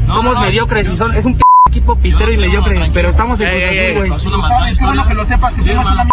No, 0.07 0.13
somos 0.15 0.33
no, 0.33 0.39
no. 0.39 0.45
mediocres 0.47 0.89
y 0.89 0.95
son, 0.95 1.13
es 1.13 1.25
un 1.25 1.35
p 1.35 1.43
equipo 1.69 1.95
pitero 1.95 2.31
y 2.31 2.37
mediocre, 2.37 2.89
pero 2.93 3.09
estamos 3.09 3.39
en 3.39 3.47
Cruz 3.47 3.61
Azul, 3.61 3.97
güey. 4.07 4.13
Es 4.19 4.25
una 4.25 4.37
maldita 4.37 4.71
historia. 4.71 5.05
que 5.07 5.13
lo 5.13 5.25
sepas, 5.25 5.53
que 5.53 5.61
Sí, 5.61 5.65
tú 5.67 5.71
eres 5.73 5.85
hermano. 5.85 6.09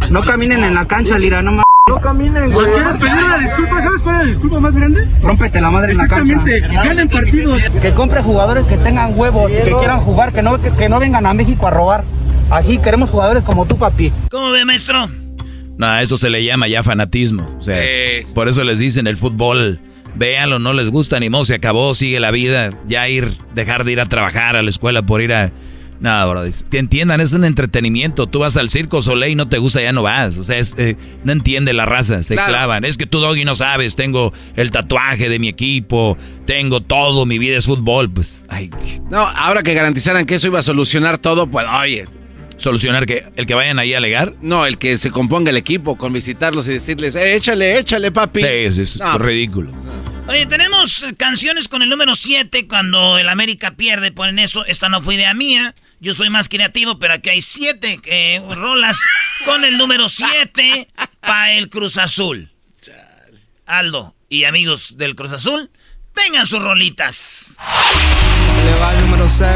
una 0.00 0.08
No 0.10 0.22
caminen 0.22 0.64
en 0.64 0.74
la 0.74 0.86
cancha, 0.86 1.18
Lira, 1.18 1.42
no 1.42 1.50
mames. 1.52 1.65
No 1.88 2.00
caminen, 2.00 2.50
güey. 2.50 2.66
¿Quieres 2.66 2.94
pedir 2.96 3.12
una 3.24 3.38
disculpa? 3.38 3.80
¿Sabes 3.80 4.02
cuál 4.02 4.16
es 4.16 4.22
la 4.22 4.28
disculpa 4.32 4.58
más 4.58 4.74
grande? 4.74 5.06
Rómpete 5.22 5.60
la 5.60 5.70
madre 5.70 5.92
en 5.92 5.98
la 5.98 6.08
cancha. 6.08 6.32
Exactamente, 6.32 6.74
ganen 6.74 7.08
partidos. 7.08 7.62
Que 7.80 7.92
compre 7.92 8.22
jugadores 8.22 8.66
que 8.66 8.76
tengan 8.76 9.16
huevos, 9.16 9.52
que 9.52 9.62
quieran 9.78 10.00
jugar, 10.00 10.32
que 10.32 10.42
no, 10.42 10.60
que, 10.60 10.70
que 10.72 10.88
no 10.88 10.98
vengan 10.98 11.26
a 11.26 11.32
México 11.32 11.68
a 11.68 11.70
robar. 11.70 12.02
Así 12.50 12.78
queremos 12.78 13.10
jugadores 13.10 13.44
como 13.44 13.66
tú, 13.66 13.76
papi. 13.78 14.10
¿Cómo 14.32 14.50
ve, 14.50 14.64
maestro? 14.64 15.08
No, 15.78 16.00
eso 16.00 16.16
se 16.16 16.28
le 16.28 16.42
llama 16.44 16.66
ya 16.66 16.82
fanatismo. 16.82 17.46
O 17.56 17.62
sea, 17.62 17.80
Sí. 17.80 18.32
por 18.34 18.48
eso 18.48 18.64
les 18.64 18.80
dicen 18.80 19.06
el 19.06 19.16
fútbol. 19.16 19.78
Véanlo, 20.16 20.58
no 20.58 20.72
les 20.72 20.90
gusta, 20.90 21.20
ni 21.20 21.30
modo, 21.30 21.44
se 21.44 21.54
acabó, 21.54 21.94
sigue 21.94 22.18
la 22.18 22.32
vida. 22.32 22.70
Ya 22.88 23.06
ir, 23.08 23.32
dejar 23.54 23.84
de 23.84 23.92
ir 23.92 24.00
a 24.00 24.06
trabajar 24.06 24.56
a 24.56 24.62
la 24.62 24.70
escuela 24.70 25.02
por 25.02 25.20
ir 25.22 25.32
a. 25.32 25.52
No, 26.00 26.30
bro, 26.30 26.42
que 26.70 26.78
entiendan, 26.78 27.20
es 27.20 27.32
un 27.32 27.44
entretenimiento. 27.44 28.26
Tú 28.26 28.40
vas 28.40 28.56
al 28.56 28.68
circo 28.70 29.00
Soleil 29.02 29.32
y 29.32 29.34
no 29.34 29.48
te 29.48 29.58
gusta, 29.58 29.80
ya 29.80 29.92
no 29.92 30.02
vas. 30.02 30.36
O 30.36 30.44
sea, 30.44 30.58
es, 30.58 30.74
eh, 30.78 30.96
no 31.24 31.32
entiende 31.32 31.72
la 31.72 31.86
raza, 31.86 32.22
se 32.22 32.34
Claro. 32.34 32.50
clavan. 32.50 32.84
Es 32.84 32.96
que 32.98 33.06
tú, 33.06 33.18
Doggy, 33.20 33.44
no 33.44 33.54
sabes. 33.54 33.96
Tengo 33.96 34.32
el 34.56 34.70
tatuaje 34.70 35.28
de 35.28 35.38
mi 35.38 35.48
equipo, 35.48 36.18
tengo 36.46 36.82
todo, 36.82 37.24
mi 37.26 37.38
vida 37.38 37.56
es 37.56 37.66
fútbol. 37.66 38.10
Pues, 38.10 38.44
ay, 38.48 38.70
No, 39.10 39.20
ahora 39.20 39.62
que 39.62 39.72
garantizaran 39.74 40.26
que 40.26 40.34
eso 40.34 40.48
iba 40.48 40.58
a 40.58 40.62
solucionar 40.62 41.18
todo, 41.18 41.48
pues, 41.50 41.66
oye. 41.80 42.06
solucionar 42.58 43.04
que 43.04 43.22
el 43.36 43.44
que 43.44 43.52
vayan 43.54 43.78
ahí 43.78 43.92
a 43.92 43.98
alegar. 43.98 44.32
No, 44.40 44.64
el 44.64 44.78
que 44.78 44.96
se 44.96 45.10
componga 45.10 45.50
el 45.50 45.58
equipo 45.58 45.96
con 45.96 46.12
visitarlos 46.14 46.66
y 46.68 46.70
decirles, 46.70 47.14
eh, 47.14 47.36
échale, 47.36 47.78
échale, 47.78 48.10
papi. 48.12 48.40
Sí, 48.40 48.46
es, 48.46 48.78
es 48.78 48.98
No, 49.00 49.18
ridículo. 49.18 49.72
Oye, 50.26 50.46
tenemos 50.46 51.04
canciones 51.18 51.68
con 51.68 51.82
el 51.82 51.88
número 51.90 52.14
7. 52.14 52.66
Cuando 52.66 53.18
el 53.18 53.28
América 53.28 53.72
pierde, 53.76 54.10
ponen 54.10 54.38
eso. 54.38 54.64
Esta 54.64 54.88
no 54.88 55.02
fue 55.02 55.16
idea 55.16 55.34
mía. 55.34 55.74
Yo 56.00 56.14
soy 56.14 56.30
más 56.30 56.48
creativo, 56.48 56.98
pero 56.98 57.14
aquí 57.14 57.30
hay 57.30 57.40
7 57.40 58.00
eh, 58.04 58.42
rolas 58.54 58.98
con 59.44 59.64
el 59.64 59.78
número 59.78 60.08
7 60.08 60.88
para 61.20 61.52
el 61.52 61.70
Cruz 61.70 61.96
Azul. 61.98 62.50
Aldo 63.66 64.14
y 64.28 64.44
amigos 64.44 64.96
del 64.96 65.16
Cruz 65.16 65.32
Azul, 65.32 65.70
Tengan 66.16 66.46
sus 66.46 66.62
rolitas. 66.62 67.56
Le 68.64 68.80
va 68.80 68.94
el 68.94 69.00
número 69.02 69.28
7. 69.28 69.52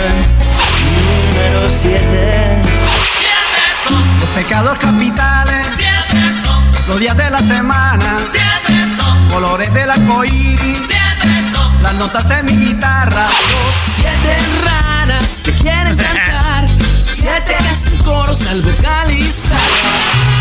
Número 1.33 1.71
7. 1.71 2.63
son 3.89 4.15
los 4.15 4.29
pecados 4.37 4.79
capitales. 4.79 5.67
Siete 5.79 6.45
son 6.45 6.71
los 6.87 7.01
días 7.01 7.17
de 7.17 7.31
la 7.31 7.39
semana. 7.39 8.19
Siete 8.31 8.85
son 8.95 9.29
colores 9.31 9.73
del 9.73 9.91
arcoíris. 9.91 10.83
Siete 10.87 11.55
son 11.55 11.83
las 11.83 11.95
notas 11.95 12.29
de 12.29 12.43
mi 12.43 12.53
guitarra. 12.53 13.27
Siete 13.97 14.37
que 15.43 15.53
quieren 15.53 15.97
cantar. 15.97 16.67
siete 17.05 17.55
que 17.57 18.03
coros 18.03 18.41
al 18.47 18.63
vocalizar. 18.63 19.59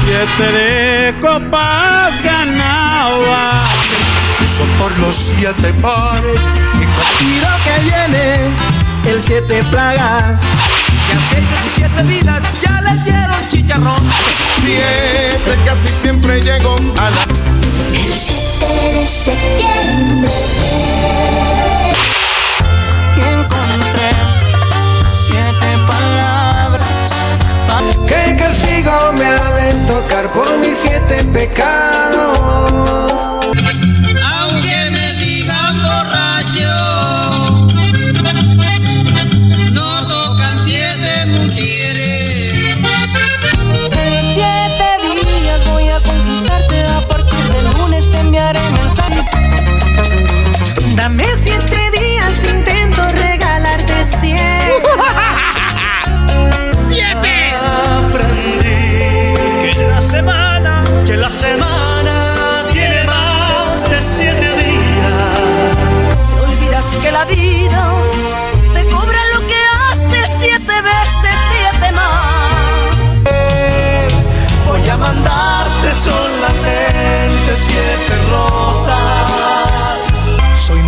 Siete 0.03 0.51
de 0.51 1.15
copas 1.21 2.21
ganaba. 2.23 3.65
Son 4.45 4.69
por 4.79 4.97
los 4.99 5.15
siete 5.15 5.73
pares. 5.81 6.41
Y 7.21 7.39
lo 7.39 7.53
que 7.63 7.79
viene, 7.83 8.25
el 9.05 9.21
siete 9.21 9.63
plagas. 9.71 10.39
Que 11.07 11.15
hace 11.15 11.41
17 11.75 12.03
vidas 12.03 12.41
ya 12.61 12.81
les 12.81 13.03
dieron 13.05 13.49
chicharrón. 13.49 14.03
Siete 14.61 15.57
casi 15.65 15.93
siempre 15.93 16.41
llego 16.41 16.75
a 16.99 17.09
la. 17.09 17.23
El 17.93 18.13
7 18.13 18.99
de 18.99 19.07
septiembre. 19.07 20.29
¿Qué 28.07 28.35
castigo 28.37 29.13
me 29.13 29.25
ha 29.25 29.51
de 29.53 29.73
tocar 29.87 30.27
por 30.33 30.57
mis 30.57 30.77
siete 30.77 31.23
pecados? 31.33 32.39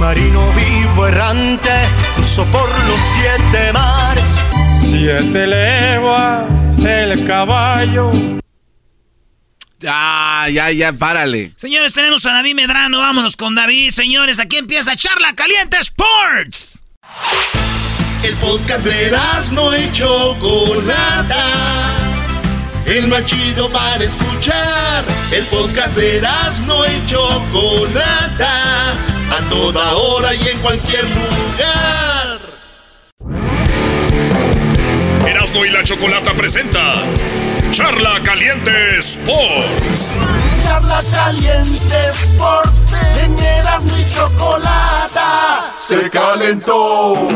Marino 0.01 0.51
vivo 0.53 1.07
errante, 1.07 1.69
cruzo 2.15 2.43
por 2.45 2.67
los 2.67 2.99
siete 3.15 3.71
mares. 3.71 4.35
Siete 4.81 5.45
leguas, 5.45 6.49
el 6.83 7.25
caballo. 7.27 8.09
Ah, 9.87 10.47
ya, 10.51 10.71
ya, 10.71 10.91
párale. 10.91 11.53
Señores, 11.55 11.93
tenemos 11.93 12.25
a 12.25 12.33
David 12.33 12.55
Medrano. 12.55 12.99
Vámonos 12.99 13.37
con 13.37 13.53
David. 13.53 13.91
Señores, 13.91 14.39
aquí 14.39 14.57
empieza 14.57 14.95
Charla 14.95 15.33
Caliente 15.35 15.77
Sports. 15.77 16.79
El 18.23 18.35
podcast 18.37 18.83
de 18.83 19.11
no 19.53 19.77
y 19.77 19.91
Chocolata. 19.91 21.45
El 22.87 23.07
más 23.07 23.23
chido 23.25 23.69
para 23.69 24.03
escuchar. 24.03 25.05
El 25.31 25.45
podcast 25.45 25.95
de 25.95 26.21
no 26.65 26.85
y 26.87 27.05
Chocolata. 27.05 28.97
A 29.31 29.49
toda 29.49 29.93
hora 29.93 30.33
y 30.35 30.47
en 30.47 30.59
cualquier 30.59 31.05
lugar. 31.05 32.39
Erasmo 35.25 35.65
y 35.65 35.69
la 35.69 35.83
Chocolata 35.83 36.33
presenta 36.33 37.03
Charla 37.71 38.21
Caliente 38.23 38.99
Sports. 38.99 40.15
Charla 40.63 41.01
Caliente 41.11 41.95
Sports. 42.11 42.93
En 43.23 43.39
Erasmo 43.39 43.97
y 43.97 44.13
Chocolata. 44.13 45.71
Se 45.87 46.09
calentó. 46.09 47.29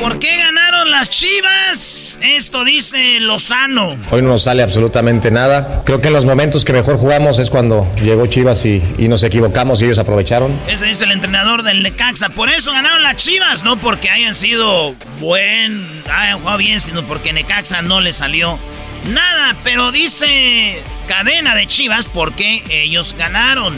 ¿Por 0.00 0.18
qué 0.18 0.42
ganaron 0.82 0.90
las 0.90 1.10
Chivas? 1.10 2.18
Esto 2.20 2.64
dice 2.64 3.20
Lozano. 3.20 3.96
Hoy 4.10 4.22
no 4.22 4.28
nos 4.28 4.42
sale 4.42 4.62
absolutamente 4.62 5.30
nada. 5.30 5.82
Creo 5.84 6.00
que 6.00 6.08
en 6.08 6.14
los 6.14 6.24
momentos 6.24 6.64
que 6.64 6.72
mejor 6.72 6.96
jugamos 6.96 7.38
es 7.38 7.50
cuando 7.50 7.86
llegó 8.02 8.26
Chivas 8.26 8.64
y, 8.66 8.82
y 8.98 9.06
nos 9.08 9.22
equivocamos 9.22 9.80
y 9.80 9.84
ellos 9.84 9.98
aprovecharon. 9.98 10.52
Ese 10.66 10.90
es 10.90 11.00
el 11.00 11.12
entrenador 11.12 11.62
del 11.62 11.82
Necaxa. 11.82 12.30
Por 12.30 12.48
eso 12.48 12.72
ganaron 12.72 13.02
las 13.02 13.16
Chivas, 13.16 13.62
no 13.62 13.78
porque 13.78 14.10
hayan 14.10 14.34
sido 14.34 14.94
buen, 15.20 15.86
hayan 16.10 16.40
jugado 16.40 16.58
bien, 16.58 16.80
sino 16.80 17.06
porque 17.06 17.32
Necaxa 17.32 17.82
no 17.82 18.00
le 18.00 18.12
salió 18.12 18.58
nada. 19.12 19.56
Pero 19.62 19.92
dice 19.92 20.82
cadena 21.06 21.54
de 21.54 21.66
Chivas 21.66 22.08
porque 22.08 22.64
ellos 22.70 23.14
ganaron. 23.16 23.74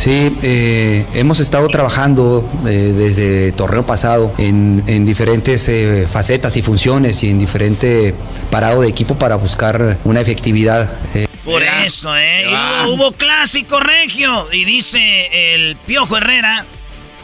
Sí, 0.00 0.34
eh, 0.42 1.04
hemos 1.12 1.40
estado 1.40 1.68
trabajando 1.68 2.48
eh, 2.66 2.94
desde 2.96 3.52
torneo 3.52 3.84
pasado 3.84 4.32
en, 4.38 4.82
en 4.86 5.04
diferentes 5.04 5.68
eh, 5.68 6.06
facetas 6.10 6.56
y 6.56 6.62
funciones 6.62 7.22
y 7.22 7.28
en 7.28 7.38
diferente 7.38 8.14
parado 8.50 8.80
de 8.80 8.88
equipo 8.88 9.18
para 9.18 9.36
buscar 9.36 9.98
una 10.04 10.22
efectividad. 10.22 10.90
eh. 11.14 11.26
Por 11.44 11.62
eso, 11.62 12.16
¿eh? 12.16 12.44
Y 12.48 12.54
hubo, 12.86 12.94
hubo 12.94 13.12
clásico 13.12 13.78
regio. 13.78 14.50
Y 14.50 14.64
dice 14.64 15.54
el 15.54 15.76
Piojo 15.76 16.16
Herrera, 16.16 16.64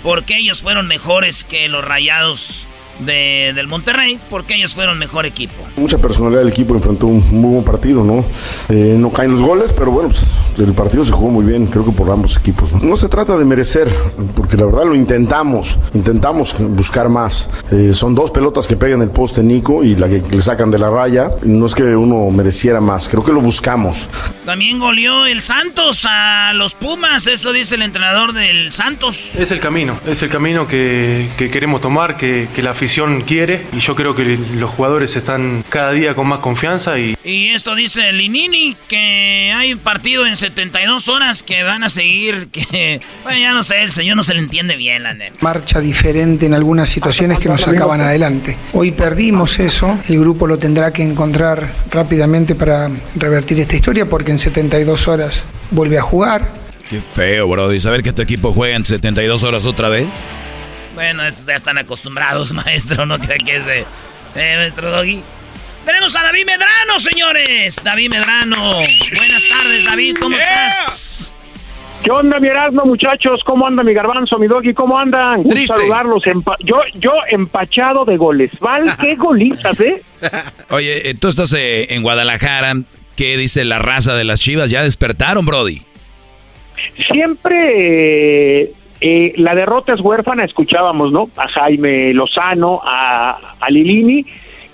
porque 0.03 0.37
ellos 0.37 0.61
fueron 0.61 0.87
mejores 0.87 1.45
que 1.45 1.71
los 1.71 1.83
rayados 1.83 2.67
de- 3.01 3.53
del 3.55 3.67
Monterrey, 3.69 4.19
porque 4.31 4.55
ellos 4.55 4.75
fueron 4.75 4.99
mejor 4.99 5.27
equipo. 5.27 5.55
Mucha 5.77 5.99
personalidad 5.99 6.41
del 6.41 6.49
equipo 6.49 6.75
enfrentó 6.75 7.07
un 7.07 7.23
muy 7.31 7.53
buen 7.53 7.65
partido, 7.65 8.03
¿no? 8.05 8.25
Eh, 8.69 8.97
no 8.99 9.11
caen 9.11 9.33
los 9.33 9.43
goles, 9.43 9.73
pero 9.73 9.91
bueno, 9.91 10.09
pues, 10.09 10.27
el 10.59 10.73
partido 10.73 11.05
se 11.05 11.13
jugó 11.13 11.31
muy 11.31 11.45
bien, 11.45 11.67
creo 11.67 11.85
que 11.85 11.93
por 11.93 12.11
ambos 12.11 12.37
equipos. 12.37 12.73
No 12.83 12.97
se 12.97 13.09
trata 13.09 13.37
de 13.37 13.45
merecer, 13.45 13.93
porque 14.35 14.57
la 14.57 14.65
verdad 14.67 14.85
lo 14.87 14.95
intentamos, 14.95 15.79
intentamos 15.95 16.55
buscar 16.59 17.09
más. 17.09 17.51
Eh, 17.71 17.91
son 17.93 18.15
dos 18.15 18.31
pelotas 18.31 18.67
que 18.67 18.77
pegan 18.77 19.03
el 19.03 19.11
poste 19.11 19.43
Nico 19.43 19.85
y 19.85 19.95
la 19.97 20.09
que 20.09 20.23
le 20.31 20.41
sacan 20.43 20.71
de 20.71 20.79
la 20.79 20.89
raya. 20.89 21.31
No 21.43 21.67
es 21.67 21.75
que 21.75 21.83
uno 21.85 22.31
mereciera 22.31 22.81
más, 22.81 23.09
creo 23.09 23.25
que 23.25 23.33
lo 23.33 23.41
buscamos. 23.41 24.09
También 24.47 24.79
goleó 24.79 25.27
el 25.27 25.43
Santos 25.43 26.07
a 26.09 26.53
los 26.55 26.75
Pumas, 26.75 27.27
eso 27.27 27.53
dice 27.53 27.75
el 27.75 27.83
entrenador 27.83 28.33
del 28.33 28.73
Santos. 28.73 29.35
Es 29.37 29.51
el 29.51 29.61
camino, 29.61 29.99
es 30.07 30.23
el 30.23 30.31
camino 30.31 30.67
que, 30.67 31.29
que 31.37 31.51
queremos 31.51 31.81
tomar, 31.81 32.17
que, 32.17 32.49
que 32.55 32.63
la 32.63 32.71
afición 32.71 32.86
quiere 33.27 33.63
y 33.73 33.81
yo 33.81 33.95
creo 33.95 34.15
que 34.15 34.39
los 34.59 34.71
jugadores 34.71 35.17
están 35.17 35.65
cada 35.69 35.93
día 35.93 36.15
con 36.15 36.27
más 36.27 36.39
confianza 36.39 36.99
y 36.99 37.17
Y 37.25 37.49
esto 37.49 37.75
dice 37.75 38.13
Linini, 38.13 38.77
que 38.89 39.53
hay 39.55 39.73
un 39.73 39.79
partido 39.81 40.27
en 40.27 40.37
72 40.37 41.09
horas 41.09 41.43
que 41.43 41.63
van 41.63 41.83
a 41.83 41.89
seguir, 41.89 42.49
que... 42.49 43.01
Bueno, 43.25 43.41
ya 43.41 43.53
no 43.53 43.63
sé, 43.63 43.83
el 43.83 43.91
señor 43.91 44.17
no 44.17 44.23
se 44.23 44.35
le 44.35 44.41
entiende 44.41 44.77
bien, 44.77 45.03
la 45.03 45.15
neta. 45.15 45.37
marcha 45.41 45.81
diferente 45.81 46.47
en 46.47 46.55
algunas 46.55 46.89
situaciones 46.89 47.39
que 47.39 47.49
nos 47.49 47.63
sacaban 47.63 48.01
adelante. 48.01 48.57
Hoy 48.73 48.93
perdimos 48.93 49.59
eso, 49.59 49.99
el 50.09 50.21
grupo 50.21 50.47
lo 50.47 50.59
tendrá 50.59 50.93
que 50.93 51.03
encontrar 51.03 51.69
rápidamente 51.91 52.55
para 52.55 52.89
revertir 53.17 53.59
esta 53.61 53.75
historia 53.75 54.07
porque 54.07 54.31
en 54.31 54.39
72 54.39 55.09
horas 55.09 55.45
vuelve 55.71 55.99
a 55.99 56.03
jugar. 56.03 56.49
Qué 56.89 57.01
feo, 57.01 57.49
bro. 57.49 57.73
Y 57.73 57.81
saber 57.81 58.03
que 58.03 58.13
tu 58.13 58.23
equipo 58.23 58.53
juega 58.53 58.77
en 58.77 58.85
72 58.85 59.43
horas 59.43 59.67
otra 59.67 59.89
vez. 59.89 60.07
Bueno, 60.97 61.25
esos 61.25 61.47
ya 61.47 61.55
están 61.55 61.79
acostumbrados, 61.79 62.53
maestro, 62.65 63.07
no 63.07 63.19
creo 63.21 63.39
que 63.45 63.57
es 63.57 63.65
de... 63.67 63.81
Eh, 64.35 64.57
maestro 64.57 64.91
Doggy. 64.91 65.23
Tenemos 65.85 66.17
a 66.17 66.23
David 66.25 66.45
Medrano, 66.47 66.99
señores. 66.99 67.81
David 67.85 68.11
Medrano. 68.11 68.73
Buenas 69.15 69.49
tardes, 69.49 69.85
David, 69.85 70.17
¿cómo 70.21 70.37
estás? 70.37 71.33
¿Qué 72.03 72.11
onda, 72.11 72.39
mi 72.41 72.49
Erasmo, 72.49 72.85
muchachos? 72.85 73.41
¿Cómo 73.45 73.67
anda 73.67 73.83
mi 73.83 73.95
garbanzo, 73.95 74.39
mi 74.39 74.47
doggy? 74.47 74.75
¿Cómo 74.75 74.99
andan? 74.99 75.37
Gusto 75.43 75.55
Triste. 75.55 75.77
saludarlos. 75.77 76.25
Empa- 76.25 76.57
yo, 76.61 76.77
yo 76.95 77.11
empachado 77.31 78.05
de 78.05 78.17
goles. 78.17 78.51
¿Val? 78.61 78.97
¿Qué 79.01 79.15
golitas, 79.17 79.79
eh? 79.81 80.03
Oye, 80.71 81.09
eh, 81.11 81.15
tú 81.15 81.29
estás 81.29 81.53
eh, 81.55 81.95
en 81.95 82.03
Guadalajara. 82.03 82.75
¿Qué 83.17 83.37
dice 83.37 83.65
la 83.65 83.79
raza 83.79 84.15
de 84.15 84.25
las 84.25 84.41
chivas? 84.41 84.71
Ya 84.71 84.83
despertaron, 84.83 85.47
Brody. 85.47 85.83
Siempre 87.13 88.73
eh, 89.01 89.35
la 89.37 89.55
derrota 89.55 89.93
es 89.95 90.01
huérfana, 90.01 90.45
escuchábamos, 90.45 91.13
¿no? 91.13 91.29
A 91.37 91.49
Jaime 91.49 92.13
Lozano, 92.15 92.81
a, 92.85 93.39
a 93.61 93.71
Lilini, 93.71 94.25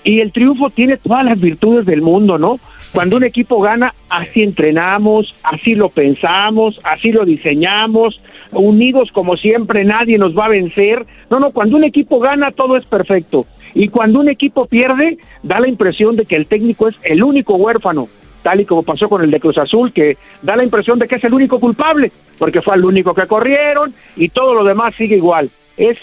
y 0.03 0.19
el 0.19 0.31
triunfo 0.31 0.69
tiene 0.69 0.97
todas 0.97 1.25
las 1.25 1.39
virtudes 1.39 1.85
del 1.85 2.01
mundo, 2.01 2.37
¿no? 2.37 2.59
Cuando 2.93 3.17
un 3.17 3.23
equipo 3.23 3.59
gana, 3.59 3.95
así 4.09 4.43
entrenamos, 4.43 5.33
así 5.43 5.73
lo 5.73 5.89
pensamos, 5.89 6.79
así 6.83 7.11
lo 7.11 7.25
diseñamos, 7.25 8.21
unidos 8.51 9.11
como 9.11 9.35
siempre, 9.35 9.83
nadie 9.83 10.19
nos 10.19 10.37
va 10.37 10.45
a 10.45 10.49
vencer. 10.49 11.03
No, 11.31 11.39
no, 11.39 11.51
cuando 11.51 11.77
un 11.77 11.85
equipo 11.85 12.19
gana, 12.19 12.51
todo 12.51 12.77
es 12.77 12.85
perfecto. 12.85 13.47
Y 13.73 13.87
cuando 13.87 14.19
un 14.19 14.29
equipo 14.29 14.67
pierde, 14.67 15.17
da 15.41 15.59
la 15.59 15.67
impresión 15.67 16.15
de 16.15 16.25
que 16.25 16.35
el 16.35 16.45
técnico 16.45 16.87
es 16.87 16.95
el 17.03 17.23
único 17.23 17.55
huérfano, 17.55 18.09
tal 18.43 18.61
y 18.61 18.65
como 18.65 18.83
pasó 18.83 19.09
con 19.09 19.23
el 19.23 19.31
de 19.31 19.39
Cruz 19.39 19.57
Azul, 19.57 19.91
que 19.91 20.17
da 20.41 20.55
la 20.55 20.63
impresión 20.63 20.99
de 20.99 21.07
que 21.07 21.15
es 21.15 21.23
el 21.23 21.33
único 21.33 21.59
culpable, 21.59 22.11
porque 22.37 22.61
fue 22.61 22.75
el 22.75 22.85
único 22.85 23.15
que 23.15 23.25
corrieron 23.25 23.93
y 24.15 24.29
todo 24.29 24.53
lo 24.53 24.63
demás 24.63 24.93
sigue 24.95 25.15
igual. 25.15 25.49
Es, 25.77 25.97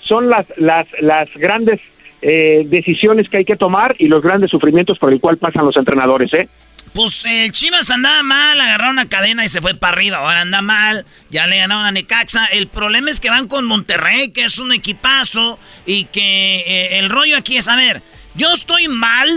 son 0.00 0.28
las, 0.28 0.46
las, 0.58 0.86
las 1.00 1.32
grandes 1.34 1.80
eh, 2.20 2.64
decisiones 2.66 3.28
que 3.28 3.38
hay 3.38 3.44
que 3.44 3.56
tomar 3.56 3.96
y 3.98 4.08
los 4.08 4.22
grandes 4.22 4.50
sufrimientos 4.50 4.98
por 4.98 5.12
el 5.12 5.20
cual 5.20 5.38
pasan 5.38 5.64
los 5.64 5.76
entrenadores, 5.76 6.32
¿eh? 6.34 6.48
Pues 6.94 7.24
el 7.24 7.50
Chivas 7.50 7.90
andaba 7.90 8.22
mal, 8.22 8.60
agarraron 8.60 8.92
una 8.92 9.08
cadena 9.08 9.44
y 9.44 9.48
se 9.48 9.60
fue 9.60 9.74
para 9.74 9.94
arriba. 9.94 10.18
Ahora 10.18 10.42
anda 10.42 10.62
mal, 10.62 11.04
ya 11.28 11.48
le 11.48 11.58
ganaron 11.58 11.84
a 11.84 11.90
Necaxa. 11.90 12.46
El 12.46 12.68
problema 12.68 13.10
es 13.10 13.20
que 13.20 13.30
van 13.30 13.48
con 13.48 13.64
Monterrey, 13.64 14.30
que 14.30 14.44
es 14.44 14.60
un 14.60 14.72
equipazo, 14.72 15.58
y 15.86 16.04
que 16.04 16.60
eh, 16.60 16.98
el 17.00 17.10
rollo 17.10 17.36
aquí 17.36 17.56
es, 17.56 17.66
a 17.66 17.74
ver, 17.74 18.00
yo 18.36 18.52
estoy 18.52 18.86
mal, 18.86 19.28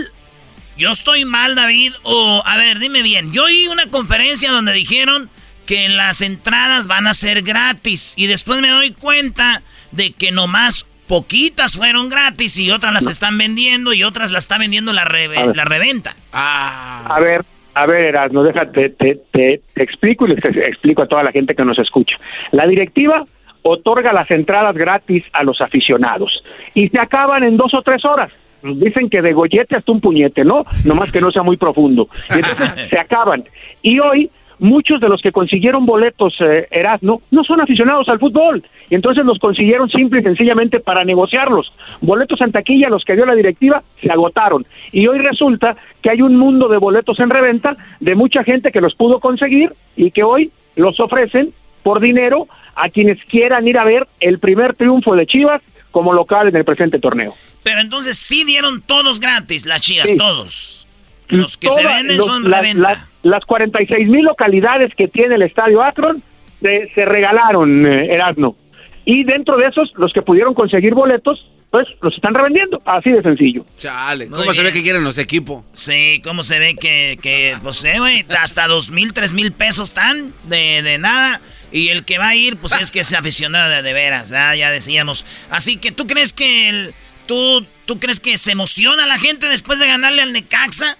yo 0.78 0.90
estoy 0.90 1.24
mal, 1.24 1.54
David, 1.54 1.92
o 2.04 2.42
a 2.46 2.56
ver, 2.56 2.78
dime 2.78 3.02
bien, 3.02 3.32
yo 3.32 3.44
oí 3.44 3.66
una 3.66 3.86
conferencia 3.90 4.50
donde 4.50 4.72
dijeron 4.72 5.28
que 5.66 5.88
las 5.88 6.22
entradas 6.22 6.86
van 6.86 7.06
a 7.06 7.14
ser 7.14 7.42
gratis, 7.42 8.14
y 8.16 8.26
después 8.26 8.62
me 8.62 8.70
doy 8.70 8.92
cuenta 8.92 9.62
de 9.92 10.12
que 10.12 10.30
nomás 10.30 10.88
poquitas 11.08 11.76
fueron 11.76 12.08
gratis 12.08 12.58
y 12.58 12.70
otras 12.70 12.92
las 12.92 13.10
están 13.10 13.36
vendiendo 13.36 13.92
y 13.92 14.04
otras 14.04 14.30
las 14.30 14.44
está 14.44 14.58
vendiendo 14.58 14.92
la, 14.92 15.04
la 15.04 15.64
reventa. 15.64 16.14
Ah. 16.32 17.06
A 17.08 17.18
ver, 17.18 17.44
a 17.74 17.86
ver, 17.86 18.04
Erasmo, 18.04 18.42
déjate, 18.42 18.90
te, 18.90 19.20
te, 19.32 19.62
explico 19.76 20.26
y 20.26 20.34
les 20.34 20.44
explico 20.44 21.02
a 21.02 21.06
toda 21.06 21.22
la 21.22 21.32
gente 21.32 21.54
que 21.54 21.64
nos 21.64 21.78
escucha. 21.78 22.16
La 22.52 22.66
directiva 22.66 23.24
otorga 23.62 24.12
las 24.12 24.30
entradas 24.30 24.76
gratis 24.76 25.24
a 25.32 25.42
los 25.42 25.60
aficionados 25.60 26.42
y 26.74 26.88
se 26.88 26.98
acaban 26.98 27.42
en 27.42 27.56
dos 27.56 27.72
o 27.74 27.82
tres 27.82 28.04
horas. 28.04 28.30
Dicen 28.62 29.08
que 29.08 29.22
de 29.22 29.32
gollete 29.32 29.76
hasta 29.76 29.92
un 29.92 30.00
puñete, 30.00 30.44
¿no? 30.44 30.64
Nomás 30.84 31.12
que 31.12 31.20
no 31.20 31.30
sea 31.30 31.42
muy 31.42 31.56
profundo. 31.56 32.08
Y 32.30 32.34
entonces 32.34 32.72
se 32.90 32.98
acaban. 32.98 33.44
Y 33.82 33.98
hoy 34.00 34.30
muchos 34.58 35.00
de 35.00 35.08
los 35.08 35.22
que 35.22 35.32
consiguieron 35.32 35.86
boletos 35.86 36.34
eh, 36.40 36.66
Erasmo 36.70 37.22
no 37.30 37.44
son 37.44 37.60
aficionados 37.60 38.08
al 38.08 38.18
fútbol 38.18 38.64
y 38.90 38.94
entonces 38.94 39.24
los 39.24 39.38
consiguieron 39.38 39.88
simple 39.88 40.20
y 40.20 40.22
sencillamente 40.22 40.80
para 40.80 41.04
negociarlos. 41.04 41.72
Boletos 42.00 42.40
en 42.40 42.52
taquilla, 42.52 42.88
los 42.88 43.04
que 43.04 43.14
dio 43.14 43.26
la 43.26 43.34
directiva, 43.34 43.82
se 44.00 44.10
agotaron. 44.10 44.66
Y 44.92 45.06
hoy 45.06 45.18
resulta 45.18 45.76
que 46.02 46.10
hay 46.10 46.22
un 46.22 46.36
mundo 46.36 46.68
de 46.68 46.78
boletos 46.78 47.20
en 47.20 47.30
reventa 47.30 47.76
de 48.00 48.14
mucha 48.14 48.42
gente 48.44 48.72
que 48.72 48.80
los 48.80 48.94
pudo 48.94 49.20
conseguir 49.20 49.72
y 49.96 50.10
que 50.10 50.22
hoy 50.22 50.50
los 50.76 50.98
ofrecen 51.00 51.52
por 51.82 52.00
dinero 52.00 52.46
a 52.74 52.88
quienes 52.88 53.22
quieran 53.24 53.66
ir 53.66 53.78
a 53.78 53.84
ver 53.84 54.06
el 54.20 54.38
primer 54.38 54.74
triunfo 54.74 55.14
de 55.14 55.26
Chivas 55.26 55.62
como 55.90 56.12
local 56.12 56.48
en 56.48 56.56
el 56.56 56.64
presente 56.64 56.98
torneo. 56.98 57.34
Pero 57.62 57.80
entonces 57.80 58.16
sí 58.16 58.44
dieron 58.44 58.80
todos 58.82 59.20
gratis, 59.20 59.66
las 59.66 59.80
Chivas, 59.80 60.08
todos. 60.16 60.86
Los 61.28 61.56
que 61.56 61.70
se 61.70 61.84
venden 61.84 62.22
son 62.22 62.50
la, 62.50 62.60
reventa. 62.60 63.08
las 63.22 63.44
46 63.44 64.08
mil 64.08 64.24
localidades 64.24 64.94
que 64.94 65.08
tiene 65.08 65.34
el 65.34 65.42
Estadio 65.42 65.82
Akron 65.82 66.22
se, 66.62 66.90
se 66.94 67.04
regalaron, 67.04 67.86
eh, 67.86 68.14
Erasmo. 68.14 68.56
Y 69.04 69.24
dentro 69.24 69.56
de 69.56 69.66
esos, 69.66 69.92
los 69.96 70.12
que 70.12 70.22
pudieron 70.22 70.54
conseguir 70.54 70.94
boletos, 70.94 71.46
pues 71.70 71.86
los 72.00 72.14
están 72.14 72.34
revendiendo, 72.34 72.80
así 72.84 73.10
de 73.10 73.22
sencillo. 73.22 73.64
Chale, 73.76 74.28
¿cómo 74.28 74.52
se 74.54 74.62
ve 74.62 74.72
que 74.72 74.82
quieren 74.82 75.04
los 75.04 75.18
equipos? 75.18 75.64
Sí, 75.72 76.20
¿cómo 76.24 76.42
se 76.42 76.58
ve 76.58 76.76
que, 76.76 77.18
que 77.20 77.56
pues, 77.62 77.84
eh, 77.84 77.98
güey, 77.98 78.24
hasta 78.40 78.66
dos 78.66 78.90
mil, 78.90 79.12
tres 79.12 79.34
mil 79.34 79.52
pesos 79.52 79.90
están 79.90 80.32
de, 80.44 80.82
de 80.82 80.98
nada? 80.98 81.40
Y 81.70 81.90
el 81.90 82.04
que 82.04 82.18
va 82.18 82.28
a 82.28 82.34
ir, 82.34 82.56
pues 82.56 82.74
es 82.80 82.90
que 82.90 83.00
es 83.00 83.12
aficionado 83.12 83.70
de, 83.70 83.82
de 83.82 83.92
veras, 83.92 84.30
ya 84.30 84.70
decíamos. 84.70 85.26
Así 85.50 85.76
que, 85.76 85.92
¿tú 85.92 86.06
crees 86.06 86.32
que 86.32 86.68
el, 86.68 86.94
tú, 87.28 87.64
tú 87.84 88.00
crees 88.00 88.18
que 88.18 88.36
se 88.36 88.50
emociona 88.50 89.06
la 89.06 89.18
gente 89.18 89.48
después 89.48 89.78
de 89.78 89.86
ganarle 89.86 90.22
al 90.22 90.32
Necaxa? 90.32 90.96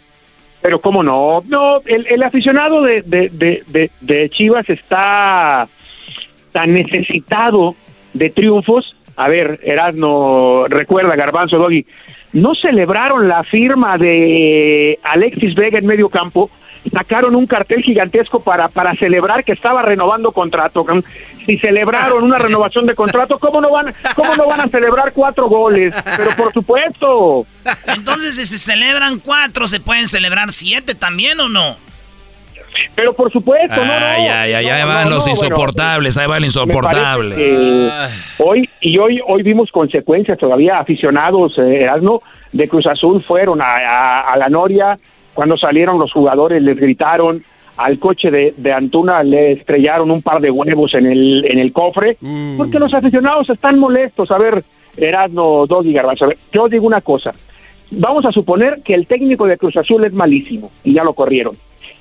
Pero 0.60 0.80
cómo 0.80 1.02
no, 1.02 1.42
no, 1.46 1.80
el, 1.86 2.06
el 2.06 2.22
aficionado 2.22 2.82
de, 2.82 3.02
de, 3.02 3.30
de, 3.30 3.90
de, 4.00 4.30
Chivas 4.30 4.68
está 4.68 5.68
tan 6.52 6.74
necesitado 6.74 7.74
de 8.12 8.30
triunfos. 8.30 8.94
A 9.16 9.28
ver, 9.28 9.60
Erasmo, 9.62 10.66
recuerda, 10.68 11.16
Garbanzo, 11.16 11.58
Doggy, 11.58 11.86
no 12.32 12.54
celebraron 12.54 13.28
la 13.28 13.44
firma 13.44 13.98
de 13.98 14.98
Alexis 15.02 15.54
Vega 15.54 15.78
en 15.78 15.86
medio 15.86 16.08
campo 16.08 16.50
sacaron 16.90 17.34
un 17.34 17.46
cartel 17.46 17.82
gigantesco 17.82 18.40
para, 18.40 18.68
para 18.68 18.94
celebrar 18.94 19.44
que 19.44 19.52
estaba 19.52 19.82
renovando 19.82 20.32
contrato. 20.32 20.84
Si 21.46 21.58
celebraron 21.58 22.24
una 22.24 22.38
renovación 22.38 22.86
de 22.86 22.94
contrato, 22.94 23.38
¿cómo 23.38 23.60
no 23.60 23.70
van, 23.70 23.94
cómo 24.14 24.34
no 24.36 24.46
van 24.46 24.60
a 24.60 24.68
celebrar 24.68 25.12
cuatro 25.12 25.48
goles? 25.48 25.94
Pero 26.16 26.30
por 26.36 26.52
supuesto. 26.52 27.46
Entonces, 27.86 28.36
si 28.36 28.46
se 28.46 28.58
celebran 28.58 29.18
cuatro, 29.18 29.66
¿se 29.66 29.80
pueden 29.80 30.08
celebrar 30.08 30.52
siete 30.52 30.94
también 30.94 31.40
o 31.40 31.48
no? 31.48 31.76
Pero 32.94 33.12
por 33.12 33.32
supuesto, 33.32 33.76
no, 33.76 33.86
no. 33.86 34.06
Ay, 34.06 34.26
ay, 34.26 34.52
ay, 34.54 34.66
ahí 34.68 34.84
van 34.84 35.10
los 35.10 35.26
insoportables, 35.26 36.16
ahí 36.16 36.28
va 36.28 36.36
el 36.36 36.44
insoportable. 36.44 37.90
hoy, 38.38 38.68
y 38.80 38.98
hoy, 38.98 39.20
hoy 39.26 39.42
vimos 39.42 39.70
consecuencias 39.72 40.38
todavía, 40.38 40.78
aficionados, 40.78 41.58
eh, 41.58 41.82
Erasmo, 41.82 42.22
de 42.52 42.68
Cruz 42.68 42.86
Azul 42.86 43.22
fueron 43.24 43.60
a, 43.60 44.20
a 44.20 44.36
la 44.36 44.48
Noria, 44.48 44.98
cuando 45.38 45.56
salieron 45.56 46.00
los 46.00 46.12
jugadores 46.12 46.60
les 46.60 46.76
gritaron, 46.76 47.44
al 47.76 48.00
coche 48.00 48.28
de, 48.28 48.54
de, 48.56 48.72
Antuna 48.72 49.22
le 49.22 49.52
estrellaron 49.52 50.10
un 50.10 50.20
par 50.20 50.40
de 50.40 50.50
huevos 50.50 50.94
en 50.94 51.06
el, 51.06 51.44
en 51.44 51.60
el 51.60 51.72
cofre, 51.72 52.16
mm. 52.20 52.56
porque 52.56 52.80
los 52.80 52.92
aficionados 52.92 53.48
están 53.48 53.78
molestos. 53.78 54.32
A 54.32 54.38
ver, 54.38 54.64
Erasmo, 54.96 55.64
Doggy 55.68 55.92
Garbanzo, 55.92 56.24
a 56.24 56.28
ver, 56.30 56.38
yo 56.52 56.68
digo 56.68 56.88
una 56.88 57.02
cosa. 57.02 57.30
Vamos 57.92 58.24
a 58.24 58.32
suponer 58.32 58.82
que 58.82 58.94
el 58.94 59.06
técnico 59.06 59.46
de 59.46 59.56
Cruz 59.56 59.76
Azul 59.76 60.02
es 60.04 60.12
malísimo, 60.12 60.72
y 60.82 60.94
ya 60.94 61.04
lo 61.04 61.12
corrieron. 61.12 61.56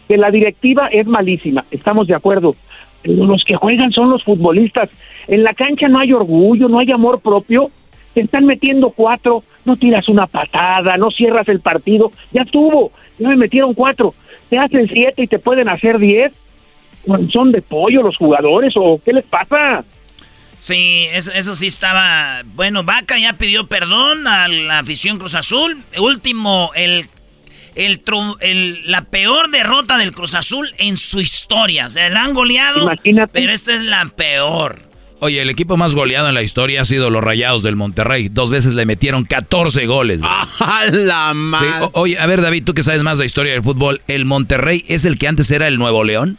Que 0.08 0.18
la 0.18 0.32
directiva 0.32 0.88
es 0.88 1.06
malísima, 1.06 1.64
estamos 1.70 2.08
de 2.08 2.16
acuerdo. 2.16 2.56
Pero 3.04 3.24
los 3.26 3.44
que 3.44 3.56
juegan 3.56 3.92
son 3.92 4.10
los 4.10 4.24
futbolistas. 4.24 4.90
En 5.28 5.44
la 5.44 5.54
cancha 5.54 5.88
no 5.88 6.00
hay 6.00 6.12
orgullo, 6.12 6.70
no 6.70 6.80
hay 6.80 6.92
amor 6.92 7.20
propio. 7.20 7.70
Te 8.16 8.22
están 8.22 8.48
metiendo 8.48 8.90
cuatro, 8.90 9.44
no 9.64 9.78
tiras 9.78 10.10
una 10.10 10.26
patada, 10.26 10.98
no 10.98 11.12
cierras 11.12 11.48
el 11.50 11.60
partido. 11.60 12.12
Ya 12.32 12.42
estuvo 12.42 12.92
no 13.20 13.30
me 13.30 13.36
metieron 13.36 13.74
cuatro, 13.74 14.14
te 14.50 14.58
hacen 14.58 14.88
siete 14.88 15.24
y 15.24 15.28
te 15.28 15.40
pueden 15.40 15.70
hacer 15.70 16.00
diez. 16.00 16.32
¿Son 17.32 17.54
de 17.54 17.62
pollo 17.62 18.04
los 18.04 18.18
jugadores 18.18 18.74
o 18.76 19.00
qué 19.04 19.14
les 19.14 19.24
pasa? 19.26 19.86
Sí, 20.60 21.08
eso, 21.14 21.56
sí 21.56 21.68
estaba. 21.68 22.42
Bueno, 22.44 22.84
Vaca 22.84 23.18
ya 23.18 23.34
pidió 23.34 23.68
perdón 23.68 24.28
a 24.28 24.50
la 24.50 24.80
afición 24.80 25.18
Cruz 25.18 25.36
Azul. 25.36 25.78
Último, 25.98 26.72
el, 26.76 27.08
el, 27.76 28.02
el, 28.42 28.92
la 28.92 29.06
peor 29.06 29.52
derrota 29.52 29.98
del 29.98 30.12
Cruz 30.12 30.34
Azul 30.34 30.70
en 30.80 30.98
su 30.98 31.22
historia. 31.22 31.90
Se 31.90 32.10
la 32.10 32.24
han 32.24 32.34
goleado, 32.34 32.92
pero 33.32 33.54
esta 33.54 33.74
es 33.74 33.84
la 33.84 34.06
peor. 34.10 34.87
Oye, 35.20 35.42
el 35.42 35.50
equipo 35.50 35.78
más 35.78 35.96
goleado 35.96 36.28
en 36.30 36.36
la 36.36 36.44
historia 36.44 36.82
ha 36.82 36.86
sido 36.86 37.10
los 37.10 37.24
Rayados 37.24 37.64
del 37.64 37.76
Monterrey. 37.76 38.30
Dos 38.30 38.52
veces 38.52 38.76
le 38.76 38.86
metieron 38.86 39.26
14 39.26 39.88
goles. 39.88 40.20
¡Ah, 40.24 40.46
la 40.92 41.34
madre! 41.34 41.90
oye, 41.94 42.20
a 42.20 42.28
ver, 42.28 42.42
David, 42.42 42.64
tú 42.66 42.74
que 42.74 42.84
sabes 42.84 43.02
más 43.02 43.18
de 43.18 43.26
historia 43.26 43.54
del 43.54 43.64
fútbol, 43.64 44.02
¿el 44.08 44.26
Monterrey 44.26 44.84
es 44.88 45.06
el 45.06 45.18
que 45.18 45.28
antes 45.28 45.50
era 45.50 45.68
el 45.68 45.80
Nuevo 45.80 46.04
León? 46.04 46.38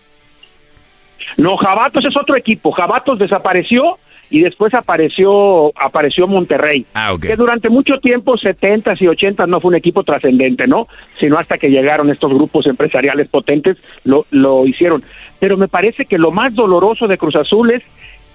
No, 1.36 1.56
Jabatos 1.56 2.04
es 2.04 2.16
otro 2.16 2.36
equipo. 2.36 2.70
Jabatos 2.72 3.18
desapareció 3.18 3.98
y 4.30 4.40
después 4.40 4.74
apareció 4.74 5.72
apareció 5.76 6.26
Monterrey. 6.26 6.84
Ah, 6.94 7.14
Que 7.20 7.34
durante 7.36 7.68
mucho 7.68 7.98
tiempo, 7.98 8.36
70s 8.36 9.00
y 9.00 9.06
80s, 9.06 9.48
no 9.48 9.60
fue 9.60 9.70
un 9.70 9.76
equipo 9.76 10.04
trascendente, 10.04 10.66
¿no? 10.66 10.86
Sino 11.18 11.38
hasta 11.38 11.58
que 11.58 11.68
llegaron 11.70 12.10
estos 12.10 12.32
grupos 12.32 12.66
empresariales 12.66 13.28
potentes, 13.28 13.78
lo, 14.04 14.26
lo 14.30 14.66
hicieron. 14.66 15.02
Pero 15.40 15.56
me 15.56 15.68
parece 15.68 16.04
que 16.04 16.18
lo 16.18 16.30
más 16.30 16.54
doloroso 16.54 17.06
de 17.06 17.18
Cruz 17.18 17.36
Azul 17.36 17.70
es 17.70 17.82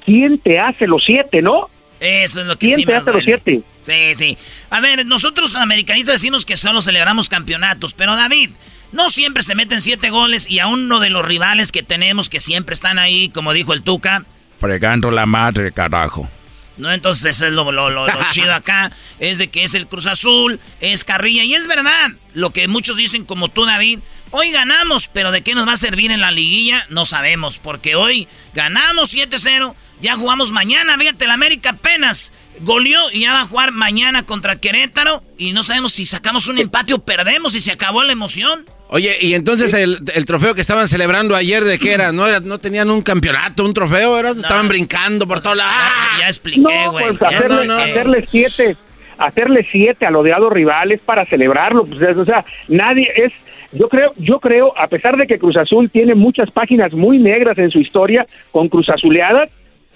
¿quién 0.05 0.39
te 0.39 0.59
hace 0.59 0.87
los 0.87 1.03
siete, 1.05 1.41
no? 1.41 1.69
Eso 1.99 2.41
es 2.41 2.47
lo 2.47 2.57
que 2.57 2.67
¿Quién 2.67 2.83
te 2.83 2.95
hace 2.95 3.11
los 3.11 3.23
siete? 3.23 3.61
Sí, 3.81 4.15
sí. 4.15 4.37
A 4.69 4.79
ver, 4.81 5.05
nosotros 5.05 5.55
americanistas 5.55 6.15
decimos 6.15 6.45
que 6.45 6.57
solo 6.57 6.81
celebramos 6.81 7.29
campeonatos, 7.29 7.93
pero 7.93 8.15
David, 8.15 8.49
no 8.91 9.09
siempre 9.09 9.41
se 9.41 9.55
meten 9.55 9.81
siete 9.81 10.09
goles 10.09 10.49
y 10.49 10.59
a 10.59 10.67
uno 10.67 10.99
de 10.99 11.09
los 11.09 11.25
rivales 11.25 11.71
que 11.71 11.81
tenemos 11.81 12.29
que 12.29 12.39
siempre 12.39 12.73
están 12.73 12.99
ahí, 12.99 13.29
como 13.29 13.53
dijo 13.53 13.73
el 13.73 13.83
Tuca. 13.83 14.25
Fregando 14.59 15.11
la 15.11 15.25
madre, 15.25 15.71
carajo. 15.71 16.29
No, 16.77 16.91
entonces 16.91 17.35
eso 17.35 17.47
es 17.47 17.53
lo, 17.53 17.71
lo, 17.71 17.89
lo, 17.89 18.07
chido 18.31 18.53
acá, 18.53 18.91
es 19.19 19.37
de 19.37 19.47
que 19.47 19.63
es 19.63 19.73
el 19.73 19.87
Cruz 19.87 20.07
Azul, 20.07 20.59
es 20.81 21.05
Carrilla, 21.05 21.43
y 21.43 21.53
es 21.53 21.67
verdad, 21.67 22.11
lo 22.33 22.51
que 22.51 22.67
muchos 22.67 22.97
dicen 22.97 23.25
como 23.25 23.49
tú, 23.49 23.65
David, 23.65 23.99
hoy 24.31 24.51
ganamos, 24.51 25.07
pero 25.07 25.31
de 25.31 25.41
qué 25.41 25.53
nos 25.53 25.67
va 25.67 25.73
a 25.73 25.77
servir 25.77 26.11
en 26.11 26.21
la 26.21 26.31
liguilla, 26.31 26.85
no 26.89 27.05
sabemos, 27.05 27.59
porque 27.59 27.95
hoy 27.95 28.27
ganamos 28.53 29.15
7-0, 29.15 29.75
ya 30.01 30.15
jugamos 30.15 30.51
mañana, 30.51 30.97
fíjate, 30.97 31.25
el 31.25 31.31
América 31.31 31.71
apenas 31.71 32.33
goleó 32.61 32.99
y 33.11 33.21
ya 33.21 33.33
va 33.33 33.41
a 33.41 33.45
jugar 33.45 33.71
mañana 33.71 34.25
contra 34.25 34.57
Querétaro. 34.59 35.23
Y 35.37 35.53
no 35.53 35.63
sabemos 35.63 35.93
si 35.93 36.05
sacamos 36.05 36.47
un 36.47 36.57
empate 36.59 36.93
o 36.93 36.99
perdemos 36.99 37.55
y 37.55 37.61
se 37.61 37.71
acabó 37.71 38.03
la 38.03 38.11
emoción. 38.11 38.65
Oye, 38.89 39.15
y 39.21 39.33
entonces 39.33 39.73
el, 39.73 39.97
el 40.13 40.25
trofeo 40.25 40.53
que 40.53 40.61
estaban 40.61 40.87
celebrando 40.87 41.35
ayer, 41.35 41.63
¿de 41.63 41.79
qué 41.79 41.93
era? 41.93 42.11
¿No, 42.11 42.27
era, 42.27 42.41
no 42.41 42.59
tenían 42.59 42.91
un 42.91 43.01
campeonato, 43.01 43.65
un 43.65 43.73
trofeo? 43.73 44.19
¿era? 44.19 44.31
Estaban 44.31 44.67
brincando 44.67 45.27
por 45.27 45.41
todos 45.41 45.57
lados. 45.57 45.73
¡Ah! 45.75 46.17
Ya 46.19 46.27
expliqué, 46.27 46.61
No, 46.61 46.91
güey. 46.91 47.05
pues 47.17 47.19
ya 47.31 47.37
hacerle, 47.37 48.25
siete, 48.27 48.77
hacerle 49.17 49.67
siete 49.71 50.05
al 50.05 50.15
odiado 50.15 50.49
rival 50.49 50.91
es 50.91 51.01
para 51.01 51.25
celebrarlo. 51.25 51.85
Pues, 51.85 52.01
es- 52.01 52.17
o 52.17 52.25
sea, 52.25 52.45
nadie 52.67 53.07
es. 53.15 53.31
Yo 53.71 53.89
creo, 53.89 54.13
yo 54.17 54.39
creo, 54.39 54.77
a 54.77 54.87
pesar 54.87 55.17
de 55.17 55.25
que 55.25 55.39
Cruz 55.39 55.57
Azul 55.57 55.89
tiene 55.89 56.13
muchas 56.13 56.51
páginas 56.51 56.93
muy 56.93 57.17
negras 57.17 57.57
en 57.57 57.71
su 57.71 57.79
historia 57.79 58.27
con 58.51 58.69
Cruz 58.69 58.87
Azuleadas, 58.89 59.49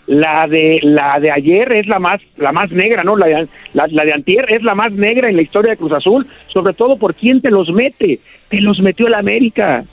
la 0.08 0.48
de 0.48 0.80
la 0.84 1.20
de 1.20 1.32
ayer 1.32 1.72
es 1.74 1.86
la 1.88 2.00
más 2.00 2.22
la 2.38 2.52
más 2.52 2.72
negra, 2.72 3.04
¿no? 3.04 3.16
La 3.18 3.28
de, 3.28 3.48
la, 3.74 3.88
la 3.88 4.06
de 4.06 4.14
antier 4.14 4.52
es 4.52 4.64
la 4.64 4.74
más 4.74 4.92
negra 4.94 5.30
en 5.30 5.36
la 5.36 5.42
historia 5.42 5.72
de 5.72 5.78
Cruz 5.78 5.92
Azul, 5.94 6.26
sobre 6.52 6.74
todo 6.74 6.98
por 6.98 7.14
quién 7.14 7.42
te 7.42 7.52
los 7.52 7.70
mete. 7.70 8.20
Te 8.48 8.62
los 8.62 8.80
metió 8.80 9.08
el 9.08 9.14
América. 9.14 9.84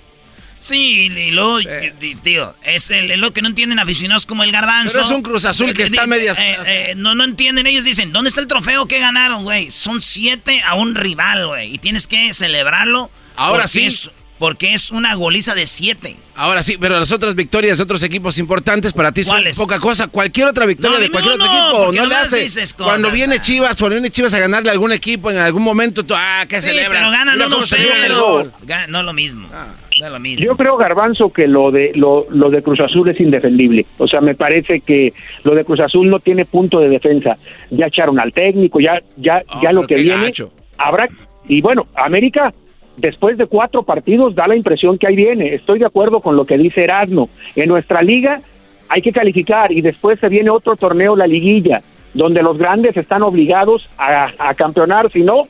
Sí, 0.61 1.11
y 1.15 1.31
luego, 1.33 1.59
tío, 2.23 2.55
es 2.65 2.91
el- 2.91 3.21
lo 3.21 3.33
que 3.33 3.43
no 3.43 3.49
entienden 3.49 3.79
aficionados 3.79 4.25
como 4.25 4.45
el 4.45 4.51
garbanzo. 4.53 4.93
Pero 4.95 5.05
es 5.05 5.11
un 5.11 5.21
Cruz 5.23 5.45
Azul 5.45 5.75
que 5.75 5.83
Eh, 5.83 5.85
está 5.87 6.05
di- 6.05 6.09
medias- 6.09 6.39
eh, 6.39 6.57
eh, 6.67 6.95
no, 6.97 7.15
no 7.15 7.25
entienden, 7.25 7.67
ellos 7.67 7.85
dicen, 7.85 8.13
¿dónde 8.13 8.29
está 8.29 8.41
el 8.41 8.47
trofeo 8.47 8.87
que 8.87 8.99
ganaron, 8.99 9.45
güey? 9.45 9.71
Son 9.71 10.01
siete 10.01 10.63
a 10.67 10.75
un 10.77 10.95
rival, 10.95 11.49
güey, 11.49 11.75
y 11.75 11.79
tienes 11.79 12.07
que 12.07 12.33
celebrarlo. 12.33 13.11
Ahora 13.37 13.67
sí. 13.69 13.85
es- 13.87 14.11
porque 14.39 14.75
es 14.75 14.91
una 14.91 15.15
goliza 15.15 15.55
de 15.55 15.67
siete. 15.67 16.17
Ahora 16.37 16.63
sí, 16.65 16.77
pero 16.81 16.99
las 16.99 17.13
otras 17.13 17.35
victorias 17.37 17.77
de 17.79 17.85
otros 17.85 18.03
equipos 18.03 18.39
importantes 18.39 18.93
para 18.93 19.13
ti 19.13 19.23
son 19.23 19.37
¿Cuáles? 19.37 19.57
poca 19.57 19.79
cosa. 19.79 20.09
Cualquier 20.09 20.49
otra 20.49 20.67
victoria 20.67 20.99
No, 20.99 21.03
de 21.05 21.11
cualquier 21.11 21.35
otro 21.35 21.47
equipo 21.47 21.93
no 21.93 22.07
le 22.07 22.15
hace. 22.17 22.41
dices 22.41 22.75
cosas, 22.75 22.91
cuando 22.93 23.11
viene 23.13 23.37
ah. 23.37 23.41
Chivas, 23.41 23.77
cuando 23.77 23.95
viene 23.95 24.11
Chivas 24.11 24.35
a 24.35 24.41
ganarle 24.41 24.69
a 24.71 24.73
algún 24.73 24.91
equipo 24.93 25.31
en 25.31 25.37
algún 25.37 25.63
momento, 25.63 26.03
tú, 26.05 26.15
ah, 26.17 26.45
¿qué 26.49 26.61
Sí, 26.61 26.71
celebra? 26.71 26.99
pero 26.99 27.11
ganan 27.13 27.35
Mira 27.37 27.49
cómo 27.49 27.63
1-0. 27.63 27.67
celebran 27.67 28.05
el 28.05 28.15
gol. 28.15 28.53
No 28.89 28.99
es 28.99 29.05
lo 29.05 29.13
mismo. 29.13 29.49
No 30.01 30.07
es 30.07 30.13
lo 30.13 30.19
mismo. 30.19 30.45
Yo 30.45 30.57
creo, 30.57 30.77
Garbanzo, 30.77 31.29
que 31.33 31.47
lo 31.47 31.71
de 31.71 31.93
lo, 31.95 32.27
lo 32.31 32.51
de 32.51 32.61
Cruz 32.63 32.81
Azul 32.81 33.09
es 33.09 33.21
indefendible. 33.21 33.87
O 33.99 34.09
sea, 34.09 34.21
me 34.21 34.35
parece 34.35 34.81
que 34.81 35.15
lo 35.45 35.55
de 35.55 35.65
Cruz 35.65 35.79
Azul 35.79 36.11
no 36.11 36.19
tiene 36.19 36.45
punto 36.45 36.81
de 36.81 36.89
defensa. 36.89 37.37
Ya 37.71 37.87
echaron 37.87 38.19
al 38.19 38.33
técnico, 38.33 38.81
ya 38.81 39.01
ya 39.17 39.41
Ah, 39.49 39.61
ya 39.63 39.71
lo 39.73 39.87
que 39.87 39.95
viene 39.95 40.25
gacho. 40.25 40.53
habrá 40.79 41.09
y 41.47 41.61
bueno, 41.61 41.87
América 41.95 42.53
después 42.97 43.37
de 43.39 43.47
cuatro 43.47 43.83
partidos 43.83 44.35
da 44.35 44.47
la 44.47 44.57
impresión 44.57 44.99
que 44.99 45.07
ahí 45.07 45.17
viene. 45.17 45.55
Estoy 45.55 45.79
de 45.79 45.87
acuerdo 45.87 46.21
con 46.21 46.37
lo 46.37 46.45
que 46.45 46.59
dice 46.59 46.85
Erasmo. 46.85 47.29
En 47.57 47.69
nuestra 47.69 48.03
liga 48.03 48.41
hay 48.89 49.03
que 49.03 49.13
calificar 49.13 49.73
y 49.73 49.81
después 49.81 50.21
se 50.21 50.29
viene 50.29 50.51
otro 50.51 50.77
torneo, 50.77 51.17
la 51.17 51.27
liguilla, 51.27 51.83
donde 52.13 52.43
los 52.43 52.59
grandes 52.59 52.97
están 52.97 53.23
obligados 53.23 53.89
a, 53.99 54.55
campeonar. 54.55 55.11
Si 55.11 55.23
no, 55.23 55.49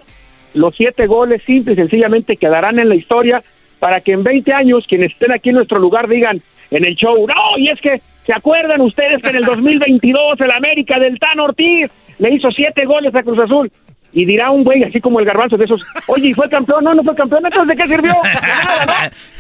los 0.54 0.74
siete 0.74 1.06
goles 1.06 1.42
simple 1.44 1.74
y 1.74 1.76
sencillamente 1.76 2.36
quedarán 2.36 2.78
en 2.78 2.88
la 2.88 2.94
historia 2.94 3.42
para 3.78 4.00
que 4.00 4.12
en 4.12 4.22
20 4.22 4.52
años 4.52 4.86
quienes 4.88 5.12
estén 5.12 5.32
aquí 5.32 5.50
en 5.50 5.56
nuestro 5.56 5.78
lugar 5.78 6.08
digan 6.08 6.40
en 6.70 6.84
el 6.84 6.94
show, 6.94 7.26
no, 7.26 7.58
y 7.58 7.68
es 7.68 7.80
que 7.80 8.00
se 8.24 8.32
acuerdan 8.32 8.80
ustedes 8.80 9.20
que 9.20 9.28
en 9.28 9.36
el 9.36 9.44
2022 9.44 10.40
el 10.40 10.50
América 10.50 10.98
del 10.98 11.18
Tan 11.18 11.38
Ortiz 11.40 11.90
le 12.18 12.34
hizo 12.34 12.50
siete 12.50 12.86
goles 12.86 13.14
a 13.14 13.22
Cruz 13.22 13.38
Azul. 13.38 13.70
Y 14.14 14.24
dirá 14.24 14.52
un 14.52 14.62
güey 14.62 14.84
así 14.84 15.00
como 15.00 15.18
el 15.18 15.26
garbanzo 15.26 15.56
de 15.56 15.64
esos, 15.64 15.82
oye, 16.06 16.28
¿y 16.28 16.34
fue 16.34 16.48
campeón? 16.48 16.84
No, 16.84 16.94
no 16.94 17.02
fue 17.02 17.16
campeón, 17.16 17.44
entonces 17.44 17.76
¿de 17.76 17.82
qué 17.82 17.88
sirvió? 17.88 18.14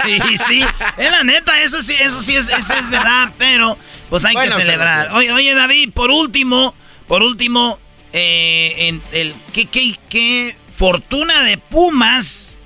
Y 0.04 0.36
sí, 0.38 0.64
es 0.98 1.10
la 1.10 1.22
neta, 1.22 1.62
eso 1.62 1.80
sí, 1.80 1.94
eso 2.00 2.20
sí 2.20 2.34
es, 2.34 2.48
eso 2.48 2.74
es 2.74 2.90
verdad, 2.90 3.30
pero 3.38 3.78
pues 4.10 4.24
hay 4.24 4.34
Bueno, 4.34 4.56
que 4.56 4.62
celebrar. 4.62 5.12
Oye, 5.12 5.30
oye, 5.30 5.54
David, 5.54 5.90
por 5.92 6.10
último, 6.10 6.74
por 7.06 7.22
último, 7.22 7.78
eh, 8.12 8.74
en 8.88 9.00
el 9.12 9.34
¿qué, 9.52 9.66
qué, 9.66 9.94
qué 10.08 10.56
fortuna 10.76 11.44
de 11.44 11.56
Pumas 11.56 12.58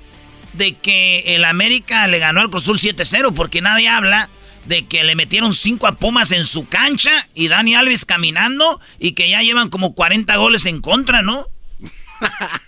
de 0.53 0.73
que 0.73 1.35
el 1.35 1.45
América 1.45 2.07
le 2.07 2.17
ganó 2.17 2.41
al 2.41 2.49
Cruz 2.49 2.63
Azul 2.63 2.79
7-0, 2.79 3.33
porque 3.35 3.61
nadie 3.61 3.87
habla 3.87 4.29
de 4.65 4.85
que 4.87 5.03
le 5.03 5.15
metieron 5.15 5.53
5 5.53 5.85
a 5.87 5.95
Pumas 5.95 6.31
en 6.31 6.45
su 6.45 6.67
cancha 6.67 7.11
y 7.35 7.49
Dani 7.49 7.75
Alves 7.75 8.05
caminando 8.05 8.79
y 8.97 9.11
que 9.11 9.29
ya 9.29 9.41
llevan 9.41 9.69
como 9.69 9.93
40 9.93 10.35
goles 10.37 10.65
en 10.65 10.81
contra, 10.81 11.21
¿no? 11.21 11.47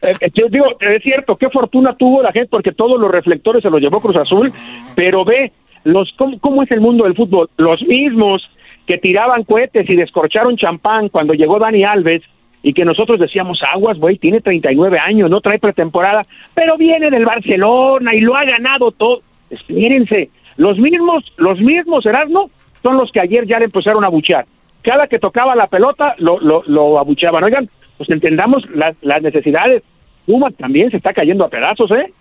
Eh, 0.03 0.13
eh, 0.19 0.31
yo 0.33 0.47
digo, 0.49 0.65
es 0.79 1.03
cierto, 1.03 1.35
qué 1.35 1.47
fortuna 1.51 1.93
tuvo 1.95 2.23
la 2.23 2.31
gente 2.31 2.49
porque 2.49 2.71
todos 2.71 2.99
los 2.99 3.11
reflectores 3.11 3.61
se 3.61 3.69
los 3.69 3.79
llevó 3.79 4.01
Cruz 4.01 4.15
Azul, 4.15 4.51
pero 4.95 5.23
ve 5.23 5.51
los 5.83 6.11
cómo, 6.17 6.63
es 6.63 6.71
el 6.71 6.81
mundo 6.81 7.03
del 7.03 7.15
fútbol. 7.15 7.49
Los 7.57 7.83
mismos 7.83 8.49
que 8.87 8.97
tiraban 8.97 9.43
cohetes 9.43 9.87
y 9.87 9.95
descorcharon 9.95 10.57
champán 10.57 11.09
cuando 11.09 11.33
llegó 11.33 11.59
Dani 11.59 11.83
Alves 11.83 12.23
y 12.63 12.73
que 12.73 12.85
nosotros 12.85 13.19
decíamos, 13.19 13.61
aguas, 13.73 13.97
güey, 13.97 14.17
tiene 14.17 14.41
39 14.41 14.99
años, 14.99 15.29
no 15.29 15.41
trae 15.41 15.59
pretemporada, 15.59 16.25
pero 16.53 16.77
viene 16.77 17.09
del 17.09 17.25
Barcelona 17.25 18.13
y 18.13 18.21
lo 18.21 18.35
ha 18.35 18.43
ganado 18.43 18.91
todo. 18.91 19.21
Espérense, 19.49 20.29
los 20.57 20.77
mismos, 20.77 21.23
los 21.37 21.59
mismos, 21.59 22.05
Erasmo, 22.05 22.49
son 22.83 22.97
los 22.97 23.11
que 23.11 23.19
ayer 23.19 23.45
ya 23.45 23.59
le 23.59 23.65
empezaron 23.65 24.03
a 24.03 24.09
buchear. 24.09 24.45
Cada 24.83 25.07
que 25.07 25.19
tocaba 25.19 25.55
la 25.55 25.67
pelota 25.67 26.15
lo, 26.17 26.39
lo, 26.39 26.63
lo 26.65 26.97
abucheaban. 26.97 27.43
Oigan, 27.43 27.69
pues 28.01 28.09
entendamos 28.09 28.63
las, 28.73 28.95
las 29.01 29.21
necesidades. 29.21 29.83
Pumas 30.25 30.55
también 30.57 30.89
se 30.89 30.97
está 30.97 31.13
cayendo 31.13 31.45
a 31.45 31.49
pedazos, 31.49 31.91
¿eh? 31.91 32.11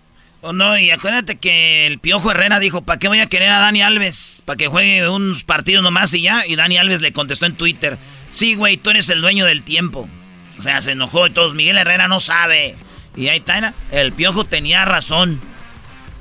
O 0.41 0.53
no, 0.53 0.77
y 0.77 0.91
acuérdate 0.91 1.37
que 1.39 1.87
el 1.87 1.97
Piojo 1.97 2.29
Herrera 2.29 2.59
dijo, 2.59 2.83
¿para 2.83 2.99
qué 2.99 3.07
voy 3.07 3.17
a 3.19 3.25
querer 3.25 3.49
a 3.49 3.59
Dani 3.59 3.81
Alves? 3.81 4.43
¿Para 4.45 4.57
que 4.57 4.67
juegue 4.67 5.09
unos 5.09 5.43
partidos 5.43 5.81
nomás 5.83 6.13
y 6.13 6.21
ya? 6.21 6.45
Y 6.45 6.55
Dani 6.55 6.77
Alves 6.77 7.01
le 7.01 7.13
contestó 7.13 7.47
en 7.47 7.55
Twitter, 7.55 7.97
sí, 8.29 8.53
güey, 8.53 8.77
tú 8.77 8.91
eres 8.91 9.09
el 9.09 9.21
dueño 9.21 9.45
del 9.47 9.63
tiempo. 9.63 10.07
O 10.55 10.61
sea, 10.61 10.81
se 10.81 10.91
enojó 10.91 11.25
y 11.25 11.31
todos, 11.31 11.55
Miguel 11.55 11.77
Herrera 11.79 12.07
no 12.07 12.19
sabe. 12.19 12.75
Y 13.15 13.27
ahí 13.29 13.39
está, 13.39 13.73
el 13.91 14.13
Piojo 14.13 14.43
tenía 14.43 14.85
razón. 14.85 15.39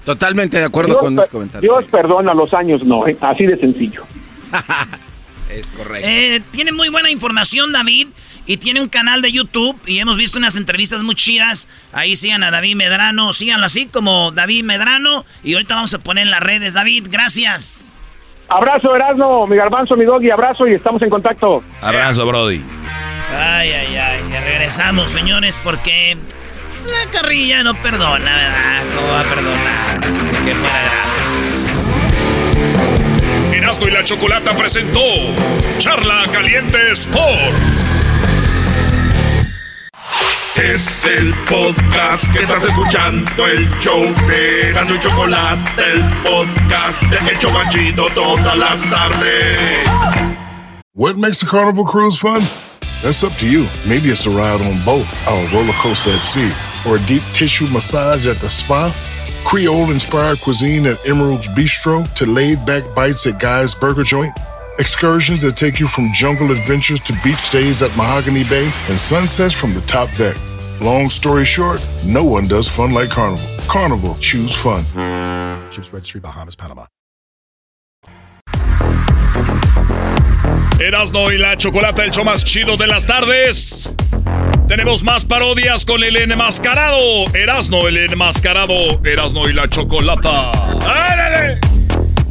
Totalmente 0.06 0.56
de 0.58 0.64
acuerdo 0.64 0.92
Dios, 0.94 1.00
con 1.00 1.14
per- 1.16 1.22
ese 1.24 1.30
comentario. 1.32 1.70
Dios 1.70 1.84
perdona 1.90 2.32
los 2.32 2.54
años, 2.54 2.82
no, 2.84 3.06
¿eh? 3.06 3.16
así 3.20 3.44
de 3.44 3.58
sencillo. 3.58 4.04
Es 5.50 5.66
correcto. 5.68 6.08
Eh, 6.08 6.40
tiene 6.52 6.70
muy 6.70 6.88
buena 6.90 7.10
información, 7.10 7.72
David. 7.72 8.06
Y 8.50 8.56
tiene 8.56 8.80
un 8.80 8.88
canal 8.88 9.22
de 9.22 9.30
YouTube. 9.30 9.80
Y 9.86 10.00
hemos 10.00 10.16
visto 10.16 10.36
unas 10.36 10.56
entrevistas 10.56 11.04
muy 11.04 11.14
chidas. 11.14 11.68
Ahí 11.92 12.16
sigan 12.16 12.42
a 12.42 12.50
David 12.50 12.74
Medrano. 12.74 13.32
Síganlo 13.32 13.66
así 13.66 13.86
como 13.86 14.32
David 14.32 14.64
Medrano. 14.64 15.24
Y 15.44 15.54
ahorita 15.54 15.76
vamos 15.76 15.94
a 15.94 16.00
poner 16.00 16.24
en 16.24 16.32
las 16.32 16.40
redes. 16.40 16.74
David, 16.74 17.06
gracias. 17.08 17.92
Abrazo, 18.48 18.96
Erasmo, 18.96 19.46
mi 19.46 19.54
garbanzo, 19.54 19.94
mi 19.94 20.04
doggy, 20.04 20.32
abrazo 20.32 20.66
y 20.66 20.72
estamos 20.72 21.00
en 21.02 21.10
contacto. 21.10 21.62
Abrazo, 21.80 22.26
Brody. 22.26 22.60
Ay, 23.38 23.70
ay, 23.70 23.96
ay. 23.96 24.20
Ya 24.32 24.40
regresamos, 24.40 25.10
señores, 25.10 25.60
porque 25.62 26.18
pues, 26.70 26.84
la 26.86 27.08
carrilla 27.12 27.62
no 27.62 27.80
perdona, 27.80 28.36
¿verdad? 28.36 28.82
¿Cómo 28.96 29.12
va 29.12 29.20
a 29.20 29.24
perdonar? 29.32 30.00
Así 30.02 30.28
que 30.44 30.54
fuera 30.56 30.82
gratis. 30.82 32.02
Erasmo 33.52 33.86
y 33.86 33.90
la 33.92 34.02
Chocolata 34.02 34.56
presentó 34.56 35.00
Charla 35.78 36.24
Caliente 36.32 36.90
Sports. 36.90 37.90
Es 40.62 41.06
el 41.06 41.32
podcast 41.48 42.30
que 42.34 42.42
estás 42.42 42.62
escuchando, 42.66 43.46
el 43.46 43.66
show 43.80 43.98
de 44.28 44.68
Erasmo 44.68 44.94
y 44.94 44.98
Chocolate, 44.98 45.82
el 45.90 46.02
podcast 46.22 47.02
de 47.04 47.30
El 47.30 47.38
Chobachito 47.38 48.06
todas 48.14 48.56
las 48.58 48.82
tardes. 48.90 49.88
What 50.94 51.16
makes 51.16 51.42
a 51.42 51.46
carnival 51.46 51.84
cruise 51.86 52.18
fun? 52.18 52.42
That's 53.02 53.24
up 53.24 53.32
to 53.38 53.46
you. 53.46 53.66
Maybe 53.86 54.10
it's 54.10 54.26
a 54.26 54.30
ride 54.30 54.60
on 54.60 54.78
boat, 54.84 55.06
a 55.26 55.48
roller 55.54 55.72
coaster 55.80 56.10
at 56.10 56.22
sea, 56.22 56.52
or 56.86 56.96
a 56.96 57.06
deep 57.06 57.22
tissue 57.32 57.66
massage 57.68 58.26
at 58.26 58.36
the 58.36 58.50
spa. 58.50 58.94
Creole 59.44 59.90
inspired 59.90 60.38
cuisine 60.42 60.84
at 60.86 60.98
Emerald's 61.08 61.48
Bistro 61.48 62.06
to 62.14 62.26
laid 62.26 62.66
back 62.66 62.82
bites 62.94 63.26
at 63.26 63.40
Guy's 63.40 63.74
Burger 63.74 64.04
Joint. 64.04 64.36
Excursions 64.78 65.40
that 65.40 65.56
take 65.56 65.80
you 65.80 65.88
from 65.88 66.12
jungle 66.12 66.52
adventures 66.52 67.00
to 67.00 67.14
beach 67.24 67.48
days 67.50 67.82
at 67.82 67.94
Mahogany 67.96 68.44
Bay 68.44 68.70
and 68.88 68.98
sunsets 68.98 69.54
from 69.54 69.72
the 69.72 69.80
top 69.82 70.10
deck. 70.16 70.36
Long 70.80 71.10
story 71.10 71.44
short, 71.44 71.78
no 72.06 72.24
one 72.24 72.48
does 72.48 72.66
fun 72.66 72.92
like 72.92 73.10
Carnival. 73.10 73.44
Carnival, 73.68 74.16
choose 74.18 74.54
fun. 74.54 74.82
Ships 75.70 75.92
Registry, 75.92 76.20
Bahamas, 76.22 76.56
Panama. 76.56 76.86
Erasmo 80.80 81.30
y 81.30 81.36
la 81.36 81.58
Chocolata, 81.58 82.02
el 82.02 82.10
show 82.12 82.24
más 82.24 82.44
chido 82.46 82.78
de 82.78 82.86
las 82.86 83.06
tardes. 83.06 83.90
Tenemos 84.68 85.04
más 85.04 85.26
parodias 85.26 85.84
con 85.84 86.02
el 86.02 86.16
enmascarado. 86.16 87.26
Erasno, 87.34 87.86
el 87.86 87.98
enmascarado. 87.98 89.04
Erasno 89.04 89.50
y 89.50 89.52
la 89.52 89.68
Chocolata. 89.68 90.50
¡Árale! 90.86 91.60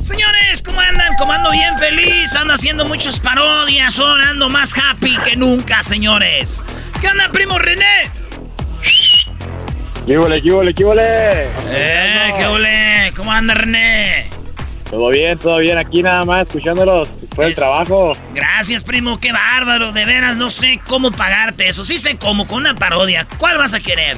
Señores, 0.02 0.64
¿cómo 0.66 0.80
andan? 0.80 1.14
¿Cómo 1.20 1.34
ando 1.34 1.52
bien 1.52 1.78
feliz? 1.78 2.34
Ando 2.34 2.56
haciendo 2.56 2.86
muchas 2.86 3.20
parodias. 3.20 4.00
Ahora 4.00 4.30
ando 4.30 4.50
más 4.50 4.74
happy 4.76 5.18
que 5.24 5.36
nunca, 5.36 5.84
señores. 5.84 6.64
¿Qué 7.00 7.10
onda, 7.10 7.32
primo 7.32 7.60
René? 7.60 8.10
¿Qué 10.10 10.18
huele, 10.18 10.42
qué 10.42 10.52
huele, 10.52 10.74
qué 10.74 10.86
huele? 10.86 11.04
Eh, 11.68 12.34
¿qué 12.36 12.48
ole? 12.48 13.14
¿Cómo 13.16 13.32
anda, 13.32 13.54
René? 13.54 14.28
Todo 14.90 15.10
bien, 15.10 15.38
todo 15.38 15.58
bien. 15.58 15.78
Aquí 15.78 16.02
nada 16.02 16.26
más 16.26 16.48
escuchándolos 16.48 17.12
después 17.22 17.50
del 17.50 17.54
trabajo. 17.54 18.14
Gracias, 18.34 18.84
primo. 18.84 19.20
Qué 19.20 19.32
bárbaro. 19.32 19.92
De 19.92 20.06
veras, 20.06 20.36
no 20.36 20.50
sé 20.50 20.80
cómo 20.88 21.12
pagarte 21.12 21.68
eso. 21.68 21.86
Sí 21.86 22.00
sé 22.00 22.18
cómo, 22.18 22.48
con 22.48 22.58
una 22.58 22.74
parodia. 22.74 23.28
¿Cuál 23.38 23.60
vas 23.60 23.76
a 23.76 23.82
querer? 23.82 24.18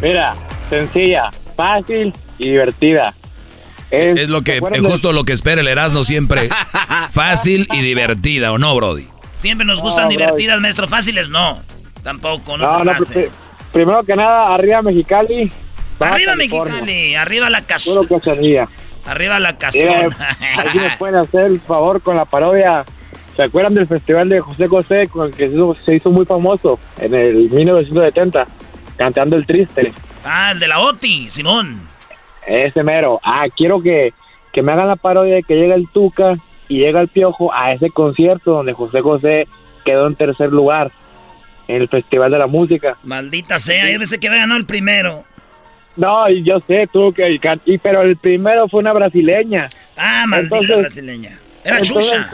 Mira, 0.00 0.36
sencilla, 0.68 1.32
fácil 1.56 2.14
y 2.38 2.50
divertida. 2.50 3.12
Es, 3.90 4.28
lo 4.28 4.42
que, 4.42 4.58
es 4.58 4.80
justo 4.80 5.12
lo 5.12 5.24
que 5.24 5.32
espera 5.32 5.60
el 5.60 5.66
Erasmo 5.66 6.04
siempre. 6.04 6.48
Fácil 7.12 7.66
y 7.72 7.80
divertida, 7.80 8.52
¿o 8.52 8.58
no, 8.58 8.76
Brody? 8.76 9.08
Siempre 9.34 9.66
nos 9.66 9.80
gustan 9.80 10.08
divertidas, 10.08 10.60
maestro. 10.60 10.86
Fáciles, 10.86 11.28
no. 11.30 11.64
Tampoco, 12.04 12.56
no, 12.56 12.84
no, 12.84 12.92
Primero 13.72 14.02
que 14.02 14.14
nada, 14.14 14.54
arriba 14.54 14.82
Mexicali. 14.82 15.50
Arriba 15.98 16.34
Mexicali, 16.34 17.14
arriba 17.14 17.50
la 17.50 17.62
casa. 17.62 17.90
Arriba 19.06 19.38
la 19.38 19.56
casa. 19.56 19.78
aquí 20.58 20.78
nos 20.78 20.96
pueden 20.96 21.16
hacer 21.16 21.42
el 21.46 21.60
favor 21.60 22.00
con 22.02 22.16
la 22.16 22.24
parodia. 22.24 22.84
¿Se 23.36 23.44
acuerdan 23.44 23.74
del 23.74 23.86
festival 23.86 24.28
de 24.28 24.40
José 24.40 24.66
José 24.66 25.06
con 25.06 25.28
el 25.28 25.34
que 25.34 25.48
se 25.84 25.94
hizo, 25.94 26.10
muy 26.10 26.26
famoso 26.26 26.78
en 26.98 27.14
el 27.14 27.50
1970? 27.50 28.46
Cantando 28.96 29.36
el 29.36 29.46
triste. 29.46 29.92
Ah, 30.24 30.50
el 30.52 30.58
de 30.58 30.68
la 30.68 30.80
OTI, 30.80 31.30
Simón. 31.30 31.80
Ese 32.46 32.82
mero. 32.82 33.20
Ah, 33.22 33.46
quiero 33.56 33.80
que, 33.80 34.12
que 34.52 34.62
me 34.62 34.72
hagan 34.72 34.88
la 34.88 34.96
parodia 34.96 35.36
de 35.36 35.42
que 35.42 35.54
llega 35.54 35.74
el 35.74 35.88
Tuca 35.88 36.36
y 36.68 36.78
llega 36.78 37.00
el 37.00 37.08
Piojo 37.08 37.52
a 37.54 37.72
ese 37.72 37.90
concierto 37.90 38.52
donde 38.52 38.72
José 38.72 39.00
José 39.00 39.48
quedó 39.84 40.06
en 40.06 40.16
tercer 40.16 40.50
lugar 40.50 40.92
el 41.76 41.88
Festival 41.88 42.30
de 42.30 42.38
la 42.38 42.46
Música. 42.46 42.96
Maldita 43.02 43.58
sea, 43.58 43.90
yo 43.90 43.98
pensé 43.98 44.18
que 44.18 44.28
había 44.28 44.40
ganado 44.40 44.58
el 44.58 44.66
primero. 44.66 45.24
No, 45.96 46.28
yo 46.30 46.60
sé, 46.66 46.88
tuvo 46.92 47.12
que 47.12 47.38
y, 47.64 47.78
pero 47.78 48.02
el 48.02 48.16
primero 48.16 48.68
fue 48.68 48.80
una 48.80 48.92
brasileña. 48.92 49.66
Ah, 49.96 50.24
maldita 50.26 50.76
brasileña. 50.76 51.38
Era 51.64 51.80
chucha. 51.82 52.30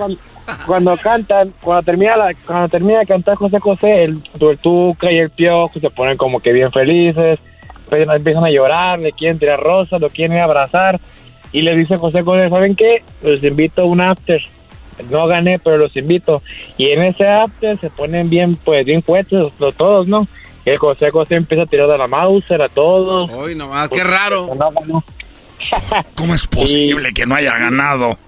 Cuando, 0.65 0.97
cantan, 0.97 1.53
cuando 1.61 1.83
termina 1.83 2.17
la, 2.17 2.35
cuando 2.47 2.69
termina 2.69 3.01
de 3.01 3.07
cantar 3.07 3.35
José 3.35 3.59
José, 3.59 4.05
el, 4.05 4.23
el 4.41 4.59
Tuca 4.59 5.11
y 5.11 5.19
el 5.19 5.31
Piojo 5.31 5.81
se 5.81 5.91
ponen 5.91 6.17
como 6.17 6.39
que 6.39 6.53
bien 6.53 6.71
felices, 6.71 7.41
empiezan 7.91 8.45
a 8.45 8.51
llorar, 8.51 9.01
le 9.01 9.11
quieren 9.11 9.41
tirar 9.41 9.59
rosas, 9.59 10.01
lo 10.01 10.09
quieren 10.09 10.39
abrazar 10.39 11.01
y 11.51 11.63
le 11.63 11.77
dice 11.77 11.97
José 11.97 12.23
José, 12.23 12.49
¿saben 12.49 12.77
qué? 12.77 13.03
Los 13.23 13.43
invito 13.43 13.83
a 13.83 13.87
un 13.87 14.01
after 14.01 14.41
no 15.11 15.27
gané, 15.27 15.59
pero 15.59 15.79
los 15.79 15.97
invito. 15.97 16.43
Y 16.77 16.91
en 16.91 17.03
ese 17.03 17.29
after 17.29 17.79
se 17.79 17.91
ponen 17.91 18.29
bien, 18.29 18.57
pues, 18.57 18.85
bien 18.85 19.03
fuertes 19.03 19.53
todos, 19.77 20.09
¿no? 20.09 20.27
El 20.65 20.79
José 20.79 21.11
José 21.11 21.37
empieza 21.37 21.63
a 21.63 21.67
tirar 21.67 21.89
de 21.89 21.97
la 21.97 22.09
Mauser 22.09 22.61
a 22.61 22.69
todos. 22.69 23.31
Uy, 23.31 23.55
nomás, 23.55 23.89
qué 23.89 24.03
raro. 24.03 24.51
¿Cómo 26.17 26.35
es 26.35 26.47
posible 26.47 27.13
que 27.13 27.25
no 27.25 27.37
haya 27.37 27.57
ganado 27.57 28.19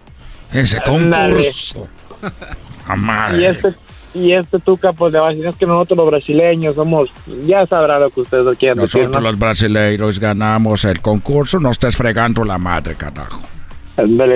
ese 0.52 0.80
concurso? 0.80 1.88
Y 3.38 3.44
este, 3.44 3.74
y 4.14 4.32
este 4.32 4.58
Tuca, 4.60 4.94
pues 4.94 5.12
le 5.12 5.18
va 5.18 5.28
a 5.28 5.30
decir, 5.32 5.46
es 5.46 5.56
que 5.56 5.66
nosotros 5.66 5.98
los 5.98 6.08
brasileños 6.08 6.74
somos, 6.74 7.10
ya 7.44 7.66
sabrá 7.66 7.98
lo 7.98 8.08
que 8.08 8.22
ustedes 8.22 8.56
quieren 8.56 8.78
Nosotros 8.78 9.22
los 9.22 9.38
brasileños 9.38 10.18
ganamos 10.18 10.86
el 10.86 11.02
concurso, 11.02 11.60
no 11.60 11.70
estés 11.70 11.96
fregando 11.96 12.44
la 12.44 12.56
madre, 12.56 12.94
carajo 12.94 13.42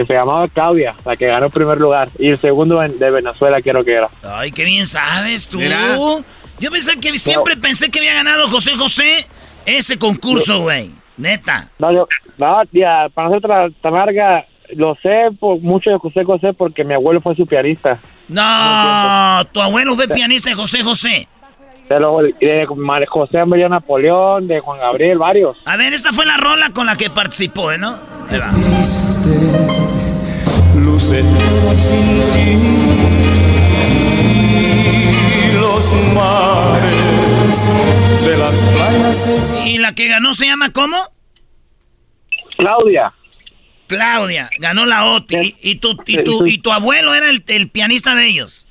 se 0.07 0.15
llamaba 0.15 0.49
Claudia, 0.49 0.95
la 1.05 1.17
que 1.17 1.27
ganó 1.27 1.47
el 1.47 1.53
primer 1.53 1.79
lugar. 1.79 2.09
Y 2.19 2.29
el 2.29 2.39
segundo 2.39 2.81
de 2.81 3.11
Venezuela 3.11 3.63
quiero 3.63 3.85
que 3.85 3.93
era. 3.95 4.09
Ay, 4.23 4.51
qué 4.51 4.65
bien 4.65 4.87
sabes 4.87 5.49
tú. 5.49 5.61
Yo 5.61 6.71
pensé 6.71 6.99
que 7.01 7.17
siempre 7.19 7.57
pensé 7.57 7.91
que 7.91 7.99
había 7.99 8.15
ganado 8.15 8.47
José 8.49 8.73
José 8.77 9.27
ese 9.67 9.99
concurso, 9.99 10.61
güey. 10.61 10.91
Neta. 11.17 11.69
No, 11.79 11.93
yo, 11.93 12.09
no, 12.39 12.63
tía, 12.71 13.09
para 13.13 13.29
nosotros 13.29 13.73
tan 13.81 13.95
larga, 13.95 14.47
lo 14.75 14.97
sé 15.03 15.29
por 15.39 15.61
mucho 15.61 15.91
de 15.91 15.99
José 15.99 16.25
José 16.25 16.53
porque 16.53 16.85
mi 16.85 16.95
abuelo 16.95 17.21
fue 17.21 17.35
su 17.37 17.47
pianista. 17.47 18.01
No, 18.29 19.45
tu 19.53 19.61
abuelo 19.61 19.95
fue 19.95 20.09
pianista 20.09 20.51
de 20.51 20.57
José 20.57 20.83
José. 20.83 21.29
De, 21.99 22.35
de 22.41 23.07
José 23.07 23.45
María 23.45 23.69
Napoleón, 23.69 24.49
de 24.49 24.61
Juan 24.61 24.79
Gabriel, 24.79 25.19
varios. 25.19 25.57
A 25.65 25.77
ver, 25.77 25.93
esta 25.93 26.13
fue 26.13 26.27
la 26.27 26.37
rola 26.37 26.71
con 26.73 26.87
la 26.87 26.97
que 26.97 27.11
participó, 27.11 27.73
¿no? 27.77 27.97
luce 30.75 31.23
todo 31.23 31.77
sin 31.77 32.31
ti. 32.33 32.59
Los 35.61 35.93
mares 36.15 37.69
de 38.25 38.37
las 38.37 38.59
playas. 38.59 39.31
¿Y 39.65 39.79
la 39.79 39.95
que 39.95 40.09
ganó 40.09 40.35
se 40.35 40.47
llama 40.47 40.71
cómo? 40.71 40.97
Claudia. 42.57 43.13
Claudia, 43.87 44.49
ganó 44.59 44.87
la 44.87 45.05
OTI. 45.05 45.57
¿Y, 45.61 45.75
tu, 45.77 45.97
y, 46.07 46.23
tu, 46.25 46.47
¿Y 46.47 46.59
tu 46.59 46.73
abuelo 46.73 47.15
era 47.15 47.29
el, 47.29 47.45
el, 47.47 47.69
pianista 47.69 48.15
de 48.15 48.27
ellos? 48.27 48.62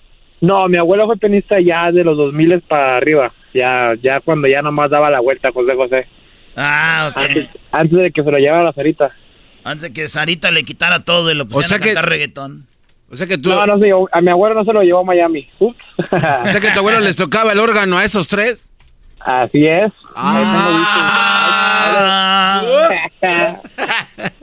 No, 0.41 0.67
mi 0.67 0.77
abuelo 0.77 1.05
fue 1.05 1.17
pianista 1.17 1.59
ya 1.59 1.91
de 1.91 2.03
los 2.03 2.17
2000 2.17 2.61
para 2.61 2.97
arriba. 2.97 3.31
Ya, 3.53 3.93
ya 4.01 4.19
cuando 4.21 4.47
ya 4.47 4.61
nomás 4.61 4.89
daba 4.89 5.09
la 5.11 5.19
vuelta 5.19 5.51
José 5.51 5.75
José. 5.75 6.07
Ah, 6.55 7.11
ok. 7.11 7.21
Antes, 7.71 7.99
de 7.99 8.11
que 8.11 8.23
se 8.23 8.31
lo 8.31 8.37
llevara 8.37 8.63
la 8.63 8.73
Sarita. 8.73 9.11
Antes 9.63 9.83
de 9.83 9.93
que 9.93 10.07
Sarita 10.07 10.49
le 10.49 10.63
quitara 10.63 11.01
todo 11.01 11.31
y 11.31 11.35
lo 11.35 11.47
pusiera 11.47 11.83
a 11.83 11.85
cantar 11.85 12.09
reggaetón. 12.09 12.65
O 13.11 13.15
sea 13.15 13.27
que 13.27 13.37
tú... 13.37 13.49
No, 13.49 13.65
no 13.67 13.77
sé, 13.77 13.91
a 14.11 14.21
mi 14.21 14.31
abuelo 14.31 14.55
no 14.55 14.63
se 14.65 14.73
lo 14.73 14.81
llevó 14.81 14.99
a 15.01 15.03
Miami. 15.03 15.47
o 15.59 15.73
sea 16.45 16.59
que 16.59 16.69
a 16.69 16.73
tu 16.73 16.79
abuelo 16.79 16.99
les 17.01 17.15
tocaba 17.15 17.51
el 17.51 17.59
órgano 17.59 17.97
a 17.97 18.05
esos 18.05 18.27
tres. 18.27 18.67
Así 19.19 19.67
es. 19.67 19.91
Ah. 20.15 21.01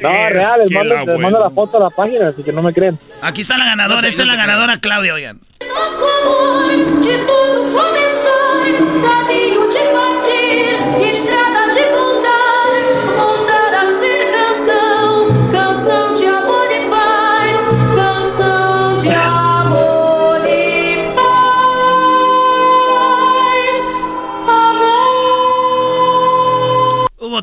no, 0.00 0.08
real, 0.08 0.60
les 0.60 0.70
mando, 0.70 1.12
les 1.12 1.20
mando, 1.20 1.40
la 1.40 1.50
foto 1.50 1.76
a 1.76 1.80
la 1.80 1.90
página, 1.90 2.28
así 2.28 2.42
que 2.42 2.52
no 2.52 2.62
me 2.62 2.72
creen. 2.72 2.98
Aquí 3.20 3.40
está 3.40 3.58
la 3.58 3.64
ganadora, 3.64 4.06
esta 4.08 4.22
es 4.22 4.28
la 4.28 4.36
ganadora, 4.36 4.78
Claudia, 4.78 5.14
oigan. 5.14 5.40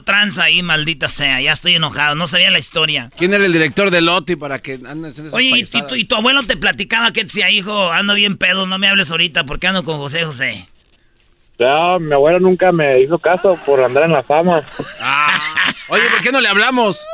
Tranza 0.06 0.44
ahí, 0.44 0.64
maldita 0.64 1.10
sea. 1.10 1.42
Ya 1.42 1.52
estoy 1.52 1.76
enojado, 1.76 2.16
no 2.16 2.28
sabía 2.28 2.50
la 2.52 2.60
historia. 2.60 3.10
¿Quién 3.18 3.34
era 3.34 3.46
el 3.46 3.52
director 3.52 3.92
de 3.92 4.02
Loti 4.02 4.36
para 4.38 4.60
que 4.60 4.80
andes 4.88 5.20
en 5.20 5.34
Oye, 5.34 5.66
y 5.94 6.06
tu, 6.06 6.16
abuelo 6.16 6.42
te 6.44 6.56
platicaba 6.56 7.12
que 7.12 7.24
decía, 7.26 7.50
hijo, 7.50 7.92
ando 7.92 8.14
bien 8.14 8.38
pedo, 8.38 8.66
no 8.68 8.78
me 8.78 8.88
hables 8.88 9.12
ahorita 9.12 9.44
porque 9.46 9.68
ando 9.68 9.84
con 9.84 9.98
José 9.98 10.24
José. 10.24 10.68
Ya, 11.60 11.98
mi 12.00 12.14
abuelo 12.14 12.40
nunca 12.40 12.72
me 12.72 13.02
hizo 13.02 13.18
caso 13.20 13.58
por 13.66 13.82
andar 13.82 14.04
en 14.04 14.14
la 14.14 14.24
fama. 14.24 14.64
Ah. 15.02 15.40
oye, 15.90 16.04
¿por 16.10 16.22
qué 16.22 16.32
no 16.32 16.42
le 16.42 16.48
hablamos? 16.48 17.06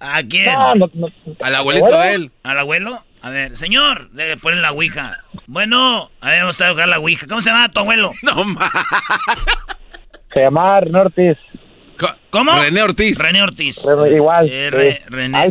¿A 0.00 0.22
quién? 0.22 0.50
Al 1.40 1.54
abuelito 1.54 1.98
de 1.98 2.14
él. 2.14 2.30
¿Al 2.42 2.58
abuelo? 2.58 3.02
A 3.20 3.30
ver, 3.30 3.56
señor, 3.56 4.10
debe 4.10 4.36
poner 4.36 4.60
la 4.60 4.72
ouija. 4.72 5.24
Bueno, 5.46 6.10
a 6.20 6.30
ver, 6.30 6.40
vamos 6.40 6.60
a 6.60 6.70
tocar 6.70 6.88
la 6.88 6.98
ouija. 6.98 7.26
¿Cómo 7.26 7.40
se 7.40 7.50
llama 7.50 7.68
tu 7.68 7.80
abuelo? 7.80 8.12
No, 8.22 8.44
ma. 8.44 8.70
Se 10.32 10.40
llama 10.40 10.80
Nortis. 10.82 11.36
¿Cómo? 12.30 12.52
René 12.60 12.82
Ortiz. 12.82 13.18
René 13.18 13.42
Ortiz. 13.42 13.84
igual. 14.12 14.50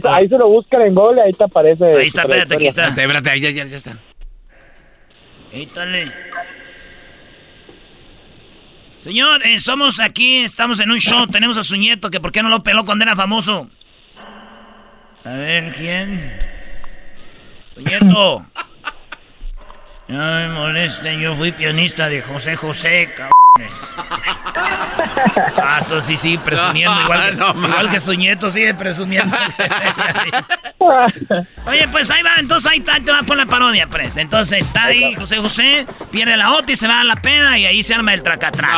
ahí, 0.03 0.27
se 0.29 0.37
lo 0.37 0.47
buscan 0.47 0.81
en 0.83 0.95
Google, 0.95 1.21
ahí 1.21 1.31
te 1.31 1.43
aparece. 1.43 1.85
Ahí 1.85 2.07
está, 2.07 2.21
espérate, 2.21 2.55
aquí 2.55 2.67
está. 2.67 2.87
Espérate, 2.87 3.29
ahí 3.29 3.39
ya, 3.39 3.49
ya, 3.49 3.65
ya 3.65 3.77
está. 3.77 3.97
Éítale. 5.51 6.11
Señor, 8.99 9.45
eh, 9.45 9.59
somos 9.59 9.99
aquí, 9.99 10.39
estamos 10.39 10.79
en 10.79 10.91
un 10.91 10.99
show, 10.99 11.27
tenemos 11.27 11.57
a 11.57 11.63
su 11.63 11.75
nieto, 11.77 12.09
que 12.09 12.19
por 12.19 12.31
qué 12.31 12.43
no 12.43 12.49
lo 12.49 12.63
peló 12.63 12.85
cuando 12.85 13.05
era 13.05 13.15
famoso. 13.15 13.69
A 15.23 15.31
ver, 15.31 15.73
¿quién? 15.75 16.37
Su 17.73 17.81
nieto. 17.81 18.45
No 20.07 20.17
me 20.17 20.47
molesten, 20.47 21.19
yo 21.19 21.35
fui 21.35 21.51
pianista 21.51 22.09
de 22.09 22.21
José 22.21 22.55
José, 22.55 23.09
cabrón. 23.15 23.31
Ah, 25.61 25.77
esto 25.81 26.01
sí, 26.01 26.17
sí, 26.17 26.37
presumiendo. 26.37 26.99
Igual 27.01 27.29
que, 27.29 27.35
igual 27.67 27.89
que 27.89 27.99
su 27.99 28.13
nieto, 28.13 28.49
sigue 28.51 28.73
presumiendo. 28.73 29.35
Oye, 31.65 31.87
pues 31.91 32.09
ahí 32.11 32.23
va, 32.23 32.35
entonces 32.37 32.71
ahí 32.71 32.79
te 32.79 33.11
va 33.11 33.23
por 33.23 33.37
la 33.37 33.45
parodia, 33.45 33.87
pues. 33.87 34.17
Entonces 34.17 34.59
está 34.59 34.85
ahí 34.85 35.15
José 35.15 35.37
José, 35.37 35.85
pierde 36.11 36.37
la 36.37 36.53
OTI, 36.53 36.75
se 36.75 36.87
va 36.87 37.01
a 37.01 37.03
la 37.03 37.15
pena 37.15 37.57
y 37.57 37.65
ahí 37.65 37.83
se 37.83 37.93
arma 37.93 38.13
el 38.13 38.23
tracatrac. 38.23 38.71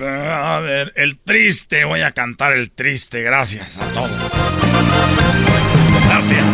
A 0.00 0.60
ver, 0.62 0.92
el 0.96 1.18
triste, 1.18 1.84
voy 1.84 2.02
a 2.02 2.12
cantar 2.12 2.52
el 2.52 2.70
triste, 2.70 3.22
gracias 3.22 3.78
a 3.78 3.86
todos. 3.92 4.10
Gracias. 6.08 6.44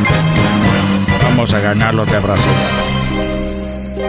Vamos 1.23 1.53
a 1.53 1.61
ganar 1.61 1.95
los 1.95 2.11
de 2.11 2.19
Brasil. 2.19 2.90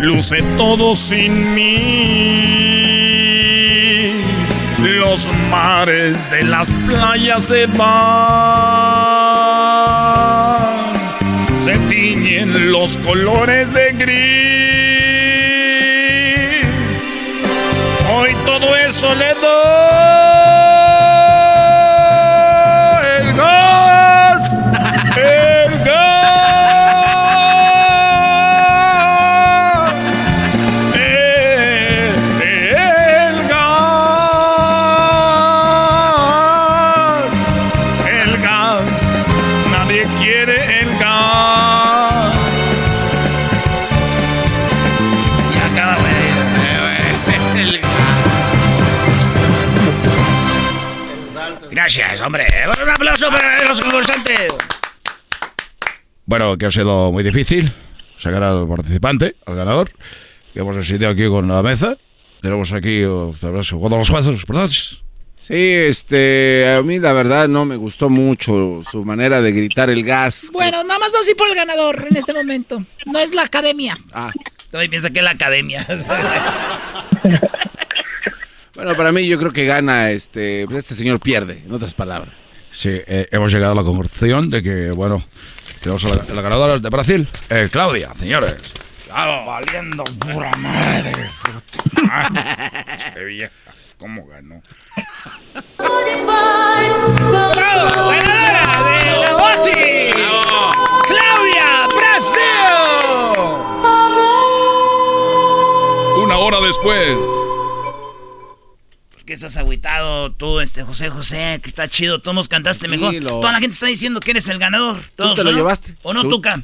Luce 0.00 0.42
todo 0.56 0.96
sin 0.96 1.54
mí. 1.54 2.74
Los 4.80 5.28
mares 5.50 6.14
de 6.30 6.42
las 6.42 6.72
playas 6.86 7.44
se 7.44 7.66
van. 7.66 7.84
Se 11.52 11.78
tiñen 11.88 12.72
los 12.72 12.98
colores 12.98 13.72
de 13.72 13.92
gris. 13.92 14.14
Hoy 18.12 18.34
todo 18.44 18.74
eso 18.76 19.14
le 19.14 19.32
doy. 19.34 20.23
Los 53.74 53.80
concursantes. 53.80 54.52
Bueno, 56.26 56.56
que 56.56 56.66
ha 56.66 56.70
sido 56.70 57.10
muy 57.12 57.22
difícil 57.22 57.72
sacar 58.16 58.42
al 58.42 58.68
participante, 58.68 59.36
al 59.46 59.56
ganador, 59.56 59.90
que 60.52 60.60
hemos 60.60 60.76
asistido 60.76 61.10
aquí 61.10 61.26
con 61.28 61.48
la 61.48 61.62
mesa. 61.62 61.96
Tenemos 62.40 62.72
aquí 62.72 63.04
jugando 63.04 63.98
los 63.98 64.08
jueces, 64.08 64.46
¿verdad? 64.46 64.68
Sí, 64.68 65.54
este, 65.54 66.74
a 66.78 66.82
mí 66.82 66.98
la 66.98 67.12
verdad 67.12 67.48
no 67.48 67.64
me 67.64 67.76
gustó 67.76 68.08
mucho 68.08 68.80
su 68.90 69.04
manera 69.04 69.42
de 69.42 69.52
gritar 69.52 69.90
el 69.90 70.04
gas. 70.04 70.48
Bueno, 70.52 70.82
nada 70.84 71.00
más 71.00 71.12
así 71.20 71.34
por 71.34 71.48
el 71.48 71.54
ganador 71.54 72.06
en 72.08 72.16
este 72.16 72.32
momento. 72.32 72.82
No 73.06 73.18
es 73.18 73.34
la 73.34 73.42
academia. 73.42 73.98
Ah. 74.12 74.32
Todavía 74.70 74.90
piensa 74.90 75.10
que 75.10 75.18
es 75.18 75.24
la 75.24 75.32
academia. 75.32 75.86
Bueno, 78.74 78.96
para 78.96 79.12
mí 79.12 79.24
yo 79.28 79.38
creo 79.38 79.52
que 79.52 79.66
gana 79.66 80.10
este, 80.10 80.64
pues 80.66 80.80
este 80.80 80.96
señor 80.96 81.20
pierde, 81.20 81.62
en 81.64 81.72
otras 81.72 81.94
palabras. 81.94 82.34
Sí, 82.74 82.90
eh, 82.90 83.28
hemos 83.30 83.52
llegado 83.52 83.70
a 83.72 83.76
la 83.76 83.84
conclusión 83.84 84.50
de 84.50 84.60
que, 84.60 84.90
bueno, 84.90 85.22
tenemos 85.80 86.04
a 86.06 86.08
la, 86.08 86.22
a 86.22 86.34
la 86.34 86.42
ganadora 86.42 86.78
de 86.80 86.88
Brasil, 86.90 87.28
eh, 87.48 87.68
Claudia, 87.70 88.12
señores. 88.14 88.56
Claro, 89.06 89.46
valiendo 89.46 90.02
pura 90.02 90.50
madre. 90.56 91.30
Qué 93.14 93.24
vieja. 93.26 93.52
¿Cómo 93.96 94.26
ganó? 94.26 94.60
¡Bravo! 95.78 97.54
¡Ganadora 97.54 98.82
de 98.82 99.20
la 99.20 99.32
Boti! 99.36 100.10
¡Claudia 101.06 101.86
Brasil! 101.96 102.42
Una 106.24 106.38
hora 106.38 106.60
después. 106.60 107.16
¿Qué 109.26 109.32
estás 109.32 109.56
agüitado 109.56 110.32
tú, 110.32 110.60
este 110.60 110.82
José 110.82 111.08
José? 111.08 111.58
Que 111.62 111.70
está 111.70 111.88
chido, 111.88 112.20
todos 112.20 112.34
nos 112.34 112.48
cantaste 112.48 112.88
mejor. 112.88 113.14
Toda 113.22 113.52
la 113.52 113.58
gente 113.58 113.72
está 113.72 113.86
diciendo 113.86 114.20
que 114.20 114.32
eres 114.32 114.48
el 114.48 114.58
ganador. 114.58 114.98
Todos, 115.16 115.34
te 115.36 115.44
lo 115.44 115.50
¿no? 115.52 115.56
llevaste. 115.56 115.94
¿O 116.02 116.12
no, 116.12 116.22
Tú- 116.22 116.28
Tuca? 116.30 116.62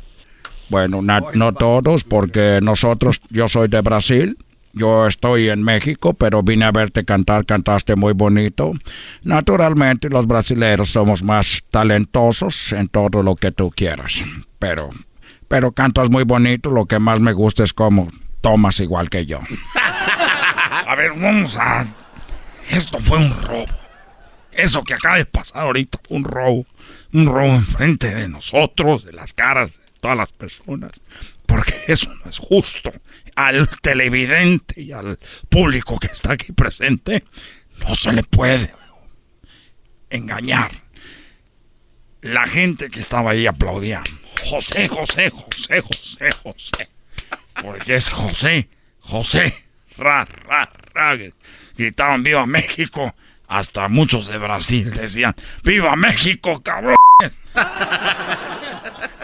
Bueno, 0.68 1.00
na- 1.02 1.22
no 1.34 1.52
todos, 1.52 2.04
porque 2.04 2.60
nosotros, 2.62 3.20
yo 3.30 3.48
soy 3.48 3.66
de 3.68 3.80
Brasil, 3.80 4.36
yo 4.72 5.06
estoy 5.08 5.48
en 5.48 5.62
México, 5.64 6.14
pero 6.14 6.42
vine 6.44 6.64
a 6.66 6.70
verte 6.70 7.04
cantar, 7.04 7.44
cantaste 7.46 7.96
muy 7.96 8.12
bonito. 8.12 8.70
Naturalmente, 9.22 10.08
los 10.10 10.26
brasileños 10.28 10.90
somos 10.90 11.22
más 11.24 11.62
talentosos 11.70 12.72
en 12.72 12.86
todo 12.88 13.22
lo 13.22 13.34
que 13.36 13.50
tú 13.50 13.70
quieras, 13.74 14.22
pero, 14.60 14.90
pero 15.48 15.72
cantas 15.72 16.08
muy 16.10 16.22
bonito, 16.24 16.70
lo 16.70 16.84
que 16.86 16.98
más 17.00 17.18
me 17.20 17.32
gusta 17.32 17.64
es 17.64 17.72
cómo 17.72 18.08
tomas 18.42 18.78
igual 18.80 19.08
que 19.10 19.24
yo. 19.26 19.40
A 20.86 20.94
ver, 20.94 21.12
vamos 21.14 21.56
a. 21.56 21.84
Esto 22.70 22.98
fue 22.98 23.18
un 23.18 23.32
robo. 23.42 23.66
Eso 24.52 24.82
que 24.82 24.94
acaba 24.94 25.16
de 25.16 25.26
pasar 25.26 25.62
ahorita 25.62 26.00
fue 26.06 26.16
un 26.16 26.24
robo. 26.24 26.66
Un 27.12 27.26
robo 27.26 27.54
enfrente 27.54 28.14
de 28.14 28.28
nosotros, 28.28 29.04
de 29.04 29.12
las 29.12 29.32
caras 29.32 29.72
de 29.72 29.82
todas 30.00 30.16
las 30.16 30.32
personas. 30.32 30.92
Porque 31.46 31.74
eso 31.88 32.14
no 32.14 32.30
es 32.30 32.38
justo. 32.38 32.92
Al 33.34 33.68
televidente 33.80 34.80
y 34.80 34.92
al 34.92 35.18
público 35.48 35.98
que 35.98 36.08
está 36.08 36.32
aquí 36.34 36.52
presente, 36.52 37.24
no 37.80 37.94
se 37.94 38.12
le 38.12 38.22
puede 38.22 38.72
engañar. 40.10 40.70
La 42.20 42.46
gente 42.46 42.90
que 42.90 43.00
estaba 43.00 43.32
ahí 43.32 43.46
aplaudía. 43.46 44.02
José, 44.48 44.88
José, 44.88 45.30
José, 45.30 45.80
José, 45.80 46.30
José. 46.42 46.88
Porque 47.62 47.96
es 47.96 48.10
José, 48.10 48.68
José. 49.00 49.69
Ra, 50.00 50.24
ra, 50.48 50.70
ra. 50.94 51.16
Gritaban 51.76 52.22
Viva 52.22 52.46
México. 52.46 53.14
Hasta 53.46 53.88
muchos 53.88 54.28
de 54.28 54.38
Brasil 54.38 54.90
decían 54.92 55.34
Viva 55.64 55.94
México, 55.96 56.62
cabrón. 56.62 56.96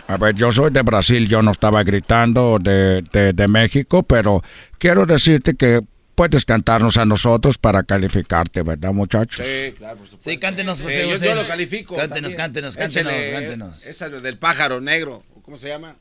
A 0.09 0.17
ver, 0.19 0.35
yo 0.37 0.53
soy 0.53 0.71
de 0.71 0.83
Brasil, 0.83 1.27
yo 1.29 1.43
no 1.43 1.51
estaba 1.51 1.83
gritando 1.83 2.59
de, 2.61 3.03
de, 3.13 3.33
de 3.33 3.49
México, 3.49 4.05
pero 4.05 4.43
quiero 4.79 5.05
decirte 5.05 5.55
que 5.55 5.81
puedes 6.15 6.45
cantarnos 6.45 6.97
a 6.97 7.05
nosotros 7.05 7.59
para 7.59 7.83
calificarte, 7.83 8.63
¿verdad, 8.63 8.93
muchachos? 8.93 9.45
Sí, 9.45 9.73
claro, 9.77 9.97
por 9.99 10.07
supuesto. 10.07 10.31
Sí, 10.31 10.39
cántenos, 10.39 10.81
José 10.81 11.01
Eh, 11.03 11.07
yo, 11.09 11.13
José. 11.15 11.27
yo 11.27 11.35
lo 11.35 11.47
califico. 11.49 11.97
Cántenos, 11.97 12.35
cántenos, 12.37 12.77
cántenos, 12.77 13.13
Échale, 13.13 13.33
cántenos. 13.33 13.85
Esa 13.85 14.09
de- 14.09 14.21
del 14.21 14.39
pájaro 14.39 14.81
negro. 14.81 15.25
¿Cómo 15.43 15.59
se 15.59 15.69
llama? 15.69 15.97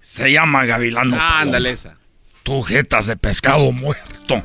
Se 0.00 0.32
llama 0.32 0.64
Gavilano. 0.64 1.16
Ah, 1.20 1.40
ándale 1.40 1.70
esa. 1.70 1.96
Tu 2.48 2.62
jetas 2.62 3.06
de 3.06 3.14
pescado 3.14 3.70
muerto. 3.72 4.42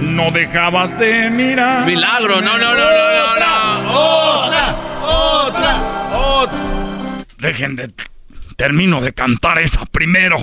No 0.00 0.30
dejabas 0.30 0.96
de 1.00 1.28
mirar. 1.30 1.84
Milagro, 1.84 2.40
no, 2.40 2.56
no, 2.56 2.58
no, 2.58 2.76
no, 2.76 3.12
no, 3.12 3.40
no. 3.40 3.90
Otra, 4.44 4.76
otra, 5.02 6.10
otra. 6.14 6.58
Dejen 7.38 7.74
de. 7.74 7.92
Termino 8.54 9.00
de 9.00 9.12
cantar 9.12 9.58
esa 9.58 9.84
primero. 9.86 10.36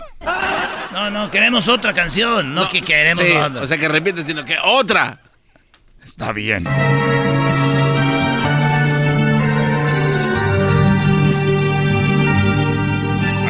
No, 0.92 1.10
no, 1.10 1.32
queremos 1.32 1.70
otra 1.70 1.94
canción. 1.94 2.54
No, 2.54 2.68
que 2.68 2.82
queremos 2.82 3.24
Sí, 3.24 3.32
otra. 3.32 3.62
o 3.62 3.68
sea 3.68 3.78
que 3.78 3.88
repite, 3.88 4.26
sino 4.26 4.44
que 4.44 4.58
otra. 4.62 5.20
Está 6.04 6.34
bien. 6.34 6.68
A 6.68 6.72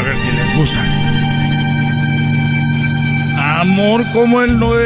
ver 0.03 0.15
si 0.15 0.31
les 0.31 0.55
gusta. 0.55 0.94
Amor 3.65 4.03
como 4.13 4.41
el 4.43 4.59
nuestro 4.59 4.85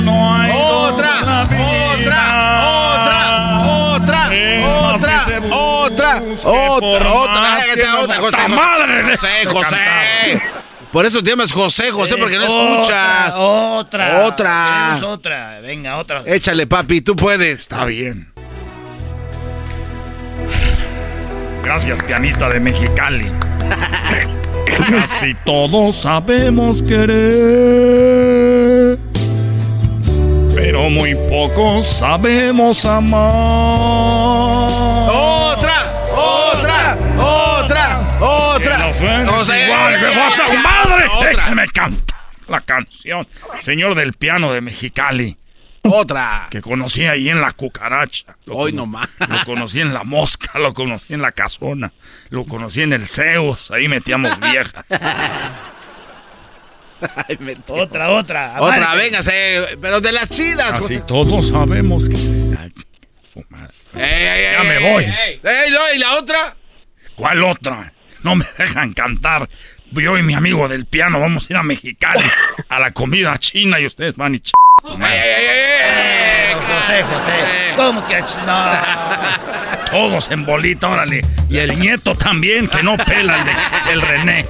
no 0.00 0.34
hay. 0.34 0.50
Otra, 0.54 1.20
otra, 1.20 1.42
otra, 1.42 2.72
otra, 2.96 4.40
otra, 4.86 5.20
otra, 5.50 5.50
otra, 5.52 6.22
otra, 6.42 7.18
otra, 8.00 8.16
¡Ta 8.16 8.20
José. 8.22 8.48
madre! 8.48 9.02
José, 9.10 9.44
José. 9.46 10.42
Por 10.90 11.04
eso 11.04 11.22
te 11.22 11.28
llamas 11.28 11.52
José, 11.52 11.90
José, 11.90 12.16
porque 12.16 12.38
no 12.38 12.44
escuchas. 12.44 13.34
Otra. 13.36 14.24
Otra. 14.24 14.98
Otra. 15.04 15.60
Venga, 15.60 15.98
otra. 15.98 16.22
Échale, 16.24 16.66
papi, 16.66 17.02
tú 17.02 17.14
puedes. 17.14 17.60
Está 17.60 17.84
bien. 17.84 18.32
Gracias, 21.62 22.02
pianista 22.02 22.48
de 22.48 22.58
Mexicali. 22.58 23.30
Casi 24.90 25.34
todos 25.44 25.96
sabemos 25.96 26.82
querer, 26.82 27.18
pero 30.54 30.90
muy 30.90 31.14
pocos 31.28 31.86
sabemos 31.86 32.84
amar. 32.84 33.20
Otra, 35.10 36.04
otra, 36.14 36.98
otra, 37.18 38.18
otra. 38.20 38.78
No 39.24 39.32
José. 39.32 39.64
igual, 39.64 39.94
que 39.98 40.06
bota, 40.08 40.52
madre. 40.62 41.04
Déjame 41.30 41.66
cantar 41.68 42.20
la 42.48 42.60
canción. 42.60 43.26
Señor 43.60 43.94
del 43.94 44.12
piano 44.12 44.52
de 44.52 44.60
Mexicali. 44.60 45.39
Otra. 45.82 46.48
Que 46.50 46.60
conocí 46.60 47.06
ahí 47.06 47.28
en 47.30 47.40
la 47.40 47.50
cucaracha. 47.52 48.36
Lo 48.44 48.56
Hoy 48.56 48.72
nomás. 48.72 49.08
Lo 49.28 49.44
conocí 49.44 49.80
en 49.80 49.94
la 49.94 50.04
mosca, 50.04 50.58
lo 50.58 50.74
conocí 50.74 51.14
en 51.14 51.22
la 51.22 51.32
casona, 51.32 51.92
lo 52.28 52.44
conocí 52.44 52.82
en 52.82 52.92
el 52.92 53.06
Zeus, 53.06 53.70
ahí 53.70 53.88
metíamos 53.88 54.38
viejas. 54.40 54.84
Ay, 57.28 57.38
me. 57.40 57.56
Otra, 57.68 58.10
otra. 58.10 58.56
Otra, 58.60 58.94
véngase, 58.94 59.78
pero 59.80 60.00
de 60.02 60.12
las 60.12 60.28
chidas, 60.28 60.70
Así 60.78 60.94
José. 60.94 61.00
todos 61.06 61.48
sabemos 61.48 62.08
que 62.08 62.14
su 62.16 63.42
madre. 63.48 63.72
Ey, 63.94 64.24
ya 64.54 64.62
ey, 64.62 64.68
me 64.68 64.76
ey, 64.76 64.92
voy. 64.92 65.04
ey. 65.04 65.40
Ey, 65.42 65.72
¿y 65.96 65.98
la 65.98 66.16
otra? 66.18 66.56
¿Cuál 67.16 67.42
otra? 67.44 67.92
No 68.22 68.34
me 68.36 68.44
dejan 68.58 68.92
cantar. 68.92 69.48
Yo 69.92 70.16
y 70.18 70.22
mi 70.22 70.34
amigo 70.34 70.68
del 70.68 70.84
piano 70.86 71.18
vamos 71.18 71.48
a 71.48 71.52
ir 71.52 71.56
a 71.56 71.62
Mexicali 71.62 72.30
a 72.68 72.78
la 72.78 72.90
comida 72.92 73.36
china 73.38 73.80
y 73.80 73.86
ustedes 73.86 74.16
van 74.16 74.34
y 74.36 74.40
ch... 74.40 74.52
José, 76.68 77.02
José. 77.02 77.32
¿Cómo 77.76 78.06
que 78.06 78.20
no? 78.46 78.70
Todos 79.90 80.30
en 80.30 80.44
bolita, 80.46 80.88
órale. 80.88 81.24
Y 81.48 81.58
el 81.58 81.78
nieto 81.78 82.14
también, 82.14 82.68
que 82.68 82.82
no 82.82 82.96
pela 82.96 83.36
el, 83.38 83.44
de- 83.44 83.92
el 83.92 84.02
René. 84.02 84.46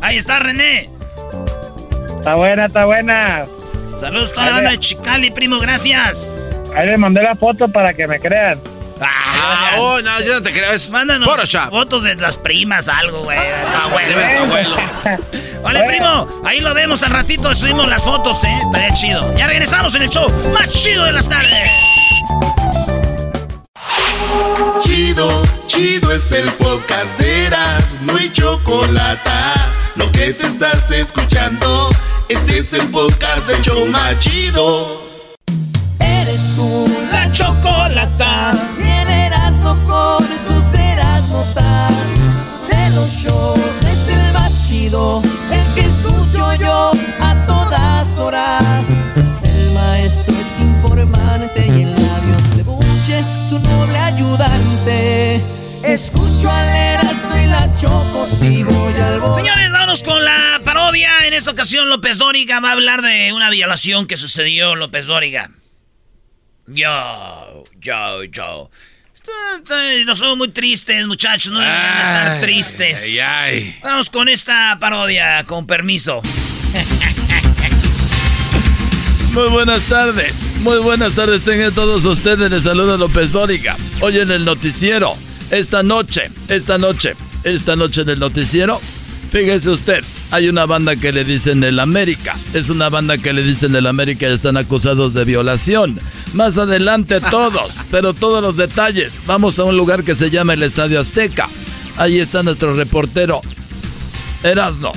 Ahí 0.00 0.16
está 0.18 0.38
René. 0.38 0.90
Está 2.18 2.34
buena, 2.34 2.66
está 2.66 2.84
buena. 2.84 3.42
Saludos 3.98 4.30
a 4.32 4.34
toda 4.34 4.46
la 4.46 4.52
banda 4.52 4.70
de 4.72 4.78
Chicali, 4.78 5.30
primo, 5.30 5.58
gracias. 5.58 6.34
Ahí 6.76 6.86
le 6.88 6.96
mandé 6.96 7.22
la 7.22 7.36
foto 7.36 7.68
para 7.68 7.94
que 7.94 8.06
me 8.06 8.18
crean. 8.18 8.58
Ah, 9.00 9.72
oh, 9.78 10.00
no, 10.00 10.20
yo 10.20 10.34
no 10.34 10.42
te 10.42 10.52
creo. 10.52 10.70
Es 10.72 10.88
Mándanos 10.88 11.28
Photoshop. 11.28 11.70
fotos 11.70 12.02
de 12.04 12.14
las 12.16 12.38
primas, 12.38 12.88
algo, 12.88 13.24
güey. 13.24 13.38
de 13.38 13.44
Tu 13.72 13.76
abuelo. 13.78 14.18
De 14.18 14.36
tu 14.36 14.42
abuelo. 14.44 14.76
Vale, 15.62 15.82
primo, 15.86 16.28
ahí 16.44 16.60
lo 16.60 16.74
vemos 16.74 17.02
al 17.02 17.10
ratito, 17.10 17.54
subimos 17.54 17.88
las 17.88 18.04
fotos, 18.04 18.42
¿eh? 18.44 18.56
Estaría 18.66 18.92
chido. 18.94 19.34
Ya 19.36 19.46
regresamos 19.46 19.94
en 19.94 20.02
el 20.02 20.08
show 20.10 20.30
más 20.52 20.70
chido 20.70 21.04
de 21.04 21.12
las 21.12 21.28
tardes. 21.28 21.70
Chido, 24.82 25.42
chido 25.66 26.12
es 26.12 26.30
el 26.32 26.48
podcast 26.52 27.18
de 27.18 27.46
Eras, 27.46 27.96
no 28.02 28.16
hay 28.16 28.30
chocolate. 28.32 29.30
Lo 29.96 30.10
que 30.12 30.32
te 30.34 30.46
estás 30.46 30.90
escuchando, 30.90 31.88
este 32.28 32.58
es 32.58 32.72
el 32.74 32.88
podcast 32.90 33.46
de 33.46 33.60
Choma 33.62 34.18
Chido. 34.18 35.02
Eres 36.00 36.40
tú 36.56 36.86
la 37.10 37.30
chocolata. 37.32 38.52
Shows 43.10 43.58
es 43.86 44.08
el 44.08 44.32
más. 44.32 44.54
El 44.74 45.74
que 45.74 45.80
escucho 45.80 46.54
yo 46.54 46.90
a 47.20 47.46
todas 47.46 48.18
horas. 48.18 48.84
El 49.42 49.72
maestro 49.72 50.34
es 50.34 50.60
informante 50.60 51.66
y 51.66 51.82
en 51.82 51.92
labios 51.92 52.56
de 52.56 52.62
buche 52.64 53.22
su 53.48 53.60
noble 53.60 53.96
ayudante. 53.96 55.40
Escucho 55.82 56.50
al 56.50 56.68
Erasmo 56.68 57.36
y 57.36 57.46
la 57.46 57.74
choco 57.76 58.26
si 58.26 58.62
voy 58.62 58.94
al 58.94 59.20
bosque. 59.20 59.42
Señores, 59.42 59.72
vámonos 59.72 60.02
con 60.02 60.24
la 60.24 60.60
parodia. 60.64 61.26
En 61.26 61.32
esta 61.34 61.52
ocasión, 61.52 61.88
López 61.88 62.18
Dóriga 62.18 62.60
va 62.60 62.70
a 62.70 62.72
hablar 62.72 63.00
de 63.00 63.32
una 63.32 63.48
violación 63.48 64.06
que 64.06 64.16
sucedió, 64.16 64.74
López 64.74 65.06
Dóriga. 65.06 65.50
Yo, 66.66 67.64
yo, 67.80 68.24
yo. 68.24 68.70
No 70.06 70.14
somos 70.14 70.36
muy 70.36 70.48
tristes, 70.48 71.06
muchachos. 71.06 71.52
No 71.52 71.60
deberían 71.60 71.98
estar 72.02 72.28
Ay, 72.28 72.40
tristes. 72.40 73.02
ay, 73.04 73.18
ay. 73.18 73.78
Vamos 73.82 74.10
con 74.10 74.28
esta 74.28 74.76
parodia, 74.78 75.44
con 75.46 75.66
permiso. 75.66 76.20
Muy 79.32 79.48
buenas 79.48 79.82
tardes, 79.88 80.42
muy 80.60 80.78
buenas 80.78 81.14
tardes 81.14 81.42
tengan 81.42 81.72
todos 81.74 82.04
ustedes, 82.04 82.48
les 82.52 82.62
saluda 82.62 82.96
López 82.96 83.32
Dóriga. 83.32 83.76
Hoy 84.00 84.20
en 84.20 84.30
el 84.30 84.44
noticiero, 84.44 85.16
esta 85.50 85.82
noche, 85.82 86.30
esta 86.48 86.78
noche, 86.78 87.16
esta 87.42 87.74
noche 87.74 88.02
en 88.02 88.10
el 88.10 88.20
noticiero, 88.20 88.80
fíjese 89.32 89.70
usted, 89.70 90.04
hay 90.34 90.48
una 90.48 90.66
banda 90.66 90.96
que 90.96 91.12
le 91.12 91.22
dicen 91.22 91.62
el 91.62 91.78
América, 91.78 92.36
es 92.54 92.68
una 92.68 92.88
banda 92.88 93.18
que 93.18 93.32
le 93.32 93.44
dicen 93.44 93.76
el 93.76 93.86
América 93.86 94.28
y 94.28 94.32
están 94.32 94.56
acusados 94.56 95.14
de 95.14 95.24
violación. 95.24 95.96
Más 96.32 96.58
adelante 96.58 97.20
todos, 97.20 97.72
pero 97.92 98.14
todos 98.14 98.42
los 98.42 98.56
detalles, 98.56 99.12
vamos 99.26 99.60
a 99.60 99.64
un 99.64 99.76
lugar 99.76 100.02
que 100.02 100.16
se 100.16 100.30
llama 100.30 100.54
el 100.54 100.64
Estadio 100.64 100.98
Azteca. 100.98 101.48
Ahí 101.98 102.18
está 102.18 102.42
nuestro 102.42 102.74
reportero, 102.74 103.42
Erasno. 104.42 104.90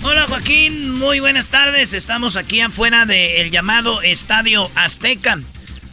Hola 0.00 0.24
Joaquín, 0.26 0.92
muy 0.98 1.20
buenas 1.20 1.48
tardes. 1.48 1.92
Estamos 1.92 2.36
aquí 2.36 2.60
afuera 2.60 3.04
del 3.04 3.50
llamado 3.50 4.00
Estadio 4.00 4.70
Azteca. 4.74 5.38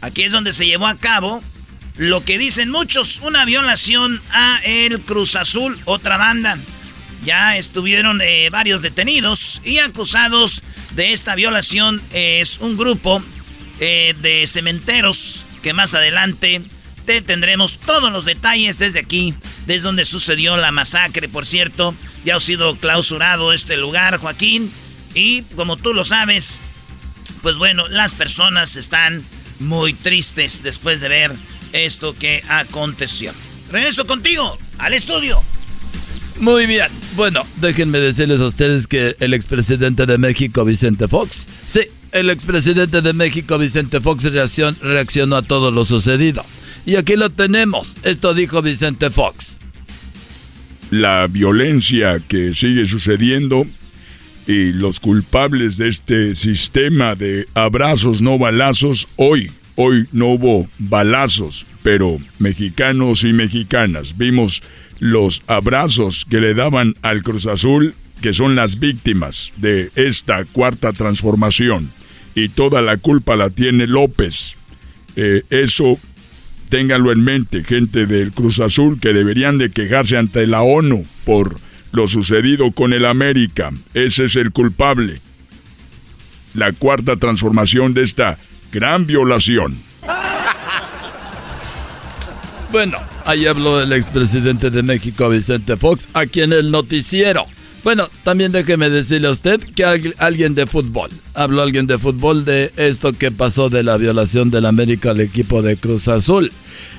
Aquí 0.00 0.22
es 0.22 0.32
donde 0.32 0.54
se 0.54 0.64
llevó 0.64 0.86
a 0.86 0.96
cabo 0.96 1.42
lo 1.98 2.24
que 2.24 2.38
dicen 2.38 2.70
muchos, 2.70 3.20
una 3.20 3.44
violación 3.44 4.22
a 4.32 4.58
el 4.64 5.02
Cruz 5.02 5.36
Azul, 5.36 5.78
otra 5.84 6.16
banda. 6.16 6.56
Ya 7.24 7.56
estuvieron 7.56 8.20
eh, 8.22 8.48
varios 8.50 8.82
detenidos 8.82 9.60
y 9.64 9.78
acusados 9.78 10.62
de 10.92 11.12
esta 11.12 11.34
violación. 11.34 12.00
es 12.12 12.58
un 12.58 12.76
grupo 12.76 13.22
eh, 13.78 14.14
de 14.20 14.46
cementeros 14.46 15.44
que 15.62 15.72
más 15.72 15.94
adelante 15.94 16.62
te 17.04 17.22
tendremos 17.22 17.78
todos 17.78 18.12
los 18.12 18.24
detalles 18.24 18.78
desde 18.78 19.00
aquí, 19.00 19.34
desde 19.66 19.82
donde 19.82 20.04
sucedió 20.04 20.56
la 20.56 20.70
masacre, 20.70 21.28
por 21.28 21.46
cierto. 21.46 21.94
Ya 22.24 22.36
ha 22.36 22.40
sido 22.40 22.78
clausurado 22.78 23.52
este 23.52 23.76
lugar, 23.76 24.18
Joaquín. 24.18 24.70
Y 25.14 25.42
como 25.56 25.76
tú 25.76 25.92
lo 25.94 26.04
sabes, 26.04 26.60
pues 27.42 27.56
bueno, 27.58 27.88
las 27.88 28.14
personas 28.14 28.76
están 28.76 29.24
muy 29.58 29.92
tristes 29.94 30.62
después 30.62 31.00
de 31.00 31.08
ver 31.08 31.36
esto 31.72 32.14
que 32.14 32.42
aconteció. 32.48 33.32
Regreso 33.70 34.06
contigo 34.06 34.58
al 34.78 34.94
estudio. 34.94 35.42
Muy 36.40 36.66
bien. 36.66 36.86
Bueno, 37.16 37.44
déjenme 37.60 37.98
decirles 37.98 38.40
a 38.40 38.46
ustedes 38.46 38.86
que 38.86 39.14
el 39.20 39.34
expresidente 39.34 40.06
de 40.06 40.16
México, 40.18 40.64
Vicente 40.64 41.06
Fox, 41.06 41.46
sí, 41.68 41.80
el 42.12 42.30
expresidente 42.30 43.02
de 43.02 43.12
México, 43.12 43.58
Vicente 43.58 44.00
Fox, 44.00 44.24
reaccion- 44.24 44.78
reaccionó 44.80 45.36
a 45.36 45.42
todo 45.42 45.70
lo 45.70 45.84
sucedido. 45.84 46.44
Y 46.86 46.96
aquí 46.96 47.14
lo 47.16 47.28
tenemos. 47.30 47.92
Esto 48.04 48.32
dijo 48.34 48.62
Vicente 48.62 49.10
Fox. 49.10 49.46
la 50.90 51.28
violencia 51.28 52.20
que 52.26 52.52
sigue 52.52 52.84
sucediendo 52.84 53.64
y 54.48 54.72
los 54.72 54.98
culpables 54.98 55.76
de 55.76 55.86
este 55.86 56.34
sistema 56.34 57.14
de 57.14 57.46
abrazos 57.54 58.20
no 58.22 58.38
balazos, 58.38 59.06
hoy, 59.14 59.52
hoy 59.76 60.08
no 60.10 60.26
hubo 60.30 60.68
balazos, 60.80 61.64
pero 61.84 62.18
mexicanos 62.40 63.22
y 63.22 63.32
mexicanas 63.32 64.18
vimos 64.18 64.64
los 65.00 65.42
abrazos 65.48 66.24
que 66.24 66.40
le 66.40 66.54
daban 66.54 66.94
al 67.02 67.24
Cruz 67.24 67.46
Azul, 67.46 67.94
que 68.22 68.32
son 68.32 68.54
las 68.54 68.78
víctimas 68.78 69.52
de 69.56 69.90
esta 69.96 70.44
cuarta 70.44 70.92
transformación. 70.92 71.90
Y 72.36 72.50
toda 72.50 72.80
la 72.80 72.96
culpa 72.96 73.34
la 73.34 73.50
tiene 73.50 73.88
López. 73.88 74.54
Eh, 75.16 75.42
eso 75.50 75.98
Ténganlo 76.70 77.10
en 77.10 77.24
mente, 77.24 77.64
gente 77.64 78.06
del 78.06 78.30
Cruz 78.30 78.60
Azul, 78.60 79.00
que 79.00 79.12
deberían 79.12 79.58
de 79.58 79.70
quejarse 79.70 80.16
ante 80.16 80.46
la 80.46 80.62
ONU 80.62 81.04
por 81.24 81.56
lo 81.90 82.06
sucedido 82.06 82.70
con 82.70 82.92
el 82.92 83.06
América. 83.06 83.72
Ese 83.92 84.26
es 84.26 84.36
el 84.36 84.52
culpable. 84.52 85.18
La 86.54 86.70
cuarta 86.70 87.16
transformación 87.16 87.92
de 87.92 88.02
esta 88.02 88.38
gran 88.70 89.04
violación. 89.04 89.76
Bueno, 92.70 92.98
ahí 93.30 93.46
habló 93.46 93.80
el 93.80 93.92
expresidente 93.92 94.70
de 94.70 94.82
México, 94.82 95.28
Vicente 95.28 95.76
Fox, 95.76 96.08
aquí 96.14 96.40
en 96.42 96.52
el 96.52 96.70
noticiero. 96.72 97.46
Bueno, 97.84 98.08
también 98.24 98.50
déjeme 98.50 98.90
decirle 98.90 99.28
a 99.28 99.30
usted 99.30 99.60
que 99.74 99.84
al- 99.84 100.14
alguien 100.18 100.54
de 100.56 100.66
fútbol, 100.66 101.10
habló 101.34 101.62
alguien 101.62 101.86
de 101.86 101.96
fútbol 101.96 102.44
de 102.44 102.72
esto 102.76 103.12
que 103.12 103.30
pasó 103.30 103.68
de 103.70 103.84
la 103.84 103.96
violación 103.96 104.50
del 104.50 104.66
América 104.66 105.12
al 105.12 105.20
equipo 105.20 105.62
de 105.62 105.76
Cruz 105.76 106.08
Azul. 106.08 106.50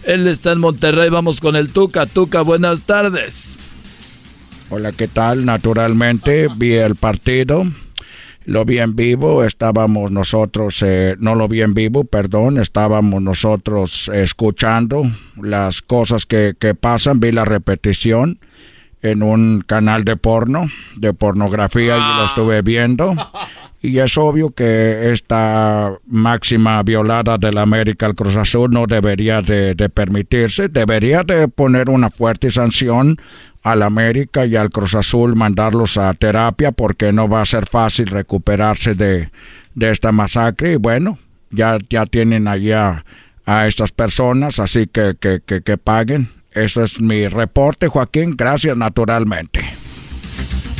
Él 0.05 0.25
está 0.27 0.53
en 0.53 0.59
Monterrey, 0.59 1.09
vamos 1.09 1.39
con 1.41 1.55
el 1.57 1.69
Tuca. 1.71 2.05
Tuca, 2.05 2.41
buenas 2.41 2.83
tardes. 2.83 3.55
Hola, 4.69 4.93
¿qué 4.93 5.09
tal? 5.09 5.43
Naturalmente 5.45 6.47
vi 6.55 6.71
el 6.73 6.95
partido, 6.95 7.65
lo 8.45 8.65
vi 8.65 8.79
en 8.79 8.95
vivo, 8.95 9.43
estábamos 9.43 10.11
nosotros, 10.11 10.81
eh, 10.81 11.15
no 11.19 11.35
lo 11.35 11.47
vi 11.47 11.61
en 11.61 11.73
vivo, 11.73 12.03
perdón, 12.03 12.59
estábamos 12.59 13.21
nosotros 13.21 14.09
escuchando 14.13 15.03
las 15.35 15.81
cosas 15.81 16.25
que, 16.25 16.55
que 16.59 16.73
pasan, 16.73 17.19
vi 17.19 17.31
la 17.31 17.45
repetición 17.45 18.39
en 19.01 19.23
un 19.23 19.61
canal 19.65 20.03
de 20.05 20.15
porno, 20.15 20.67
de 20.95 21.13
pornografía, 21.13 21.97
y 21.97 22.17
lo 22.17 22.25
estuve 22.25 22.61
viendo. 22.61 23.15
Y 23.83 23.97
es 23.97 24.15
obvio 24.15 24.51
que 24.51 25.11
esta 25.11 25.97
máxima 26.05 26.83
violada 26.83 27.39
del 27.39 27.57
América 27.57 28.05
al 28.05 28.13
Cruz 28.13 28.35
Azul 28.35 28.69
no 28.69 28.85
debería 28.85 29.41
de, 29.41 29.73
de 29.73 29.89
permitirse, 29.89 30.69
debería 30.69 31.23
de 31.23 31.47
poner 31.47 31.89
una 31.89 32.11
fuerte 32.11 32.51
sanción 32.51 33.17
al 33.63 33.83
América 33.83 34.45
y 34.45 34.55
al 34.55 34.69
Cruz 34.69 34.95
Azul, 34.95 35.35
mandarlos 35.35 35.97
a 35.97 36.13
terapia 36.13 36.71
porque 36.71 37.13
no 37.13 37.29
va 37.29 37.41
a 37.41 37.45
ser 37.45 37.67
fácil 37.67 38.07
recuperarse 38.07 38.95
de, 38.95 39.29
de 39.75 39.91
esta 39.91 40.11
masacre. 40.11 40.73
Y 40.73 40.75
bueno, 40.77 41.19
ya, 41.51 41.77
ya 41.89 42.05
tienen 42.05 42.47
allá 42.47 43.05
a 43.45 43.67
estas 43.67 43.91
personas, 43.91 44.59
así 44.59 44.87
que, 44.87 45.15
que, 45.19 45.41
que, 45.45 45.61
que 45.61 45.77
paguen. 45.77 46.29
Eso 46.53 46.83
es 46.83 46.99
mi 46.99 47.27
reporte, 47.27 47.87
Joaquín. 47.87 48.35
Gracias, 48.35 48.75
naturalmente. 48.75 49.63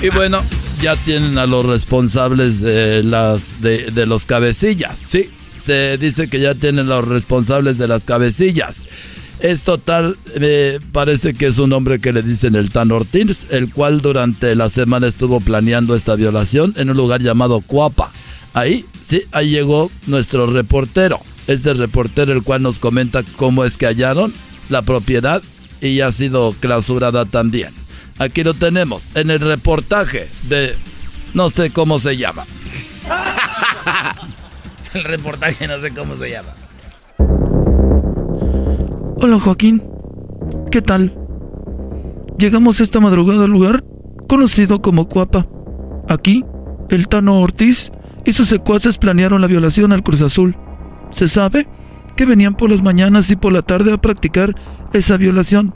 Y 0.01 0.09
bueno, 0.09 0.41
ya 0.81 0.95
tienen 0.95 1.37
a 1.37 1.45
los 1.45 1.65
responsables 1.65 2.59
de 2.59 3.03
las 3.03 3.61
de, 3.61 3.91
de 3.91 4.05
los 4.07 4.25
cabecillas, 4.25 4.97
sí, 4.97 5.29
se 5.55 5.97
dice 5.99 6.27
que 6.27 6.39
ya 6.39 6.55
tienen 6.55 6.87
los 6.87 7.07
responsables 7.07 7.77
de 7.77 7.87
las 7.87 8.03
cabecillas. 8.03 8.87
Es 9.41 9.63
total, 9.63 10.17
me 10.39 10.79
parece 10.91 11.33
que 11.33 11.47
es 11.47 11.57
un 11.57 11.73
hombre 11.73 11.99
que 11.99 12.13
le 12.13 12.21
dicen 12.21 12.53
el 12.53 12.69
Tan 12.69 12.91
Ortiz, 12.91 13.47
el 13.49 13.73
cual 13.73 14.01
durante 14.01 14.53
la 14.53 14.69
semana 14.69 15.07
estuvo 15.07 15.39
planeando 15.39 15.95
esta 15.95 16.15
violación 16.15 16.75
en 16.77 16.91
un 16.91 16.97
lugar 16.97 17.21
llamado 17.21 17.59
Cuapa. 17.61 18.11
Ahí, 18.53 18.85
sí, 19.07 19.23
ahí 19.31 19.49
llegó 19.49 19.89
nuestro 20.05 20.45
reportero. 20.45 21.19
Este 21.47 21.73
reportero 21.73 22.33
el 22.33 22.43
cual 22.43 22.61
nos 22.61 22.77
comenta 22.77 23.23
cómo 23.35 23.65
es 23.65 23.77
que 23.77 23.87
hallaron 23.87 24.31
la 24.69 24.83
propiedad 24.83 25.41
y 25.81 26.01
ha 26.01 26.11
sido 26.11 26.53
clausurada 26.59 27.25
también. 27.25 27.73
Aquí 28.19 28.43
lo 28.43 28.53
tenemos 28.53 29.01
en 29.15 29.31
el 29.31 29.39
reportaje 29.39 30.29
de 30.43 30.75
no 31.33 31.49
sé 31.49 31.71
cómo 31.71 31.97
se 31.97 32.15
llama. 32.15 32.45
el 34.93 35.03
reportaje 35.03 35.67
no 35.67 35.81
sé 35.81 35.91
cómo 35.91 36.15
se 36.17 36.29
llama. 36.29 36.60
Hola 39.23 39.39
Joaquín, 39.39 39.83
¿qué 40.71 40.81
tal? 40.81 41.13
Llegamos 42.39 42.81
esta 42.81 42.99
madrugada 42.99 43.45
al 43.45 43.51
lugar 43.51 43.83
conocido 44.27 44.81
como 44.81 45.07
Cuapa. 45.07 45.45
Aquí, 46.09 46.43
el 46.89 47.07
Tano 47.07 47.39
Ortiz 47.39 47.91
y 48.25 48.33
sus 48.33 48.47
secuaces 48.47 48.97
planearon 48.97 49.39
la 49.39 49.45
violación 49.45 49.91
al 49.91 50.01
Cruz 50.01 50.23
Azul. 50.23 50.55
Se 51.11 51.27
sabe 51.27 51.67
que 52.15 52.25
venían 52.25 52.55
por 52.55 52.71
las 52.71 52.81
mañanas 52.81 53.29
y 53.29 53.35
por 53.35 53.53
la 53.53 53.61
tarde 53.61 53.93
a 53.93 53.97
practicar 53.97 54.55
esa 54.91 55.17
violación. 55.17 55.75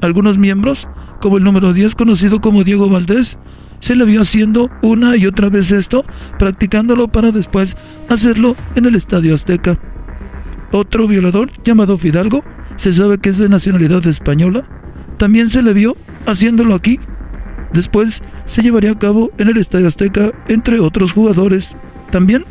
Algunos 0.00 0.38
miembros, 0.38 0.88
como 1.20 1.36
el 1.36 1.44
número 1.44 1.74
10 1.74 1.94
conocido 1.94 2.40
como 2.40 2.64
Diego 2.64 2.88
Valdés, 2.88 3.36
se 3.80 3.96
le 3.96 4.06
vio 4.06 4.22
haciendo 4.22 4.70
una 4.80 5.14
y 5.14 5.26
otra 5.26 5.50
vez 5.50 5.72
esto, 5.72 6.06
practicándolo 6.38 7.08
para 7.08 7.32
después 7.32 7.76
hacerlo 8.08 8.56
en 8.76 8.86
el 8.86 8.94
Estadio 8.94 9.34
Azteca. 9.34 9.78
Otro 10.72 11.08
violador, 11.08 11.50
llamado 11.64 11.98
Fidalgo, 11.98 12.42
se 12.76 12.92
sabe 12.92 13.18
que 13.18 13.30
es 13.30 13.38
de 13.38 13.48
nacionalidad 13.48 14.06
española, 14.06 14.64
también 15.18 15.50
se 15.50 15.62
le 15.62 15.72
vio 15.72 15.96
haciéndolo 16.26 16.74
aquí. 16.74 17.00
Después 17.72 18.22
se 18.46 18.62
llevaría 18.62 18.92
a 18.92 18.98
cabo 18.98 19.30
en 19.38 19.48
el 19.48 19.58
Estadio 19.58 19.88
Azteca 19.88 20.32
entre 20.46 20.80
otros 20.80 21.12
jugadores. 21.12 21.70
También 22.10 22.44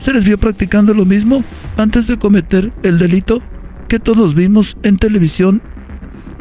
se 0.00 0.12
les 0.12 0.24
vio 0.24 0.38
practicando 0.38 0.94
lo 0.94 1.04
mismo 1.04 1.44
antes 1.76 2.06
de 2.06 2.18
cometer 2.18 2.72
el 2.82 2.98
delito 2.98 3.42
que 3.88 4.00
todos 4.00 4.34
vimos 4.34 4.76
en 4.82 4.96
televisión. 4.96 5.62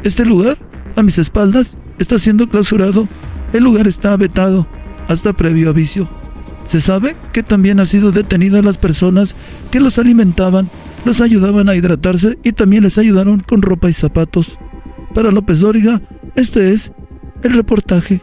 Este 0.03 0.25
lugar, 0.25 0.57
a 0.95 1.03
mis 1.03 1.17
espaldas, 1.17 1.75
está 1.99 2.17
siendo 2.17 2.47
clausurado. 2.47 3.07
El 3.51 3.63
lugar 3.63 3.87
está 3.87 4.15
vetado 4.17 4.65
hasta 5.07 5.33
previo 5.33 5.69
aviso. 5.69 6.07
Se 6.65 6.79
sabe 6.79 7.15
que 7.33 7.43
también 7.43 7.79
ha 7.79 7.85
sido 7.85 8.11
detenida 8.11 8.61
las 8.61 8.77
personas 8.77 9.35
que 9.69 9.81
los 9.81 9.99
alimentaban 9.99 10.69
los 11.05 11.21
ayudaban 11.21 11.69
a 11.69 11.75
hidratarse 11.75 12.37
y 12.43 12.53
también 12.53 12.83
les 12.83 12.97
ayudaron 12.97 13.39
con 13.41 13.61
ropa 13.61 13.89
y 13.89 13.93
zapatos. 13.93 14.57
Para 15.13 15.31
López 15.31 15.59
Dóriga, 15.59 16.01
este 16.35 16.73
es 16.73 16.91
el 17.43 17.53
reportaje. 17.53 18.21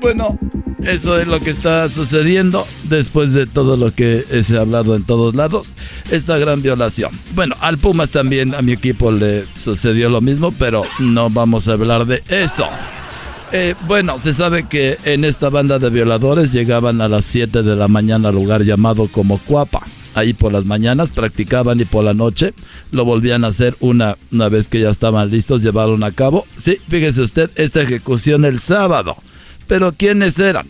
Bueno, 0.00 0.38
eso 0.82 1.18
es 1.18 1.26
lo 1.26 1.40
que 1.40 1.50
está 1.50 1.88
sucediendo 1.88 2.66
después 2.84 3.32
de 3.32 3.46
todo 3.46 3.76
lo 3.76 3.92
que 3.92 4.20
se 4.42 4.56
ha 4.56 4.62
hablado 4.62 4.96
en 4.96 5.04
todos 5.04 5.34
lados. 5.34 5.68
Esta 6.10 6.38
gran 6.38 6.62
violación. 6.62 7.10
Bueno, 7.34 7.54
al 7.60 7.78
Pumas 7.78 8.10
también 8.10 8.54
a 8.54 8.62
mi 8.62 8.72
equipo 8.72 9.12
le 9.12 9.46
sucedió 9.54 10.10
lo 10.10 10.20
mismo, 10.20 10.52
pero 10.52 10.82
no 10.98 11.30
vamos 11.30 11.68
a 11.68 11.72
hablar 11.72 12.06
de 12.06 12.22
eso. 12.28 12.66
Eh, 13.52 13.74
bueno, 13.86 14.18
se 14.18 14.32
sabe 14.32 14.64
que 14.64 14.96
en 15.04 15.24
esta 15.24 15.48
banda 15.48 15.78
de 15.78 15.90
violadores 15.90 16.52
llegaban 16.52 17.00
a 17.00 17.08
las 17.08 17.24
7 17.26 17.62
de 17.62 17.76
la 17.76 17.86
mañana 17.86 18.30
al 18.30 18.34
lugar 18.34 18.62
llamado 18.62 19.06
como 19.08 19.38
Cuapa 19.38 19.82
ahí 20.14 20.32
por 20.32 20.52
las 20.52 20.64
mañanas, 20.64 21.10
practicaban 21.10 21.80
y 21.80 21.84
por 21.84 22.04
la 22.04 22.14
noche 22.14 22.54
lo 22.92 23.04
volvían 23.04 23.44
a 23.44 23.48
hacer 23.48 23.76
una, 23.80 24.16
una 24.32 24.48
vez 24.48 24.68
que 24.68 24.80
ya 24.80 24.90
estaban 24.90 25.30
listos, 25.30 25.62
llevaron 25.62 26.02
a 26.04 26.12
cabo. 26.12 26.46
Sí, 26.56 26.78
fíjese 26.88 27.22
usted, 27.22 27.50
esta 27.56 27.82
ejecución 27.82 28.44
el 28.44 28.60
sábado. 28.60 29.16
Pero 29.66 29.92
¿quiénes 29.92 30.38
eran? 30.38 30.68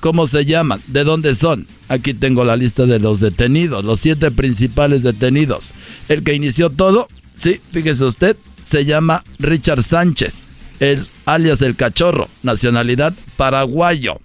¿Cómo 0.00 0.26
se 0.26 0.44
llaman? 0.44 0.82
¿De 0.88 1.04
dónde 1.04 1.34
son? 1.34 1.66
Aquí 1.88 2.14
tengo 2.14 2.44
la 2.44 2.56
lista 2.56 2.86
de 2.86 2.98
los 2.98 3.20
detenidos, 3.20 3.84
los 3.84 4.00
siete 4.00 4.30
principales 4.30 5.02
detenidos. 5.02 5.72
El 6.08 6.24
que 6.24 6.34
inició 6.34 6.70
todo, 6.70 7.06
sí, 7.36 7.60
fíjese 7.70 8.04
usted, 8.04 8.36
se 8.64 8.84
llama 8.84 9.22
Richard 9.38 9.82
Sánchez, 9.82 10.34
es 10.80 11.12
alias 11.26 11.62
el 11.62 11.76
cachorro, 11.76 12.28
nacionalidad 12.42 13.14
paraguayo. 13.36 14.20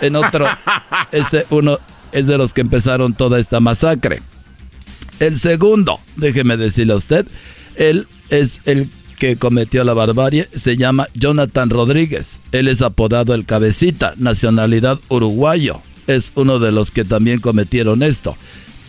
En 0.00 0.16
otro, 0.16 0.46
ese 1.12 1.46
uno, 1.50 1.78
es 2.12 2.26
de 2.26 2.38
los 2.38 2.52
que 2.52 2.60
empezaron 2.60 3.14
toda 3.14 3.38
esta 3.38 3.60
masacre. 3.60 4.22
El 5.18 5.38
segundo, 5.38 6.00
déjeme 6.16 6.56
decirle 6.56 6.94
a 6.94 6.96
usted, 6.96 7.26
él 7.76 8.06
es 8.28 8.60
el 8.64 8.90
que 9.18 9.36
cometió 9.36 9.84
la 9.84 9.94
barbarie, 9.94 10.48
se 10.54 10.76
llama 10.76 11.06
Jonathan 11.14 11.70
Rodríguez. 11.70 12.40
Él 12.50 12.66
es 12.66 12.82
apodado 12.82 13.34
el 13.34 13.46
cabecita, 13.46 14.14
nacionalidad 14.16 14.98
uruguayo. 15.08 15.80
Es 16.08 16.32
uno 16.34 16.58
de 16.58 16.72
los 16.72 16.90
que 16.90 17.04
también 17.04 17.38
cometieron 17.38 18.02
esto. 18.02 18.36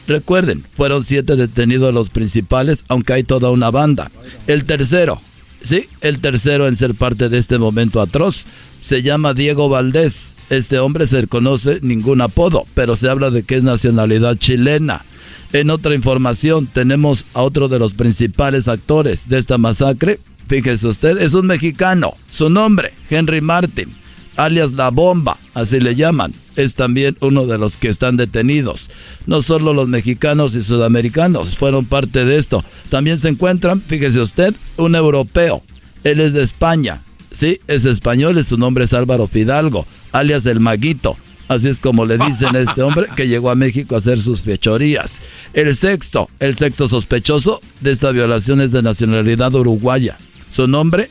Recuerden, 0.07 0.63
fueron 0.73 1.03
siete 1.03 1.35
detenidos 1.35 1.93
los 1.93 2.09
principales, 2.09 2.83
aunque 2.87 3.13
hay 3.13 3.23
toda 3.23 3.51
una 3.51 3.69
banda. 3.69 4.09
El 4.47 4.65
tercero, 4.65 5.21
sí, 5.61 5.87
el 6.01 6.19
tercero 6.19 6.67
en 6.67 6.75
ser 6.75 6.95
parte 6.95 7.29
de 7.29 7.37
este 7.37 7.59
momento 7.59 8.01
atroz, 8.01 8.43
se 8.81 9.03
llama 9.03 9.33
Diego 9.35 9.69
Valdés 9.69 10.32
este 10.57 10.80
hombre 10.80 11.07
se 11.07 11.27
conoce 11.27 11.80
ningún 11.81 12.21
apodo, 12.21 12.65
pero 12.73 12.95
se 12.95 13.09
habla 13.09 13.30
de 13.30 13.43
que 13.43 13.57
es 13.57 13.63
nacionalidad 13.63 14.38
chilena. 14.38 15.05
En 15.51 15.69
otra 15.69 15.95
información 15.95 16.67
tenemos 16.67 17.25
a 17.34 17.41
otro 17.41 17.67
de 17.67 17.80
los 17.80 17.93
principales 17.93 18.67
actores 18.67 19.30
de 19.30 19.38
esta 19.38 19.57
masacre. 19.57 20.19
Fíjese 20.47 20.88
usted, 20.88 21.19
es 21.19 21.34
un 21.34 21.47
mexicano. 21.47 22.15
Su 22.31 22.49
nombre, 22.49 22.93
Henry 23.09 23.41
Martin, 23.41 23.95
alias 24.35 24.73
La 24.73 24.89
Bomba, 24.89 25.38
así 25.53 25.80
le 25.80 25.95
llaman. 25.95 26.34
Es 26.55 26.75
también 26.75 27.17
uno 27.21 27.45
de 27.45 27.57
los 27.57 27.77
que 27.77 27.88
están 27.88 28.17
detenidos. 28.17 28.89
No 29.25 29.41
solo 29.41 29.73
los 29.73 29.88
mexicanos 29.88 30.53
y 30.55 30.61
sudamericanos 30.61 31.55
fueron 31.55 31.85
parte 31.85 32.25
de 32.25 32.38
esto. 32.38 32.63
También 32.89 33.17
se 33.17 33.30
encuentran, 33.30 33.81
fíjese 33.81 34.19
usted, 34.19 34.53
un 34.77 34.95
europeo. 34.95 35.63
Él 36.03 36.19
es 36.19 36.34
de 36.34 36.43
España. 36.43 37.01
Sí, 37.31 37.59
es 37.67 37.85
español 37.85 38.38
y 38.38 38.43
su 38.43 38.57
nombre 38.57 38.85
es 38.85 38.93
Álvaro 38.93 39.27
Fidalgo 39.27 39.88
alias 40.14 40.45
el 40.45 40.61
Maguito. 40.61 41.18
Así 41.49 41.68
es 41.68 41.80
como 41.80 42.06
le 42.06 42.18
dicen 42.18 42.56
a 42.56 42.60
este 42.60 42.81
hombre 42.81 43.07
que 43.15 43.27
llegó 43.27 43.49
a 43.49 43.56
México 43.56 43.95
a 43.95 43.98
hacer 43.98 44.19
sus 44.19 44.44
fechorías. 44.44 45.15
El 45.53 45.76
sexto, 45.76 46.30
el 46.40 46.57
sexto 46.57 46.88
sospechoso 46.88 47.60
de 47.81 47.91
esta 47.91 48.11
violación 48.11 48.61
es 48.61 48.72
de 48.72 48.81
nacionalidad 48.81 49.53
uruguaya. 49.53 50.18
Su 50.49 50.68
nombre, 50.68 51.10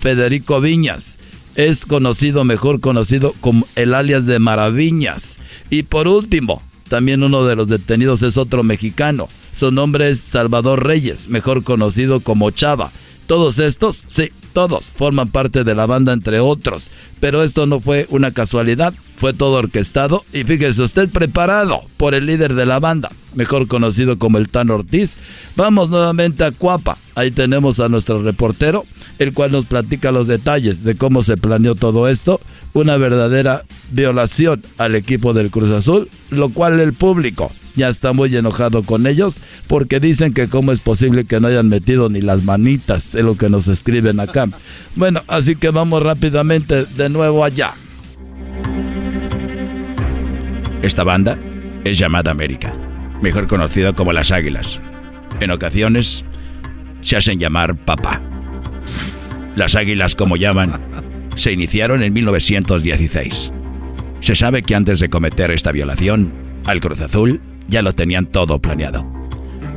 Federico 0.00 0.60
Viñas. 0.60 1.18
Es 1.54 1.86
conocido, 1.86 2.44
mejor 2.44 2.80
conocido 2.80 3.34
como 3.40 3.66
el 3.74 3.94
alias 3.94 4.26
de 4.26 4.38
Maraviñas. 4.38 5.36
Y 5.70 5.84
por 5.84 6.08
último, 6.08 6.62
también 6.88 7.22
uno 7.22 7.44
de 7.44 7.56
los 7.56 7.68
detenidos 7.68 8.22
es 8.22 8.36
otro 8.36 8.62
mexicano. 8.62 9.28
Su 9.58 9.70
nombre 9.70 10.10
es 10.10 10.20
Salvador 10.20 10.86
Reyes, 10.86 11.28
mejor 11.28 11.64
conocido 11.64 12.20
como 12.20 12.50
Chava. 12.50 12.90
Todos 13.26 13.58
estos, 13.58 14.04
sí, 14.08 14.30
todos 14.52 14.84
forman 14.84 15.28
parte 15.28 15.64
de 15.64 15.74
la 15.74 15.86
banda 15.86 16.12
entre 16.12 16.40
otros. 16.40 16.88
Pero 17.20 17.42
esto 17.42 17.66
no 17.66 17.80
fue 17.80 18.06
una 18.10 18.32
casualidad, 18.32 18.94
fue 19.16 19.32
todo 19.32 19.52
orquestado 19.58 20.24
y 20.32 20.44
fíjese 20.44 20.82
usted 20.82 21.08
preparado 21.08 21.82
por 21.96 22.14
el 22.14 22.26
líder 22.26 22.54
de 22.54 22.66
la 22.66 22.80
banda, 22.80 23.10
mejor 23.34 23.68
conocido 23.68 24.18
como 24.18 24.38
el 24.38 24.48
Tan 24.48 24.70
Ortiz. 24.70 25.14
Vamos 25.56 25.90
nuevamente 25.90 26.44
a 26.44 26.50
Cuapa, 26.50 26.98
ahí 27.14 27.30
tenemos 27.30 27.78
a 27.78 27.88
nuestro 27.88 28.22
reportero, 28.22 28.84
el 29.18 29.32
cual 29.32 29.52
nos 29.52 29.66
platica 29.66 30.10
los 30.10 30.26
detalles 30.26 30.82
de 30.82 30.96
cómo 30.96 31.22
se 31.22 31.36
planeó 31.36 31.74
todo 31.74 32.08
esto, 32.08 32.40
una 32.74 32.96
verdadera 32.96 33.64
violación 33.90 34.62
al 34.78 34.94
equipo 34.94 35.32
del 35.32 35.50
Cruz 35.50 35.70
Azul, 35.70 36.08
lo 36.30 36.50
cual 36.50 36.80
el 36.80 36.92
público 36.94 37.52
ya 37.74 37.88
está 37.88 38.12
muy 38.12 38.34
enojado 38.36 38.82
con 38.82 39.06
ellos 39.06 39.34
porque 39.66 40.00
dicen 40.00 40.34
que 40.34 40.48
cómo 40.48 40.72
es 40.72 40.80
posible 40.80 41.24
que 41.24 41.40
no 41.40 41.48
hayan 41.48 41.68
metido 41.68 42.08
ni 42.08 42.20
las 42.20 42.44
manitas 42.44 43.14
en 43.14 43.26
lo 43.26 43.36
que 43.36 43.48
nos 43.48 43.68
escriben 43.68 44.20
acá. 44.20 44.46
Bueno, 44.96 45.22
así 45.28 45.56
que 45.56 45.70
vamos 45.70 46.02
rápidamente 46.02 46.84
de 46.84 47.08
nuevo 47.08 47.44
allá. 47.44 47.72
Esta 50.82 51.04
banda 51.04 51.38
es 51.84 51.98
llamada 51.98 52.30
América, 52.30 52.72
mejor 53.22 53.46
conocida 53.46 53.92
como 53.92 54.12
las 54.12 54.32
Águilas. 54.32 54.80
En 55.40 55.50
ocasiones 55.50 56.24
se 57.00 57.16
hacen 57.16 57.38
llamar 57.38 57.76
papá. 57.76 58.20
Las 59.54 59.76
Águilas, 59.76 60.16
como 60.16 60.36
llaman, 60.36 60.80
se 61.34 61.52
iniciaron 61.52 62.02
en 62.02 62.12
1916. 62.12 63.52
Se 64.20 64.34
sabe 64.34 64.62
que 64.62 64.74
antes 64.74 65.00
de 65.00 65.08
cometer 65.08 65.50
esta 65.50 65.72
violación, 65.72 66.32
al 66.64 66.80
Cruz 66.80 67.00
Azul 67.00 67.40
ya 67.68 67.82
lo 67.82 67.94
tenían 67.94 68.26
todo 68.26 68.60
planeado. 68.60 69.10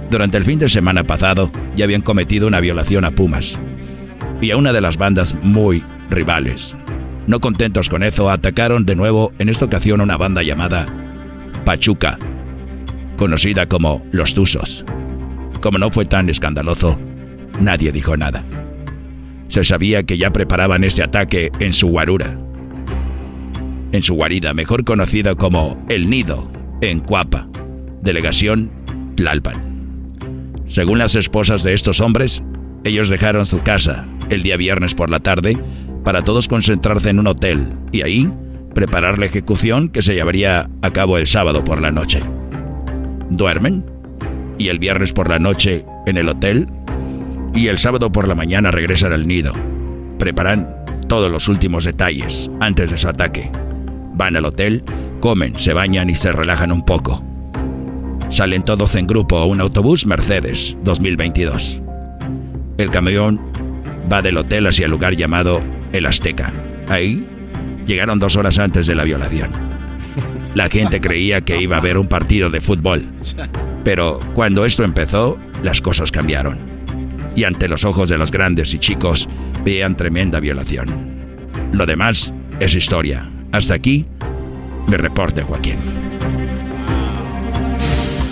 Durante 0.09 0.37
el 0.37 0.43
fin 0.43 0.59
de 0.59 0.69
semana 0.69 1.03
pasado 1.03 1.51
ya 1.75 1.85
habían 1.85 2.01
cometido 2.01 2.47
una 2.47 2.59
violación 2.59 3.05
a 3.05 3.11
Pumas 3.11 3.59
y 4.41 4.51
a 4.51 4.57
una 4.57 4.71
de 4.73 4.81
las 4.81 4.97
bandas 4.97 5.35
muy 5.41 5.83
rivales. 6.09 6.75
No 7.27 7.39
contentos 7.39 7.89
con 7.89 8.03
eso, 8.03 8.29
atacaron 8.29 8.85
de 8.85 8.95
nuevo 8.95 9.33
en 9.39 9.49
esta 9.49 9.65
ocasión 9.65 9.99
a 9.99 10.03
una 10.03 10.17
banda 10.17 10.43
llamada 10.43 10.85
Pachuca. 11.63 12.19
conocida 13.17 13.65
como 13.65 14.05
Los 14.11 14.35
Tuzos. 14.35 14.85
Como 15.61 15.79
no 15.79 15.89
fue 15.89 16.05
tan 16.05 16.29
escandaloso, 16.29 16.99
nadie 17.59 17.91
dijo 17.91 18.15
nada. 18.17 18.43
Se 19.47 19.63
sabía 19.63 20.03
que 20.03 20.17
ya 20.17 20.31
preparaban 20.31 20.83
este 20.83 21.03
ataque 21.03 21.51
en 21.59 21.73
su 21.73 21.87
guarura. 21.87 22.37
En 23.91 24.01
su 24.01 24.15
guarida, 24.15 24.53
mejor 24.53 24.83
conocida 24.83 25.35
como 25.35 25.83
El 25.89 26.09
Nido, 26.09 26.51
en 26.81 26.99
Cuapa, 26.99 27.47
delegación 28.01 28.71
Tlalpan. 29.15 29.75
Según 30.65 30.97
las 30.97 31.15
esposas 31.15 31.63
de 31.63 31.73
estos 31.73 32.01
hombres, 32.01 32.43
ellos 32.83 33.09
dejaron 33.09 33.45
su 33.45 33.61
casa 33.61 34.05
el 34.29 34.43
día 34.43 34.57
viernes 34.57 34.93
por 34.93 35.09
la 35.09 35.19
tarde 35.19 35.57
para 36.03 36.23
todos 36.23 36.47
concentrarse 36.47 37.09
en 37.09 37.19
un 37.19 37.27
hotel 37.27 37.67
y 37.91 38.01
ahí 38.01 38.29
preparar 38.73 39.17
la 39.17 39.25
ejecución 39.25 39.89
que 39.89 40.01
se 40.01 40.13
llevaría 40.13 40.69
a 40.81 40.91
cabo 40.91 41.17
el 41.17 41.27
sábado 41.27 41.63
por 41.63 41.81
la 41.81 41.91
noche. 41.91 42.19
Duermen 43.29 43.85
y 44.57 44.67
el 44.67 44.79
viernes 44.79 45.13
por 45.13 45.29
la 45.29 45.39
noche 45.39 45.85
en 46.05 46.17
el 46.17 46.29
hotel 46.29 46.67
y 47.55 47.69
el 47.69 47.79
sábado 47.79 48.11
por 48.11 48.27
la 48.27 48.35
mañana 48.35 48.69
regresan 48.69 49.13
al 49.13 49.27
nido. 49.27 49.53
Preparan 50.19 50.67
todos 51.07 51.31
los 51.31 51.47
últimos 51.47 51.85
detalles 51.85 52.51
antes 52.59 52.91
de 52.91 52.97
su 52.97 53.07
ataque. 53.07 53.49
Van 54.13 54.35
al 54.35 54.45
hotel, 54.45 54.83
comen, 55.21 55.57
se 55.57 55.73
bañan 55.73 56.09
y 56.09 56.15
se 56.15 56.31
relajan 56.31 56.71
un 56.71 56.83
poco. 56.83 57.23
Salen 58.29 58.63
todos 58.63 58.95
en 58.95 59.07
grupo 59.07 59.37
a 59.37 59.45
un 59.45 59.61
autobús 59.61 60.05
Mercedes 60.05 60.77
2022. 60.83 61.81
El 62.77 62.91
camión 62.91 63.39
va 64.11 64.21
del 64.21 64.37
hotel 64.37 64.67
hacia 64.67 64.85
el 64.85 64.91
lugar 64.91 65.15
llamado 65.15 65.61
El 65.93 66.05
Azteca. 66.05 66.51
Ahí 66.89 67.25
llegaron 67.87 68.19
dos 68.19 68.35
horas 68.35 68.59
antes 68.59 68.85
de 68.85 68.95
la 68.95 69.05
violación. 69.05 69.51
La 70.53 70.67
gente 70.67 70.99
creía 70.99 71.41
que 71.41 71.61
iba 71.61 71.77
a 71.77 71.79
haber 71.79 71.97
un 71.97 72.07
partido 72.07 72.49
de 72.49 72.61
fútbol. 72.61 73.05
Pero 73.83 74.19
cuando 74.33 74.65
esto 74.65 74.83
empezó, 74.83 75.37
las 75.63 75.81
cosas 75.81 76.11
cambiaron. 76.11 76.74
Y 77.35 77.43
ante 77.43 77.67
los 77.67 77.83
ojos 77.83 78.09
de 78.09 78.17
los 78.17 78.31
grandes 78.31 78.73
y 78.73 78.79
chicos, 78.79 79.27
veían 79.63 79.97
tremenda 79.97 80.39
violación. 80.39 80.87
Lo 81.73 81.85
demás 81.85 82.33
es 82.59 82.75
historia. 82.75 83.29
Hasta 83.51 83.73
aquí, 83.73 84.05
mi 84.87 84.97
reporte, 84.97 85.41
Joaquín. 85.41 85.77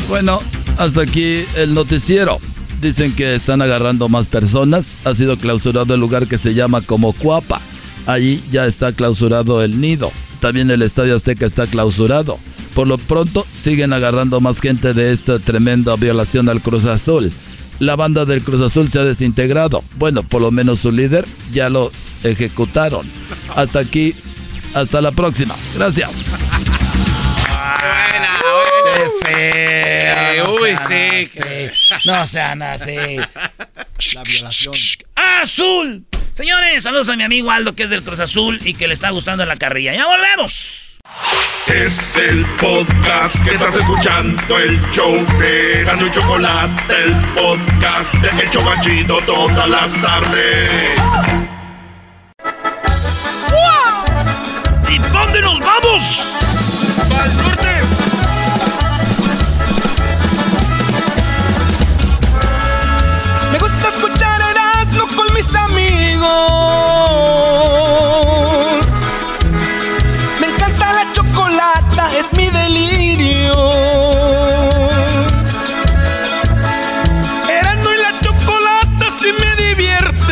Bueno, 0.08 0.40
hasta 0.78 1.02
aquí 1.02 1.44
el 1.58 1.74
noticiero. 1.74 2.38
Dicen 2.82 3.16
que 3.16 3.36
están 3.36 3.62
agarrando 3.62 4.10
más 4.10 4.28
personas. 4.28 4.86
Ha 5.06 5.14
sido 5.14 5.38
clausurado 5.38 5.94
el 5.94 6.00
lugar 6.00 6.28
que 6.28 6.38
se 6.38 6.54
llama 6.54 6.82
como 6.82 7.14
Cuapa. 7.14 7.62
Allí 8.06 8.42
ya 8.52 8.66
está 8.66 8.92
clausurado 8.92 9.64
el 9.64 9.80
nido. 9.80 10.12
También 10.40 10.70
el 10.72 10.82
Estadio 10.82 11.16
Azteca 11.16 11.46
está 11.46 11.68
clausurado. 11.68 12.38
Por 12.76 12.88
lo 12.88 12.98
pronto 12.98 13.46
siguen 13.62 13.94
agarrando 13.94 14.42
más 14.42 14.60
gente 14.60 14.94
de 14.94 15.14
esta 15.14 15.40
tremenda 15.40 15.96
violación 15.96 16.50
al 16.50 16.62
Cruz 16.62 16.86
Azul. 16.86 17.32
La 17.84 17.98
banda 17.98 18.24
del 18.24 18.42
Cruz 18.42 18.62
Azul 18.62 18.90
se 18.90 18.98
ha 19.00 19.04
desintegrado. 19.04 19.84
Bueno, 19.96 20.24
por 20.24 20.42
lo 20.42 20.52
menos 20.52 20.80
su 20.80 20.90
líder 20.92 21.26
ya 21.52 21.68
lo 21.70 21.92
ejecutaron. 22.24 23.06
Hasta 23.54 23.80
aquí, 23.80 24.16
hasta 24.74 25.02
la 25.02 25.12
próxima. 25.12 25.54
Gracias. 25.76 26.10
Buena, 27.50 28.40
Qué 28.94 29.10
feo. 29.26 30.46
no 30.46 30.54
uy, 30.56 30.70
sean 30.88 31.28
sí. 31.28 31.42
así. 31.42 32.08
No 32.08 32.28
sean 32.28 32.62
así. 32.62 32.96
La 34.16 34.24
violación. 34.24 34.76
¡Azul! 35.16 36.06
Señores, 36.36 36.84
saludos 36.84 37.10
a 37.10 37.18
mi 37.18 37.24
amigo 37.24 37.52
Aldo, 37.52 37.76
que 37.76 37.84
es 37.84 37.90
del 37.90 38.02
Cruz 38.02 38.20
Azul 38.20 38.60
y 38.64 38.76
que 38.76 38.88
le 38.88 38.94
está 38.94 39.10
gustando 39.10 39.46
la 39.46 39.58
carrilla. 39.58 39.94
¡Ya 39.94 40.06
volvemos! 40.08 40.93
Es 41.68 42.18
el 42.18 42.46
podcast 42.60 43.44
que 43.44 43.56
estás 43.56 43.76
escuchando, 43.78 44.60
el 44.60 44.82
show 44.92 45.14
de 45.40 45.84
Gano 45.86 46.06
y 46.06 46.12
Chocolate, 46.12 46.94
el 47.04 47.16
podcast 47.34 48.14
de 48.16 48.44
El 48.44 48.50
Chobachito 48.50 49.18
todas 49.26 49.68
las 49.70 49.94
tardes. 50.02 50.92
¿Y 54.90 54.98
dónde 54.98 55.42
nos 55.42 55.60
vamos? 55.60 56.22
¡Al 57.20 57.38
norte! 57.38 57.70
Me 63.52 63.60
gusta 63.60 63.88
escuchar 63.90 64.42
Erasmo 64.42 65.08
con 65.16 65.34
mis 65.34 65.56
amigos. 65.56 66.64
Es 72.24 72.38
mi 72.38 72.48
delirio. 72.50 73.54
Erasmo 77.50 77.90
y 77.92 77.98
la 77.98 78.20
chocolata 78.22 79.06
sí 79.20 79.30
me 79.40 79.56
divierten. 79.64 80.24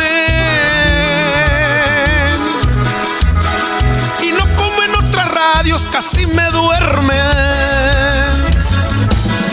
Y 4.22 4.32
no 4.32 4.44
como 4.56 4.82
en 4.82 4.94
otras 4.94 5.28
radios, 5.28 5.86
casi 5.92 6.26
me 6.26 6.44
duermen. 6.50 7.16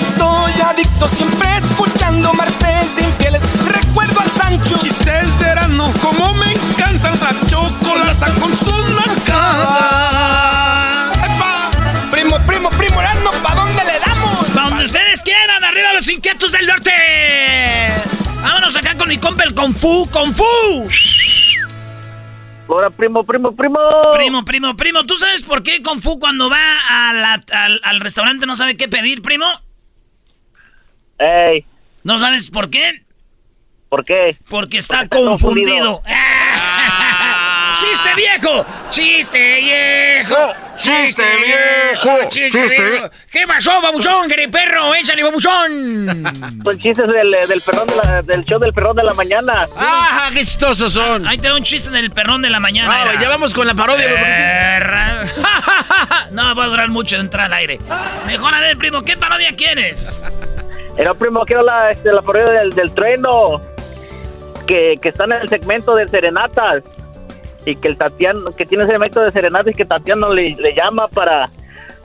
Estoy 0.01 0.53
adicto 0.61 1.09
siempre 1.09 1.57
escuchando 1.57 2.33
martes 2.33 2.95
de 2.95 3.03
infieles. 3.03 3.41
Recuerdo 3.67 4.19
al 4.21 4.31
Sancho. 4.31 4.77
Chistes 4.79 5.39
de 5.39 5.47
Erasmo, 5.47 5.91
como 6.01 6.33
me 6.35 6.53
encantan 6.53 7.19
la 7.19 7.35
chocolata 7.47 8.31
con 8.39 8.55
mi 19.09 19.17
compa 19.17 19.43
el 19.43 19.55
Kung 19.55 19.73
Fu, 19.73 20.07
Kung 20.11 20.33
Fu. 20.33 20.43
Ahora, 22.69 22.91
primo, 22.91 23.23
primo, 23.23 23.51
primo. 23.55 23.79
Primo, 24.13 24.45
primo, 24.45 24.75
primo. 24.75 25.03
¿Tú 25.07 25.15
sabes 25.15 25.43
por 25.43 25.63
qué 25.63 25.81
Kung 25.81 25.99
Fu 25.99 26.19
cuando 26.19 26.47
va 26.49 26.59
a 27.09 27.13
la- 27.13 27.43
al, 27.51 27.81
al 27.83 27.99
restaurante 28.01 28.45
no 28.45 28.55
sabe 28.55 28.77
qué 28.77 28.87
pedir, 28.87 29.23
primo? 29.23 29.45
Ey, 31.17 31.65
¿No 32.03 32.17
sabes 32.19 32.49
por 32.51 32.69
qué? 32.69 33.03
¿por 33.89 34.05
qué? 34.05 34.37
Porque 34.47 34.77
está 34.77 34.99
Porque 34.99 35.17
está 35.17 35.29
confundido. 35.29 36.01
confundido. 36.01 36.03
¡Chiste 37.79 38.09
viejo! 38.15 38.65
¡Chiste 38.89 39.55
viejo! 39.61 40.35
Chiste 40.77 41.23
viejo, 41.37 42.29
chiste 42.29 42.59
vie- 42.67 43.11
¿Qué 43.31 43.45
pasó, 43.45 43.81
babuchón, 43.81 44.29
perro? 44.51 44.95
¡Échale, 44.95 45.23
babuchón! 45.23 46.23
Son 46.63 46.79
chistes 46.79 47.11
del, 47.13 47.31
del, 47.47 47.61
perrón 47.61 47.87
de 47.87 47.95
la- 47.97 48.21
del 48.21 48.45
show 48.45 48.59
del 48.59 48.73
perrón 48.73 48.95
de 48.95 49.03
la 49.03 49.13
mañana. 49.13 49.67
¡Ah, 49.77 50.29
qué 50.33 50.39
chistosos 50.39 50.93
son! 50.93 51.27
Ahí 51.27 51.37
te 51.37 51.49
da 51.49 51.55
un 51.55 51.63
chiste 51.63 51.89
del 51.89 52.11
perrón 52.11 52.41
de 52.41 52.49
la 52.49 52.59
mañana. 52.61 52.89
Ah, 52.93 53.13
ya 53.21 53.27
vamos 53.29 53.53
con 53.53 53.67
la 53.67 53.73
parodia, 53.73 54.07
Perra. 54.07 55.23
no 56.31 56.55
va 56.55 56.63
a 56.63 56.67
durar 56.67 56.87
mucho 56.89 57.15
de 57.17 57.21
entrar 57.23 57.47
al 57.47 57.53
aire. 57.53 57.79
Mejor 58.25 58.53
a 58.53 58.61
ver, 58.61 58.77
primo, 58.77 59.01
¿qué 59.01 59.17
parodia 59.17 59.55
quieres? 59.55 60.07
Era 60.97 61.13
primo, 61.13 61.43
quiero 61.45 61.61
la, 61.63 61.91
este, 61.91 62.11
la 62.11 62.21
parodia 62.21 62.51
del, 62.61 62.71
del 62.71 62.93
trueno. 62.93 63.61
Que, 64.65 64.95
que 65.01 65.09
está 65.09 65.23
en 65.25 65.31
el 65.33 65.49
segmento 65.49 65.95
de 65.95 66.07
serenatas. 66.07 66.83
Y 67.65 67.75
que 67.75 67.87
el 67.89 67.97
Tatiano, 67.97 68.51
que 68.51 68.65
tiene 68.65 68.83
ese 68.83 68.93
segmento 68.93 69.21
de 69.21 69.31
serenatas 69.31 69.73
y 69.73 69.75
que 69.75 69.85
Tatiano 69.85 70.33
le, 70.33 70.55
le 70.55 70.73
llama 70.73 71.07
para 71.07 71.49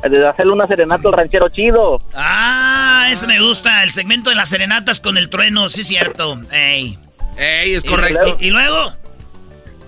hacerle 0.02 0.52
una 0.52 0.66
serenata 0.66 1.08
al 1.08 1.14
ranchero 1.14 1.48
chido. 1.48 2.00
Ah, 2.14 3.06
ese 3.10 3.26
me 3.26 3.40
gusta, 3.40 3.82
el 3.82 3.90
segmento 3.90 4.30
de 4.30 4.36
las 4.36 4.48
serenatas 4.48 5.00
con 5.00 5.16
el 5.16 5.30
trueno, 5.30 5.68
sí 5.68 5.84
cierto. 5.84 6.38
Ey. 6.50 6.98
Ey, 7.38 7.74
es 7.74 7.84
correcto. 7.84 8.36
¿Y, 8.38 8.48
y 8.48 8.50
luego? 8.50 8.92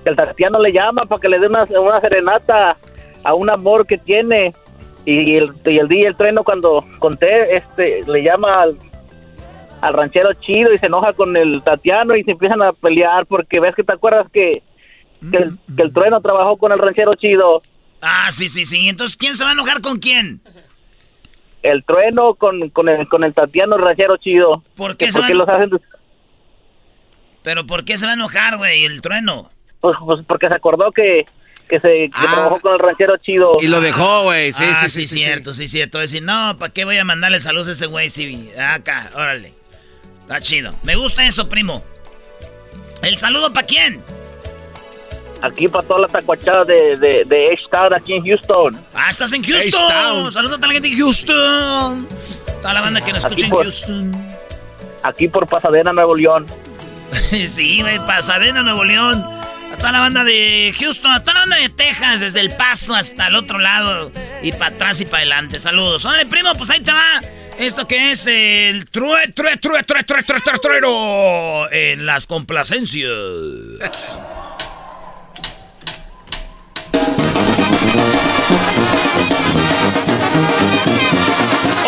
Que 0.05 0.11
el 0.11 0.17
Tatiano 0.17 0.61
le 0.61 0.73
llama 0.73 1.05
para 1.05 1.21
que 1.21 1.29
le 1.29 1.39
dé 1.39 1.49
una, 1.49 1.65
una 1.65 2.01
serenata 2.01 2.77
a 3.25 3.35
un 3.35 3.51
amor 3.51 3.87
que 3.87 3.99
tiene. 3.99 4.55
Y 5.05 5.37
el, 5.37 5.53
y 5.65 5.79
el 5.79 5.87
día 5.87 6.03
y 6.03 6.07
el 6.07 6.17
trueno 6.17 6.43
cuando 6.43 6.85
conté, 6.99 7.57
este, 7.57 8.03
le 8.09 8.25
llama 8.25 8.63
al, 8.63 8.77
al 9.81 9.95
ranchero 9.95 10.33
chido 10.35 10.73
y 10.73 10.79
se 10.79 10.87
enoja 10.87 11.13
con 11.13 11.37
el 11.37 11.63
Tatiano 11.63 12.17
y 12.17 12.25
se 12.25 12.33
empiezan 12.33 12.61
a 12.61 12.73
pelear 12.73 13.25
porque 13.27 13.61
ves 13.61 13.77
que 13.77 13.85
te 13.85 13.93
acuerdas 13.93 14.27
que, 14.33 14.65
que, 15.31 15.37
el, 15.37 15.59
que 15.77 15.83
el 15.83 15.93
trueno 15.93 16.21
trabajó 16.21 16.57
con 16.57 16.73
el 16.73 16.79
ranchero 16.79 17.15
chido. 17.15 17.63
Ah, 18.01 18.31
sí, 18.31 18.49
sí, 18.49 18.67
sí. 18.67 18.89
Entonces, 18.89 19.17
¿quién 19.17 19.35
se 19.35 19.45
va 19.45 19.51
a 19.51 19.53
enojar 19.55 19.81
con 19.81 19.99
quién? 19.99 20.41
El 21.63 21.85
trueno 21.85 22.35
con, 22.35 22.71
con, 22.71 22.89
el, 22.89 23.09
con 23.09 23.25
el 23.25 23.35
Tatiano 23.35 23.77
el 23.77 23.83
ranchero 23.83 24.17
chido. 24.19 24.63
¿Por 24.77 24.97
qué 24.97 25.11
se 25.11 25.19
van- 25.21 25.37
los 25.37 25.49
hacen? 25.49 25.71
Pero 27.43 27.67
¿por 27.67 27.85
qué 27.85 27.97
se 27.97 28.07
va 28.07 28.13
a 28.13 28.15
enojar, 28.15 28.57
güey, 28.59 28.85
el 28.85 29.01
trueno? 29.01 29.51
Pues, 29.81 29.97
pues 30.05 30.25
porque 30.27 30.49
se 30.49 30.55
acordó 30.55 30.91
que, 30.93 31.25
que 31.69 31.81
se 31.81 31.89
que 32.11 32.27
trabajó 32.33 32.61
con 32.61 32.73
el 32.75 32.79
ranchero 32.79 33.17
chido. 33.19 33.55
Ah. 33.55 33.63
Y 33.63 33.69
lo 33.69 33.81
dejó, 33.81 34.25
güey. 34.25 34.53
Sí, 34.53 34.65
ah, 34.67 34.75
sí, 34.83 34.89
sí, 34.89 35.07
sí, 35.07 35.19
sí, 35.19 35.25
cierto, 35.25 35.55
sí, 35.55 35.69
cierto. 35.69 35.99
Decir, 35.99 36.23
no, 36.23 36.57
¿para 36.59 36.73
qué 36.73 36.85
voy 36.85 36.99
a 36.99 37.05
mandarle 37.05 37.41
saludos 37.41 37.69
a 37.69 37.73
ese 37.73 37.87
güey 37.87 38.11
si 38.11 38.51
acá, 38.59 39.11
órale. 39.15 39.55
Está 40.21 40.41
chido. 40.41 40.75
Me 40.83 40.97
gusta 40.97 41.25
eso, 41.27 41.49
primo. 41.49 41.85
¿El 43.03 43.17
saludo 43.19 43.53
para 43.53 43.67
quién? 43.67 44.03
Aquí 45.47 45.69
para 45.69 45.87
toda 45.87 46.01
la 46.01 46.09
tacuachada 46.09 46.65
de, 46.65 46.97
de, 46.97 47.25
de 47.25 47.53
H-Town 47.53 47.95
aquí 47.95 48.15
en 48.15 48.25
Houston. 48.25 48.85
Ah, 48.95 49.11
estás 49.11 49.33
en. 49.33 49.45
Houston. 49.45 50.33
Saludos 50.33 50.53
a 50.53 50.57
toda 50.57 50.69
la 50.69 50.75
gente 50.75 50.89
en 50.89 50.99
Houston. 50.99 52.09
Toda 52.61 52.75
la 52.75 52.81
banda 52.81 53.01
que 53.01 53.13
nos 53.13 53.25
escucha 53.25 53.47
en 53.47 53.53
Houston. 53.53 54.29
Aquí 55.05 55.29
por 55.29 55.47
Pasadena, 55.47 55.93
Nuevo 55.93 56.17
León. 56.17 56.47
sí, 57.47 57.81
güey, 57.81 57.99
Pasadena, 57.99 58.63
Nuevo 58.63 58.85
León. 58.85 59.25
A 59.73 59.77
toda 59.77 59.93
la 59.93 60.01
banda 60.01 60.25
de 60.25 60.75
Houston, 60.79 61.13
a 61.13 61.21
toda 61.21 61.35
la 61.35 61.41
banda 61.41 61.57
de 61.57 61.69
Texas, 61.69 62.21
desde 62.21 62.41
El 62.41 62.51
Paso 62.57 62.95
hasta 62.97 63.29
el 63.29 63.37
otro 63.37 63.59
lado. 63.59 64.11
Y 64.43 64.51
para 64.53 64.75
atrás 64.75 65.01
y 65.01 65.05
para 65.05 65.19
adelante. 65.19 65.61
Saludos. 65.61 66.05
Órale, 66.05 66.27
primo, 66.27 66.53
pues 66.55 66.71
ahí 66.71 66.81
te 66.81 66.93
va. 66.93 67.21
Esto 67.59 67.87
que 67.87 68.11
es 68.11 68.27
el 68.27 68.91
true, 68.91 69.33
true, 69.33 69.57
true, 69.59 69.83
true, 69.85 70.03
true, 70.03 70.23
true, 70.25 70.59
true, 70.61 71.69
en 71.71 72.05
las 72.05 72.27
complacencias. 72.27 73.11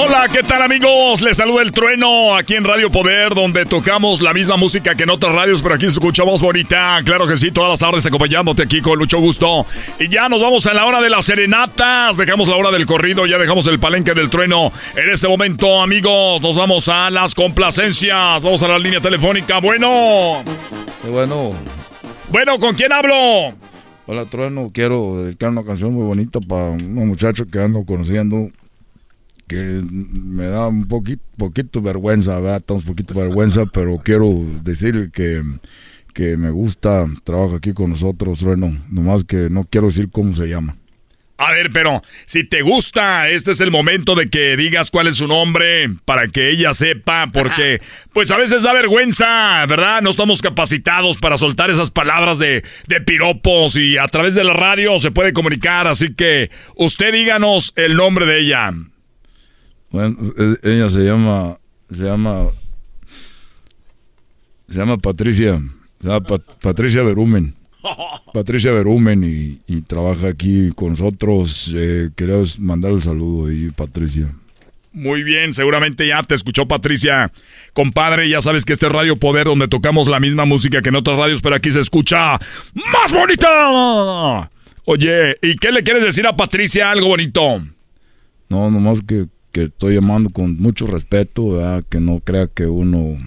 Hola, 0.00 0.28
¿qué 0.32 0.42
tal 0.42 0.62
amigos? 0.62 1.20
Les 1.20 1.36
saluda 1.36 1.62
el 1.62 1.70
trueno 1.70 2.34
aquí 2.34 2.54
en 2.54 2.64
Radio 2.64 2.90
Poder, 2.90 3.34
donde 3.34 3.66
tocamos 3.66 4.22
la 4.22 4.32
misma 4.32 4.56
música 4.56 4.94
que 4.94 5.02
en 5.02 5.10
otras 5.10 5.34
radios, 5.34 5.60
pero 5.60 5.74
aquí 5.74 5.86
escuchamos 5.86 6.40
bonita. 6.40 7.00
Claro 7.04 7.26
que 7.26 7.36
sí, 7.36 7.50
todas 7.50 7.70
las 7.70 7.80
tardes 7.80 8.06
acompañándote 8.06 8.62
aquí 8.62 8.80
con 8.80 8.98
mucho 8.98 9.18
gusto. 9.18 9.66
Y 9.98 10.08
ya 10.08 10.28
nos 10.28 10.40
vamos 10.40 10.66
a 10.66 10.72
la 10.72 10.86
hora 10.86 11.00
de 11.00 11.10
las 11.10 11.24
serenatas. 11.24 12.16
Dejamos 12.16 12.48
la 12.48 12.56
hora 12.56 12.70
del 12.70 12.86
corrido, 12.86 13.26
ya 13.26 13.38
dejamos 13.38 13.66
el 13.66 13.78
palenque 13.78 14.14
del 14.14 14.30
trueno. 14.30 14.72
En 14.96 15.10
este 15.10 15.28
momento, 15.28 15.82
amigos, 15.82 16.40
nos 16.40 16.56
vamos 16.56 16.88
a 16.88 17.10
las 17.10 17.34
complacencias. 17.34 18.42
Vamos 18.42 18.62
a 18.62 18.68
la 18.68 18.78
línea 18.78 19.00
telefónica. 19.00 19.58
Bueno. 19.58 20.42
Sí, 21.02 21.08
bueno. 21.08 21.52
Bueno, 22.30 22.58
¿con 22.58 22.74
quién 22.74 22.92
hablo? 22.92 23.54
Hola, 24.10 24.24
trueno. 24.24 24.70
Quiero 24.72 25.22
dedicar 25.22 25.50
una 25.50 25.64
canción 25.64 25.92
muy 25.92 26.02
bonita 26.02 26.40
para 26.40 26.70
unos 26.70 27.04
muchachos 27.04 27.46
que 27.52 27.60
ando 27.60 27.84
conociendo 27.84 28.48
que 29.46 29.82
me 29.92 30.46
da 30.46 30.66
un 30.68 30.88
poquito, 30.88 31.22
poquito 31.36 31.82
vergüenza, 31.82 32.40
¿verdad? 32.40 32.56
Estamos 32.56 32.84
un 32.84 32.88
poquito 32.88 33.12
vergüenza, 33.12 33.66
pero 33.72 33.98
quiero 33.98 34.32
decir 34.62 35.10
que, 35.10 35.42
que 36.14 36.38
me 36.38 36.48
gusta, 36.48 37.04
trabaja 37.22 37.56
aquí 37.56 37.74
con 37.74 37.90
nosotros, 37.90 38.42
bueno, 38.42 38.78
nomás 38.88 39.24
que 39.24 39.50
no 39.50 39.64
quiero 39.64 39.88
decir 39.88 40.08
cómo 40.10 40.34
se 40.34 40.46
llama. 40.46 40.78
A 41.40 41.52
ver, 41.52 41.70
pero 41.72 42.02
si 42.26 42.42
te 42.42 42.62
gusta, 42.62 43.28
este 43.28 43.52
es 43.52 43.60
el 43.60 43.70
momento 43.70 44.16
de 44.16 44.28
que 44.28 44.56
digas 44.56 44.90
cuál 44.90 45.06
es 45.06 45.16
su 45.16 45.28
nombre 45.28 45.88
para 46.04 46.26
que 46.26 46.50
ella 46.50 46.74
sepa, 46.74 47.28
porque 47.32 47.80
pues 48.12 48.32
a 48.32 48.36
veces 48.36 48.64
da 48.64 48.72
vergüenza, 48.72 49.64
¿verdad? 49.66 50.02
No 50.02 50.10
estamos 50.10 50.42
capacitados 50.42 51.16
para 51.16 51.36
soltar 51.36 51.70
esas 51.70 51.92
palabras 51.92 52.40
de, 52.40 52.64
de 52.88 53.00
piropos 53.00 53.76
y 53.76 53.98
a 53.98 54.08
través 54.08 54.34
de 54.34 54.42
la 54.42 54.52
radio 54.52 54.98
se 54.98 55.12
puede 55.12 55.32
comunicar, 55.32 55.86
así 55.86 56.12
que 56.12 56.50
usted 56.74 57.12
díganos 57.12 57.72
el 57.76 57.94
nombre 57.94 58.26
de 58.26 58.40
ella. 58.40 58.72
Bueno, 59.90 60.16
e, 60.36 60.56
ella 60.64 60.88
se 60.88 61.04
llama, 61.04 61.56
se 61.88 62.02
llama, 62.02 62.48
se 64.68 64.76
llama 64.76 64.98
Patricia, 64.98 65.62
se 66.00 66.08
llama 66.08 66.26
Patricia 66.60 67.04
Berumen. 67.04 67.57
Patricia 68.32 68.72
Berumen 68.72 69.24
y, 69.24 69.80
trabaja 69.82 70.28
aquí 70.28 70.70
con 70.74 70.90
nosotros. 70.90 71.72
Eh, 71.74 72.10
mandar 72.58 72.92
el 72.92 73.02
saludo 73.02 73.48
ahí, 73.48 73.70
Patricia. 73.70 74.32
Muy 74.92 75.22
bien, 75.22 75.52
seguramente 75.52 76.06
ya 76.06 76.22
te 76.22 76.34
escuchó 76.34 76.66
Patricia. 76.66 77.30
Compadre, 77.72 78.28
ya 78.28 78.42
sabes 78.42 78.64
que 78.64 78.72
este 78.72 78.86
es 78.86 78.92
Radio 78.92 79.16
Poder 79.16 79.46
donde 79.46 79.68
tocamos 79.68 80.08
la 80.08 80.18
misma 80.18 80.44
música 80.44 80.82
que 80.82 80.88
en 80.88 80.96
otras 80.96 81.18
radios, 81.18 81.42
pero 81.42 81.54
aquí 81.56 81.70
se 81.70 81.80
escucha 81.80 82.38
más 82.74 83.12
bonita. 83.12 84.50
Oye, 84.84 85.36
¿y 85.42 85.56
qué 85.56 85.70
le 85.70 85.82
quieres 85.82 86.02
decir 86.02 86.26
a 86.26 86.36
Patricia 86.36 86.90
algo 86.90 87.08
bonito? 87.08 87.62
No, 88.48 88.70
nomás 88.70 89.02
que 89.02 89.26
que 89.52 89.64
estoy 89.64 89.94
llamando 89.94 90.30
con 90.30 90.60
mucho 90.60 90.86
respeto, 90.86 91.58
que 91.88 92.00
no 92.00 92.20
crea 92.20 92.46
que 92.48 92.66
uno, 92.66 93.18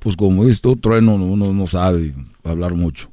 pues 0.00 0.16
como 0.16 0.44
dices 0.44 0.60
tú, 0.60 0.76
trueno, 0.76 1.14
uno 1.16 1.52
no 1.52 1.66
sabe 1.66 2.14
hablar 2.44 2.74
mucho. 2.74 3.10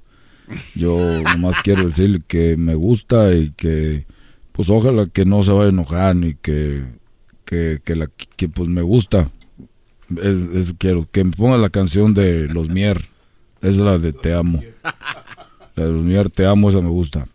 Yo 0.75 0.97
nomás 1.23 1.57
quiero 1.63 1.85
decirle 1.85 2.21
que 2.27 2.57
me 2.57 2.75
gusta 2.75 3.33
y 3.33 3.51
que, 3.51 4.05
pues 4.51 4.69
ojalá 4.69 5.05
que 5.05 5.25
no 5.25 5.43
se 5.43 5.51
vaya 5.51 5.67
a 5.67 5.69
enojar 5.69 6.15
ni 6.15 6.35
que, 6.35 6.83
que, 7.45 7.81
que, 7.83 7.95
la, 7.95 8.09
que 8.35 8.49
pues 8.49 8.69
me 8.69 8.81
gusta. 8.81 9.29
Es, 10.21 10.73
quiero 10.77 11.07
que 11.11 11.23
me 11.23 11.31
ponga 11.31 11.57
la 11.57 11.69
canción 11.69 12.13
de 12.13 12.47
Los 12.47 12.69
Mier, 12.69 13.09
es 13.61 13.77
la 13.77 13.97
de 13.97 14.13
Te 14.13 14.33
Amo. 14.33 14.61
La 15.75 15.85
de 15.85 15.91
Los 15.91 16.03
Mier, 16.03 16.29
Te 16.29 16.45
Amo, 16.45 16.69
esa 16.69 16.81
me 16.81 16.89
gusta. 16.89 17.27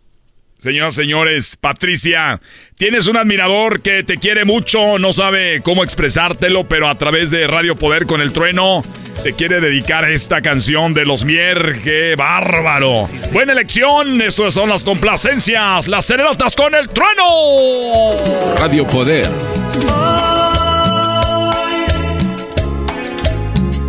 Señoras, 0.59 0.95
señores, 0.95 1.55
Patricia, 1.55 2.41
tienes 2.77 3.07
un 3.07 3.15
admirador 3.15 3.81
que 3.81 4.03
te 4.03 4.17
quiere 4.17 4.43
mucho, 4.43 4.97
no 4.97 5.13
sabe 5.13 5.61
cómo 5.61 5.83
expresártelo, 5.83 6.67
pero 6.67 6.89
a 6.89 6.97
través 6.97 7.29
de 7.29 7.45
Radio 7.45 7.75
Poder 7.75 8.07
con 8.07 8.21
el 8.21 8.33
Trueno 8.33 8.83
te 9.21 9.33
quiere 9.33 9.61
dedicar 9.61 10.05
esta 10.05 10.41
canción 10.41 10.95
de 10.95 11.05
los 11.05 11.25
Mier. 11.25 11.79
¡Qué 11.83 12.15
bárbaro! 12.17 13.07
Buena 13.31 13.51
elección, 13.51 14.19
estas 14.19 14.55
son 14.55 14.69
las 14.69 14.83
complacencias, 14.83 15.87
las 15.87 16.05
serenatas 16.05 16.55
con 16.55 16.73
el 16.73 16.89
Trueno. 16.89 18.13
Radio 18.57 18.87
Poder. 18.87 19.29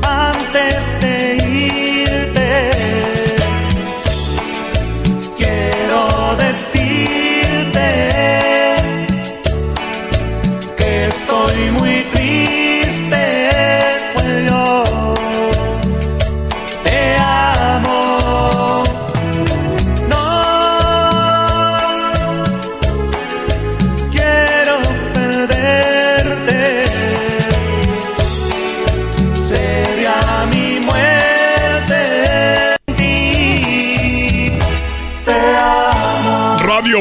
Antes 0.02 1.00
de 1.00 1.17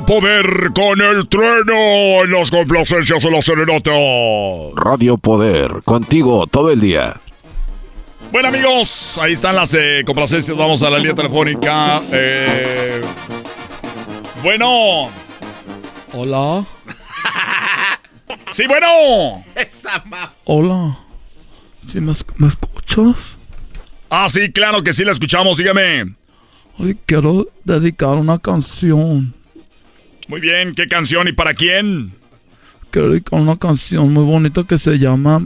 Poder 0.08 0.72
con 0.74 1.02
el 1.02 1.28
trueno 1.28 2.24
en 2.24 2.32
las 2.32 2.50
complacencias 2.50 3.22
de 3.22 3.30
la 3.30 3.42
serenata. 3.42 3.92
Radio 4.74 5.18
Poder, 5.18 5.84
contigo 5.84 6.48
todo 6.48 6.72
el 6.72 6.80
día. 6.80 7.20
Bueno 8.32 8.48
amigos, 8.48 9.18
ahí 9.18 9.34
están 9.34 9.58
las 9.58 9.74
eh, 9.74 10.04
complacencias. 10.06 10.58
Vamos 10.58 10.82
a 10.82 10.90
la 10.90 10.98
línea 10.98 11.14
telefónica. 11.14 12.00
Eh, 12.14 13.02
bueno. 14.42 15.10
Hola. 16.14 16.66
sí, 18.52 18.64
bueno. 18.66 19.44
Hola. 20.46 21.00
¿Sí 21.92 22.00
me, 22.00 22.14
me 22.38 22.48
escuchas? 22.48 23.18
Ah, 24.10 24.30
sí, 24.30 24.54
claro 24.54 24.82
que 24.84 24.94
sí 24.94 25.04
la 25.04 25.12
escuchamos. 25.12 25.58
Dígame. 25.58 26.16
Hoy 26.80 26.98
quiero 27.06 27.48
dedicar 27.66 28.16
una 28.16 28.38
canción 28.38 29.37
muy 30.28 30.42
bien, 30.42 30.74
¿qué 30.76 30.88
canción 30.88 31.28
y 31.28 31.32
para 31.32 31.54
quién? 31.54 32.14
Dedicar 32.92 33.40
una 33.40 33.56
canción 33.58 34.12
muy 34.12 34.24
bonita 34.24 34.64
que 34.68 34.80
se 34.80 34.98
llama 34.98 35.46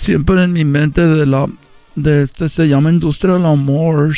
Siempre 0.00 0.44
en 0.44 0.52
mi 0.52 0.64
mente 0.64 1.00
de 1.00 1.24
la 1.24 1.46
de 1.94 2.22
este 2.22 2.48
se 2.48 2.68
llama 2.68 2.90
Industria 2.90 3.34
del 3.34 3.46
Amor. 3.46 4.10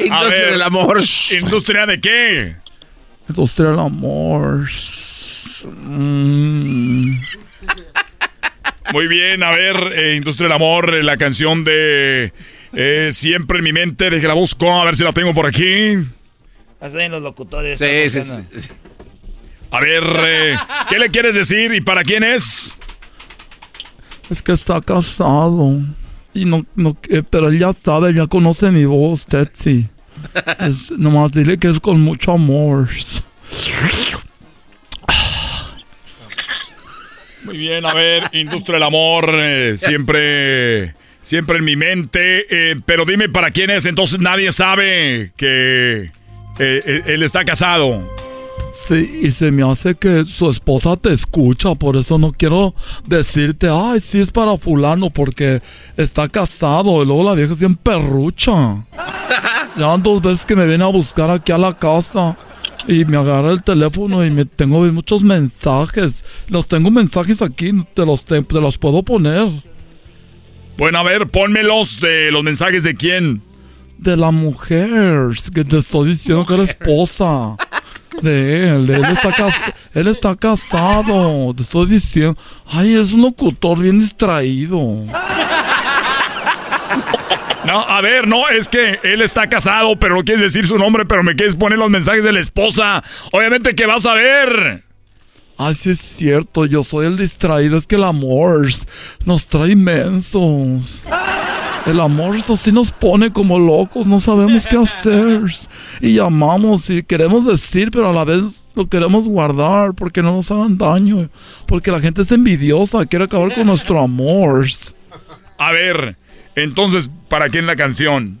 Industria 0.00 0.46
del 0.50 0.62
Amor. 0.62 1.00
¿Industria 1.30 1.86
de 1.86 2.00
qué? 2.00 2.56
Industria 3.28 3.70
del 3.70 3.78
Amor. 3.78 4.66
Mm. 5.82 7.20
Muy 8.92 9.06
bien, 9.06 9.42
a 9.42 9.50
ver, 9.50 9.76
eh, 9.94 10.16
Industria 10.16 10.46
del 10.46 10.54
Amor, 10.54 10.94
eh, 10.94 11.02
la 11.02 11.16
canción 11.18 11.62
de 11.62 12.32
eh, 12.72 13.10
Siempre 13.12 13.58
en 13.58 13.64
mi 13.64 13.72
mente, 13.72 14.10
de 14.10 14.20
que 14.20 14.26
la 14.26 14.34
busco, 14.34 14.80
a 14.80 14.84
ver 14.84 14.96
si 14.96 15.04
la 15.04 15.12
tengo 15.12 15.34
por 15.34 15.46
aquí. 15.46 15.98
Hacen 16.80 17.10
los 17.10 17.22
locutores. 17.22 17.78
Sí, 17.78 18.08
sí, 18.08 18.20
A 19.70 19.80
ver, 19.80 20.04
eh, 20.26 20.56
¿qué 20.88 20.98
le 20.98 21.10
quieres 21.10 21.34
decir 21.34 21.74
y 21.74 21.80
para 21.80 22.04
quién 22.04 22.22
es? 22.22 22.72
Es 24.30 24.42
que 24.42 24.52
está 24.52 24.80
casado. 24.80 25.80
Y 26.34 26.44
no, 26.44 26.64
no, 26.76 26.96
eh, 27.08 27.22
pero 27.28 27.48
él 27.48 27.58
ya 27.58 27.72
sabe, 27.72 28.14
ya 28.14 28.26
conoce 28.26 28.70
mi 28.70 28.84
voz, 28.84 29.26
Tetsi. 29.26 29.88
nomás 30.96 31.32
dile 31.32 31.58
que 31.58 31.68
es 31.68 31.80
con 31.80 32.00
mucho 32.00 32.32
amor. 32.32 32.88
Muy 37.44 37.56
bien, 37.56 37.86
a 37.86 37.94
ver, 37.94 38.24
Industria 38.32 38.74
del 38.74 38.82
Amor, 38.82 39.30
eh, 39.32 39.76
siempre, 39.78 40.94
siempre 41.22 41.58
en 41.58 41.64
mi 41.64 41.76
mente. 41.76 42.76
pero 42.84 43.04
dime 43.04 43.28
para 43.28 43.50
quién 43.50 43.70
es, 43.70 43.84
entonces 43.86 44.20
nadie 44.20 44.52
sabe 44.52 45.32
que 45.36 46.10
eh, 46.58 46.82
eh, 46.84 47.02
él 47.06 47.22
está 47.22 47.44
casado. 47.44 48.02
Sí, 48.86 49.20
y 49.22 49.30
se 49.32 49.50
me 49.50 49.70
hace 49.70 49.94
que 49.94 50.24
su 50.24 50.48
esposa 50.48 50.96
te 50.96 51.12
escucha, 51.12 51.74
por 51.74 51.96
eso 51.96 52.16
no 52.16 52.32
quiero 52.32 52.74
decirte, 53.04 53.68
ay, 53.70 54.00
sí 54.00 54.18
es 54.18 54.32
para 54.32 54.56
fulano, 54.56 55.10
porque 55.10 55.60
está 55.98 56.26
casado, 56.26 57.02
y 57.02 57.06
luego 57.06 57.22
la 57.22 57.34
vieja 57.34 57.52
es 57.52 57.58
bien 57.58 57.76
perrucha. 57.76 58.86
Ya 59.76 59.96
dos 59.96 60.20
veces 60.20 60.44
que 60.44 60.56
me 60.56 60.66
viene 60.66 60.82
a 60.82 60.88
buscar 60.88 61.30
aquí 61.30 61.52
a 61.52 61.58
la 61.58 61.78
casa. 61.78 62.36
Y 62.88 63.04
me 63.04 63.16
agarra 63.16 63.52
el 63.52 63.62
teléfono 63.62 64.24
y 64.24 64.30
me 64.30 64.44
tengo 64.44 64.80
muchos 64.80 65.22
mensajes. 65.22 66.24
Los 66.48 66.66
tengo 66.66 66.90
mensajes 66.90 67.42
aquí, 67.42 67.70
te 67.94 68.04
los, 68.04 68.24
te, 68.24 68.42
te 68.42 68.60
los 68.60 68.76
puedo 68.78 69.02
poner. 69.04 69.46
Bueno, 70.78 70.98
a 70.98 71.02
ver, 71.02 71.28
pónmelos 71.28 72.00
de 72.00 72.32
los 72.32 72.42
mensajes 72.42 72.82
de 72.82 72.94
quién. 72.94 73.42
De 73.98 74.16
la 74.16 74.30
mujer, 74.30 75.30
que 75.52 75.64
te 75.64 75.78
estoy 75.78 76.10
diciendo 76.10 76.46
que 76.46 76.54
era 76.54 76.62
esposa. 76.62 77.56
De 78.22 78.68
él, 78.70 78.86
de 78.86 78.94
él 78.94 79.04
está, 79.04 79.48
él 79.94 80.08
está 80.08 80.34
casado, 80.34 81.52
te 81.54 81.62
estoy 81.62 81.86
diciendo. 81.86 82.36
Ay, 82.66 82.94
es 82.94 83.12
un 83.12 83.22
locutor 83.22 83.78
bien 83.78 83.98
distraído. 84.00 85.04
No, 87.64 87.80
a 87.80 88.00
ver, 88.00 88.26
no, 88.26 88.48
es 88.48 88.66
que 88.66 88.98
él 89.02 89.20
está 89.20 89.46
casado, 89.48 89.98
pero 89.98 90.16
no 90.16 90.22
quieres 90.22 90.42
decir 90.42 90.66
su 90.66 90.78
nombre, 90.78 91.04
pero 91.04 91.22
me 91.22 91.36
quieres 91.36 91.54
poner 91.54 91.78
los 91.78 91.90
mensajes 91.90 92.24
de 92.24 92.32
la 92.32 92.40
esposa. 92.40 93.04
Obviamente 93.30 93.74
que 93.74 93.84
vas 93.84 94.06
a 94.06 94.14
ver. 94.14 94.84
Ay, 95.58 95.74
sí 95.74 95.90
es 95.90 96.00
cierto, 96.00 96.64
yo 96.66 96.82
soy 96.82 97.06
el 97.06 97.18
distraído, 97.18 97.76
es 97.76 97.86
que 97.86 97.96
el 97.96 98.04
amor 98.04 98.68
nos 99.24 99.46
trae 99.46 99.72
inmensos. 99.72 101.02
El 101.88 102.00
amor 102.00 102.36
así 102.36 102.70
nos 102.70 102.92
pone 102.92 103.32
como 103.32 103.58
locos, 103.58 104.06
no 104.06 104.20
sabemos 104.20 104.66
qué 104.66 104.76
hacer. 104.76 105.42
Y 106.00 106.16
llamamos 106.16 106.90
y 106.90 107.02
queremos 107.02 107.46
decir, 107.46 107.90
pero 107.90 108.10
a 108.10 108.12
la 108.12 108.24
vez 108.24 108.42
lo 108.74 108.86
queremos 108.88 109.26
guardar 109.26 109.94
porque 109.94 110.22
no 110.22 110.32
nos 110.34 110.50
hagan 110.50 110.76
daño. 110.76 111.30
Porque 111.66 111.90
la 111.90 112.00
gente 112.00 112.22
es 112.22 112.32
envidiosa, 112.32 113.06
quiere 113.06 113.24
acabar 113.24 113.54
con 113.54 113.66
nuestro 113.66 114.00
amor. 114.00 114.66
A 115.56 115.72
ver, 115.72 116.16
entonces, 116.54 117.10
¿para 117.28 117.48
quién 117.48 117.66
la 117.66 117.74
canción? 117.74 118.38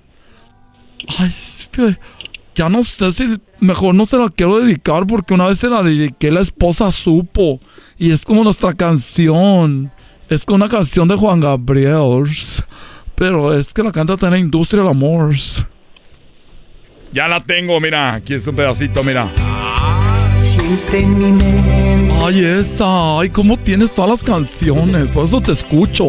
Ay, 1.18 1.28
es 1.28 1.70
que 1.72 1.96
ya 2.54 2.68
no 2.68 2.84
sé 2.84 3.12
si 3.12 3.40
mejor 3.60 3.94
no 3.94 4.04
se 4.04 4.18
la 4.18 4.28
quiero 4.28 4.58
dedicar 4.58 5.06
porque 5.06 5.32
una 5.32 5.46
vez 5.46 5.58
se 5.58 5.70
la 5.70 5.82
dediqué, 5.82 6.30
la 6.30 6.40
esposa 6.40 6.92
supo. 6.92 7.60
Y 7.98 8.10
es 8.10 8.24
como 8.24 8.44
nuestra 8.44 8.74
canción. 8.74 9.90
Es 10.28 10.44
como 10.44 10.56
una 10.56 10.68
canción 10.68 11.08
de 11.08 11.16
Juan 11.16 11.40
Gabriel. 11.40 12.24
Pero 13.18 13.52
es 13.52 13.72
que 13.72 13.82
la 13.82 13.90
canta 13.90 14.14
en 14.22 14.30
la 14.30 14.38
industria 14.38 14.82
del 14.82 14.90
amor. 14.90 15.34
Ya 17.12 17.26
la 17.26 17.40
tengo, 17.40 17.80
mira, 17.80 18.14
aquí 18.14 18.34
es 18.34 18.46
un 18.46 18.54
pedacito, 18.54 19.02
mira. 19.02 19.28
Siempre 20.36 21.00
en 21.00 21.18
mi 21.18 21.32
mente. 21.32 22.14
Ay, 22.24 22.44
esa. 22.44 23.20
Ay, 23.20 23.30
cómo 23.30 23.56
tienes 23.56 23.92
todas 23.92 24.10
las 24.10 24.22
canciones. 24.22 25.10
Por 25.10 25.24
eso 25.24 25.40
te 25.40 25.52
escucho. 25.52 26.06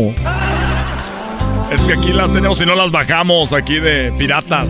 Es 1.71 1.81
que 1.81 1.93
aquí 1.93 2.13
las 2.13 2.31
tenemos 2.31 2.59
y 2.61 2.65
no 2.65 2.75
las 2.75 2.91
bajamos 2.91 3.53
aquí 3.53 3.79
de 3.79 4.11
piratas. 4.17 4.67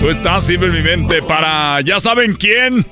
Tú 0.00 0.10
estás 0.10 0.44
siempre 0.44 0.68
en 0.68 0.74
mi 0.74 0.82
mente 0.82 1.22
para 1.22 1.80
ya 1.82 2.00
saben 2.00 2.34
quién. 2.34 2.84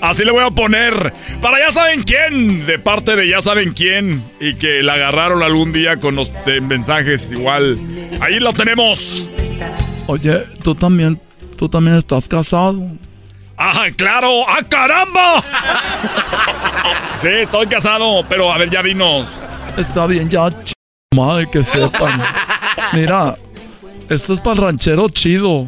Así 0.00 0.24
le 0.24 0.30
voy 0.30 0.44
a 0.44 0.50
poner. 0.50 1.12
Para 1.40 1.58
ya 1.58 1.72
saben 1.72 2.02
quién. 2.02 2.66
De 2.66 2.78
parte 2.78 3.16
de 3.16 3.28
ya 3.28 3.40
saben 3.40 3.72
quién. 3.72 4.22
Y 4.40 4.54
que 4.54 4.82
la 4.82 4.94
agarraron 4.94 5.42
algún 5.42 5.72
día 5.72 5.98
con 5.98 6.16
los 6.16 6.30
eh, 6.46 6.60
mensajes 6.60 7.30
igual. 7.32 7.78
Ahí 8.20 8.38
lo 8.38 8.52
tenemos. 8.52 9.24
Oye, 10.06 10.44
tú 10.62 10.74
también, 10.74 11.20
tú 11.56 11.68
también 11.68 11.96
estás 11.96 12.28
casado. 12.28 12.82
¡Ah, 13.58 13.86
claro! 13.96 14.46
¡Ah, 14.48 14.62
caramba! 14.68 15.42
Sí, 17.16 17.28
estoy 17.28 17.66
casado, 17.66 18.24
pero 18.28 18.52
a 18.52 18.58
ver, 18.58 18.68
ya 18.68 18.82
dinos. 18.82 19.40
Está 19.76 20.06
bien, 20.06 20.28
ya, 20.28 20.50
ch... 20.50 20.72
madre, 21.14 21.48
que 21.50 21.64
sepan. 21.64 22.20
Mira, 22.92 23.36
esto 24.10 24.34
es 24.34 24.40
para 24.40 24.56
el 24.56 24.62
ranchero 24.62 25.08
chido. 25.08 25.66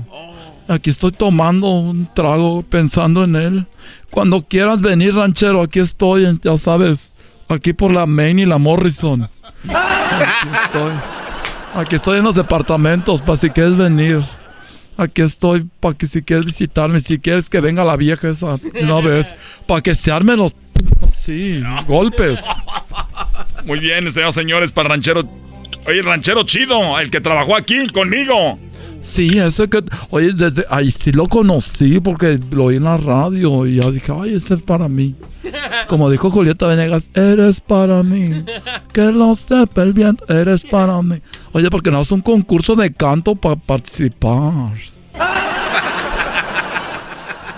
Aquí 0.68 0.90
estoy 0.90 1.12
tomando 1.12 1.68
un 1.68 2.06
trago 2.14 2.62
pensando 2.62 3.24
en 3.24 3.36
él. 3.36 3.66
Cuando 4.10 4.42
quieras 4.42 4.82
venir, 4.82 5.14
ranchero, 5.14 5.62
aquí 5.62 5.80
estoy, 5.80 6.38
ya 6.42 6.58
sabes. 6.58 7.12
Aquí 7.48 7.72
por 7.72 7.90
la 7.90 8.04
Main 8.04 8.38
y 8.38 8.44
la 8.44 8.58
Morrison. 8.58 9.22
Aquí 9.22 10.48
estoy. 10.64 10.92
Aquí 11.74 11.96
estoy 11.96 12.18
en 12.18 12.24
los 12.24 12.34
departamentos 12.34 13.22
para 13.22 13.38
si 13.38 13.48
quieres 13.48 13.76
venir. 13.76 14.22
Aquí 14.98 15.22
estoy 15.22 15.66
para 15.80 15.96
que 15.96 16.06
si 16.06 16.22
quieres 16.22 16.44
visitarme, 16.44 17.00
si 17.00 17.18
quieres 17.18 17.48
que 17.48 17.60
venga 17.60 17.84
la 17.84 17.96
vieja 17.96 18.28
esa 18.28 18.58
una 18.82 19.00
vez, 19.00 19.26
para 19.66 19.80
que 19.80 19.94
se 19.94 20.10
armen 20.10 20.40
sí, 21.16 21.62
golpes. 21.86 22.40
Muy 23.64 23.78
bien, 23.78 24.10
señoras 24.10 24.34
señores, 24.34 24.72
para 24.72 24.90
ranchero. 24.90 25.22
Oye, 25.86 26.02
ranchero 26.02 26.42
chido, 26.42 26.98
el 26.98 27.10
que 27.10 27.20
trabajó 27.20 27.56
aquí 27.56 27.86
conmigo. 27.88 28.58
Sí, 29.10 29.38
ese 29.38 29.68
que, 29.68 29.82
oye, 30.10 30.32
desde 30.32 30.64
ahí 30.70 30.90
sí 30.92 31.12
lo 31.12 31.26
conocí 31.26 31.98
porque 31.98 32.38
lo 32.50 32.64
oí 32.66 32.76
en 32.76 32.84
la 32.84 32.98
radio 32.98 33.66
y 33.66 33.76
ya 33.76 33.90
dije, 33.90 34.12
ay, 34.14 34.34
ese 34.34 34.54
es 34.54 34.62
para 34.62 34.88
mí. 34.88 35.16
Como 35.88 36.10
dijo 36.10 36.30
Julieta 36.30 36.66
Venegas, 36.66 37.04
eres 37.14 37.60
para 37.60 38.02
mí. 38.02 38.44
Que 38.92 39.10
lo 39.10 39.34
sepa 39.34 39.82
el 39.82 39.92
bien, 39.94 40.18
eres 40.28 40.62
para 40.62 41.00
mí. 41.02 41.20
Oye, 41.52 41.70
porque 41.70 41.90
no 41.90 42.02
es 42.02 42.12
un 42.12 42.20
concurso 42.20 42.76
de 42.76 42.92
canto 42.92 43.34
para 43.34 43.56
participar. 43.56 44.74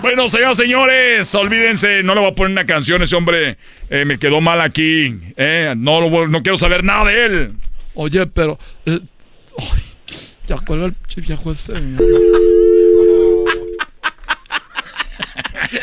Bueno, 0.01 0.27
señoras 0.29 0.57
señores, 0.57 1.35
olvídense, 1.35 2.01
no 2.01 2.15
le 2.15 2.21
voy 2.21 2.31
a 2.31 2.35
poner 2.35 2.53
una 2.53 2.65
canción, 2.65 3.03
ese 3.03 3.15
hombre 3.15 3.57
eh, 3.89 4.03
me 4.05 4.17
quedó 4.17 4.41
mal 4.41 4.59
aquí. 4.61 5.13
eh, 5.37 5.75
no, 5.77 6.27
no 6.27 6.41
quiero 6.41 6.57
saber 6.57 6.83
nada 6.83 7.05
de 7.05 7.25
él. 7.25 7.53
Oye, 7.93 8.25
pero... 8.25 8.57
eh, 8.87 8.99
ya 10.47 10.57
cuelga 10.65 10.85
el 10.87 10.93
ch- 11.07 11.25
viejo 11.27 11.51
ese. 11.51 11.73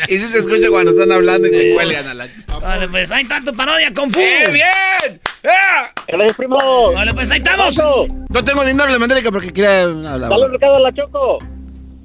Y 0.07 0.17
si 0.17 0.27
se 0.27 0.39
escucha 0.39 0.69
cuando 0.69 0.91
están 0.91 1.11
hablando 1.11 1.47
y 1.47 1.51
te 1.51 1.73
cuelgan 1.73 2.05
a 2.07 2.13
la... 2.13 2.27
Vale, 2.61 2.87
pues 2.89 3.09
hay 3.11 3.25
tanto 3.25 3.53
parodia 3.53 3.91
con 3.93 4.11
Fu. 4.11 4.19
¡Eh, 4.19 4.43
bien! 4.51 5.19
¡Eh! 5.43 6.27
primo! 6.37 6.91
Vale, 6.93 7.11
pues 7.13 7.31
ahí 7.31 7.39
estamos. 7.39 7.75
No 7.77 8.43
tengo 8.43 8.63
dinero, 8.65 8.89
le 8.89 8.99
mandé 8.99 9.23
porque 9.31 9.51
quería... 9.51 9.83
hablar. 9.83 10.29
Dale 10.29 10.45
un 10.45 10.51
recado 10.51 10.75
a 10.75 10.79
la 10.79 10.93
Choco. 10.93 11.39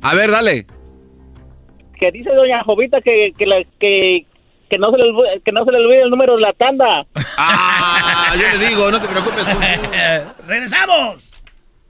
A 0.02 0.14
ver, 0.14 0.30
dale. 0.30 0.66
Que 1.98 2.10
dice 2.10 2.30
doña 2.30 2.62
Jovita 2.64 3.00
que, 3.02 3.32
que, 3.36 3.44
la- 3.46 3.64
que, 3.78 4.24
que, 4.70 4.78
no 4.78 4.90
se 4.90 4.96
le, 4.98 5.04
olvide- 5.04 5.42
que 5.44 5.52
no 5.52 5.64
se 5.66 5.72
le 5.72 5.78
olvide 5.78 6.02
el 6.02 6.10
número 6.10 6.36
de 6.36 6.42
la 6.42 6.52
tanda. 6.54 7.04
Ah, 7.36 8.32
yo 8.40 8.58
le 8.58 8.66
digo, 8.66 8.90
no 8.90 9.00
te 9.00 9.08
preocupes. 9.08 9.44
¡Regresamos! 10.46 11.22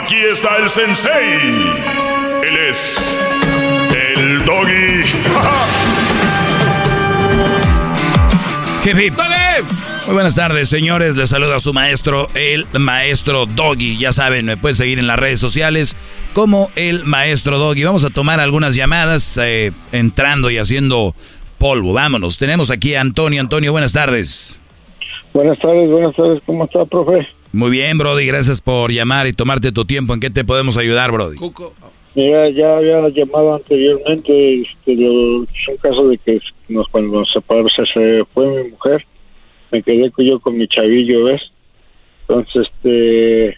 Aquí 0.00 0.16
está 0.16 0.56
el 0.56 0.70
sensei. 0.70 1.40
Él 2.46 2.56
es 2.68 3.18
el 3.94 4.44
doggy. 4.44 5.02
Hip, 8.84 8.98
hip. 8.98 9.14
Muy 10.06 10.14
buenas 10.14 10.34
tardes, 10.34 10.68
señores. 10.68 11.14
Les 11.16 11.30
saluda 11.30 11.60
su 11.60 11.72
maestro, 11.72 12.26
el 12.34 12.66
maestro 12.78 13.46
Doggy. 13.46 13.96
Ya 13.96 14.10
saben, 14.10 14.46
me 14.46 14.56
pueden 14.56 14.74
seguir 14.74 14.98
en 14.98 15.06
las 15.06 15.20
redes 15.20 15.38
sociales 15.38 15.96
como 16.32 16.68
el 16.74 17.04
maestro 17.04 17.58
Doggy. 17.58 17.84
Vamos 17.84 18.04
a 18.04 18.10
tomar 18.10 18.40
algunas 18.40 18.74
llamadas 18.74 19.38
eh, 19.40 19.70
entrando 19.92 20.50
y 20.50 20.58
haciendo 20.58 21.14
polvo. 21.58 21.92
Vámonos. 21.92 22.38
Tenemos 22.38 22.70
aquí 22.70 22.96
a 22.96 23.00
Antonio. 23.00 23.40
Antonio, 23.40 23.70
buenas 23.70 23.92
tardes. 23.92 24.58
Buenas 25.32 25.58
tardes, 25.60 25.88
buenas 25.88 26.16
tardes. 26.16 26.42
¿Cómo 26.44 26.64
está, 26.64 26.84
profe? 26.84 27.28
Muy 27.52 27.70
bien, 27.70 27.98
Brody. 27.98 28.26
Gracias 28.26 28.60
por 28.62 28.90
llamar 28.90 29.26
y 29.26 29.32
tomarte 29.32 29.72
tu 29.72 29.84
tiempo. 29.84 30.14
¿En 30.14 30.20
qué 30.20 30.30
te 30.30 30.44
podemos 30.44 30.78
ayudar, 30.78 31.12
Brody? 31.12 31.36
Mira, 32.14 32.48
ya 32.50 32.76
había 32.76 33.08
llamado 33.08 33.54
anteriormente, 33.54 34.60
este, 34.62 34.96
lo- 34.96 35.44
es 35.44 35.68
un 35.68 35.76
caso 35.78 36.08
de 36.08 36.18
que 36.18 36.40
nos, 36.68 36.86
cuando 36.88 37.20
nos 37.20 37.32
separamos, 37.32 37.72
se, 37.94 38.24
fue 38.34 38.46
mi 38.64 38.70
mujer, 38.70 39.04
me 39.70 39.82
quedé 39.82 40.10
con- 40.10 40.24
yo 40.26 40.38
con 40.38 40.56
mi 40.58 40.68
chavillo, 40.68 41.24
¿ves? 41.24 41.40
Entonces, 42.28 42.66
este, 42.68 43.56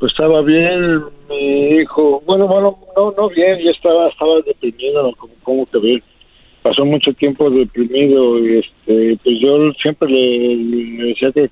pues 0.00 0.12
estaba 0.12 0.42
bien, 0.42 1.02
mi 1.28 1.80
hijo, 1.80 2.20
bueno, 2.26 2.48
bueno, 2.48 2.76
no, 2.96 3.14
no 3.16 3.28
bien, 3.30 3.58
ya 3.64 3.70
estaba, 3.70 4.08
estaba 4.08 4.40
deprimido, 4.44 5.12
como, 5.16 5.34
como 5.44 5.66
que 5.66 5.78
bien. 5.78 6.02
Pasó 6.62 6.84
mucho 6.84 7.12
tiempo 7.12 7.48
deprimido 7.48 8.38
y 8.44 8.58
este, 8.58 9.18
pues 9.22 9.36
yo 9.40 9.72
siempre 9.80 10.08
le, 10.10 10.56
le 10.56 11.04
decía 11.10 11.30
que, 11.30 11.48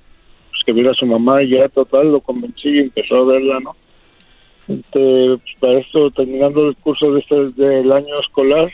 que 0.66 0.72
viera 0.72 0.90
a 0.90 0.94
su 0.94 1.06
mamá 1.06 1.42
y 1.42 1.50
ya 1.50 1.68
total 1.68 2.10
lo 2.12 2.20
convencí 2.20 2.68
y 2.68 2.78
empezó 2.80 3.16
a 3.16 3.32
verla, 3.32 3.60
¿no? 3.60 3.76
Este, 4.68 5.36
pues, 5.38 5.54
para 5.60 5.78
esto, 5.78 6.10
terminando 6.10 6.68
el 6.68 6.76
curso 6.76 7.12
de 7.12 7.20
este, 7.20 7.36
del 7.62 7.92
año 7.92 8.14
escolar, 8.20 8.68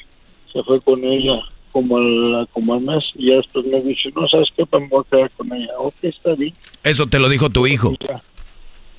se 0.53 0.63
fue 0.63 0.81
con 0.81 1.05
ella 1.05 1.41
como 1.71 1.99
al, 1.99 2.49
como 2.53 2.75
al 2.75 2.81
mes 2.81 3.05
y 3.15 3.29
ya 3.29 3.37
después 3.37 3.65
me 3.67 3.81
dice, 3.83 4.11
no, 4.17 4.27
¿sabes 4.29 4.49
qué? 4.57 4.65
Pues 4.67 4.83
me 4.83 4.89
voy 4.89 5.05
a 5.07 5.11
quedar 5.11 5.31
con 5.37 5.53
ella. 5.53 5.73
Ok, 5.79 5.95
está 6.03 6.35
bien. 6.35 6.55
Eso 6.83 7.07
te 7.07 7.19
lo 7.19 7.29
dijo 7.29 7.51
tu 7.51 7.67
hijo. 7.67 7.95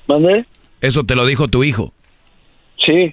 ¿Mande? 0.06 0.44
Eso 0.80 1.02
te 1.04 1.14
lo 1.16 1.26
dijo 1.26 1.48
tu 1.48 1.64
hijo. 1.64 1.92
Sí, 2.84 3.12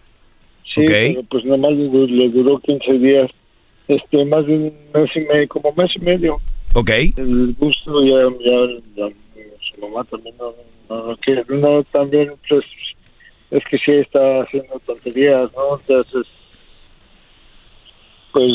sí, 0.76 0.82
Ok. 0.82 0.90
pero 0.92 1.24
pues 1.30 1.46
nada 1.46 1.58
más 1.58 1.72
le, 1.72 2.08
le 2.08 2.30
duró 2.30 2.60
15 2.60 2.94
días, 3.00 3.32
este, 3.88 4.26
más 4.26 4.46
de 4.46 4.54
un 4.54 4.74
mes 4.94 5.10
y 5.16 5.20
medio, 5.22 5.48
como 5.48 5.74
mes 5.74 5.92
y 5.96 6.00
medio. 6.00 6.38
Ok. 6.74 6.90
El 7.18 7.56
gusto 7.58 8.04
ya, 8.04 8.22
ya, 8.96 9.08
mamá 9.82 10.04
también 10.06 10.36
no, 10.38 10.54
no, 10.90 11.08
no 11.08 11.18
quiere, 11.18 11.44
no, 11.50 11.84
también, 11.86 12.34
pues, 12.48 12.64
es 13.52 13.64
que 13.66 13.78
sí 13.80 13.92
está 13.92 14.42
haciendo 14.44 14.80
tonterías, 14.86 15.52
¿no? 15.54 15.78
Entonces, 15.78 16.26
pues, 18.32 18.52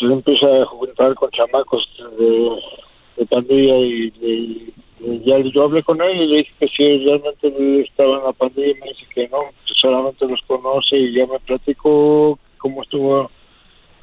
empieza 0.00 0.62
a 0.62 0.66
juntar 0.66 1.14
con 1.14 1.30
chamacos 1.30 1.86
de, 2.18 3.26
pandilla 3.26 3.76
y, 3.76 4.12
y- 4.22 4.74
y 5.02 5.20
ya 5.24 5.38
yo 5.38 5.64
hablé 5.64 5.82
con 5.82 6.00
él 6.02 6.20
y 6.22 6.26
le 6.26 6.36
dije 6.38 6.52
que 6.58 6.68
si 6.68 7.04
realmente 7.04 7.80
estaba 7.82 8.18
en 8.18 8.24
la 8.24 8.32
pandilla 8.32 8.68
y 8.70 8.74
me 8.80 8.88
dice 8.88 9.06
que 9.14 9.28
no, 9.28 9.38
solamente 9.80 10.26
los 10.26 10.40
conoce 10.46 10.96
y 10.96 11.14
ya 11.14 11.26
me 11.26 11.38
platicó 11.40 12.38
cómo 12.58 12.82
estuvo 12.82 13.30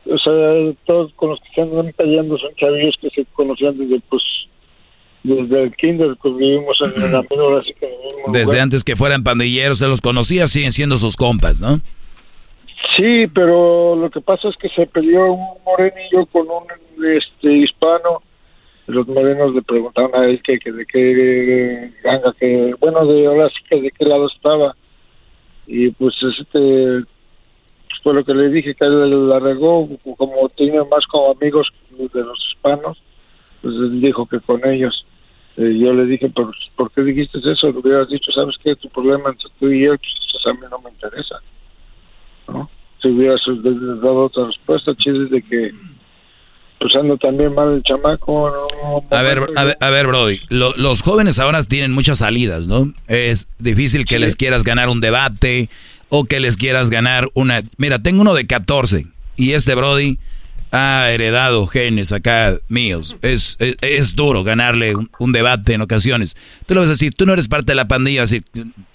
o 0.09 0.17
sea, 0.19 0.73
todos 0.85 1.11
con 1.15 1.31
los 1.31 1.39
que 1.41 1.49
se 1.55 1.61
andan 1.61 1.91
peleando 1.93 2.37
son 2.37 2.55
chavillos 2.55 2.95
que 3.01 3.09
se 3.09 3.25
conocían 3.33 3.77
desde, 3.77 3.99
pues, 4.09 4.23
desde 5.27 5.63
el 5.63 5.75
kinder, 5.75 6.15
pues 6.21 6.35
vivimos 6.37 6.77
en, 6.81 7.11
la 7.11 7.21
menor, 7.29 7.59
así 7.61 7.73
que 7.73 7.85
el 7.85 8.31
Desde 8.31 8.61
antes 8.61 8.83
que 8.83 8.95
fueran 8.95 9.23
pandilleros, 9.23 9.79
se 9.79 9.87
los 9.87 10.01
conocía, 10.01 10.47
siguen 10.47 10.71
siendo 10.71 10.97
sus 10.97 11.15
compas, 11.15 11.61
¿no? 11.61 11.81
Sí, 12.95 13.27
pero 13.27 13.95
lo 13.95 14.09
que 14.09 14.21
pasa 14.21 14.49
es 14.49 14.55
que 14.57 14.69
se 14.69 14.85
peleó 14.87 15.33
un 15.33 15.63
morenillo 15.65 16.25
con 16.31 16.47
un 16.47 16.63
este 17.17 17.51
hispano. 17.51 18.23
Los 18.87 19.07
morenos 19.07 19.53
le 19.53 19.61
preguntaron 19.61 20.15
a 20.15 20.25
él 20.25 20.41
que, 20.41 20.57
que 20.59 20.71
de 20.71 20.85
qué 20.85 21.91
ganga, 22.03 22.33
que 22.39 22.73
bueno, 22.79 23.05
de 23.05 23.27
ahora 23.27 23.49
sí 23.49 23.63
que 23.69 23.81
de 23.81 23.91
qué 23.91 24.05
lado 24.05 24.27
estaba. 24.27 24.75
Y 25.67 25.89
pues 25.91 26.15
este 26.39 27.03
pues, 27.07 28.01
fue 28.01 28.13
lo 28.13 28.23
que 28.23 28.33
le 28.33 28.49
dije, 28.49 28.73
que 28.73 28.85
él 28.85 29.29
la 29.29 29.39
regó, 29.39 29.87
como 30.17 30.49
tiene 30.49 30.79
más 30.85 31.05
como 31.07 31.31
amigos 31.31 31.67
de 31.91 32.21
los 32.21 32.39
hispanos, 32.51 32.97
pues 33.61 33.75
él 33.75 34.01
dijo 34.01 34.25
que 34.25 34.39
con 34.39 34.65
ellos. 34.65 35.05
Eh, 35.57 35.77
yo 35.79 35.91
le 35.93 36.05
dije, 36.05 36.29
¿por, 36.29 36.53
¿por 36.75 36.91
qué 36.91 37.01
dijiste 37.01 37.39
eso? 37.39 37.71
Le 37.71 37.79
hubieras 37.79 38.07
dicho, 38.09 38.31
¿sabes 38.31 38.55
qué? 38.63 38.75
Tu 38.75 38.89
problema 38.89 39.29
entre 39.29 39.49
tú 39.59 39.69
y 39.71 39.83
él, 39.85 39.97
pues 39.97 40.45
a 40.45 40.53
mí 40.53 40.59
no 40.69 40.77
me 40.79 40.89
interesa. 40.91 41.35
¿no? 42.47 42.69
Si 43.01 43.07
hubieras 43.09 43.41
dado 44.01 44.25
otra 44.25 44.45
respuesta, 44.45 44.93
chile 44.97 45.25
de 45.29 45.41
que 45.41 45.71
pues 46.79 46.95
ando 46.95 47.17
también 47.17 47.55
mal 47.55 47.73
el 47.73 47.81
chamaco. 47.83 48.51
¿no? 48.51 49.17
A 49.17 49.21
ver, 49.23 49.41
a 49.55 49.63
ver, 49.63 49.77
a 49.79 49.89
ver 49.89 50.05
Brody, 50.07 50.39
lo- 50.49 50.75
los 50.77 51.01
jóvenes 51.01 51.39
ahora 51.39 51.63
tienen 51.63 51.91
muchas 51.91 52.19
salidas, 52.19 52.67
¿no? 52.67 52.93
Es 53.07 53.47
difícil 53.57 54.05
que 54.05 54.19
les 54.19 54.35
quieras 54.35 54.63
ganar 54.63 54.87
un 54.89 55.01
debate 55.01 55.69
o 56.09 56.25
que 56.25 56.39
les 56.39 56.55
quieras 56.55 56.89
ganar 56.91 57.29
una... 57.33 57.63
Mira, 57.77 57.97
tengo 58.03 58.21
uno 58.21 58.35
de 58.35 58.45
14 58.45 59.07
y 59.35 59.53
este 59.53 59.73
Brody 59.73 60.19
ha 60.71 61.09
heredado 61.11 61.65
genes 61.67 62.11
acá 62.11 62.57
míos. 62.67 63.17
Es, 63.21 63.57
es, 63.59 64.15
duro 64.15 64.43
ganarle 64.43 64.95
un, 64.95 65.09
un 65.19 65.31
debate 65.31 65.73
en 65.73 65.81
ocasiones. 65.81 66.35
Tú 66.65 66.73
le 66.73 66.81
vas 66.81 66.89
a 66.89 66.93
decir, 66.93 67.13
tú 67.13 67.25
no 67.25 67.33
eres 67.33 67.47
parte 67.47 67.71
de 67.71 67.75
la 67.75 67.87
pandilla, 67.87 68.23
así, 68.23 68.43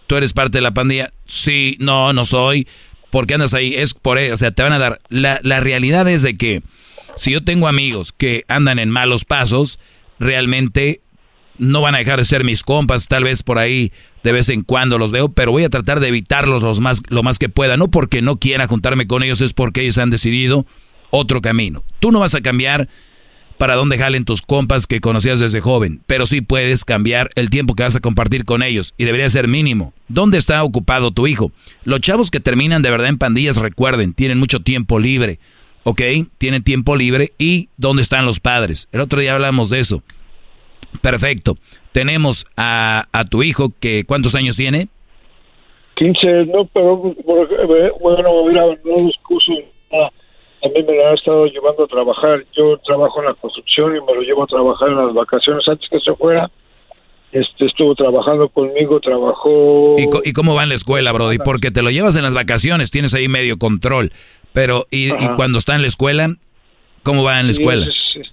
tú 0.06 0.16
eres 0.16 0.32
parte 0.32 0.58
de 0.58 0.62
la 0.62 0.74
pandilla. 0.74 1.10
Sí, 1.26 1.76
no, 1.80 2.12
no 2.12 2.24
soy. 2.24 2.66
¿Por 3.10 3.26
qué 3.26 3.34
andas 3.34 3.54
ahí? 3.54 3.74
Es 3.74 3.94
por 3.94 4.18
eso, 4.18 4.34
o 4.34 4.36
sea, 4.36 4.50
te 4.52 4.62
van 4.62 4.72
a 4.72 4.78
dar... 4.78 5.00
La, 5.08 5.40
la 5.42 5.60
realidad 5.60 6.08
es 6.08 6.22
de 6.22 6.36
que 6.36 6.62
si 7.16 7.32
yo 7.32 7.42
tengo 7.42 7.68
amigos 7.68 8.12
que 8.12 8.44
andan 8.48 8.78
en 8.78 8.90
malos 8.90 9.24
pasos, 9.24 9.78
realmente 10.18 11.00
no 11.58 11.80
van 11.82 11.94
a 11.94 11.98
dejar 11.98 12.18
de 12.18 12.24
ser 12.24 12.44
mis 12.44 12.62
compas, 12.62 13.08
tal 13.08 13.24
vez 13.24 13.42
por 13.42 13.58
ahí 13.58 13.92
de 14.22 14.32
vez 14.32 14.48
en 14.48 14.62
cuando 14.62 14.98
los 14.98 15.10
veo, 15.10 15.28
pero 15.28 15.52
voy 15.52 15.64
a 15.64 15.68
tratar 15.68 16.00
de 16.00 16.08
evitarlos 16.08 16.62
los 16.62 16.80
más, 16.80 17.02
lo 17.08 17.22
más 17.22 17.38
que 17.38 17.48
pueda, 17.48 17.76
no 17.76 17.88
porque 17.88 18.22
no 18.22 18.36
quiera 18.36 18.66
juntarme 18.66 19.06
con 19.06 19.22
ellos, 19.22 19.40
es 19.40 19.52
porque 19.52 19.82
ellos 19.82 19.98
han 19.98 20.10
decidido 20.10 20.66
otro 21.12 21.40
camino. 21.40 21.84
Tú 22.00 22.10
no 22.10 22.18
vas 22.18 22.34
a 22.34 22.40
cambiar 22.40 22.88
para 23.58 23.76
dónde 23.76 23.98
jalen 23.98 24.24
tus 24.24 24.42
compas 24.42 24.88
que 24.88 25.00
conocías 25.00 25.38
desde 25.38 25.60
joven, 25.60 26.00
pero 26.06 26.26
sí 26.26 26.40
puedes 26.40 26.84
cambiar 26.84 27.30
el 27.36 27.48
tiempo 27.48 27.74
que 27.74 27.84
vas 27.84 27.94
a 27.94 28.00
compartir 28.00 28.44
con 28.44 28.62
ellos 28.64 28.92
y 28.98 29.04
debería 29.04 29.28
ser 29.28 29.46
mínimo. 29.46 29.92
¿Dónde 30.08 30.38
está 30.38 30.64
ocupado 30.64 31.12
tu 31.12 31.28
hijo? 31.28 31.52
Los 31.84 32.00
chavos 32.00 32.32
que 32.32 32.40
terminan 32.40 32.82
de 32.82 32.90
verdad 32.90 33.06
en 33.08 33.18
pandillas, 33.18 33.58
recuerden, 33.58 34.14
tienen 34.14 34.38
mucho 34.38 34.60
tiempo 34.60 34.98
libre, 34.98 35.38
¿ok? 35.84 36.00
Tienen 36.38 36.64
tiempo 36.64 36.96
libre 36.96 37.30
y 37.38 37.68
¿dónde 37.76 38.02
están 38.02 38.26
los 38.26 38.40
padres? 38.40 38.88
El 38.90 39.00
otro 39.00 39.20
día 39.20 39.34
hablamos 39.34 39.70
de 39.70 39.78
eso. 39.78 40.02
Perfecto. 41.00 41.56
Tenemos 41.92 42.46
a, 42.56 43.06
a 43.12 43.24
tu 43.26 43.42
hijo 43.42 43.72
que 43.78 44.04
¿cuántos 44.04 44.34
años 44.34 44.56
tiene? 44.56 44.88
15, 45.96 46.46
no, 46.46 46.64
pero 46.72 47.14
eh, 47.14 47.90
bueno, 48.00 48.46
mira, 48.48 48.62
no 48.84 48.96
nada. 49.92 50.10
A 50.64 50.68
mí 50.68 50.82
me 50.86 50.94
lo 50.96 51.08
han 51.08 51.14
estado 51.14 51.46
llevando 51.46 51.84
a 51.84 51.86
trabajar. 51.88 52.44
Yo 52.56 52.76
trabajo 52.84 53.20
en 53.20 53.26
la 53.26 53.34
construcción 53.34 53.96
y 53.96 54.00
me 54.00 54.14
lo 54.14 54.20
llevo 54.22 54.44
a 54.44 54.46
trabajar 54.46 54.88
en 54.90 54.96
las 54.96 55.12
vacaciones 55.14 55.66
antes 55.66 55.88
que 55.90 55.98
se 56.00 56.14
fuera. 56.14 56.50
Este, 57.32 57.64
estuvo 57.66 57.94
trabajando 57.94 58.48
conmigo, 58.50 59.00
trabajó... 59.00 59.96
¿Y, 59.98 60.06
co- 60.10 60.20
y 60.24 60.32
cómo 60.34 60.54
va 60.54 60.62
en 60.64 60.68
la 60.68 60.74
escuela, 60.74 61.12
Brody? 61.12 61.38
Porque 61.38 61.70
te 61.70 61.80
lo 61.82 61.90
llevas 61.90 62.14
en 62.16 62.22
las 62.22 62.34
vacaciones, 62.34 62.90
tienes 62.90 63.14
ahí 63.14 63.26
medio 63.26 63.56
control. 63.58 64.12
Pero, 64.52 64.84
¿y, 64.90 65.12
y 65.12 65.28
cuando 65.36 65.56
está 65.58 65.74
en 65.74 65.80
la 65.82 65.88
escuela? 65.88 66.36
¿Cómo 67.02 67.24
va 67.24 67.40
en 67.40 67.48
la 67.48 67.54
Sí, 67.54 67.62
escuela? 67.62 67.86
es- 67.86 68.20
es- 68.20 68.32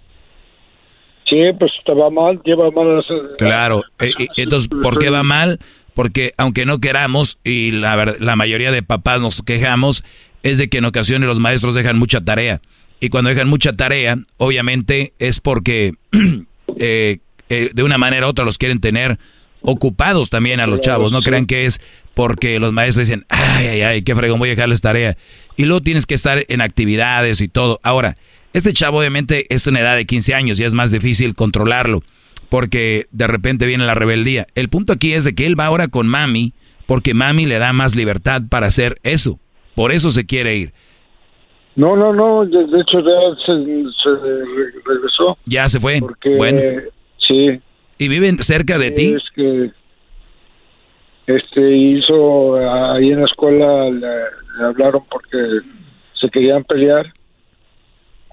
Sí, 1.29 1.37
pues 1.59 1.71
estaba 1.79 2.09
mal, 2.09 2.41
lleva 2.43 2.71
mal 2.71 2.97
las- 2.97 3.05
Claro. 3.37 3.83
eh, 3.99 4.11
entonces, 4.37 4.67
¿por 4.81 4.97
qué 4.97 5.09
va 5.11 5.21
mal? 5.23 5.59
Porque 5.93 6.33
aunque 6.37 6.65
no 6.65 6.79
queramos, 6.79 7.37
y 7.43 7.71
la, 7.71 8.15
la 8.19 8.35
mayoría 8.35 8.71
de 8.71 8.81
papás 8.83 9.21
nos 9.21 9.41
quejamos, 9.43 10.03
es 10.43 10.57
de 10.57 10.69
que 10.69 10.79
en 10.79 10.85
ocasiones 10.85 11.27
los 11.27 11.39
maestros 11.39 11.73
dejan 11.73 11.97
mucha 11.97 12.21
tarea. 12.21 12.61
Y 12.99 13.09
cuando 13.09 13.29
dejan 13.29 13.47
mucha 13.47 13.73
tarea, 13.73 14.17
obviamente 14.37 15.13
es 15.19 15.39
porque 15.39 15.93
eh, 16.77 17.19
eh, 17.49 17.69
de 17.73 17.83
una 17.83 17.97
manera 17.97 18.27
u 18.27 18.29
otra 18.29 18.45
los 18.45 18.57
quieren 18.57 18.79
tener 18.79 19.17
ocupados 19.61 20.29
también 20.29 20.59
a 20.59 20.67
los 20.67 20.81
chavos. 20.81 21.11
No 21.11 21.21
crean 21.21 21.45
que 21.45 21.65
es 21.65 21.81
porque 22.13 22.59
los 22.59 22.73
maestros 22.73 23.07
dicen, 23.07 23.25
ay, 23.29 23.67
ay, 23.67 23.81
ay, 23.81 24.01
qué 24.01 24.15
fregón, 24.15 24.39
voy 24.39 24.49
a 24.49 24.51
dejarles 24.51 24.81
tarea. 24.81 25.17
Y 25.55 25.65
luego 25.65 25.81
tienes 25.81 26.05
que 26.05 26.15
estar 26.15 26.45
en 26.47 26.61
actividades 26.61 27.41
y 27.41 27.47
todo. 27.47 27.79
Ahora, 27.83 28.17
este 28.53 28.73
chavo 28.73 28.99
obviamente 28.99 29.45
es 29.53 29.67
una 29.67 29.79
edad 29.79 29.95
de 29.95 30.05
15 30.05 30.33
años 30.33 30.59
y 30.59 30.63
es 30.63 30.73
más 30.73 30.91
difícil 30.91 31.35
controlarlo 31.35 32.03
porque 32.49 33.07
de 33.11 33.27
repente 33.27 33.65
viene 33.65 33.85
la 33.85 33.93
rebeldía. 33.93 34.47
El 34.55 34.69
punto 34.69 34.91
aquí 34.91 35.13
es 35.13 35.23
de 35.23 35.35
que 35.35 35.45
él 35.45 35.57
va 35.57 35.67
ahora 35.67 35.87
con 35.87 36.07
mami 36.07 36.53
porque 36.87 37.13
mami 37.13 37.45
le 37.45 37.59
da 37.59 37.71
más 37.73 37.95
libertad 37.95 38.41
para 38.49 38.67
hacer 38.67 38.99
eso. 39.03 39.39
Por 39.79 39.93
eso 39.93 40.11
se 40.11 40.25
quiere 40.25 40.57
ir. 40.57 40.73
No, 41.77 41.95
no, 41.95 42.11
no, 42.11 42.43
de, 42.45 42.63
hecho 42.81 42.99
ya 42.99 43.35
se, 43.45 43.53
se 44.03 44.09
re- 44.09 44.71
regresó. 44.85 45.37
Ya 45.45 45.69
se 45.69 45.79
fue. 45.79 46.01
Porque, 46.01 46.35
bueno. 46.35 46.59
Sí. 47.25 47.61
¿Y 47.97 48.07
viven 48.09 48.43
cerca 48.43 48.77
de 48.77 48.91
ti? 48.91 49.15
Es 49.15 49.23
que 49.33 49.71
este 51.27 51.77
hizo 51.77 52.57
ahí 52.91 53.09
en 53.11 53.21
la 53.21 53.25
escuela 53.25 53.89
le, 53.89 53.99
le 54.59 54.65
hablaron 54.65 55.01
porque 55.09 55.37
se 56.19 56.27
querían 56.29 56.65
pelear 56.65 57.13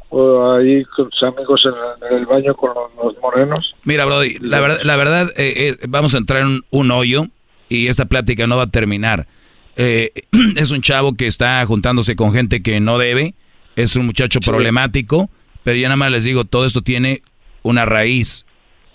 o 0.08 0.50
ahí 0.54 0.82
con 0.96 1.08
sus 1.12 1.22
amigos 1.22 1.62
en, 1.64 2.08
en 2.10 2.18
el 2.22 2.26
baño 2.26 2.56
con 2.56 2.70
los, 2.74 2.90
los 3.04 3.22
morenos. 3.22 3.72
Mira, 3.84 4.04
Brody, 4.04 4.38
la 4.40 4.58
verdad, 4.58 4.78
la 4.82 4.96
verdad 4.96 5.28
eh, 5.36 5.68
eh, 5.68 5.76
vamos 5.88 6.12
a 6.16 6.18
entrar 6.18 6.42
en 6.42 6.62
un 6.70 6.90
hoyo 6.90 7.26
y 7.68 7.86
esta 7.86 8.06
plática 8.06 8.48
no 8.48 8.56
va 8.56 8.64
a 8.64 8.70
terminar. 8.70 9.28
Eh, 9.76 10.12
es 10.56 10.70
un 10.70 10.80
chavo 10.80 11.14
que 11.14 11.26
está 11.26 11.64
juntándose 11.66 12.16
con 12.16 12.32
gente 12.32 12.62
que 12.62 12.80
no 12.80 12.98
debe, 12.98 13.34
es 13.76 13.96
un 13.96 14.06
muchacho 14.06 14.40
problemático, 14.40 15.30
pero 15.62 15.76
yo 15.76 15.84
nada 15.84 15.96
más 15.96 16.10
les 16.10 16.24
digo, 16.24 16.44
todo 16.44 16.66
esto 16.66 16.82
tiene 16.82 17.22
una 17.62 17.84
raíz. 17.84 18.46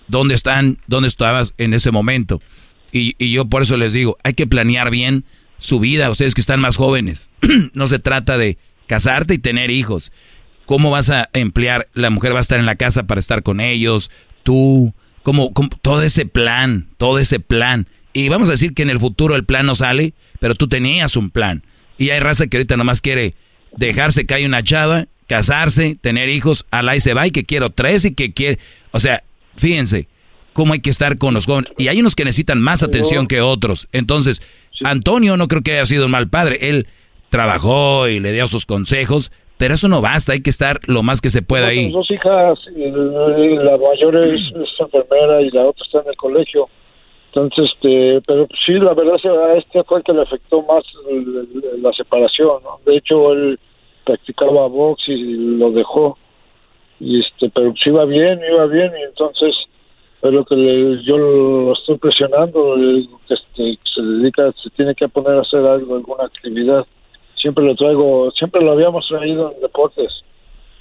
¿Dónde 0.08 0.34
están? 0.34 0.80
¿Dónde 0.88 1.08
estabas 1.08 1.54
en 1.58 1.74
ese 1.74 1.92
momento? 1.92 2.42
Y, 2.92 3.16
y 3.18 3.32
yo 3.32 3.46
por 3.46 3.62
eso 3.62 3.78
les 3.78 3.94
digo, 3.94 4.18
hay 4.24 4.34
que 4.34 4.48
planear 4.48 4.90
bien 4.90 5.24
su 5.60 5.80
vida, 5.80 6.10
ustedes 6.10 6.34
que 6.34 6.42
están 6.42 6.60
más 6.60 6.76
jóvenes. 6.76 7.30
no 7.74 7.88
se 7.88 8.00
trata 8.00 8.38
de 8.38 8.58
casarte 8.88 9.36
y 9.36 9.38
tener 9.38 9.72
hijos. 9.72 10.12
¿Cómo 10.66 10.92
vas 10.92 11.10
a 11.10 11.30
emplear? 11.34 11.88
La 11.94 12.10
mujer 12.10 12.34
va 12.34 12.40
a 12.40 12.42
estar 12.42 12.60
en 12.60 12.66
la 12.66 12.76
casa 12.76 13.04
para 13.04 13.20
estar 13.20 13.44
con 13.44 13.60
ellos, 13.60 14.10
tú, 14.44 14.94
como, 15.24 15.52
todo 15.82 16.02
ese 16.02 16.26
plan, 16.26 16.88
todo 16.98 17.20
ese 17.20 17.40
plan. 17.40 17.88
Y 18.14 18.30
vamos 18.30 18.50
a 18.50 18.54
decir 18.54 18.74
que 18.74 18.84
en 18.84 18.90
el 18.90 19.00
futuro 19.00 19.36
el 19.36 19.46
plan 19.46 19.66
no 19.66 19.76
sale, 19.76 20.14
pero 20.40 20.56
tú 20.56 20.68
tenías 20.68 21.16
un 21.16 21.30
plan. 21.30 21.64
Y 21.98 22.10
hay 22.10 22.20
raza 22.20 22.48
que 22.48 22.58
ahorita 22.58 22.78
nomás 22.78 23.02
quiere 23.02 23.36
dejarse 23.78 24.26
caer 24.26 24.46
una 24.46 24.64
chava, 24.64 25.08
casarse, 25.28 25.98
tener 26.02 26.30
hijos, 26.30 26.66
al 26.72 26.90
ahí 26.90 27.00
se 27.00 27.14
va 27.14 27.28
y 27.28 27.32
que 27.32 27.46
quiero 27.46 27.70
tres 27.70 28.06
y 28.06 28.14
que 28.14 28.34
quiere... 28.34 28.60
O 28.92 29.00
sea, 29.00 29.24
fíjense 29.56 30.08
cómo 30.54 30.74
hay 30.74 30.80
que 30.80 30.90
estar 30.90 31.18
con 31.18 31.34
los 31.34 31.46
jóvenes. 31.46 31.72
Y 31.78 31.88
hay 31.88 32.00
unos 32.00 32.16
que 32.16 32.26
necesitan 32.26 32.60
más 32.60 32.84
atención 32.84 33.28
que 33.28 33.42
otros. 33.42 33.88
Entonces, 33.94 34.42
Antonio 34.84 35.38
no 35.38 35.48
creo 35.48 35.62
que 35.62 35.74
haya 35.74 35.86
sido 35.86 36.06
un 36.06 36.12
mal 36.12 36.30
padre. 36.30 36.70
Él 36.70 36.88
trabajó 37.30 38.08
y 38.08 38.20
le 38.20 38.34
dio 38.34 38.46
sus 38.48 38.66
consejos, 38.66 39.32
pero 39.58 39.76
eso 39.76 39.88
no 39.88 40.02
basta, 40.02 40.34
hay 40.34 40.42
que 40.42 40.50
estar 40.50 40.80
lo 40.86 41.02
más 41.02 41.22
que 41.22 41.30
se 41.30 41.42
pueda 41.42 41.68
ahí. 41.68 41.92
Dos 41.92 42.10
hijas, 42.12 42.60
la 42.76 43.78
mayor 43.78 44.16
es, 44.18 44.42
enfermera 44.80 45.42
y 45.42 45.50
la 45.52 45.66
otra 45.66 45.86
está 45.86 46.02
en 46.02 46.10
el 46.10 46.18
colegio. 46.18 46.68
Entonces, 47.34 47.72
este, 47.74 48.22
pero 48.28 48.46
sí, 48.66 48.74
la 48.74 48.94
verdad 48.94 49.16
a 49.24 49.56
este 49.56 49.82
fue 49.86 50.00
el 50.00 50.04
que 50.04 50.12
le 50.12 50.24
afectó 50.24 50.62
más 50.64 50.84
la 51.82 51.94
separación, 51.94 52.62
¿no? 52.62 52.80
De 52.86 52.98
hecho, 52.98 53.32
él 53.32 53.58
practicaba 54.04 54.68
box 54.68 55.04
y 55.08 55.58
lo 55.58 55.72
dejó. 55.72 56.18
Y 57.00 57.22
este, 57.22 57.50
pero 57.50 57.74
sí 57.82 57.90
iba 57.90 58.04
bien, 58.04 58.42
iba 58.46 58.66
bien, 58.66 58.92
y 59.00 59.04
entonces 59.04 59.56
es 60.22 60.46
que 60.46 61.04
yo 61.04 61.18
lo 61.18 61.72
estoy 61.72 61.98
presionando, 62.00 62.76
que 62.76 63.34
este, 63.34 63.80
se 63.96 64.02
dedica, 64.02 64.52
se 64.62 64.70
tiene 64.72 64.94
que 64.94 65.08
poner 65.08 65.36
a 65.36 65.42
hacer 65.42 65.66
algo, 65.66 65.96
alguna 65.96 66.26
actividad. 66.26 66.86
Siempre 67.36 67.64
lo 67.64 67.76
traigo, 67.76 68.30
siempre 68.32 68.62
lo 68.62 68.74
habíamos 68.74 69.08
traído 69.08 69.54
en 69.54 69.62
deportes, 69.62 70.22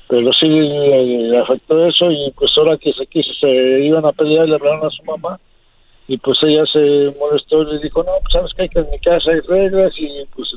pero 0.08 0.32
sí 0.32 0.48
le, 0.48 1.38
afectó 1.38 1.86
eso 1.86 2.10
y 2.10 2.32
pues 2.32 2.50
ahora 2.58 2.76
que 2.76 2.92
se 2.92 3.06
quiso, 3.06 3.32
se 3.34 3.48
iban 3.84 4.04
a 4.04 4.12
pelear 4.12 4.48
le 4.48 4.56
hablaron 4.56 4.84
a 4.84 4.90
su 4.90 5.04
mamá 5.04 5.38
y 6.10 6.18
pues 6.18 6.38
ella 6.42 6.64
se 6.72 7.14
molestó 7.20 7.62
y 7.62 7.74
le 7.74 7.78
dijo, 7.78 8.02
no, 8.02 8.10
pues 8.20 8.32
sabes 8.32 8.52
que, 8.52 8.62
hay 8.62 8.68
que 8.68 8.80
en 8.80 8.90
mi 8.90 8.98
casa 8.98 9.30
hay 9.30 9.38
reglas 9.48 9.92
y 9.96 10.08
pues... 10.34 10.48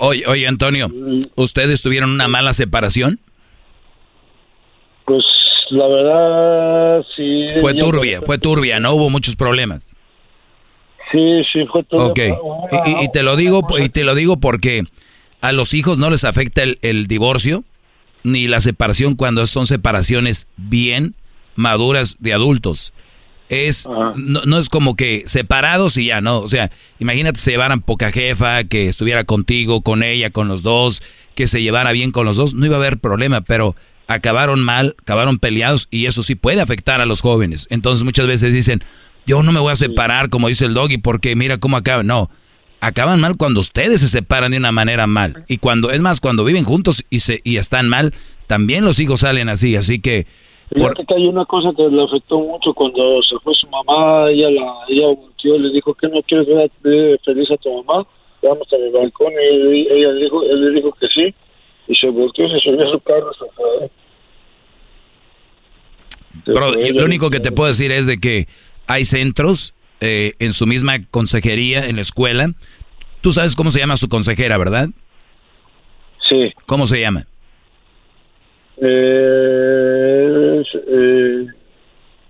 oye, 0.00 0.22
oye, 0.26 0.46
Antonio, 0.46 0.90
¿ustedes 1.34 1.80
tuvieron 1.80 2.10
una 2.10 2.28
mala 2.28 2.52
separación? 2.52 3.18
Pues 5.06 5.24
la 5.70 5.86
verdad, 5.86 7.06
sí. 7.16 7.46
Fue 7.62 7.72
turbia, 7.72 8.20
fue 8.20 8.36
turbia, 8.36 8.80
¿no? 8.80 8.92
Hubo 8.92 9.08
muchos 9.08 9.34
problemas. 9.34 9.96
Sí, 11.10 11.42
sí, 11.50 11.64
fue 11.72 11.84
turbia. 11.84 12.34
Ok, 12.34 12.74
y, 12.84 13.10
te 13.12 13.22
lo 13.22 13.36
digo, 13.36 13.66
y 13.78 13.88
te 13.88 14.04
lo 14.04 14.14
digo 14.14 14.36
porque 14.40 14.82
a 15.40 15.52
los 15.52 15.72
hijos 15.72 15.96
no 15.96 16.10
les 16.10 16.24
afecta 16.24 16.64
el, 16.82 17.06
divorcio 17.06 17.64
ni 18.24 18.46
la 18.46 18.60
separación 18.60 19.14
cuando 19.14 19.46
son 19.46 19.66
separaciones 19.66 20.48
bien 20.58 21.14
maduras 21.54 22.16
de 22.20 22.34
adultos. 22.34 22.92
Es, 23.54 23.86
no, 24.16 24.42
no, 24.46 24.58
es 24.58 24.70
como 24.70 24.96
que 24.96 25.24
separados 25.26 25.98
y 25.98 26.06
ya, 26.06 26.22
¿no? 26.22 26.38
O 26.38 26.48
sea, 26.48 26.70
imagínate 26.98 27.38
se 27.38 27.50
llevaran 27.50 27.82
poca 27.82 28.10
jefa, 28.10 28.64
que 28.64 28.88
estuviera 28.88 29.24
contigo, 29.24 29.82
con 29.82 30.02
ella, 30.02 30.30
con 30.30 30.48
los 30.48 30.62
dos, 30.62 31.02
que 31.34 31.46
se 31.46 31.60
llevara 31.60 31.92
bien 31.92 32.12
con 32.12 32.24
los 32.24 32.38
dos, 32.38 32.54
no 32.54 32.64
iba 32.64 32.76
a 32.76 32.78
haber 32.78 32.96
problema, 32.96 33.42
pero 33.42 33.76
acabaron 34.06 34.62
mal, 34.62 34.96
acabaron 35.02 35.38
peleados 35.38 35.86
y 35.90 36.06
eso 36.06 36.22
sí 36.22 36.34
puede 36.34 36.62
afectar 36.62 37.02
a 37.02 37.06
los 37.06 37.20
jóvenes. 37.20 37.66
Entonces 37.68 38.04
muchas 38.04 38.26
veces 38.26 38.54
dicen, 38.54 38.82
yo 39.26 39.42
no 39.42 39.52
me 39.52 39.60
voy 39.60 39.72
a 39.72 39.76
separar 39.76 40.30
como 40.30 40.48
dice 40.48 40.64
el 40.64 40.72
doggy 40.72 40.96
porque 40.96 41.36
mira 41.36 41.58
cómo 41.58 41.76
acaba. 41.76 42.02
No, 42.02 42.30
acaban 42.80 43.20
mal 43.20 43.36
cuando 43.36 43.60
ustedes 43.60 44.00
se 44.00 44.08
separan 44.08 44.52
de 44.52 44.56
una 44.56 44.72
manera 44.72 45.06
mal. 45.06 45.44
Y 45.46 45.58
cuando, 45.58 45.90
es 45.90 46.00
más, 46.00 46.20
cuando 46.20 46.42
viven 46.46 46.64
juntos 46.64 47.04
y, 47.10 47.20
se, 47.20 47.42
y 47.44 47.58
están 47.58 47.86
mal, 47.86 48.14
también 48.46 48.82
los 48.86 48.98
hijos 48.98 49.20
salen 49.20 49.50
así. 49.50 49.76
Así 49.76 49.98
que... 49.98 50.26
Fíjate 50.74 51.04
que 51.04 51.14
hay 51.14 51.26
una 51.26 51.44
cosa 51.44 51.72
que 51.76 51.82
le 51.88 52.02
afectó 52.02 52.38
mucho 52.38 52.72
cuando 52.72 53.22
se 53.22 53.38
fue 53.40 53.54
su 53.54 53.66
mamá, 53.68 54.30
ella 54.30 54.50
la 54.50 54.74
ella 54.88 55.08
volteó 55.08 55.56
y 55.56 55.58
le 55.58 55.70
dijo 55.70 55.94
que 55.94 56.08
no 56.08 56.22
quieres 56.22 56.46
ver 56.82 57.20
feliz 57.24 57.50
a 57.50 57.56
tu 57.58 57.82
mamá, 57.82 58.06
vamos 58.42 58.66
a 58.72 58.78
mi 58.78 58.90
balcón 58.90 59.32
y 59.32 59.86
ella 59.90 60.12
dijo, 60.14 60.42
él 60.42 60.64
le 60.64 60.70
dijo 60.80 60.92
que 60.92 61.08
sí 61.08 61.34
y 61.88 61.94
se 61.96 62.08
volteó, 62.08 62.48
se 62.48 62.58
subió 62.60 62.88
a 62.88 62.90
su 62.90 63.00
carro, 63.00 63.32
se 63.34 63.44
fue. 63.54 63.90
Bro, 66.54 66.72
lo 66.94 67.04
único 67.04 67.28
que 67.28 67.40
te 67.40 67.52
puedo 67.52 67.68
decir 67.68 67.92
es 67.92 68.06
de 68.06 68.18
que 68.18 68.46
hay 68.86 69.04
centros 69.04 69.74
eh, 70.00 70.32
en 70.38 70.52
su 70.52 70.66
misma 70.66 71.04
consejería, 71.10 71.86
en 71.86 71.96
la 71.96 72.02
escuela. 72.02 72.52
Tú 73.20 73.32
sabes 73.32 73.54
cómo 73.54 73.70
se 73.70 73.78
llama 73.78 73.96
su 73.96 74.08
consejera, 74.08 74.56
¿verdad? 74.56 74.88
Sí. 76.28 76.52
¿Cómo 76.66 76.86
se 76.86 77.00
llama? 77.00 77.26
Eh, 78.78 80.62
eh, 80.88 81.46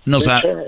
no, 0.05 0.17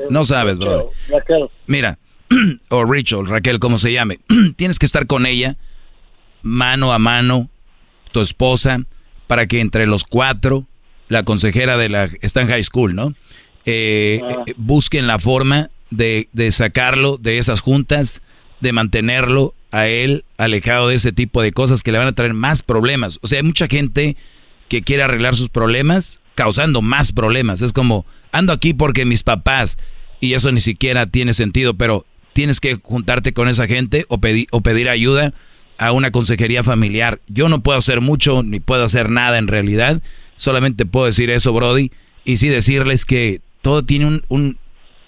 no 0.09 0.23
sabes, 0.23 0.57
bro. 0.57 0.91
Raquel. 1.09 1.49
Mira, 1.67 1.99
o 2.69 2.85
Rachel, 2.85 3.27
Raquel, 3.27 3.59
como 3.59 3.77
se 3.77 3.91
llame. 3.93 4.19
Tienes 4.55 4.79
que 4.79 4.85
estar 4.85 5.07
con 5.07 5.25
ella 5.25 5.57
mano 6.45 6.93
a 6.93 6.99
mano, 6.99 7.49
tu 8.11 8.21
esposa, 8.21 8.83
para 9.27 9.47
que 9.47 9.59
entre 9.59 9.87
los 9.87 10.03
cuatro, 10.03 10.65
la 11.09 11.23
consejera 11.23 11.75
de 11.75 11.89
la, 11.89 12.07
está 12.21 12.41
en 12.41 12.47
high 12.47 12.63
school, 12.63 12.95
¿no? 12.95 13.13
Eh, 13.65 14.21
ah. 14.23 14.43
eh, 14.45 14.53
busquen 14.55 15.07
la 15.07 15.17
forma 15.17 15.71
de, 15.89 16.29
de 16.33 16.51
sacarlo 16.51 17.17
de 17.17 17.39
esas 17.39 17.61
juntas, 17.61 18.21
de 18.61 18.71
mantenerlo 18.73 19.55
a 19.71 19.87
él 19.87 20.23
alejado 20.37 20.87
de 20.87 20.95
ese 20.95 21.11
tipo 21.11 21.41
de 21.41 21.51
cosas 21.51 21.81
que 21.81 21.91
le 21.91 21.97
van 21.97 22.07
a 22.07 22.13
traer 22.13 22.33
más 22.33 22.61
problemas. 22.61 23.19
O 23.23 23.27
sea, 23.27 23.39
hay 23.39 23.43
mucha 23.43 23.67
gente 23.67 24.15
que 24.67 24.81
quiere 24.81 25.03
arreglar 25.03 25.35
sus 25.35 25.49
problemas 25.49 26.19
causando 26.35 26.81
más 26.81 27.13
problemas. 27.13 27.61
Es 27.61 27.73
como, 27.73 28.05
ando 28.31 28.53
aquí 28.53 28.73
porque 28.73 29.05
mis 29.05 29.23
papás, 29.23 29.77
y 30.19 30.33
eso 30.33 30.51
ni 30.51 30.61
siquiera 30.61 31.07
tiene 31.07 31.33
sentido, 31.33 31.73
pero 31.73 32.05
tienes 32.33 32.59
que 32.59 32.75
juntarte 32.75 33.33
con 33.33 33.47
esa 33.47 33.67
gente 33.67 34.05
o, 34.09 34.19
o 34.51 34.61
pedir 34.61 34.89
ayuda 34.89 35.33
a 35.77 35.91
una 35.91 36.11
consejería 36.11 36.63
familiar. 36.63 37.19
Yo 37.27 37.49
no 37.49 37.61
puedo 37.61 37.77
hacer 37.77 38.01
mucho 38.01 38.43
ni 38.43 38.59
puedo 38.59 38.83
hacer 38.83 39.09
nada 39.09 39.37
en 39.37 39.47
realidad. 39.47 40.01
Solamente 40.35 40.85
puedo 40.85 41.05
decir 41.05 41.29
eso, 41.29 41.53
Brody. 41.53 41.91
Y 42.23 42.37
sí 42.37 42.49
decirles 42.49 43.05
que 43.05 43.41
todo 43.61 43.83
tiene 43.83 44.05
un, 44.05 44.23
un, 44.27 44.57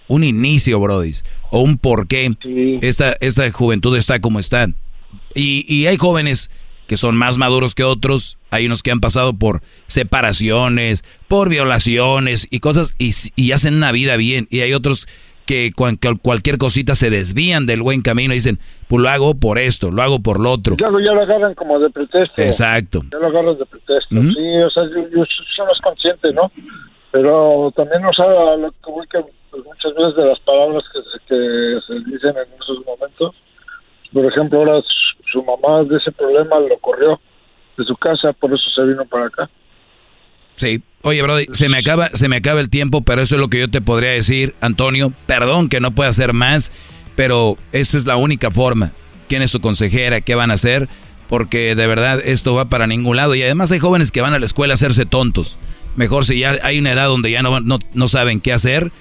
un 0.08 0.24
inicio, 0.24 0.80
Brody. 0.80 1.14
O 1.52 1.62
un 1.62 1.78
porqué. 1.78 2.36
Esta, 2.82 3.18
esta 3.20 3.50
juventud 3.52 3.96
está 3.98 4.20
como 4.20 4.40
está. 4.40 4.70
Y, 5.36 5.66
y 5.68 5.88
hay 5.88 5.98
jóvenes 5.98 6.50
que 6.88 6.98
son 6.98 7.16
más 7.16 7.38
maduros 7.38 7.76
que 7.76 7.84
otros. 7.84 8.38
Hay 8.50 8.66
unos 8.66 8.82
que 8.82 8.92
han 8.92 9.00
pasado 9.00 9.34
por 9.34 9.62
separaciones, 9.88 11.04
por 11.28 11.50
violaciones 11.50 12.48
y 12.50 12.60
cosas 12.60 12.96
y, 12.98 13.12
y 13.36 13.52
hacen 13.52 13.76
una 13.76 13.92
vida 13.92 14.16
bien. 14.18 14.48
Y 14.50 14.62
hay 14.62 14.74
otros 14.74 15.08
que 15.48 15.72
cualquier 15.74 16.58
cosita 16.58 16.94
se 16.94 17.10
desvían 17.10 17.66
del 17.66 17.82
buen 17.82 18.02
camino 18.02 18.34
y 18.34 18.38
dicen, 18.38 18.60
pues 18.90 19.02
lo 19.02 19.08
hago 19.08 19.34
por 19.34 19.58
esto, 19.58 19.92
lo 19.92 20.02
hago 20.02 20.20
por 20.20 20.42
lo 20.42 20.52
otro. 20.52 20.76
Ya, 20.78 20.88
ya 20.88 21.14
lo 21.14 21.22
agarran 21.22 21.56
como 21.56 21.80
de 21.80 21.90
pretexto. 21.90 22.42
Exacto. 22.42 23.02
Ya 23.12 23.18
lo 23.18 23.28
agarran 23.28 23.58
de 23.58 23.66
pretexto. 23.66 24.16
Sí, 24.22 24.58
o 24.62 24.70
sea, 24.70 24.84
yo, 24.84 25.10
yo, 25.10 25.24
soy 25.26 25.66
consciente, 25.82 26.34
¿no? 26.34 26.52
Pero 27.12 27.72
también 27.76 28.02
no 28.02 28.12
sabe 28.12 28.58
lo 28.58 28.72
que 28.72 28.92
voy 28.92 29.08
que 29.08 29.20
pues, 29.50 29.64
muchas 29.64 29.96
veces 29.96 30.16
de 30.18 30.26
las 30.26 30.40
palabras 30.42 30.84
que 30.94 31.80
se 31.88 31.94
dicen 31.94 32.36
en 32.36 32.62
esos 32.62 32.86
momentos. 32.86 33.34
Por 34.14 34.26
ejemplo, 34.26 34.60
ahora 34.60 34.82
su, 35.32 35.44
mamá 35.44 35.84
de 35.84 35.98
ese 35.98 36.12
problema 36.12 36.60
lo 36.60 36.78
corrió 36.80 37.20
de 37.78 37.84
su 37.84 37.96
casa, 37.96 38.34
por 38.34 38.54
eso 38.54 38.70
se 38.76 38.84
vino 38.84 39.06
para 39.06 39.28
acá. 39.28 39.50
Sí. 40.56 40.82
Oye, 41.04 41.22
Brody, 41.22 41.46
se 41.52 41.70
me 41.70 41.78
acaba, 41.78 42.10
se 42.10 42.28
me 42.28 42.38
acaba 42.38 42.60
el 42.60 42.70
tiempo, 42.70 43.02
pero 43.02 43.22
eso 43.22 43.36
es 43.36 43.42
lo 43.42 43.50
que 43.50 43.60
yo 43.60 43.70
te 43.70 43.82
podría 43.82 44.12
decir, 44.12 44.56
Antonio. 44.62 45.14
Perdón 45.26 45.70
que 45.70 45.80
no 45.80 45.92
pueda 45.92 46.10
hacer 46.10 46.34
más, 46.34 46.72
pero 47.16 47.58
esa 47.72 47.98
es 47.98 48.06
la 48.06 48.16
única 48.16 48.52
forma. 48.52 48.92
¿Quién 49.30 49.42
es 49.42 49.52
su 49.52 49.62
consejera? 49.62 50.22
¿Qué 50.22 50.36
van 50.36 50.52
a 50.52 50.56
hacer? 50.56 50.90
Porque 51.30 51.76
de 51.76 51.88
verdad 51.88 52.20
esto 52.24 52.56
va 52.56 52.66
para 52.66 52.88
ningún 52.88 53.18
lado. 53.18 53.36
Y 53.36 53.44
además 53.44 53.72
hay 53.72 53.80
jóvenes 53.80 54.12
que 54.12 54.22
van 54.22 54.34
a 54.34 54.40
la 54.40 54.46
escuela 54.46 54.74
a 54.74 54.76
hacerse 54.76 55.06
tontos. 55.06 55.60
Mejor 55.96 56.26
si 56.26 56.40
ya 56.40 56.58
hay 56.64 56.80
una 56.80 56.94
edad 56.94 57.08
donde 57.08 57.32
ya 57.32 57.42
no, 57.42 57.60
no, 57.60 58.08
saben 58.08 58.42
qué 58.42 58.54
hacer, 58.54 58.92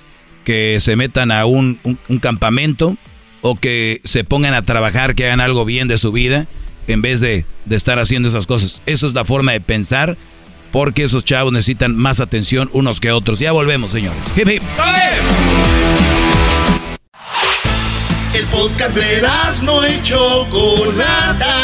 que 0.44 0.78
se 0.80 0.96
metan 0.96 1.30
a 1.30 1.46
un, 1.46 1.78
un 1.84 2.18
campamento 2.18 2.96
o 3.48 3.54
que 3.54 4.00
se 4.02 4.24
pongan 4.24 4.54
a 4.54 4.64
trabajar, 4.64 5.14
que 5.14 5.24
hagan 5.24 5.40
algo 5.40 5.64
bien 5.64 5.86
de 5.86 5.98
su 5.98 6.10
vida, 6.10 6.46
en 6.88 7.00
vez 7.00 7.20
de, 7.20 7.44
de 7.64 7.76
estar 7.76 8.00
haciendo 8.00 8.28
esas 8.28 8.48
cosas. 8.48 8.82
Esa 8.86 9.06
es 9.06 9.14
la 9.14 9.24
forma 9.24 9.52
de 9.52 9.60
pensar 9.60 10.16
porque 10.72 11.04
esos 11.04 11.24
chavos 11.24 11.52
necesitan 11.52 11.94
más 11.94 12.18
atención 12.20 12.68
unos 12.72 13.00
que 13.00 13.12
otros. 13.12 13.38
Ya 13.38 13.52
volvemos, 13.52 13.92
señores. 13.92 14.20
Hip, 14.36 14.48
hip. 14.48 14.62
El 18.34 18.44
podcast 18.46 18.96
de 18.96 19.22
no 19.62 19.88
y 19.88 20.02
Chocolata. 20.02 21.54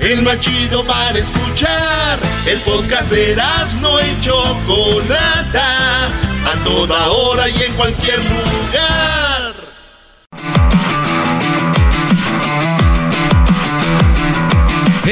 El 0.00 0.22
más 0.22 0.40
chido 0.40 0.84
para 0.84 1.16
escuchar. 1.16 2.18
El 2.44 2.58
podcast 2.58 3.08
de 3.12 3.36
no 3.80 4.00
y 4.00 4.20
Chocolata. 4.20 6.06
A 6.08 6.64
toda 6.64 7.08
hora 7.08 7.48
y 7.48 7.62
en 7.62 7.72
cualquier 7.74 8.18
lugar. 8.18 9.09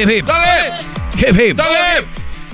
Hip, 0.01 0.09
hip. 0.09 0.25
Hip, 1.17 1.35
hip. 1.39 1.59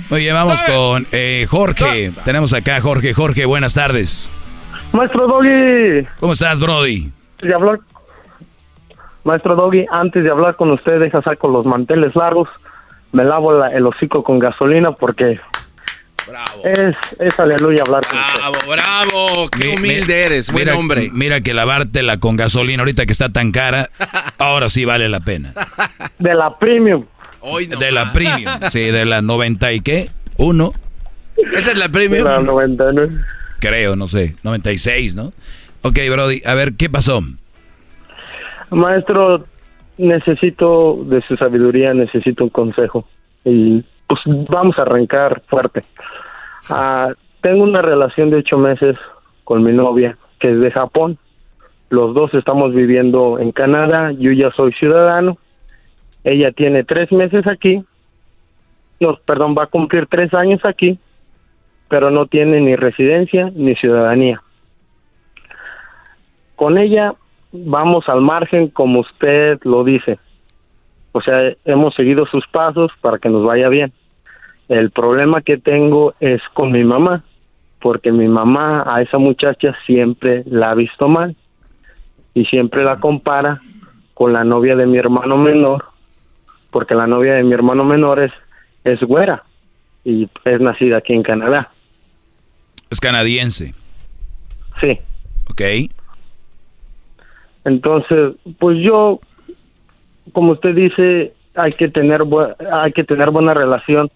Muy 0.09 0.21
bien, 0.21 0.33
vamos 0.33 0.63
con 0.63 1.05
eh, 1.11 1.45
Jorge. 1.47 2.11
Tenemos 2.23 2.53
acá 2.53 2.77
a 2.77 2.81
Jorge. 2.81 3.13
Jorge, 3.13 3.45
buenas 3.45 3.75
tardes. 3.75 4.31
Maestro 4.91 5.27
Doggy. 5.27 6.07
¿Cómo 6.19 6.33
estás, 6.33 6.59
Brody? 6.59 7.11
Ya 7.43 7.55
habló, 7.55 7.77
Maestro 9.23 9.55
Doggy, 9.55 9.85
antes 9.91 10.23
de 10.23 10.31
hablar 10.31 10.55
con 10.55 10.71
usted, 10.71 10.99
deja 10.99 11.21
saco 11.21 11.47
los 11.47 11.65
manteles 11.67 12.15
largos, 12.15 12.49
me 13.11 13.23
lavo 13.23 13.53
la- 13.53 13.69
el 13.71 13.85
hocico 13.85 14.23
con 14.23 14.39
gasolina 14.39 14.93
porque 14.93 15.39
es, 16.63 16.95
es 17.19 17.39
aleluya 17.39 17.83
hablar 17.85 18.03
con 18.07 18.17
usted. 18.19 18.39
Bravo, 18.39 18.55
bravo. 18.71 19.49
Qué 19.51 19.67
Mi- 19.67 19.75
humilde 19.75 20.13
mi- 20.15 20.19
eres, 20.21 20.51
buen 20.51 20.65
mira, 20.65 20.77
hombre. 20.77 21.09
Mira 21.11 21.41
que 21.41 21.53
lavártela 21.53 22.17
con 22.19 22.35
gasolina 22.37 22.81
ahorita 22.81 23.05
que 23.05 23.11
está 23.11 23.29
tan 23.29 23.51
cara, 23.51 23.89
ahora 24.39 24.69
sí 24.69 24.85
vale 24.85 25.09
la 25.09 25.19
pena. 25.19 25.53
De 26.17 26.33
la 26.33 26.57
premium. 26.57 27.05
De 27.79 27.91
la 27.91 28.13
premium, 28.13 28.51
sí, 28.69 28.91
de 28.91 29.05
la 29.05 29.21
90 29.21 29.73
y 29.73 29.79
qué? 29.81 30.09
Uno. 30.37 30.71
Esa 31.37 31.71
es 31.71 31.77
la 31.77 31.89
premium. 31.89 32.25
La 32.25 32.39
99. 32.39 33.21
Creo, 33.59 33.95
no 33.95 34.07
sé, 34.07 34.35
96, 34.43 35.15
¿no? 35.15 35.33
Ok, 35.81 35.99
Brody, 36.11 36.41
a 36.45 36.55
ver, 36.55 36.73
¿qué 36.77 36.89
pasó? 36.89 37.21
Maestro, 38.71 39.43
necesito 39.97 41.03
de 41.05 41.21
su 41.21 41.35
sabiduría, 41.37 41.93
necesito 41.93 42.43
un 42.43 42.49
consejo. 42.49 43.07
Y 43.43 43.83
pues 44.07 44.19
vamos 44.49 44.77
a 44.77 44.83
arrancar 44.83 45.41
fuerte. 45.47 45.81
Ah, 46.69 47.09
tengo 47.41 47.63
una 47.63 47.81
relación 47.81 48.29
de 48.29 48.37
ocho 48.37 48.57
meses 48.57 48.97
con 49.43 49.63
mi 49.63 49.71
novia, 49.71 50.17
que 50.39 50.51
es 50.51 50.59
de 50.59 50.71
Japón. 50.71 51.17
Los 51.89 52.15
dos 52.15 52.33
estamos 52.33 52.73
viviendo 52.73 53.39
en 53.39 53.51
Canadá, 53.51 54.11
yo 54.11 54.31
ya 54.31 54.51
soy 54.51 54.73
ciudadano. 54.73 55.37
Ella 56.25 56.51
tiene 56.51 56.83
tres 56.83 57.11
meses 57.11 57.45
aquí, 57.45 57.85
no, 58.99 59.15
perdón, 59.25 59.55
va 59.57 59.63
a 59.63 59.67
cumplir 59.67 60.07
tres 60.07 60.33
años 60.33 60.63
aquí, 60.65 60.97
pero 61.87 62.09
no 62.09 62.25
tiene 62.25 62.59
ni 62.61 62.75
residencia 62.75 63.51
ni 63.53 63.75
ciudadanía. 63.75 64.41
Con 66.55 66.79
ella 66.79 67.13
vamos 67.51 68.09
al 68.09 68.21
margen 68.21 68.69
como 68.69 69.01
usted 69.01 69.59
lo 69.63 69.83
dice. 69.83 70.17
O 71.11 71.21
sea, 71.21 71.53
hemos 71.63 71.93
seguido 71.93 72.25
sus 72.25 72.45
pasos 72.47 72.91
para 73.01 73.19
que 73.19 73.29
nos 73.29 73.45
vaya 73.45 73.69
bien. 73.69 73.93
El 74.67 74.89
problema 74.89 75.41
que 75.41 75.57
tengo 75.57 76.15
es 76.19 76.41
con 76.53 76.71
mi 76.71 76.83
mamá, 76.83 77.23
porque 77.79 78.11
mi 78.11 78.27
mamá 78.27 78.83
a 78.87 79.03
esa 79.03 79.19
muchacha 79.19 79.75
siempre 79.85 80.43
la 80.47 80.71
ha 80.71 80.75
visto 80.75 81.07
mal 81.07 81.35
y 82.33 82.45
siempre 82.45 82.83
la 82.83 82.99
compara 82.99 83.61
con 84.15 84.33
la 84.33 84.43
novia 84.43 84.75
de 84.75 84.87
mi 84.87 84.97
hermano 84.97 85.37
menor, 85.37 85.85
porque 86.75 86.93
la 86.93 87.07
novia 87.07 87.35
de 87.35 87.43
mi 87.43 87.53
hermano 87.53 87.85
menor 87.85 88.19
es, 88.19 88.33
es 88.83 88.99
güera 88.99 89.43
y 90.03 90.27
es 90.43 90.59
nacida 90.59 90.97
aquí 90.97 91.13
en 91.13 91.23
Canadá. 91.23 91.71
Es 92.89 92.99
canadiense. 92.99 93.73
Sí. 94.81 94.99
Ok. 95.49 95.61
Entonces, 97.63 98.33
pues 98.59 98.77
yo, 98.83 99.21
como 100.33 100.51
usted 100.51 100.75
dice, 100.75 101.31
hay 101.55 101.71
que 101.75 101.87
tener 101.87 102.23
hay 102.73 102.91
que 102.91 103.05
tener 103.05 103.31
buena 103.31 103.53
relación 103.53 104.11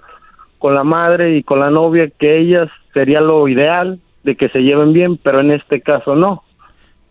con 0.57 0.75
la 0.75 0.83
madre 0.83 1.38
y 1.38 1.43
con 1.43 1.61
la 1.61 1.69
novia, 1.69 2.09
que 2.19 2.39
ellas 2.39 2.67
sería 2.93 3.21
lo 3.21 3.47
ideal 3.47 4.01
de 4.25 4.35
que 4.35 4.49
se 4.49 4.59
lleven 4.59 4.91
bien, 4.91 5.15
pero 5.15 5.39
en 5.39 5.51
este 5.51 5.79
caso 5.79 6.13
no. 6.13 6.43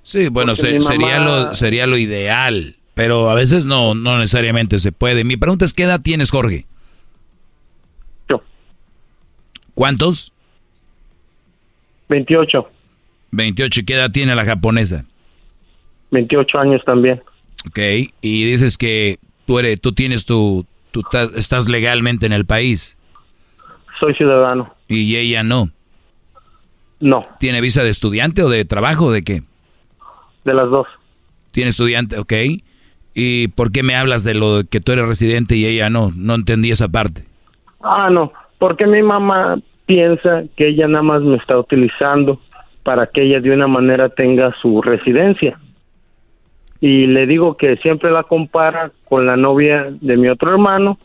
Sí, 0.03 0.29
bueno, 0.29 0.55
se- 0.55 0.79
sería, 0.83 1.21
lo, 1.21 1.55
sería 1.55 1.87
lo 1.87 1.97
ideal, 1.97 2.77
pero 2.99 3.31
a 3.31 3.35
veces 3.35 3.65
no, 3.65 3.95
no 3.95 4.19
necesariamente 4.19 4.81
se 4.81 4.91
puede. 4.91 5.23
Mi 5.23 5.37
pregunta 5.37 5.65
es, 5.65 5.73
¿qué 5.73 5.85
edad 5.85 6.01
tienes, 6.03 6.33
Jorge? 6.33 6.67
Yo. 8.29 8.43
¿Cuántos? 9.73 10.33
28, 12.09 12.69
28. 13.31 13.81
¿Y 13.81 13.85
qué 13.85 13.95
edad 13.95 14.11
tiene 14.11 14.35
la 14.35 14.45
japonesa? 14.45 15.05
28 16.11 16.59
años 16.59 16.83
también. 16.85 17.23
Ok, 17.69 17.79
y 18.21 18.45
dices 18.51 18.77
que 18.77 19.19
tú, 19.47 19.61
eres, 19.61 19.81
tú 19.81 19.93
tienes 19.93 20.27
tu, 20.27 20.67
tú 20.91 21.03
estás 21.37 21.69
legalmente 21.69 22.27
en 22.27 22.33
el 22.33 22.47
país. 22.47 22.99
Soy 24.01 24.13
ciudadano. 24.15 24.75
Y 24.89 25.15
ella 25.15 25.45
no. 25.45 25.71
No. 26.99 27.29
¿Tiene 27.39 27.61
visa 27.61 27.85
de 27.85 27.91
estudiante 27.91 28.43
o 28.43 28.49
de 28.49 28.65
trabajo 28.65 29.05
o 29.05 29.13
de 29.13 29.23
qué? 29.23 29.45
De 30.45 30.53
las 30.53 30.69
dos. 30.69 30.89
Tiene 31.53 31.71
estudiante, 31.71 32.19
ok. 32.19 32.33
¿Y 33.21 33.49
por 33.49 33.73
qué 33.73 33.83
me 33.83 33.97
hablas 33.97 34.23
de 34.23 34.35
lo 34.35 34.59
de 34.59 34.65
que 34.69 34.81
tú 34.81 34.93
eres 34.93 35.09
residente 35.09 35.57
y 35.57 35.67
ella 35.67 35.91
no? 35.91 36.13
No 36.15 36.37
entendí 36.37 36.71
esa 36.71 36.87
parte. 36.87 37.25
Ah, 37.83 38.09
no, 38.13 38.33
porque 38.59 38.87
mi 38.87 39.03
mamá 39.03 39.59
piensa 39.87 40.45
que 40.57 40.69
ella 40.69 40.87
nada 40.87 41.03
más 41.03 41.23
me 41.23 41.37
está 41.37 41.59
utilizando 41.59 42.41
para 42.85 43.09
que 43.09 43.23
ella 43.25 43.41
de 43.41 43.51
una 43.51 43.67
manera 43.67 44.09
tenga 44.09 44.55
su 44.63 44.81
residencia. 44.83 45.59
Y 46.81 47.07
le 47.09 47.27
digo 47.27 47.57
que 47.57 47.77
siempre 47.79 48.13
la 48.13 48.23
compara 48.23 48.93
con 49.09 49.27
la 49.27 49.37
novia 49.37 49.89
de 50.01 50.17
mi 50.17 50.29
otro 50.29 50.53
hermano, 50.53 50.97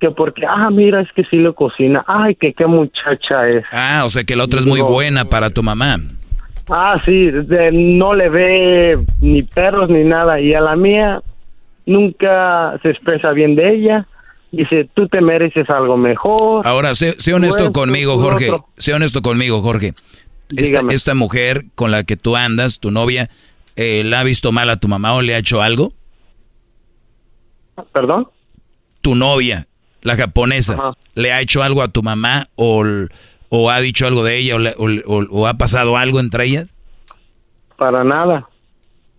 que 0.00 0.10
porque, 0.10 0.42
ah, 0.46 0.68
mira, 0.70 1.00
es 1.00 1.08
que 1.12 1.24
sí 1.24 1.38
le 1.38 1.54
cocina, 1.54 2.04
ay, 2.06 2.34
que 2.34 2.52
qué 2.52 2.66
muchacha 2.66 3.48
es. 3.48 3.64
Ah, 3.72 4.02
o 4.04 4.10
sea 4.10 4.24
que 4.24 4.36
la 4.36 4.44
otra 4.44 4.60
es 4.60 4.66
muy 4.66 4.76
Digo- 4.80 4.90
buena 4.92 5.24
para 5.24 5.48
tu 5.48 5.62
mamá. 5.62 5.96
Ah, 6.70 7.00
sí, 7.04 7.30
de- 7.30 7.72
no 7.72 8.14
le 8.14 8.28
ve 8.28 8.98
ni 9.20 9.42
perros 9.42 9.88
ni 9.88 10.04
nada. 10.04 10.40
Y 10.40 10.54
a 10.54 10.60
la 10.60 10.76
mía 10.76 11.22
nunca 11.86 12.78
se 12.82 12.90
expresa 12.90 13.30
bien 13.32 13.56
de 13.56 13.74
ella. 13.74 14.06
Dice, 14.50 14.88
tú 14.94 15.08
te 15.08 15.20
mereces 15.20 15.68
algo 15.70 15.96
mejor. 15.96 16.66
Ahora, 16.66 16.94
sé, 16.94 17.12
sé 17.20 17.34
honesto 17.34 17.64
esto, 17.64 17.72
conmigo, 17.72 18.16
Jorge. 18.18 18.50
otro. 18.50 18.66
Sé 18.78 18.94
honesto 18.94 19.20
conmigo, 19.22 19.60
Jorge. 19.60 19.92
Esta, 20.56 20.80
esta 20.90 21.14
mujer 21.14 21.64
con 21.74 21.90
la 21.90 22.04
que 22.04 22.16
tú 22.16 22.34
andas, 22.34 22.78
tu 22.80 22.90
novia, 22.90 23.28
eh, 23.76 24.02
¿la 24.04 24.20
ha 24.20 24.24
visto 24.24 24.50
mal 24.50 24.70
a 24.70 24.76
tu 24.76 24.88
mamá 24.88 25.12
o 25.14 25.20
le 25.22 25.34
ha 25.34 25.38
hecho 25.38 25.60
algo? 25.60 25.92
¿Perdón? 27.92 28.28
Tu 29.02 29.14
novia, 29.14 29.66
la 30.02 30.16
japonesa, 30.16 30.94
¿le 31.14 31.32
ha 31.32 31.40
hecho 31.40 31.62
algo 31.62 31.82
a 31.82 31.88
tu 31.88 32.02
mamá 32.02 32.46
o, 32.56 32.82
o 33.50 33.70
ha 33.70 33.80
dicho 33.80 34.06
algo 34.06 34.24
de 34.24 34.38
ella 34.38 34.56
o, 34.56 34.58
le- 34.58 34.74
o 34.76 34.86
o- 35.06 35.26
o 35.30 35.46
ha 35.46 35.54
pasado 35.54 35.96
algo 35.96 36.20
entre 36.20 36.44
ellas? 36.44 36.76
Para 37.76 38.04
nada. 38.04 38.46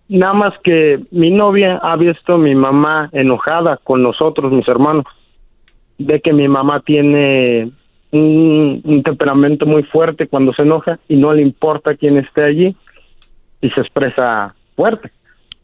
Nada 0.08 0.32
más 0.34 0.52
que 0.64 0.98
mi 1.12 1.30
novia 1.30 1.78
ha 1.82 1.96
visto 1.96 2.34
a 2.34 2.38
mi 2.38 2.54
mamá 2.54 3.08
enojada 3.12 3.78
con 3.82 4.02
nosotros, 4.02 4.52
mis 4.52 4.66
hermanos. 4.68 5.04
Ve 5.98 6.20
que 6.20 6.32
mi 6.32 6.48
mamá 6.48 6.80
tiene 6.80 7.70
un, 8.10 8.80
un 8.84 9.02
temperamento 9.04 9.66
muy 9.66 9.82
fuerte 9.84 10.26
cuando 10.26 10.52
se 10.52 10.62
enoja 10.62 10.98
y 11.08 11.16
no 11.16 11.32
le 11.32 11.42
importa 11.42 11.94
quién 11.94 12.16
esté 12.18 12.42
allí 12.42 12.76
y 13.60 13.70
se 13.70 13.80
expresa 13.80 14.54
fuerte. 14.74 15.10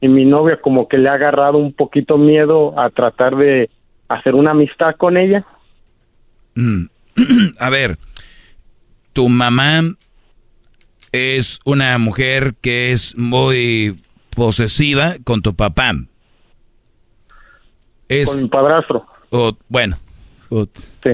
Y 0.01 0.09
mi 0.09 0.25
novia 0.25 0.61
como 0.61 0.87
que 0.89 0.99
le 0.99 1.09
ha 1.09 1.15
agarrado 1.15 1.59
un 1.59 1.73
poquito 1.73 2.19
miedo 2.19 2.79
a 2.79 2.91
tratar 2.91 3.35
de 3.37 3.69
hacer 4.09 4.35
una 4.35 4.53
amistad 4.53 4.95
con 4.97 5.17
ella. 5.17 5.45
Mm. 6.55 6.85
A 7.59 7.71
ver, 7.71 7.97
tu 9.17 9.31
mamá 9.31 9.95
es 11.11 11.59
una 11.65 11.97
mujer 11.97 12.55
que 12.61 12.93
es 12.93 13.17
muy 13.17 13.99
posesiva 14.29 15.15
con 15.25 15.41
tu 15.41 15.55
papá. 15.57 15.95
Es, 18.11 18.29
Con 18.29 18.43
mi 18.43 18.49
padrastro. 18.51 19.07
bueno. 19.71 19.99
Sí. 21.03 21.11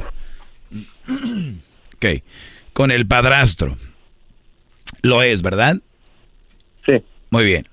Ok. 1.95 2.25
Con 2.73 2.91
el 2.91 3.07
padrastro. 3.07 3.77
Lo 5.03 5.23
es, 5.23 5.43
¿verdad? 5.43 5.77
Sí. 6.85 6.95
Muy 7.31 7.45
bien. 7.45 7.69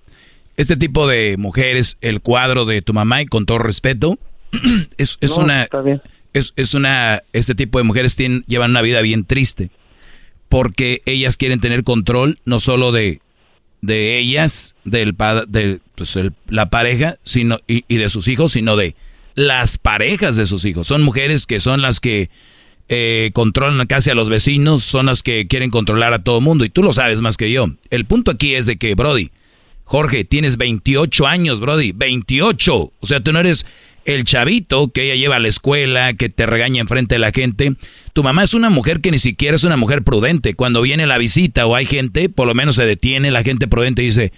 Este 0.58 0.78
tipo 0.78 1.08
de 1.08 1.38
mujeres, 1.40 1.98
el 2.02 2.22
cuadro 2.22 2.66
de 2.66 2.84
tu 2.84 2.94
mamá, 2.94 3.24
y 3.24 3.26
con 3.26 3.48
todo 3.48 3.58
respeto, 3.58 4.20
es, 4.98 5.18
es 5.22 5.36
No, 5.40 5.44
una. 5.46 5.64
está 5.64 5.82
bien. 5.82 6.04
Es, 6.34 6.54
es 6.56 6.76
una. 6.76 7.24
Este 7.34 7.56
tipo 7.56 7.80
de 7.80 7.84
mujeres 7.84 8.16
tienen, 8.16 8.44
llevan 8.46 8.70
una 8.70 8.84
vida 8.84 9.02
bien 9.02 9.26
triste. 9.26 9.72
Porque 10.50 11.02
ellas 11.06 11.38
quieren 11.38 11.60
tener 11.60 11.84
control 11.84 12.40
no 12.46 12.60
solo 12.60 12.92
de, 12.92 13.22
de 13.82 14.18
ellas, 14.18 14.76
del 14.84 15.16
de 15.48 15.80
pues, 15.96 16.20
la 16.48 16.70
pareja, 16.70 17.18
sino, 17.24 17.60
y, 17.68 17.86
y 17.88 17.98
de 17.98 18.10
sus 18.10 18.28
hijos, 18.28 18.52
sino 18.52 18.76
de 18.76 18.96
las 19.36 19.78
parejas 19.78 20.36
de 20.36 20.46
sus 20.46 20.66
hijos. 20.66 20.88
Son 20.88 21.02
mujeres 21.02 21.46
que 21.46 21.60
son 21.60 21.82
las 21.82 22.00
que 22.00 22.30
eh, 22.92 23.30
controlan 23.34 23.86
casi 23.86 24.10
a 24.10 24.16
los 24.16 24.30
vecinos, 24.30 24.84
son 24.84 25.06
las 25.06 25.22
que 25.22 25.48
quieren 25.48 25.70
controlar 25.70 26.12
a 26.14 26.24
todo 26.24 26.42
mundo. 26.42 26.66
Y 26.66 26.70
tú 26.70 26.82
lo 26.82 26.92
sabes 26.92 27.22
más 27.22 27.38
que 27.38 27.52
yo. 27.52 27.68
El 27.92 28.06
punto 28.06 28.32
aquí 28.32 28.56
es 28.56 28.66
de 28.66 28.78
que, 28.78 28.96
Brody, 28.96 29.30
Jorge, 29.84 30.26
tienes 30.26 30.58
28 30.58 31.28
años, 31.28 31.60
Brody, 31.60 31.92
28. 31.92 32.76
O 32.76 33.06
sea, 33.06 33.20
tú 33.20 33.32
no 33.32 33.40
eres 33.40 33.68
el 34.16 34.24
chavito 34.24 34.92
que 34.92 35.04
ella 35.04 35.16
lleva 35.16 35.38
a 35.38 35.40
la 35.40 35.48
escuela, 35.48 36.14
que 36.14 36.30
te 36.30 36.46
regaña 36.46 36.82
enfrente 36.82 37.16
de 37.16 37.20
la 37.20 37.32
gente. 37.32 37.74
Tu 38.14 38.24
mamá 38.24 38.44
es 38.44 38.54
una 38.54 38.70
mujer 38.70 39.02
que 39.02 39.12
ni 39.12 39.20
siquiera 39.20 39.56
es 39.56 39.64
una 39.64 39.78
mujer 39.78 40.04
prudente. 40.04 40.54
Cuando 40.54 40.82
viene 40.82 41.08
la 41.08 41.18
visita 41.18 41.66
o 41.66 41.76
hay 41.76 41.86
gente, 41.86 42.30
por 42.30 42.48
lo 42.48 42.54
menos 42.54 42.76
se 42.76 42.86
detiene 42.86 43.32
la 43.32 43.44
gente 43.44 43.68
prudente 43.68 44.02
y 44.02 44.06
dice, 44.06 44.34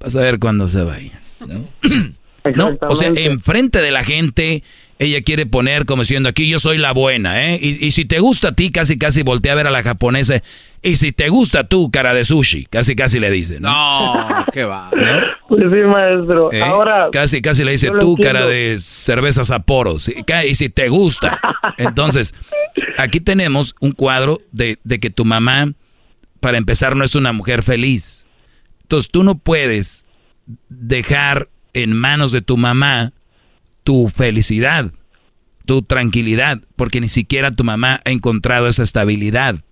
vas 0.00 0.16
a 0.16 0.20
ver 0.20 0.38
cuándo 0.38 0.68
se 0.68 0.82
vaya. 0.82 1.20
¿no? 1.46 1.68
No, 2.54 2.72
o 2.90 2.94
sea, 2.94 3.08
enfrente 3.08 3.80
de 3.80 3.90
la 3.90 4.04
gente, 4.04 4.62
ella 4.98 5.22
quiere 5.22 5.46
poner 5.46 5.84
como 5.86 6.02
diciendo 6.02 6.28
aquí 6.28 6.48
yo 6.48 6.58
soy 6.58 6.78
la 6.78 6.92
buena, 6.92 7.44
¿eh? 7.52 7.58
Y, 7.60 7.84
y, 7.84 7.90
si 7.90 8.04
te 8.04 8.20
gusta 8.20 8.48
a 8.48 8.52
ti, 8.52 8.70
casi 8.70 8.96
casi 8.98 9.22
voltea 9.22 9.52
a 9.52 9.56
ver 9.56 9.66
a 9.66 9.70
la 9.70 9.82
japonesa. 9.82 10.42
Y 10.82 10.96
si 10.96 11.12
te 11.12 11.30
gusta 11.30 11.66
tú, 11.66 11.90
cara 11.90 12.12
de 12.14 12.24
sushi, 12.24 12.66
casi 12.66 12.94
casi 12.94 13.18
le 13.18 13.30
dice, 13.30 13.58
¿no? 13.58 13.70
No, 13.70 14.44
qué 14.52 14.64
va. 14.64 14.90
¿no? 14.94 15.20
Pues 15.48 15.62
sí, 15.62 15.78
maestro. 15.86 16.52
¿Eh? 16.52 16.60
Ahora. 16.62 17.08
Casi 17.10 17.40
casi 17.42 17.64
le 17.64 17.72
dice 17.72 17.90
tú, 17.98 18.16
cara 18.16 18.46
de 18.46 18.76
cervezas 18.80 19.50
a 19.50 19.60
poros. 19.60 20.08
Y, 20.08 20.22
ca- 20.24 20.44
y 20.44 20.54
si 20.54 20.68
te 20.68 20.88
gusta. 20.88 21.40
Entonces, 21.78 22.34
aquí 22.98 23.20
tenemos 23.20 23.74
un 23.80 23.92
cuadro 23.92 24.38
de, 24.52 24.78
de 24.84 25.00
que 25.00 25.10
tu 25.10 25.24
mamá, 25.24 25.72
para 26.40 26.58
empezar, 26.58 26.94
no 26.96 27.04
es 27.04 27.14
una 27.14 27.32
mujer 27.32 27.62
feliz. 27.62 28.26
Entonces, 28.82 29.10
tú 29.10 29.24
no 29.24 29.36
puedes 29.36 30.04
dejar 30.68 31.48
en 31.72 31.94
manos 31.94 32.30
de 32.32 32.42
tu 32.42 32.56
mamá 32.56 33.12
tu 33.84 34.08
felicidad, 34.08 34.92
tu 35.66 35.82
tranquilidad, 35.82 36.60
porque 36.76 37.00
ni 37.00 37.08
siquiera 37.08 37.52
tu 37.52 37.64
mamá 37.64 38.00
ha 38.04 38.10
encontrado 38.10 38.66
esa 38.66 38.82
estabilidad 38.82 39.62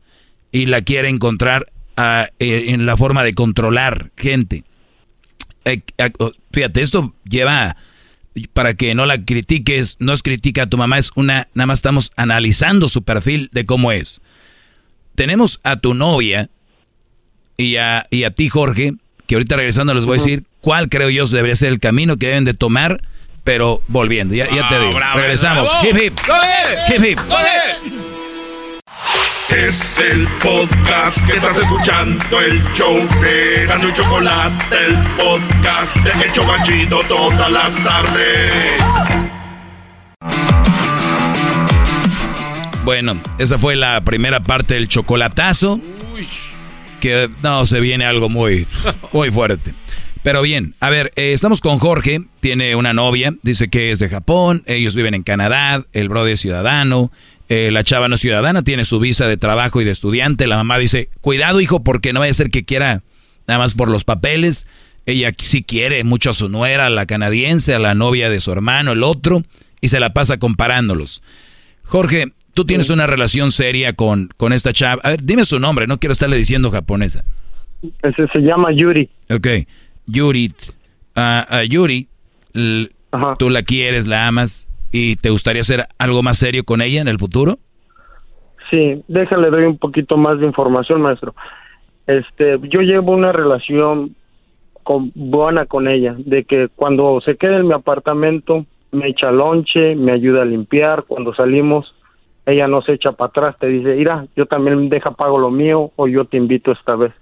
y 0.52 0.66
la 0.66 0.82
quiere 0.82 1.08
encontrar 1.08 1.66
ah, 1.96 2.28
eh, 2.38 2.66
en 2.68 2.86
la 2.86 2.96
forma 2.96 3.24
de 3.24 3.34
controlar 3.34 4.12
gente. 4.16 4.64
Eh, 5.64 5.82
eh, 5.98 6.12
oh, 6.18 6.32
fíjate, 6.52 6.82
esto 6.82 7.14
lleva 7.24 7.76
para 8.52 8.74
que 8.74 8.94
no 8.94 9.06
la 9.06 9.24
critiques, 9.24 9.96
no 9.98 10.12
es 10.12 10.22
crítica 10.22 10.62
a 10.62 10.66
tu 10.66 10.78
mamá, 10.78 10.98
es 10.98 11.10
una, 11.16 11.48
nada 11.54 11.66
más 11.66 11.78
estamos 11.78 12.12
analizando 12.16 12.88
su 12.88 13.02
perfil 13.02 13.50
de 13.52 13.66
cómo 13.66 13.92
es. 13.92 14.20
Tenemos 15.14 15.60
a 15.62 15.76
tu 15.76 15.94
novia 15.94 16.48
y 17.56 17.76
a, 17.76 18.06
y 18.10 18.24
a 18.24 18.30
ti, 18.30 18.48
Jorge, 18.48 18.94
que 19.26 19.34
ahorita 19.34 19.56
regresando 19.56 19.94
les 19.94 20.06
voy 20.06 20.18
a 20.18 20.22
decir 20.22 20.44
cuál 20.60 20.88
creo 20.88 21.10
yo 21.10 21.26
debería 21.26 21.56
ser 21.56 21.72
el 21.72 21.80
camino 21.80 22.16
que 22.16 22.28
deben 22.28 22.44
de 22.44 22.54
tomar, 22.54 23.02
pero 23.44 23.82
volviendo, 23.88 24.34
ya, 24.34 24.48
ya 24.50 24.68
te 24.68 24.78
digo. 24.78 24.98
Regresamos. 25.14 25.70
Hip 25.82 25.96
hip. 25.96 26.18
Hip 26.88 27.04
hip. 27.04 27.18
Es 29.48 29.98
el 29.98 30.26
podcast 30.42 31.26
que 31.26 31.36
estás 31.36 31.58
escuchando, 31.58 32.40
el 32.40 32.62
show 32.72 32.96
de 33.20 33.66
Gano 33.66 33.88
y 33.88 33.92
Chocolate, 33.92 34.76
el 34.86 34.96
podcast 35.16 35.94
de 35.96 36.24
El 36.24 36.32
Chobachito 36.32 37.02
todas 37.06 37.50
las 37.50 37.84
tardes. 37.84 38.82
Bueno, 42.84 43.20
esa 43.38 43.58
fue 43.58 43.76
la 43.76 44.00
primera 44.00 44.42
parte 44.42 44.74
del 44.74 44.88
chocolatazo. 44.88 45.80
Que 47.00 47.28
no, 47.42 47.66
se 47.66 47.80
viene 47.80 48.06
algo 48.06 48.28
muy, 48.28 48.66
muy 49.12 49.30
fuerte. 49.30 49.74
Pero 50.22 50.40
bien, 50.42 50.74
a 50.78 50.88
ver, 50.88 51.10
eh, 51.16 51.32
estamos 51.32 51.60
con 51.60 51.78
Jorge, 51.78 52.22
tiene 52.38 52.76
una 52.76 52.92
novia, 52.92 53.34
dice 53.42 53.68
que 53.68 53.90
es 53.90 53.98
de 53.98 54.08
Japón, 54.08 54.62
ellos 54.66 54.94
viven 54.94 55.14
en 55.14 55.24
Canadá, 55.24 55.84
el 55.92 56.08
brother 56.08 56.34
es 56.34 56.40
ciudadano, 56.40 57.10
eh, 57.48 57.70
la 57.72 57.82
chava 57.82 58.06
no 58.06 58.14
es 58.14 58.20
ciudadana, 58.20 58.62
tiene 58.62 58.84
su 58.84 59.00
visa 59.00 59.26
de 59.26 59.36
trabajo 59.36 59.80
y 59.80 59.84
de 59.84 59.90
estudiante, 59.90 60.46
la 60.46 60.56
mamá 60.56 60.78
dice, 60.78 61.08
cuidado 61.20 61.60
hijo, 61.60 61.82
porque 61.82 62.12
no 62.12 62.20
vaya 62.20 62.30
a 62.30 62.34
ser 62.34 62.50
que 62.50 62.64
quiera 62.64 63.02
nada 63.48 63.58
más 63.58 63.74
por 63.74 63.90
los 63.90 64.04
papeles, 64.04 64.68
ella 65.06 65.32
sí 65.36 65.64
quiere 65.64 66.04
mucho 66.04 66.30
a 66.30 66.34
su 66.34 66.48
nuera, 66.48 66.86
a 66.86 66.90
la 66.90 67.06
canadiense, 67.06 67.74
a 67.74 67.80
la 67.80 67.96
novia 67.96 68.30
de 68.30 68.40
su 68.40 68.52
hermano, 68.52 68.92
el 68.92 69.02
otro, 69.02 69.42
y 69.80 69.88
se 69.88 69.98
la 69.98 70.12
pasa 70.12 70.38
comparándolos. 70.38 71.24
Jorge, 71.82 72.32
tú 72.54 72.64
tienes 72.64 72.90
una 72.90 73.08
relación 73.08 73.50
seria 73.50 73.94
con, 73.94 74.30
con 74.36 74.52
esta 74.52 74.72
chava, 74.72 75.02
a 75.02 75.10
ver, 75.10 75.24
dime 75.24 75.44
su 75.44 75.58
nombre, 75.58 75.88
no 75.88 75.98
quiero 75.98 76.12
estarle 76.12 76.36
diciendo 76.36 76.70
japonesa. 76.70 77.24
Ese 78.02 78.28
se 78.32 78.38
llama 78.38 78.68
Yuri. 78.72 79.10
Ok, 79.28 79.48
Yuri, 80.06 80.52
ah, 81.16 81.62
Yuri, 81.68 82.08
l- 82.54 82.88
tú 83.38 83.50
la 83.50 83.62
quieres, 83.62 84.06
la 84.06 84.26
amas 84.26 84.68
y 84.90 85.16
te 85.16 85.30
gustaría 85.30 85.60
hacer 85.62 85.86
algo 85.98 86.22
más 86.22 86.38
serio 86.38 86.64
con 86.64 86.80
ella 86.82 87.00
en 87.00 87.08
el 87.08 87.18
futuro. 87.18 87.58
Sí, 88.70 89.02
déjale 89.08 89.50
doy 89.50 89.64
un 89.64 89.78
poquito 89.78 90.16
más 90.16 90.38
de 90.38 90.46
información, 90.46 91.02
maestro. 91.02 91.34
Este, 92.06 92.58
yo 92.62 92.80
llevo 92.80 93.12
una 93.12 93.32
relación 93.32 94.14
con, 94.82 95.12
buena 95.14 95.66
con 95.66 95.88
ella, 95.88 96.14
de 96.18 96.44
que 96.44 96.68
cuando 96.74 97.20
se 97.20 97.36
queda 97.36 97.58
en 97.58 97.68
mi 97.68 97.74
apartamento 97.74 98.66
me 98.90 99.08
echa 99.08 99.30
lonche, 99.30 99.94
me 99.94 100.12
ayuda 100.12 100.42
a 100.42 100.46
limpiar, 100.46 101.04
cuando 101.04 101.34
salimos 101.34 101.94
ella 102.44 102.66
no 102.66 102.82
se 102.82 102.94
echa 102.94 103.12
para 103.12 103.28
atrás, 103.28 103.56
te 103.60 103.68
dice, 103.68 103.94
mira, 103.94 104.26
yo 104.34 104.46
también 104.46 104.88
deja 104.88 105.12
pago 105.12 105.38
lo 105.38 105.50
mío 105.50 105.92
o 105.94 106.08
yo 106.08 106.24
te 106.24 106.36
invito 106.36 106.72
esta 106.72 106.96
vez. 106.96 107.12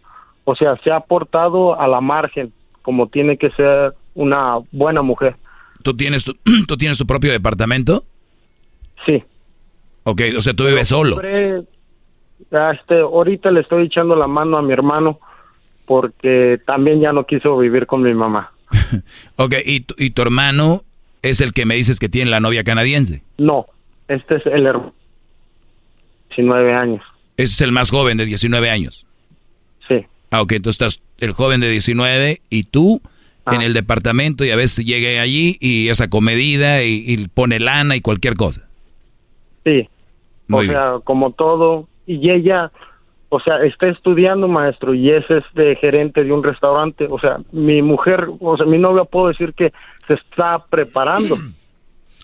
O 0.44 0.54
sea, 0.54 0.76
se 0.78 0.90
ha 0.90 1.00
portado 1.00 1.78
a 1.78 1.86
la 1.86 2.00
margen, 2.00 2.52
como 2.82 3.08
tiene 3.08 3.36
que 3.36 3.50
ser 3.50 3.94
una 4.14 4.58
buena 4.72 5.02
mujer. 5.02 5.36
¿Tú 5.82 5.96
tienes 5.96 6.24
tu, 6.24 6.32
¿tú 6.66 6.76
tienes 6.76 6.98
tu 6.98 7.06
propio 7.06 7.30
departamento? 7.32 8.04
Sí. 9.06 9.22
Ok, 10.04 10.22
o 10.36 10.40
sea, 10.40 10.54
tú 10.54 10.64
vives 10.66 10.88
solo. 10.88 11.16
Ah, 12.52 12.72
este, 12.78 13.00
ahorita 13.00 13.50
le 13.50 13.60
estoy 13.60 13.86
echando 13.86 14.16
la 14.16 14.26
mano 14.26 14.56
a 14.58 14.62
mi 14.62 14.72
hermano 14.72 15.20
porque 15.86 16.58
también 16.66 17.00
ya 17.00 17.12
no 17.12 17.24
quiso 17.26 17.56
vivir 17.58 17.86
con 17.86 18.02
mi 18.02 18.14
mamá. 18.14 18.52
Ok, 19.36 19.54
y, 19.64 19.80
tu- 19.80 19.94
y 19.98 20.10
tu 20.10 20.22
hermano 20.22 20.82
es 21.22 21.40
el 21.40 21.52
que 21.52 21.66
me 21.66 21.74
dices 21.76 21.98
que 21.98 22.08
tiene 22.08 22.30
la 22.30 22.40
novia 22.40 22.64
canadiense. 22.64 23.22
No, 23.38 23.66
este 24.08 24.36
es 24.36 24.46
el 24.46 24.66
hermano. 24.66 24.94
19 26.30 26.74
años. 26.74 27.02
Ese 27.36 27.54
es 27.54 27.60
el 27.62 27.72
más 27.72 27.90
joven 27.90 28.16
de 28.18 28.26
19 28.26 28.70
años. 28.70 29.06
Sí. 29.88 30.04
Ah, 30.30 30.42
ok, 30.42 30.52
entonces 30.52 30.80
estás 30.80 31.02
el 31.20 31.32
joven 31.32 31.60
de 31.60 31.70
19 31.70 32.40
y 32.50 32.64
tú 32.64 33.00
en 33.50 33.62
el 33.62 33.72
departamento 33.72 34.44
y 34.44 34.50
a 34.50 34.56
veces 34.56 34.84
llegue 34.84 35.18
allí 35.18 35.56
y 35.60 35.88
es 35.88 36.00
acomedida 36.00 36.84
y, 36.84 37.04
y 37.06 37.26
pone 37.28 37.58
lana 37.58 37.96
y 37.96 38.00
cualquier 38.00 38.34
cosa. 38.34 38.68
Sí. 39.64 39.88
Muy 40.46 40.68
o 40.68 40.72
sea, 40.72 40.92
como 41.02 41.32
todo. 41.32 41.88
Y 42.06 42.30
ella, 42.30 42.70
o 43.28 43.40
sea, 43.40 43.62
está 43.64 43.88
estudiando, 43.88 44.46
maestro, 44.46 44.94
y 44.94 45.10
es 45.10 45.24
este 45.28 45.76
gerente 45.76 46.22
de 46.22 46.30
un 46.32 46.44
restaurante. 46.44 47.06
O 47.10 47.18
sea, 47.18 47.38
mi 47.52 47.82
mujer, 47.82 48.28
o 48.40 48.56
sea, 48.56 48.66
mi 48.66 48.78
novia 48.78 49.04
puedo 49.04 49.28
decir 49.28 49.52
que 49.54 49.72
se 50.06 50.14
está 50.14 50.64
preparando. 50.70 51.36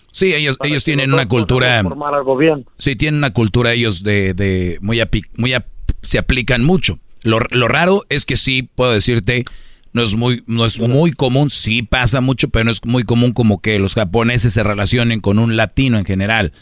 Sí, 0.09 0.33
ellos, 0.33 0.57
ellos 0.63 0.83
tienen 0.83 1.13
una 1.13 1.27
cultura... 1.27 1.83
formar 1.83 2.15
algo 2.15 2.35
bien. 2.35 2.65
Sí, 2.79 2.95
tienen 2.95 3.19
una 3.19 3.33
cultura 3.33 3.73
ellos 3.73 4.01
de, 4.01 4.33
de 4.33 4.79
muy, 4.81 4.97
api- 4.97 5.27
muy 5.35 5.53
ap- 5.53 5.67
se 6.01 6.17
aplican 6.17 6.63
mucho. 6.63 6.97
Lo, 7.23 7.39
lo 7.51 7.67
raro 7.67 8.03
es 8.09 8.25
que 8.25 8.37
sí, 8.37 8.63
puedo 8.63 8.91
decirte, 8.91 9.45
no 9.93 10.03
es 10.03 10.15
muy, 10.15 10.43
no 10.45 10.65
es 10.65 10.79
muy 10.79 11.11
común, 11.11 11.49
sí 11.49 11.81
pasa 11.81 12.21
mucho, 12.21 12.49
pero 12.49 12.65
no 12.65 12.71
es 12.71 12.83
muy 12.85 13.03
común 13.03 13.33
como 13.33 13.61
que 13.61 13.79
los 13.79 13.95
japoneses 13.95 14.53
se 14.53 14.63
relacionen 14.63 15.21
con 15.21 15.39
un 15.39 15.55
latino 15.55 15.97
en 15.97 16.05
general. 16.05 16.53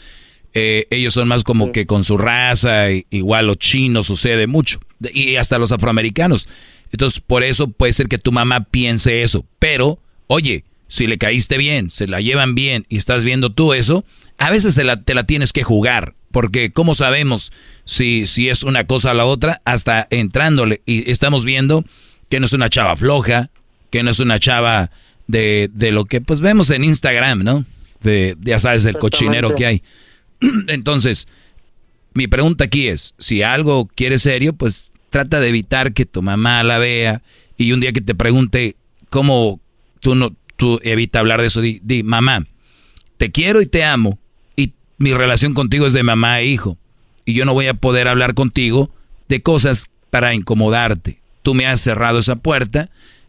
Eh, 0.54 0.86
ellos 0.88 1.12
son 1.12 1.28
más 1.28 1.44
como 1.44 1.70
que 1.70 1.84
con 1.84 2.02
su 2.02 2.16
raza, 2.16 2.86
igual 3.10 3.46
los 3.46 3.58
chinos 3.58 4.06
sucede 4.06 4.46
mucho, 4.46 4.80
y 5.12 5.36
hasta 5.36 5.58
los 5.58 5.70
afroamericanos. 5.70 6.48
Entonces, 6.92 7.20
por 7.20 7.44
eso 7.44 7.68
puede 7.68 7.92
ser 7.92 8.08
que 8.08 8.16
tu 8.16 8.32
mamá 8.32 8.64
piense 8.64 9.22
eso. 9.22 9.44
Pero, 9.58 9.98
oye, 10.28 10.64
si 10.88 11.06
le 11.06 11.18
caíste 11.18 11.58
bien, 11.58 11.90
se 11.90 12.06
la 12.06 12.22
llevan 12.22 12.54
bien 12.54 12.86
y 12.88 12.96
estás 12.96 13.22
viendo 13.22 13.52
tú 13.52 13.74
eso, 13.74 14.04
a 14.38 14.50
veces 14.50 14.76
te 14.76 14.84
la, 14.84 15.02
te 15.02 15.14
la 15.14 15.26
tienes 15.26 15.52
que 15.52 15.62
jugar. 15.62 16.14
Porque, 16.30 16.70
¿cómo 16.70 16.94
sabemos 16.94 17.52
si, 17.86 18.26
si 18.26 18.50
es 18.50 18.64
una 18.64 18.84
cosa 18.84 19.12
o 19.12 19.14
la 19.14 19.24
otra? 19.24 19.62
Hasta 19.64 20.06
entrándole 20.10 20.82
y 20.84 21.10
estamos 21.10 21.44
viendo 21.44 21.84
que 22.28 22.40
no 22.40 22.46
es 22.46 22.52
una 22.52 22.68
chava 22.68 22.96
floja, 22.96 23.50
que 23.90 24.02
no 24.02 24.10
es 24.10 24.18
una 24.18 24.38
chava 24.38 24.90
de, 25.28 25.70
de 25.72 25.92
lo 25.92 26.04
que 26.04 26.20
pues 26.20 26.40
vemos 26.40 26.68
en 26.70 26.84
Instagram, 26.84 27.44
¿no? 27.44 27.64
De, 28.00 28.36
de, 28.38 28.50
ya 28.50 28.58
sabes, 28.58 28.84
el 28.84 28.98
cochinero 28.98 29.54
que 29.54 29.66
hay. 29.66 29.82
Entonces, 30.68 31.28
mi 32.12 32.26
pregunta 32.26 32.64
aquí 32.64 32.88
es, 32.88 33.14
si 33.18 33.42
algo 33.42 33.86
quieres 33.86 34.22
serio, 34.22 34.52
pues 34.52 34.92
trata 35.10 35.40
de 35.40 35.48
evitar 35.48 35.92
que 35.92 36.06
tu 36.06 36.22
mamá 36.22 36.64
la 36.64 36.78
vea 36.78 37.22
y 37.56 37.70
un 37.72 37.80
día 37.80 37.92
que 37.92 38.00
te 38.00 38.16
pregunte 38.16 38.76
cómo 39.10 39.60
tú 40.00 40.14
no 40.14 40.34
tú 40.56 40.80
evita 40.82 41.20
hablar 41.20 41.40
de 41.40 41.48
eso, 41.48 41.60
di, 41.60 41.80
di, 41.84 42.02
mamá, 42.02 42.44
te 43.18 43.30
quiero 43.30 43.60
y 43.60 43.66
te 43.66 43.84
amo 43.84 44.18
y 44.56 44.72
mi 44.98 45.12
relación 45.14 45.54
contigo 45.54 45.86
es 45.86 45.92
de 45.92 46.02
mamá 46.02 46.40
e 46.40 46.46
hijo 46.46 46.78
y 47.26 47.34
yo 47.34 47.44
no 47.44 47.52
voy 47.52 47.66
a 47.66 47.74
poder 47.74 48.08
hablar 48.08 48.32
contigo 48.32 48.90
de 49.28 49.42
cosas 49.42 49.90
para 50.08 50.32
incomodarte. 50.32 51.20
Tú 51.42 51.54
me 51.54 51.66
has 51.66 51.80
cerrado 51.80 52.18
esa 52.18 52.36
puerta 52.36 52.88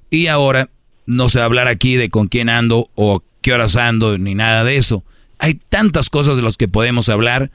y 0.09 0.27
ahora 0.27 0.69
no 1.06 1.27
se 1.27 1.40
va 1.40 1.43
a 1.43 1.48
hablar 1.48 1.67
aquí 1.67 1.95
de 1.95 2.09
con 2.09 2.27
quién 2.27 2.48
ando 2.48 2.90
o 2.95 3.24
qué 3.42 3.51
horas 3.51 3.76
ando 3.76 4.17
ni 4.17 4.35
nada 4.35 4.64
de 4.64 4.77
eso. 4.77 5.03
Hay 5.40 5.56
tantas 5.56 6.09
cosas 6.09 6.38
de 6.38 6.43
las 6.43 6.56
que 6.56 6.67
podemos 6.67 7.09
hablar 7.09 7.51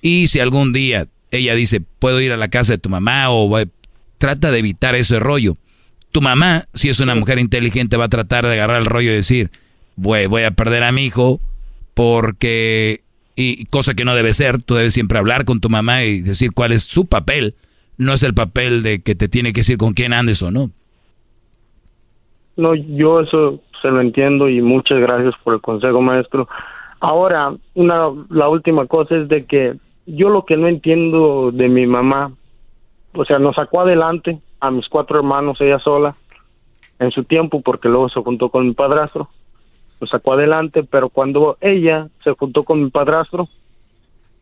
y 0.00 0.26
si 0.28 0.40
algún 0.40 0.72
día 0.72 1.06
ella 1.30 1.54
dice, 1.54 1.80
puedo 1.80 2.20
ir 2.20 2.32
a 2.32 2.36
la 2.36 2.48
casa 2.48 2.72
de 2.72 2.78
tu 2.78 2.88
mamá 2.88 3.30
o 3.30 3.48
voy-", 3.48 3.70
trata 4.18 4.50
de 4.50 4.58
evitar 4.58 4.94
ese 4.94 5.18
rollo. 5.18 5.56
Tu 6.10 6.22
mamá, 6.22 6.66
si 6.72 6.88
es 6.88 7.00
una 7.00 7.14
mujer 7.14 7.38
inteligente, 7.38 7.96
va 7.96 8.06
a 8.06 8.08
tratar 8.08 8.46
de 8.46 8.54
agarrar 8.54 8.80
el 8.80 8.86
rollo 8.86 9.10
y 9.10 9.14
decir, 9.14 9.50
voy, 9.96 10.26
voy 10.26 10.44
a 10.44 10.52
perder 10.52 10.82
a 10.84 10.92
mi 10.92 11.04
hijo 11.04 11.40
porque, 11.94 13.02
y 13.36 13.66
cosa 13.66 13.94
que 13.94 14.04
no 14.04 14.14
debe 14.14 14.32
ser, 14.32 14.62
tú 14.62 14.74
debes 14.74 14.94
siempre 14.94 15.18
hablar 15.18 15.44
con 15.44 15.60
tu 15.60 15.68
mamá 15.68 16.02
y 16.04 16.22
decir 16.22 16.52
cuál 16.52 16.72
es 16.72 16.82
su 16.84 17.06
papel. 17.06 17.54
No 17.98 18.14
es 18.14 18.22
el 18.22 18.34
papel 18.34 18.82
de 18.82 19.02
que 19.02 19.14
te 19.14 19.28
tiene 19.28 19.52
que 19.52 19.60
decir 19.60 19.76
con 19.76 19.92
quién 19.92 20.12
andes 20.12 20.42
o 20.42 20.50
no. 20.50 20.70
No, 22.56 22.74
yo 22.74 23.20
eso 23.20 23.60
se 23.82 23.88
lo 23.88 24.00
entiendo 24.00 24.48
y 24.48 24.62
muchas 24.62 24.98
gracias 24.98 25.34
por 25.44 25.54
el 25.54 25.60
consejo, 25.60 26.00
maestro. 26.00 26.48
Ahora, 27.00 27.54
una, 27.74 28.08
la 28.30 28.48
última 28.48 28.86
cosa 28.86 29.16
es 29.16 29.28
de 29.28 29.44
que 29.44 29.76
yo 30.06 30.30
lo 30.30 30.44
que 30.46 30.56
no 30.56 30.66
entiendo 30.66 31.50
de 31.52 31.68
mi 31.68 31.86
mamá, 31.86 32.32
o 33.14 33.24
sea, 33.24 33.38
nos 33.38 33.56
sacó 33.56 33.82
adelante 33.82 34.38
a 34.60 34.70
mis 34.70 34.88
cuatro 34.88 35.18
hermanos 35.18 35.60
ella 35.60 35.78
sola 35.78 36.16
en 36.98 37.10
su 37.10 37.24
tiempo 37.24 37.60
porque 37.60 37.88
luego 37.88 38.08
se 38.08 38.22
juntó 38.22 38.48
con 38.48 38.66
mi 38.66 38.72
padrastro, 38.72 39.28
nos 40.00 40.10
sacó 40.10 40.34
adelante, 40.34 40.82
pero 40.82 41.08
cuando 41.08 41.56
ella 41.60 42.08
se 42.22 42.32
juntó 42.32 42.64
con 42.64 42.82
mi 42.82 42.90
padrastro, 42.90 43.48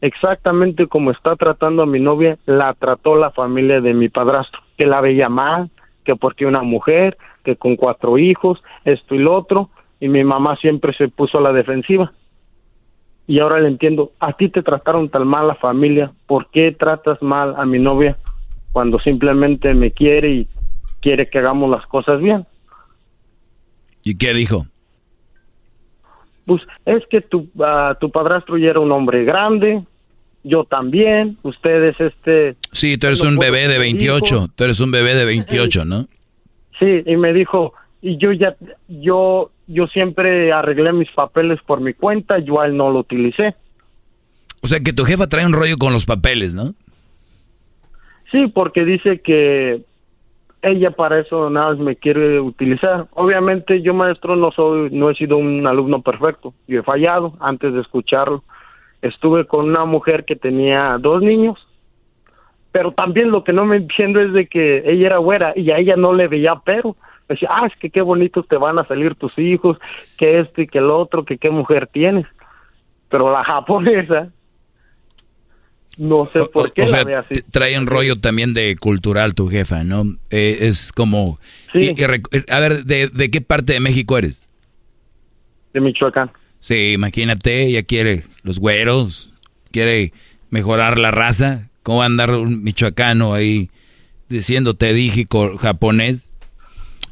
exactamente 0.01 0.87
como 0.87 1.11
está 1.11 1.37
tratando 1.37 1.83
a 1.83 1.87
mi 1.87 2.01
novia, 2.01 2.39
la 2.47 2.75
trató 2.75 3.17
la 3.17 3.31
familia 3.31 3.81
de 3.81 3.95
mi 3.95 4.09
padrastro, 4.09 4.61
que 4.77 4.87
la 4.87 5.01
veía 5.01 5.29
mal, 5.29 5.71
que 6.05 6.17
porque 6.17 6.47
una 6.47 6.63
mujer, 6.63 7.17
que 7.45 7.57
con 7.57 7.77
cuatro 7.77 8.19
hijos, 8.19 8.63
esto 8.85 9.15
y 9.15 9.19
lo 9.19 9.35
otro, 9.35 9.71
y 10.01 10.09
mi 10.09 10.25
mamá 10.25 10.57
siempre 10.57 10.93
se 10.95 11.09
puso 11.09 11.41
la 11.41 11.53
defensiva. 11.53 12.13
Y 13.27 13.39
ahora 13.39 13.61
le 13.61 13.69
entiendo, 13.69 14.13
a 14.21 14.35
ti 14.35 14.51
te 14.51 14.63
trataron 14.63 15.09
tan 15.09 15.27
mal 15.27 15.49
la 15.49 15.55
familia, 15.55 16.13
¿por 16.27 16.51
qué 16.51 16.73
tratas 16.73 17.23
mal 17.23 17.55
a 17.57 17.65
mi 17.65 17.79
novia 17.79 18.19
cuando 18.73 18.99
simplemente 18.99 19.75
me 19.75 19.93
quiere 19.93 20.31
y 20.31 20.49
quiere 21.01 21.31
que 21.31 21.39
hagamos 21.39 21.71
las 21.71 21.87
cosas 21.87 22.21
bien? 22.21 22.45
¿Y 24.05 24.19
qué 24.19 24.35
dijo? 24.35 24.67
Pues 26.47 26.67
es 26.85 27.03
que 27.09 27.21
tu, 27.21 27.49
ah, 27.61 27.97
tu 28.01 28.11
padrastro 28.11 28.59
ya 28.59 28.71
era 28.71 28.81
un 28.81 28.93
hombre 28.93 29.25
grande, 29.25 29.83
yo 30.43 30.65
también, 30.65 31.39
ustedes 31.43 31.99
este... 31.99 32.57
Sí, 32.73 32.99
tú 32.99 33.07
eres 33.07 33.23
un 33.23 33.39
bebé 33.39 33.67
de 33.67 33.79
28, 33.79 34.49
tú 34.55 34.65
eres 34.65 34.79
un 34.81 34.91
bebé 34.91 35.15
de 35.15 35.25
28, 35.25 35.85
¿no? 35.87 36.07
Sí, 36.79 37.03
y 37.07 37.17
me 37.17 37.33
dijo, 37.33 37.73
y 38.03 38.19
yo 38.19 38.33
ya, 38.33 38.55
yo, 38.89 39.51
yo 39.67 39.87
siempre 39.87 40.53
arreglé 40.53 40.93
mis 40.93 41.11
papeles 41.11 41.61
por 41.67 41.81
mi 41.81 41.95
cuenta, 41.95 42.39
yo 42.39 42.61
a 42.61 42.67
él 42.67 42.77
no 42.77 42.91
lo 42.91 43.01
utilicé. 43.01 43.55
O 44.61 44.67
sea 44.67 44.81
que 44.81 44.93
tu 44.93 45.05
jefa 45.05 45.29
trae 45.29 45.47
un 45.47 45.55
rollo 45.55 45.79
con 45.79 45.93
los 45.93 46.05
papeles, 46.05 46.55
¿no? 46.55 46.75
Sí, 48.31 48.49
porque 48.49 48.85
dice 48.85 49.21
que 49.21 49.83
ella 50.65 50.91
para 50.91 51.21
eso 51.21 51.51
nada 51.51 51.71
más 51.71 51.79
me 51.79 51.97
quiere 51.97 52.41
utilizar. 52.41 53.07
Obviamente 53.13 53.83
yo 53.83 53.95
maestro 53.95 54.37
no 54.37 54.51
soy, 54.53 54.91
no 54.91 55.11
he 55.11 55.15
sido 55.15 55.37
un 55.37 55.67
alumno 55.67 56.03
perfecto, 56.03 56.55
yo 56.67 56.81
he 56.81 56.83
fallado 56.83 57.35
antes 57.41 57.73
de 57.73 57.81
escucharlo 57.81 58.43
estuve 59.05 59.47
con 59.47 59.69
una 59.69 59.85
mujer 59.85 60.25
que 60.25 60.35
tenía 60.35 60.97
dos 60.99 61.23
niños, 61.23 61.59
pero 62.73 62.93
también 62.93 63.31
lo 63.31 63.45
que 63.45 63.53
no 63.53 63.67
me 63.67 63.77
entiendo 63.77 64.19
es 64.21 64.33
de 64.33 64.47
que 64.47 64.79
ella 64.91 65.07
era 65.07 65.19
güera 65.19 65.53
y 65.55 65.71
a 65.71 65.79
ella 65.79 65.95
no 65.97 66.13
le 66.13 66.27
veía 66.27 66.57
pero. 66.65 66.97
Me 67.29 67.35
decía, 67.35 67.49
ah, 67.53 67.67
es 67.67 67.77
que 67.79 67.91
qué 67.91 68.03
bonitos 68.03 68.49
te 68.49 68.57
van 68.57 68.79
a 68.79 68.87
salir 68.87 69.15
tus 69.15 69.39
hijos, 69.39 69.79
que 70.19 70.41
esto 70.41 70.63
y 70.63 70.67
que 70.67 70.79
el 70.79 70.91
otro, 70.91 71.25
que 71.25 71.39
qué 71.39 71.51
mujer 71.51 71.87
tienes. 71.87 72.27
Pero 73.11 73.31
la 73.31 73.45
japonesa, 73.45 74.29
no 75.99 76.29
sé 76.33 76.45
por 76.53 76.73
qué 76.73 76.87
la 76.87 77.05
ve 77.05 77.15
así. 77.17 77.43
Trae 77.51 77.79
un 77.79 77.87
rollo 77.87 78.17
también 78.17 78.55
de 78.55 78.77
cultural 78.77 79.35
tu 79.35 79.49
jefa, 79.49 79.85
¿no? 79.85 80.17
Eh, 80.31 80.59
es 80.63 80.93
como... 80.93 81.39
a 82.49 82.61
ver, 82.61 82.85
¿de, 82.85 83.09
¿de 83.09 83.31
qué 83.31 83.41
parte 83.41 83.75
de 83.75 83.81
México 83.81 84.19
eres? 84.19 84.45
De 85.73 85.81
Michoacán. 85.81 86.31
Sí, 86.61 86.93
imagínate, 86.93 87.65
ella 87.67 87.83
quiere 87.83 88.25
los 88.43 88.59
güeros, 88.59 89.33
quiere 89.71 90.13
mejorar 90.51 90.99
la 90.99 91.11
raza. 91.11 91.69
¿Cómo 91.83 91.99
va 91.99 92.05
a 92.05 92.07
andar 92.07 92.31
un 92.31 92.63
michoacano 92.63 93.35
ahí 93.35 93.69
diciéndote 94.31 94.95
dije 94.95 95.27
japonés? 95.59 96.33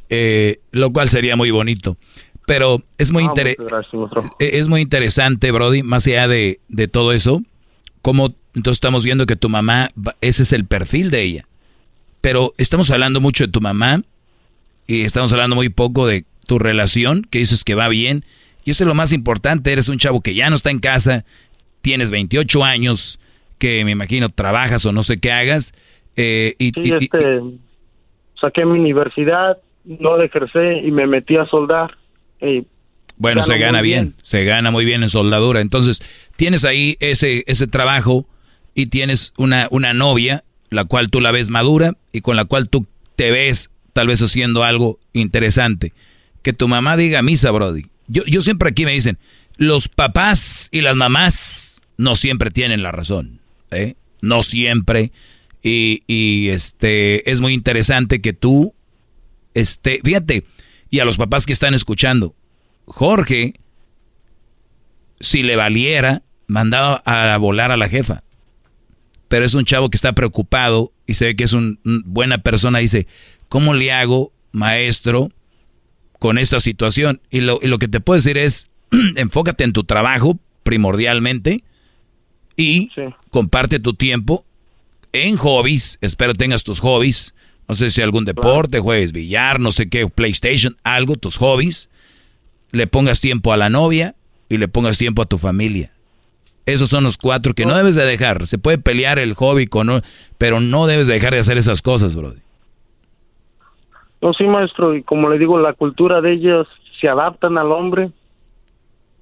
Eh, 0.09 0.61
lo 0.71 0.91
cual 0.91 1.11
sería 1.11 1.37
muy 1.37 1.51
bonito. 1.51 1.99
Pero 2.47 2.83
es 2.99 3.13
muy, 3.13 3.25
ah, 3.25 3.35
e-, 3.37 3.57
es 4.39 4.69
muy 4.69 4.81
interesante, 4.81 5.51
Brody, 5.53 5.83
más 5.83 6.07
allá 6.07 6.29
de, 6.29 6.61
de 6.69 6.89
todo 6.89 7.13
eso, 7.13 7.43
como 8.03 8.35
entonces 8.55 8.77
estamos 8.77 9.05
viendo 9.05 9.25
que 9.27 9.37
tu 9.37 9.49
mamá, 9.49 9.91
ese 10.21 10.43
es 10.43 10.53
el 10.53 10.67
perfil 10.67 11.11
de 11.11 11.23
ella. 11.23 11.47
Pero 12.21 12.53
estamos 12.59 12.91
hablando 12.91 13.21
mucho 13.21 13.47
de 13.47 13.53
tu 13.53 13.61
mamá 13.61 14.03
y 14.87 15.03
estamos 15.03 15.33
hablando 15.33 15.57
muy 15.57 15.71
poco 15.71 16.07
de 16.07 16.25
tu 16.47 16.59
relación, 16.59 17.27
que 17.31 17.39
dices 17.39 17.65
que 17.65 17.75
va 17.75 17.89
bien 17.89 18.25
y 18.65 18.71
eso 18.71 18.85
es 18.85 18.89
lo 18.89 18.95
más 18.95 19.13
importante, 19.13 19.73
eres 19.73 19.89
un 19.89 19.99
chavo 19.99 20.21
que 20.21 20.35
ya 20.35 20.49
no 20.49 20.55
está 20.55 20.71
en 20.71 20.79
casa, 20.79 21.25
tienes 21.81 22.11
28 22.11 22.65
años, 22.65 23.19
que 23.59 23.85
me 23.85 23.91
imagino 23.91 24.29
trabajas 24.29 24.87
o 24.87 24.93
no 24.93 25.03
sé 25.03 25.19
qué 25.19 25.33
hagas. 25.33 25.73
Eh, 26.17 26.55
y, 26.59 26.71
sí, 26.71 26.93
este, 27.01 27.41
saqué 28.41 28.65
mi 28.65 28.79
universidad, 28.79 29.59
no 29.85 30.17
la 30.17 30.25
ejercé 30.25 30.79
y 30.79 30.91
me 30.93 31.07
metí 31.07 31.37
a 31.37 31.47
soldar. 31.47 31.97
Bueno, 33.17 33.43
se 33.43 33.59
gana 33.59 33.83
bien, 33.83 34.15
se 34.23 34.45
gana 34.45 34.71
muy 34.71 34.85
bien 34.85 35.03
en 35.03 35.09
soldadura. 35.09 35.61
Entonces, 35.61 36.03
tienes 36.37 36.65
ahí 36.65 36.97
ese, 37.01 37.45
ese 37.47 37.67
trabajo 37.67 38.27
y 38.75 38.87
tienes 38.87 39.33
una, 39.37 39.69
una 39.71 39.93
novia, 39.93 40.45
la 40.71 40.85
cual 40.85 41.11
tú 41.11 41.21
la 41.21 41.31
ves 41.31 41.51
madura 41.51 41.97
y 42.13 42.21
con 42.21 42.37
la 42.37 42.45
cual 42.45 42.69
tú 42.69 42.87
te 43.17 43.31
ves 43.31 43.71
tal 43.93 44.09
vez 44.09 44.21
haciendo 44.23 44.65
algo 44.65 44.99
interesante. 45.13 45.93
Que 46.43 46.53
tu 46.53 46.69
mamá 46.69 46.97
diga 46.97 47.23
misa, 47.23 47.51
Brody. 47.51 47.87
Yo, 48.09 48.41
siempre 48.41 48.71
aquí 48.71 48.85
me 48.85 48.93
dicen, 48.93 49.19
los 49.57 49.89
papás 49.89 50.69
y 50.73 50.81
las 50.81 50.97
mamás 50.97 51.83
no 51.97 52.17
siempre 52.17 52.51
tienen 52.51 52.83
la 52.83 52.93
razón, 52.93 53.41
¿eh? 53.71 53.95
No 54.21 54.43
siempre. 54.43 55.13
Y, 55.63 56.03
y, 56.07 56.49
este 56.49 57.31
es 57.31 57.41
muy 57.41 57.53
interesante 57.53 58.21
que 58.21 58.33
tú, 58.33 58.75
este, 59.55 60.01
fíjate, 60.05 60.45
y 60.91 60.99
a 60.99 61.05
los 61.05 61.17
papás 61.17 61.47
que 61.47 61.53
están 61.53 61.75
escuchando, 61.75 62.35
Jorge, 62.87 63.55
si 65.21 65.43
le 65.43 65.57
valiera, 65.57 66.23
mandaba 66.47 66.97
a 67.05 67.37
volar 67.39 67.71
a 67.71 67.77
la 67.77 67.89
jefa. 67.89 68.23
Pero 69.29 69.45
es 69.45 69.55
un 69.55 69.65
chavo 69.65 69.89
que 69.89 69.97
está 69.97 70.13
preocupado 70.13 70.93
y 71.07 71.15
se 71.15 71.27
ve 71.27 71.37
que 71.37 71.45
es 71.45 71.53
una 71.53 71.77
buena 71.85 72.39
persona. 72.39 72.81
Dice, 72.81 73.07
¿cómo 73.49 73.75
le 73.75 73.93
hago, 73.93 74.33
maestro? 74.53 75.31
con 76.23 76.39
esta 76.39 76.61
situación. 76.61 77.21
Y 77.33 77.41
lo, 77.41 77.59
lo 77.61 77.79
que 77.79 77.89
te 77.89 77.99
puedo 77.99 78.17
decir 78.17 78.39
es, 78.39 78.71
enfócate 79.17 79.65
en 79.65 79.73
tu 79.73 79.83
trabajo 79.83 80.39
primordialmente 80.63 81.65
y 82.57 82.91
comparte 83.31 83.81
tu 83.81 83.95
tiempo 83.95 84.47
en 85.13 85.37
hobbies. 85.37 85.99
Espero 86.01 86.33
tengas 86.35 86.63
tus 86.63 86.79
hobbies. 86.79 87.35
No 87.67 87.75
sé 87.75 87.91
si 87.91 88.03
algún 88.03 88.25
deporte, 88.25 88.79
juegues 88.79 89.11
billar, 89.11 89.59
no 89.59 89.73
sé 89.73 89.89
qué, 89.89 90.07
PlayStation, 90.09 90.77
algo, 90.85 91.17
tus 91.17 91.39
hobbies. 91.39 91.91
Le 92.73 92.87
pongas 92.87 93.21
tiempo 93.21 93.53
a 93.53 93.57
la 93.57 93.71
novia 93.71 94.15
y 94.49 94.59
le 94.59 94.67
pongas 94.67 94.99
tiempo 94.99 95.23
a 95.23 95.27
tu 95.27 95.39
familia. 95.39 95.93
Esos 96.67 96.89
son 96.89 97.05
los 97.05 97.19
cuatro 97.19 97.55
que 97.55 97.67
no 97.67 97.77
debes 97.77 97.95
de 97.95 98.05
dejar. 98.05 98.47
Se 98.47 98.59
puede 98.59 98.79
pelear 98.79 99.19
el 99.19 99.35
hobby 99.35 99.67
con... 99.67 100.03
Pero 100.39 100.61
no 100.61 100.87
debes 100.87 101.07
de 101.07 101.15
dejar 101.15 101.33
de 101.33 101.41
hacer 101.41 101.59
esas 101.59 101.83
cosas, 101.83 102.17
brother. 102.17 102.41
No, 104.21 104.33
sí, 104.33 104.45
maestro, 104.45 104.95
y 104.95 105.03
como 105.03 105.29
le 105.29 105.39
digo, 105.39 105.59
la 105.59 105.73
cultura 105.73 106.21
de 106.21 106.33
ellas 106.33 106.67
se 107.01 107.09
adaptan 107.09 107.59
al 107.59 107.73
hombre. 107.73 108.11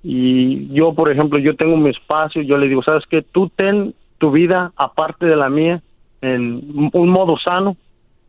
Y 0.03 0.69
yo, 0.75 0.93
por 0.93 1.11
ejemplo, 1.11 1.39
yo 1.39 1.57
tengo 1.57 1.77
mi 1.77 1.91
espacio, 1.91 2.43
yo 2.43 2.59
le 2.59 2.69
digo, 2.69 2.83
¿sabes 2.83 3.05
qué? 3.09 3.23
Tú 3.23 3.51
ten 3.55 3.95
tu 4.19 4.31
vida 4.31 4.73
aparte 4.77 5.25
de 5.25 5.37
la 5.37 5.49
mía 5.49 5.83
en 6.21 6.91
un 6.93 7.09
modo 7.09 7.39
sano, 7.39 7.77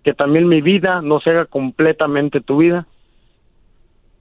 que 0.04 0.14
también 0.14 0.48
mi 0.48 0.62
vida 0.62 1.02
no 1.02 1.20
se 1.20 1.32
haga 1.32 1.46
completamente 1.46 2.40
tu 2.40 2.58
vida, 2.58 2.88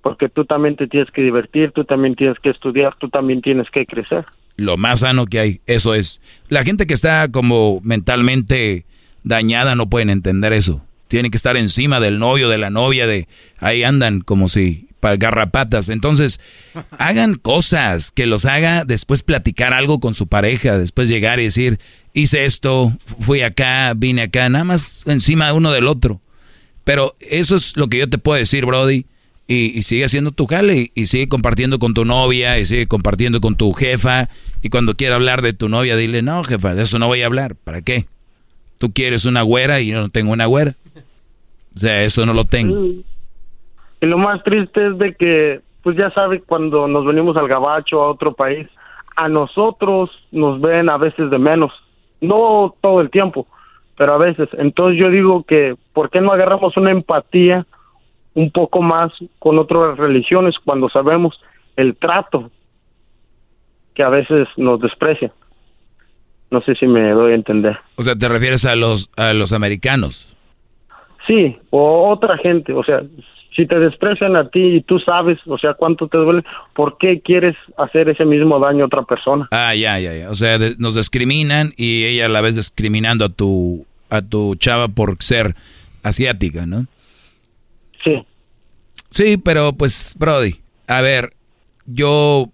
porque 0.02 0.28
tú 0.28 0.44
también 0.44 0.76
te 0.76 0.86
tienes 0.86 1.10
que 1.10 1.22
divertir, 1.22 1.72
tú 1.72 1.84
también 1.84 2.14
tienes 2.14 2.38
que 2.38 2.50
estudiar, 2.50 2.96
tú 2.98 3.08
también 3.08 3.42
tienes 3.42 3.68
que 3.70 3.86
crecer. 3.86 4.24
Lo 4.56 4.76
más 4.76 5.00
sano 5.00 5.26
que 5.26 5.38
hay, 5.38 5.60
eso 5.66 5.94
es. 5.94 6.20
La 6.48 6.64
gente 6.64 6.86
que 6.86 6.94
está 6.94 7.30
como 7.30 7.80
mentalmente 7.82 8.84
dañada 9.22 9.74
no 9.74 9.88
pueden 9.88 10.10
entender 10.10 10.52
eso 10.52 10.82
tienen 11.10 11.32
que 11.32 11.36
estar 11.36 11.56
encima 11.56 11.98
del 11.98 12.20
novio, 12.20 12.48
de 12.48 12.56
la 12.56 12.70
novia, 12.70 13.04
de 13.04 13.26
ahí 13.58 13.82
andan 13.82 14.20
como 14.20 14.46
si 14.46 14.86
para 15.00 15.16
garrapatas. 15.16 15.88
Entonces, 15.88 16.40
hagan 16.98 17.34
cosas 17.34 18.12
que 18.12 18.26
los 18.26 18.44
haga 18.46 18.84
después 18.84 19.24
platicar 19.24 19.74
algo 19.74 19.98
con 19.98 20.14
su 20.14 20.28
pareja, 20.28 20.78
después 20.78 21.08
llegar 21.08 21.40
y 21.40 21.44
decir, 21.44 21.80
hice 22.14 22.44
esto, 22.44 22.96
fui 23.18 23.42
acá, 23.42 23.92
vine 23.96 24.22
acá, 24.22 24.48
nada 24.48 24.64
más 24.64 25.02
encima 25.06 25.52
uno 25.52 25.72
del 25.72 25.88
otro. 25.88 26.20
Pero 26.84 27.16
eso 27.18 27.56
es 27.56 27.76
lo 27.76 27.88
que 27.88 27.98
yo 27.98 28.08
te 28.08 28.18
puedo 28.18 28.38
decir, 28.38 28.64
Brody. 28.64 29.04
Y, 29.52 29.82
sigue 29.82 30.04
haciendo 30.04 30.30
tu 30.30 30.46
jale 30.46 30.92
y, 30.94 31.06
sigue 31.06 31.28
compartiendo 31.28 31.80
con 31.80 31.92
tu 31.92 32.04
novia 32.04 32.60
y 32.60 32.64
sigue 32.66 32.86
compartiendo 32.86 33.40
con 33.40 33.56
tu 33.56 33.72
jefa. 33.72 34.28
Y 34.62 34.68
cuando 34.68 34.94
quiera 34.94 35.16
hablar 35.16 35.42
de 35.42 35.52
tu 35.52 35.68
novia, 35.68 35.96
dile, 35.96 36.22
no, 36.22 36.44
jefa, 36.44 36.76
de 36.76 36.82
eso 36.82 37.00
no 37.00 37.08
voy 37.08 37.22
a 37.22 37.26
hablar. 37.26 37.56
¿Para 37.56 37.82
qué? 37.82 38.06
Tú 38.78 38.92
quieres 38.92 39.24
una 39.24 39.42
güera 39.42 39.80
y 39.80 39.88
yo 39.88 40.00
no 40.00 40.08
tengo 40.08 40.32
una 40.32 40.46
güera. 40.46 40.74
O 41.74 41.78
sea, 41.78 42.04
eso 42.04 42.24
no 42.26 42.32
lo 42.32 42.44
tengo. 42.44 43.02
Y 44.00 44.06
lo 44.06 44.18
más 44.18 44.40
triste 44.44 44.86
es 44.86 44.98
de 44.98 45.16
que, 45.16 45.60
pues 45.82 45.96
ya 45.96 46.12
sabe, 46.12 46.40
cuando 46.42 46.86
nos 46.86 47.04
venimos 47.04 47.36
al 47.36 47.48
gabacho, 47.48 48.02
a 48.02 48.08
otro 48.08 48.32
país, 48.32 48.68
a 49.16 49.28
nosotros 49.28 50.10
nos 50.30 50.60
ven 50.60 50.88
a 50.88 50.96
veces 50.96 51.28
de 51.28 51.38
menos. 51.40 51.72
No 52.20 52.72
todo 52.80 53.00
el 53.00 53.10
tiempo, 53.10 53.48
pero 53.98 54.14
a 54.14 54.18
veces. 54.18 54.48
Entonces 54.58 54.96
yo 54.96 55.10
digo 55.10 55.42
que, 55.42 55.74
¿por 55.92 56.08
qué 56.08 56.20
no 56.20 56.30
agarramos 56.30 56.76
una 56.76 56.92
empatía 56.92 57.66
un 58.40 58.50
poco 58.50 58.80
más 58.82 59.12
con 59.38 59.58
otras 59.58 59.96
religiones 59.98 60.54
cuando 60.64 60.88
sabemos 60.88 61.38
el 61.76 61.94
trato 61.96 62.50
que 63.94 64.02
a 64.02 64.08
veces 64.08 64.48
nos 64.56 64.80
desprecian. 64.80 65.32
No 66.50 66.60
sé 66.62 66.74
si 66.74 66.86
me 66.86 67.10
doy 67.10 67.32
a 67.32 67.34
entender. 67.34 67.76
O 67.96 68.02
sea, 68.02 68.16
¿te 68.16 68.28
refieres 68.28 68.64
a 68.64 68.74
los, 68.76 69.10
a 69.16 69.32
los 69.34 69.52
americanos? 69.52 70.36
Sí, 71.26 71.56
o 71.70 72.08
otra 72.10 72.38
gente, 72.38 72.72
o 72.72 72.82
sea, 72.82 73.02
si 73.54 73.66
te 73.66 73.78
desprecian 73.78 74.36
a 74.36 74.48
ti 74.48 74.76
y 74.76 74.80
tú 74.82 74.98
sabes, 75.00 75.38
o 75.46 75.58
sea, 75.58 75.74
cuánto 75.74 76.08
te 76.08 76.16
duele, 76.18 76.42
¿por 76.74 76.98
qué 76.98 77.20
quieres 77.20 77.56
hacer 77.76 78.08
ese 78.08 78.24
mismo 78.24 78.58
daño 78.58 78.84
a 78.84 78.86
otra 78.86 79.02
persona? 79.02 79.46
Ah, 79.50 79.74
ya, 79.74 79.98
ya, 80.00 80.14
ya. 80.16 80.30
O 80.30 80.34
sea, 80.34 80.58
de- 80.58 80.76
nos 80.78 80.94
discriminan 80.94 81.72
y 81.76 82.04
ella 82.04 82.26
a 82.26 82.28
la 82.30 82.40
vez 82.40 82.56
discriminando 82.56 83.24
a 83.24 83.28
tu, 83.28 83.86
a 84.08 84.22
tu 84.22 84.54
chava 84.56 84.88
por 84.88 85.16
ser 85.20 85.54
asiática, 86.02 86.64
¿no? 86.66 86.86
Sí. 88.02 88.24
Sí, 89.10 89.36
pero 89.36 89.72
pues, 89.72 90.14
Brody, 90.18 90.60
a 90.86 91.00
ver, 91.00 91.34
yo 91.86 92.52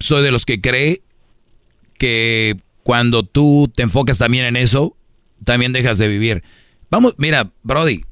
soy 0.00 0.22
de 0.22 0.30
los 0.30 0.46
que 0.46 0.60
cree 0.60 1.02
que 1.98 2.56
cuando 2.82 3.22
tú 3.22 3.70
te 3.74 3.82
enfocas 3.82 4.18
también 4.18 4.46
en 4.46 4.56
eso, 4.56 4.96
también 5.44 5.72
dejas 5.72 5.98
de 5.98 6.08
vivir. 6.08 6.42
Vamos, 6.90 7.14
mira, 7.18 7.52
Brody, 7.62 8.04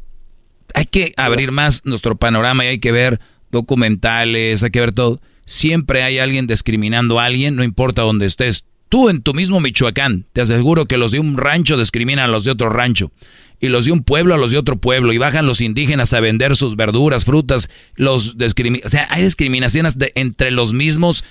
hay 0.75 0.85
que 0.85 1.13
abrir 1.17 1.53
más 1.53 1.83
nuestro 1.85 2.17
panorama 2.17 2.65
y 2.65 2.69
hay 2.69 2.79
que 2.79 2.93
ver 2.93 3.21
documentales, 3.51 4.63
hay 4.63 4.71
que 4.71 4.81
ver 4.81 4.93
todo. 4.93 5.21
Siempre 5.47 6.03
hay 6.03 6.19
alguien 6.19 6.47
discriminando 6.47 7.19
a 7.19 7.25
alguien, 7.25 7.57
no 7.57 7.65
importa 7.65 8.03
dónde 8.03 8.27
estés. 8.27 8.67
Tú 8.89 9.09
en 9.09 9.21
tu 9.23 9.35
mismo 9.35 9.61
Michoacán, 9.61 10.27
te 10.33 10.41
aseguro 10.41 10.87
que 10.87 10.97
los 10.97 11.13
de 11.13 11.19
un 11.19 11.37
rancho 11.37 11.77
discriminan 11.77 12.27
a 12.27 12.33
los 12.33 12.45
de 12.45 12.53
otro 12.53 12.69
rancho. 12.69 13.11
Y 13.59 13.69
los 13.69 13.87
de 13.87 13.93
un 13.93 14.03
pueblo 14.03 14.35
a 14.35 14.39
los 14.39 14.53
de 14.53 14.59
otro 14.59 14.77
pueblo. 14.77 15.13
Y 15.13 15.19
bajan 15.19 15.47
los 15.47 15.61
indígenas 15.61 16.13
a 16.13 16.21
vender 16.21 16.57
sus 16.57 16.77
verduras, 16.77 17.25
frutas. 17.25 17.69
Los. 17.95 18.37
O 18.37 18.89
sea, 18.89 19.07
hay 19.11 19.23
discriminaciones 19.23 19.99
de, 19.99 20.13
entre 20.15 20.51
los 20.51 20.73
mismos 20.73 21.25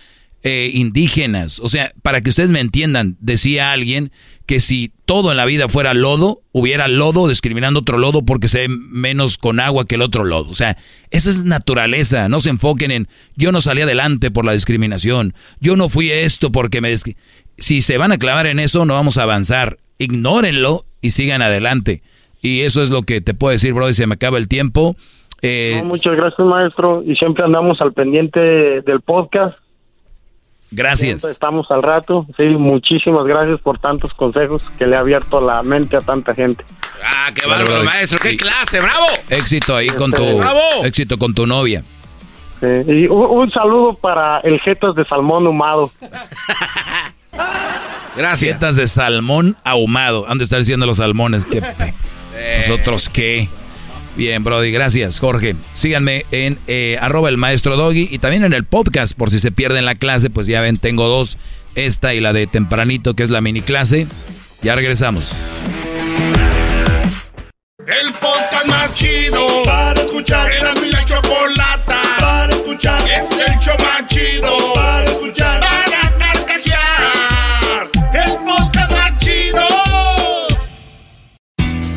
eh, 0.48 0.70
indígenas. 0.76 1.60
O 1.60 1.68
sea, 1.68 1.92
para 2.04 2.22
que 2.22 2.30
ustedes 2.30 2.52
me 2.52 2.60
entiendan, 2.60 3.18
decía 3.20 3.72
alguien 3.72 4.12
que 4.46 4.60
si 4.60 4.92
todo 5.06 5.32
en 5.32 5.38
la 5.38 5.46
vida 5.46 5.68
fuera 5.70 5.96
lodo, 5.96 6.44
hubiera 6.52 6.88
lodo 6.88 7.28
discriminando 7.28 7.80
otro 7.80 7.98
lodo 7.98 8.22
porque 8.22 8.48
se 8.48 8.60
ve 8.60 8.68
menos 8.70 9.40
con 9.40 9.60
agua 9.60 9.86
que 9.86 9.96
el 9.96 10.04
otro 10.04 10.24
lodo. 10.24 10.52
O 10.52 10.54
sea, 10.54 10.78
esa 11.10 11.32
es 11.32 11.46
naturaleza. 11.46 12.30
No 12.30 12.40
se 12.40 12.52
enfoquen 12.52 12.92
en 12.92 13.08
yo 13.36 13.52
no 13.52 13.60
salí 13.60 13.82
adelante 13.82 14.30
por 14.30 14.46
la 14.46 14.52
discriminación. 14.52 15.34
Yo 15.62 15.76
no 15.76 15.90
fui 15.90 16.12
esto 16.12 16.52
porque 16.52 16.80
me... 16.80 16.94
discri-". 16.94 17.16
Si 17.58 17.82
se 17.82 17.98
van 17.98 18.12
a 18.12 18.20
clavar 18.20 18.46
en 18.46 18.60
eso, 18.60 18.86
no 18.86 18.94
vamos 18.94 19.18
a 19.18 19.24
avanzar. 19.24 19.78
Ignórenlo 19.98 20.86
y 21.02 21.10
sigan 21.10 21.42
adelante. 21.42 22.04
Y 22.44 22.62
eso 22.62 22.84
es 22.84 22.92
lo 22.92 23.02
que 23.02 23.20
te 23.20 23.34
puedo 23.34 23.52
decir, 23.52 23.74
bro. 23.74 23.90
Y 23.90 23.96
se 23.96 24.06
me 24.06 24.14
acaba 24.14 24.38
el 24.38 24.48
tiempo. 24.48 24.96
Eh, 25.42 25.82
muchas 25.84 26.16
gracias, 26.16 26.48
maestro, 26.48 27.02
y 27.04 27.16
siempre 27.16 27.44
andamos 27.44 27.82
al 27.82 27.94
pendiente 27.94 28.40
del 28.40 29.02
podcast. 29.02 29.58
Gracias. 30.72 31.22
Siempre 31.22 31.32
estamos 31.34 31.70
al 31.72 31.84
rato. 31.84 32.26
Sí, 32.38 32.44
muchísimas 32.44 33.26
gracias 33.26 33.60
por 33.62 33.80
tantos 33.80 34.14
consejos 34.14 34.62
que 34.78 34.86
le 34.88 34.96
ha 34.96 35.00
abierto 35.00 35.40
la 35.46 35.62
mente 35.64 35.98
a 35.98 36.02
tanta 36.02 36.34
gente. 36.36 36.64
Ah, 37.04 37.32
qué 37.34 37.48
bárbaro, 37.48 37.84
maestro. 37.84 38.20
¡Qué 38.20 38.36
clase! 38.38 38.80
¡Bravo! 38.80 39.06
Éxito 39.30 39.76
ahí 39.76 39.90
con 39.90 40.12
tu... 40.12 40.38
¡Bravo! 40.38 40.60
Éxito 40.84 41.18
con 41.18 41.34
tu 41.34 41.46
novia. 41.46 41.84
Sí, 42.60 42.68
y 42.88 43.08
un, 43.08 43.26
un 43.26 43.52
saludo 43.52 43.94
para 43.94 44.40
el 44.40 44.60
Jetas 44.62 44.96
de 44.96 45.06
Salmón 45.06 45.46
Humado. 45.48 45.92
Gracias. 48.16 48.40
Dietas 48.52 48.76
de 48.78 48.88
salmón 48.88 49.58
ahumado. 49.64 50.26
Han 50.30 50.38
de 50.38 50.46
estar 50.46 50.60
diciendo 50.60 50.86
los 50.86 50.98
salmones. 50.98 51.46
¿Qué 51.46 51.62
pe- 51.62 51.94
¿Nosotros 52.60 53.10
qué? 53.10 53.50
Bien, 54.16 54.44
Brody, 54.44 54.72
gracias, 54.72 55.20
Jorge. 55.20 55.56
Síganme 55.74 56.26
en 56.32 56.58
eh, 56.68 56.98
arroba 57.02 57.30
el 57.30 57.38
maestro 57.38 57.76
Doggy 57.76 58.08
y 58.10 58.20
también 58.20 58.46
en 58.46 58.54
el 58.54 58.64
podcast, 58.64 59.18
por 59.18 59.30
si 59.30 59.40
se 59.40 59.52
pierden 59.52 59.86
la 59.86 59.96
clase, 59.96 60.30
pues 60.30 60.48
ya 60.48 60.62
ven, 60.62 60.78
tengo 60.78 61.08
dos, 61.08 61.38
esta 61.76 62.14
y 62.14 62.22
la 62.22 62.32
de 62.32 62.48
tempranito, 62.48 63.14
que 63.14 63.24
es 63.24 63.30
la 63.30 63.42
mini 63.42 63.62
clase. 63.62 64.08
Ya 64.62 64.76
regresamos. 64.76 65.34
El 67.80 68.14
podcast 68.14 68.66
más 68.68 68.94
chido 68.94 69.64
para 69.64 70.02
escuchar. 70.02 70.52
Era 70.52 70.74
mi 70.76 70.90
la 70.90 71.04
chocolata 71.06 71.65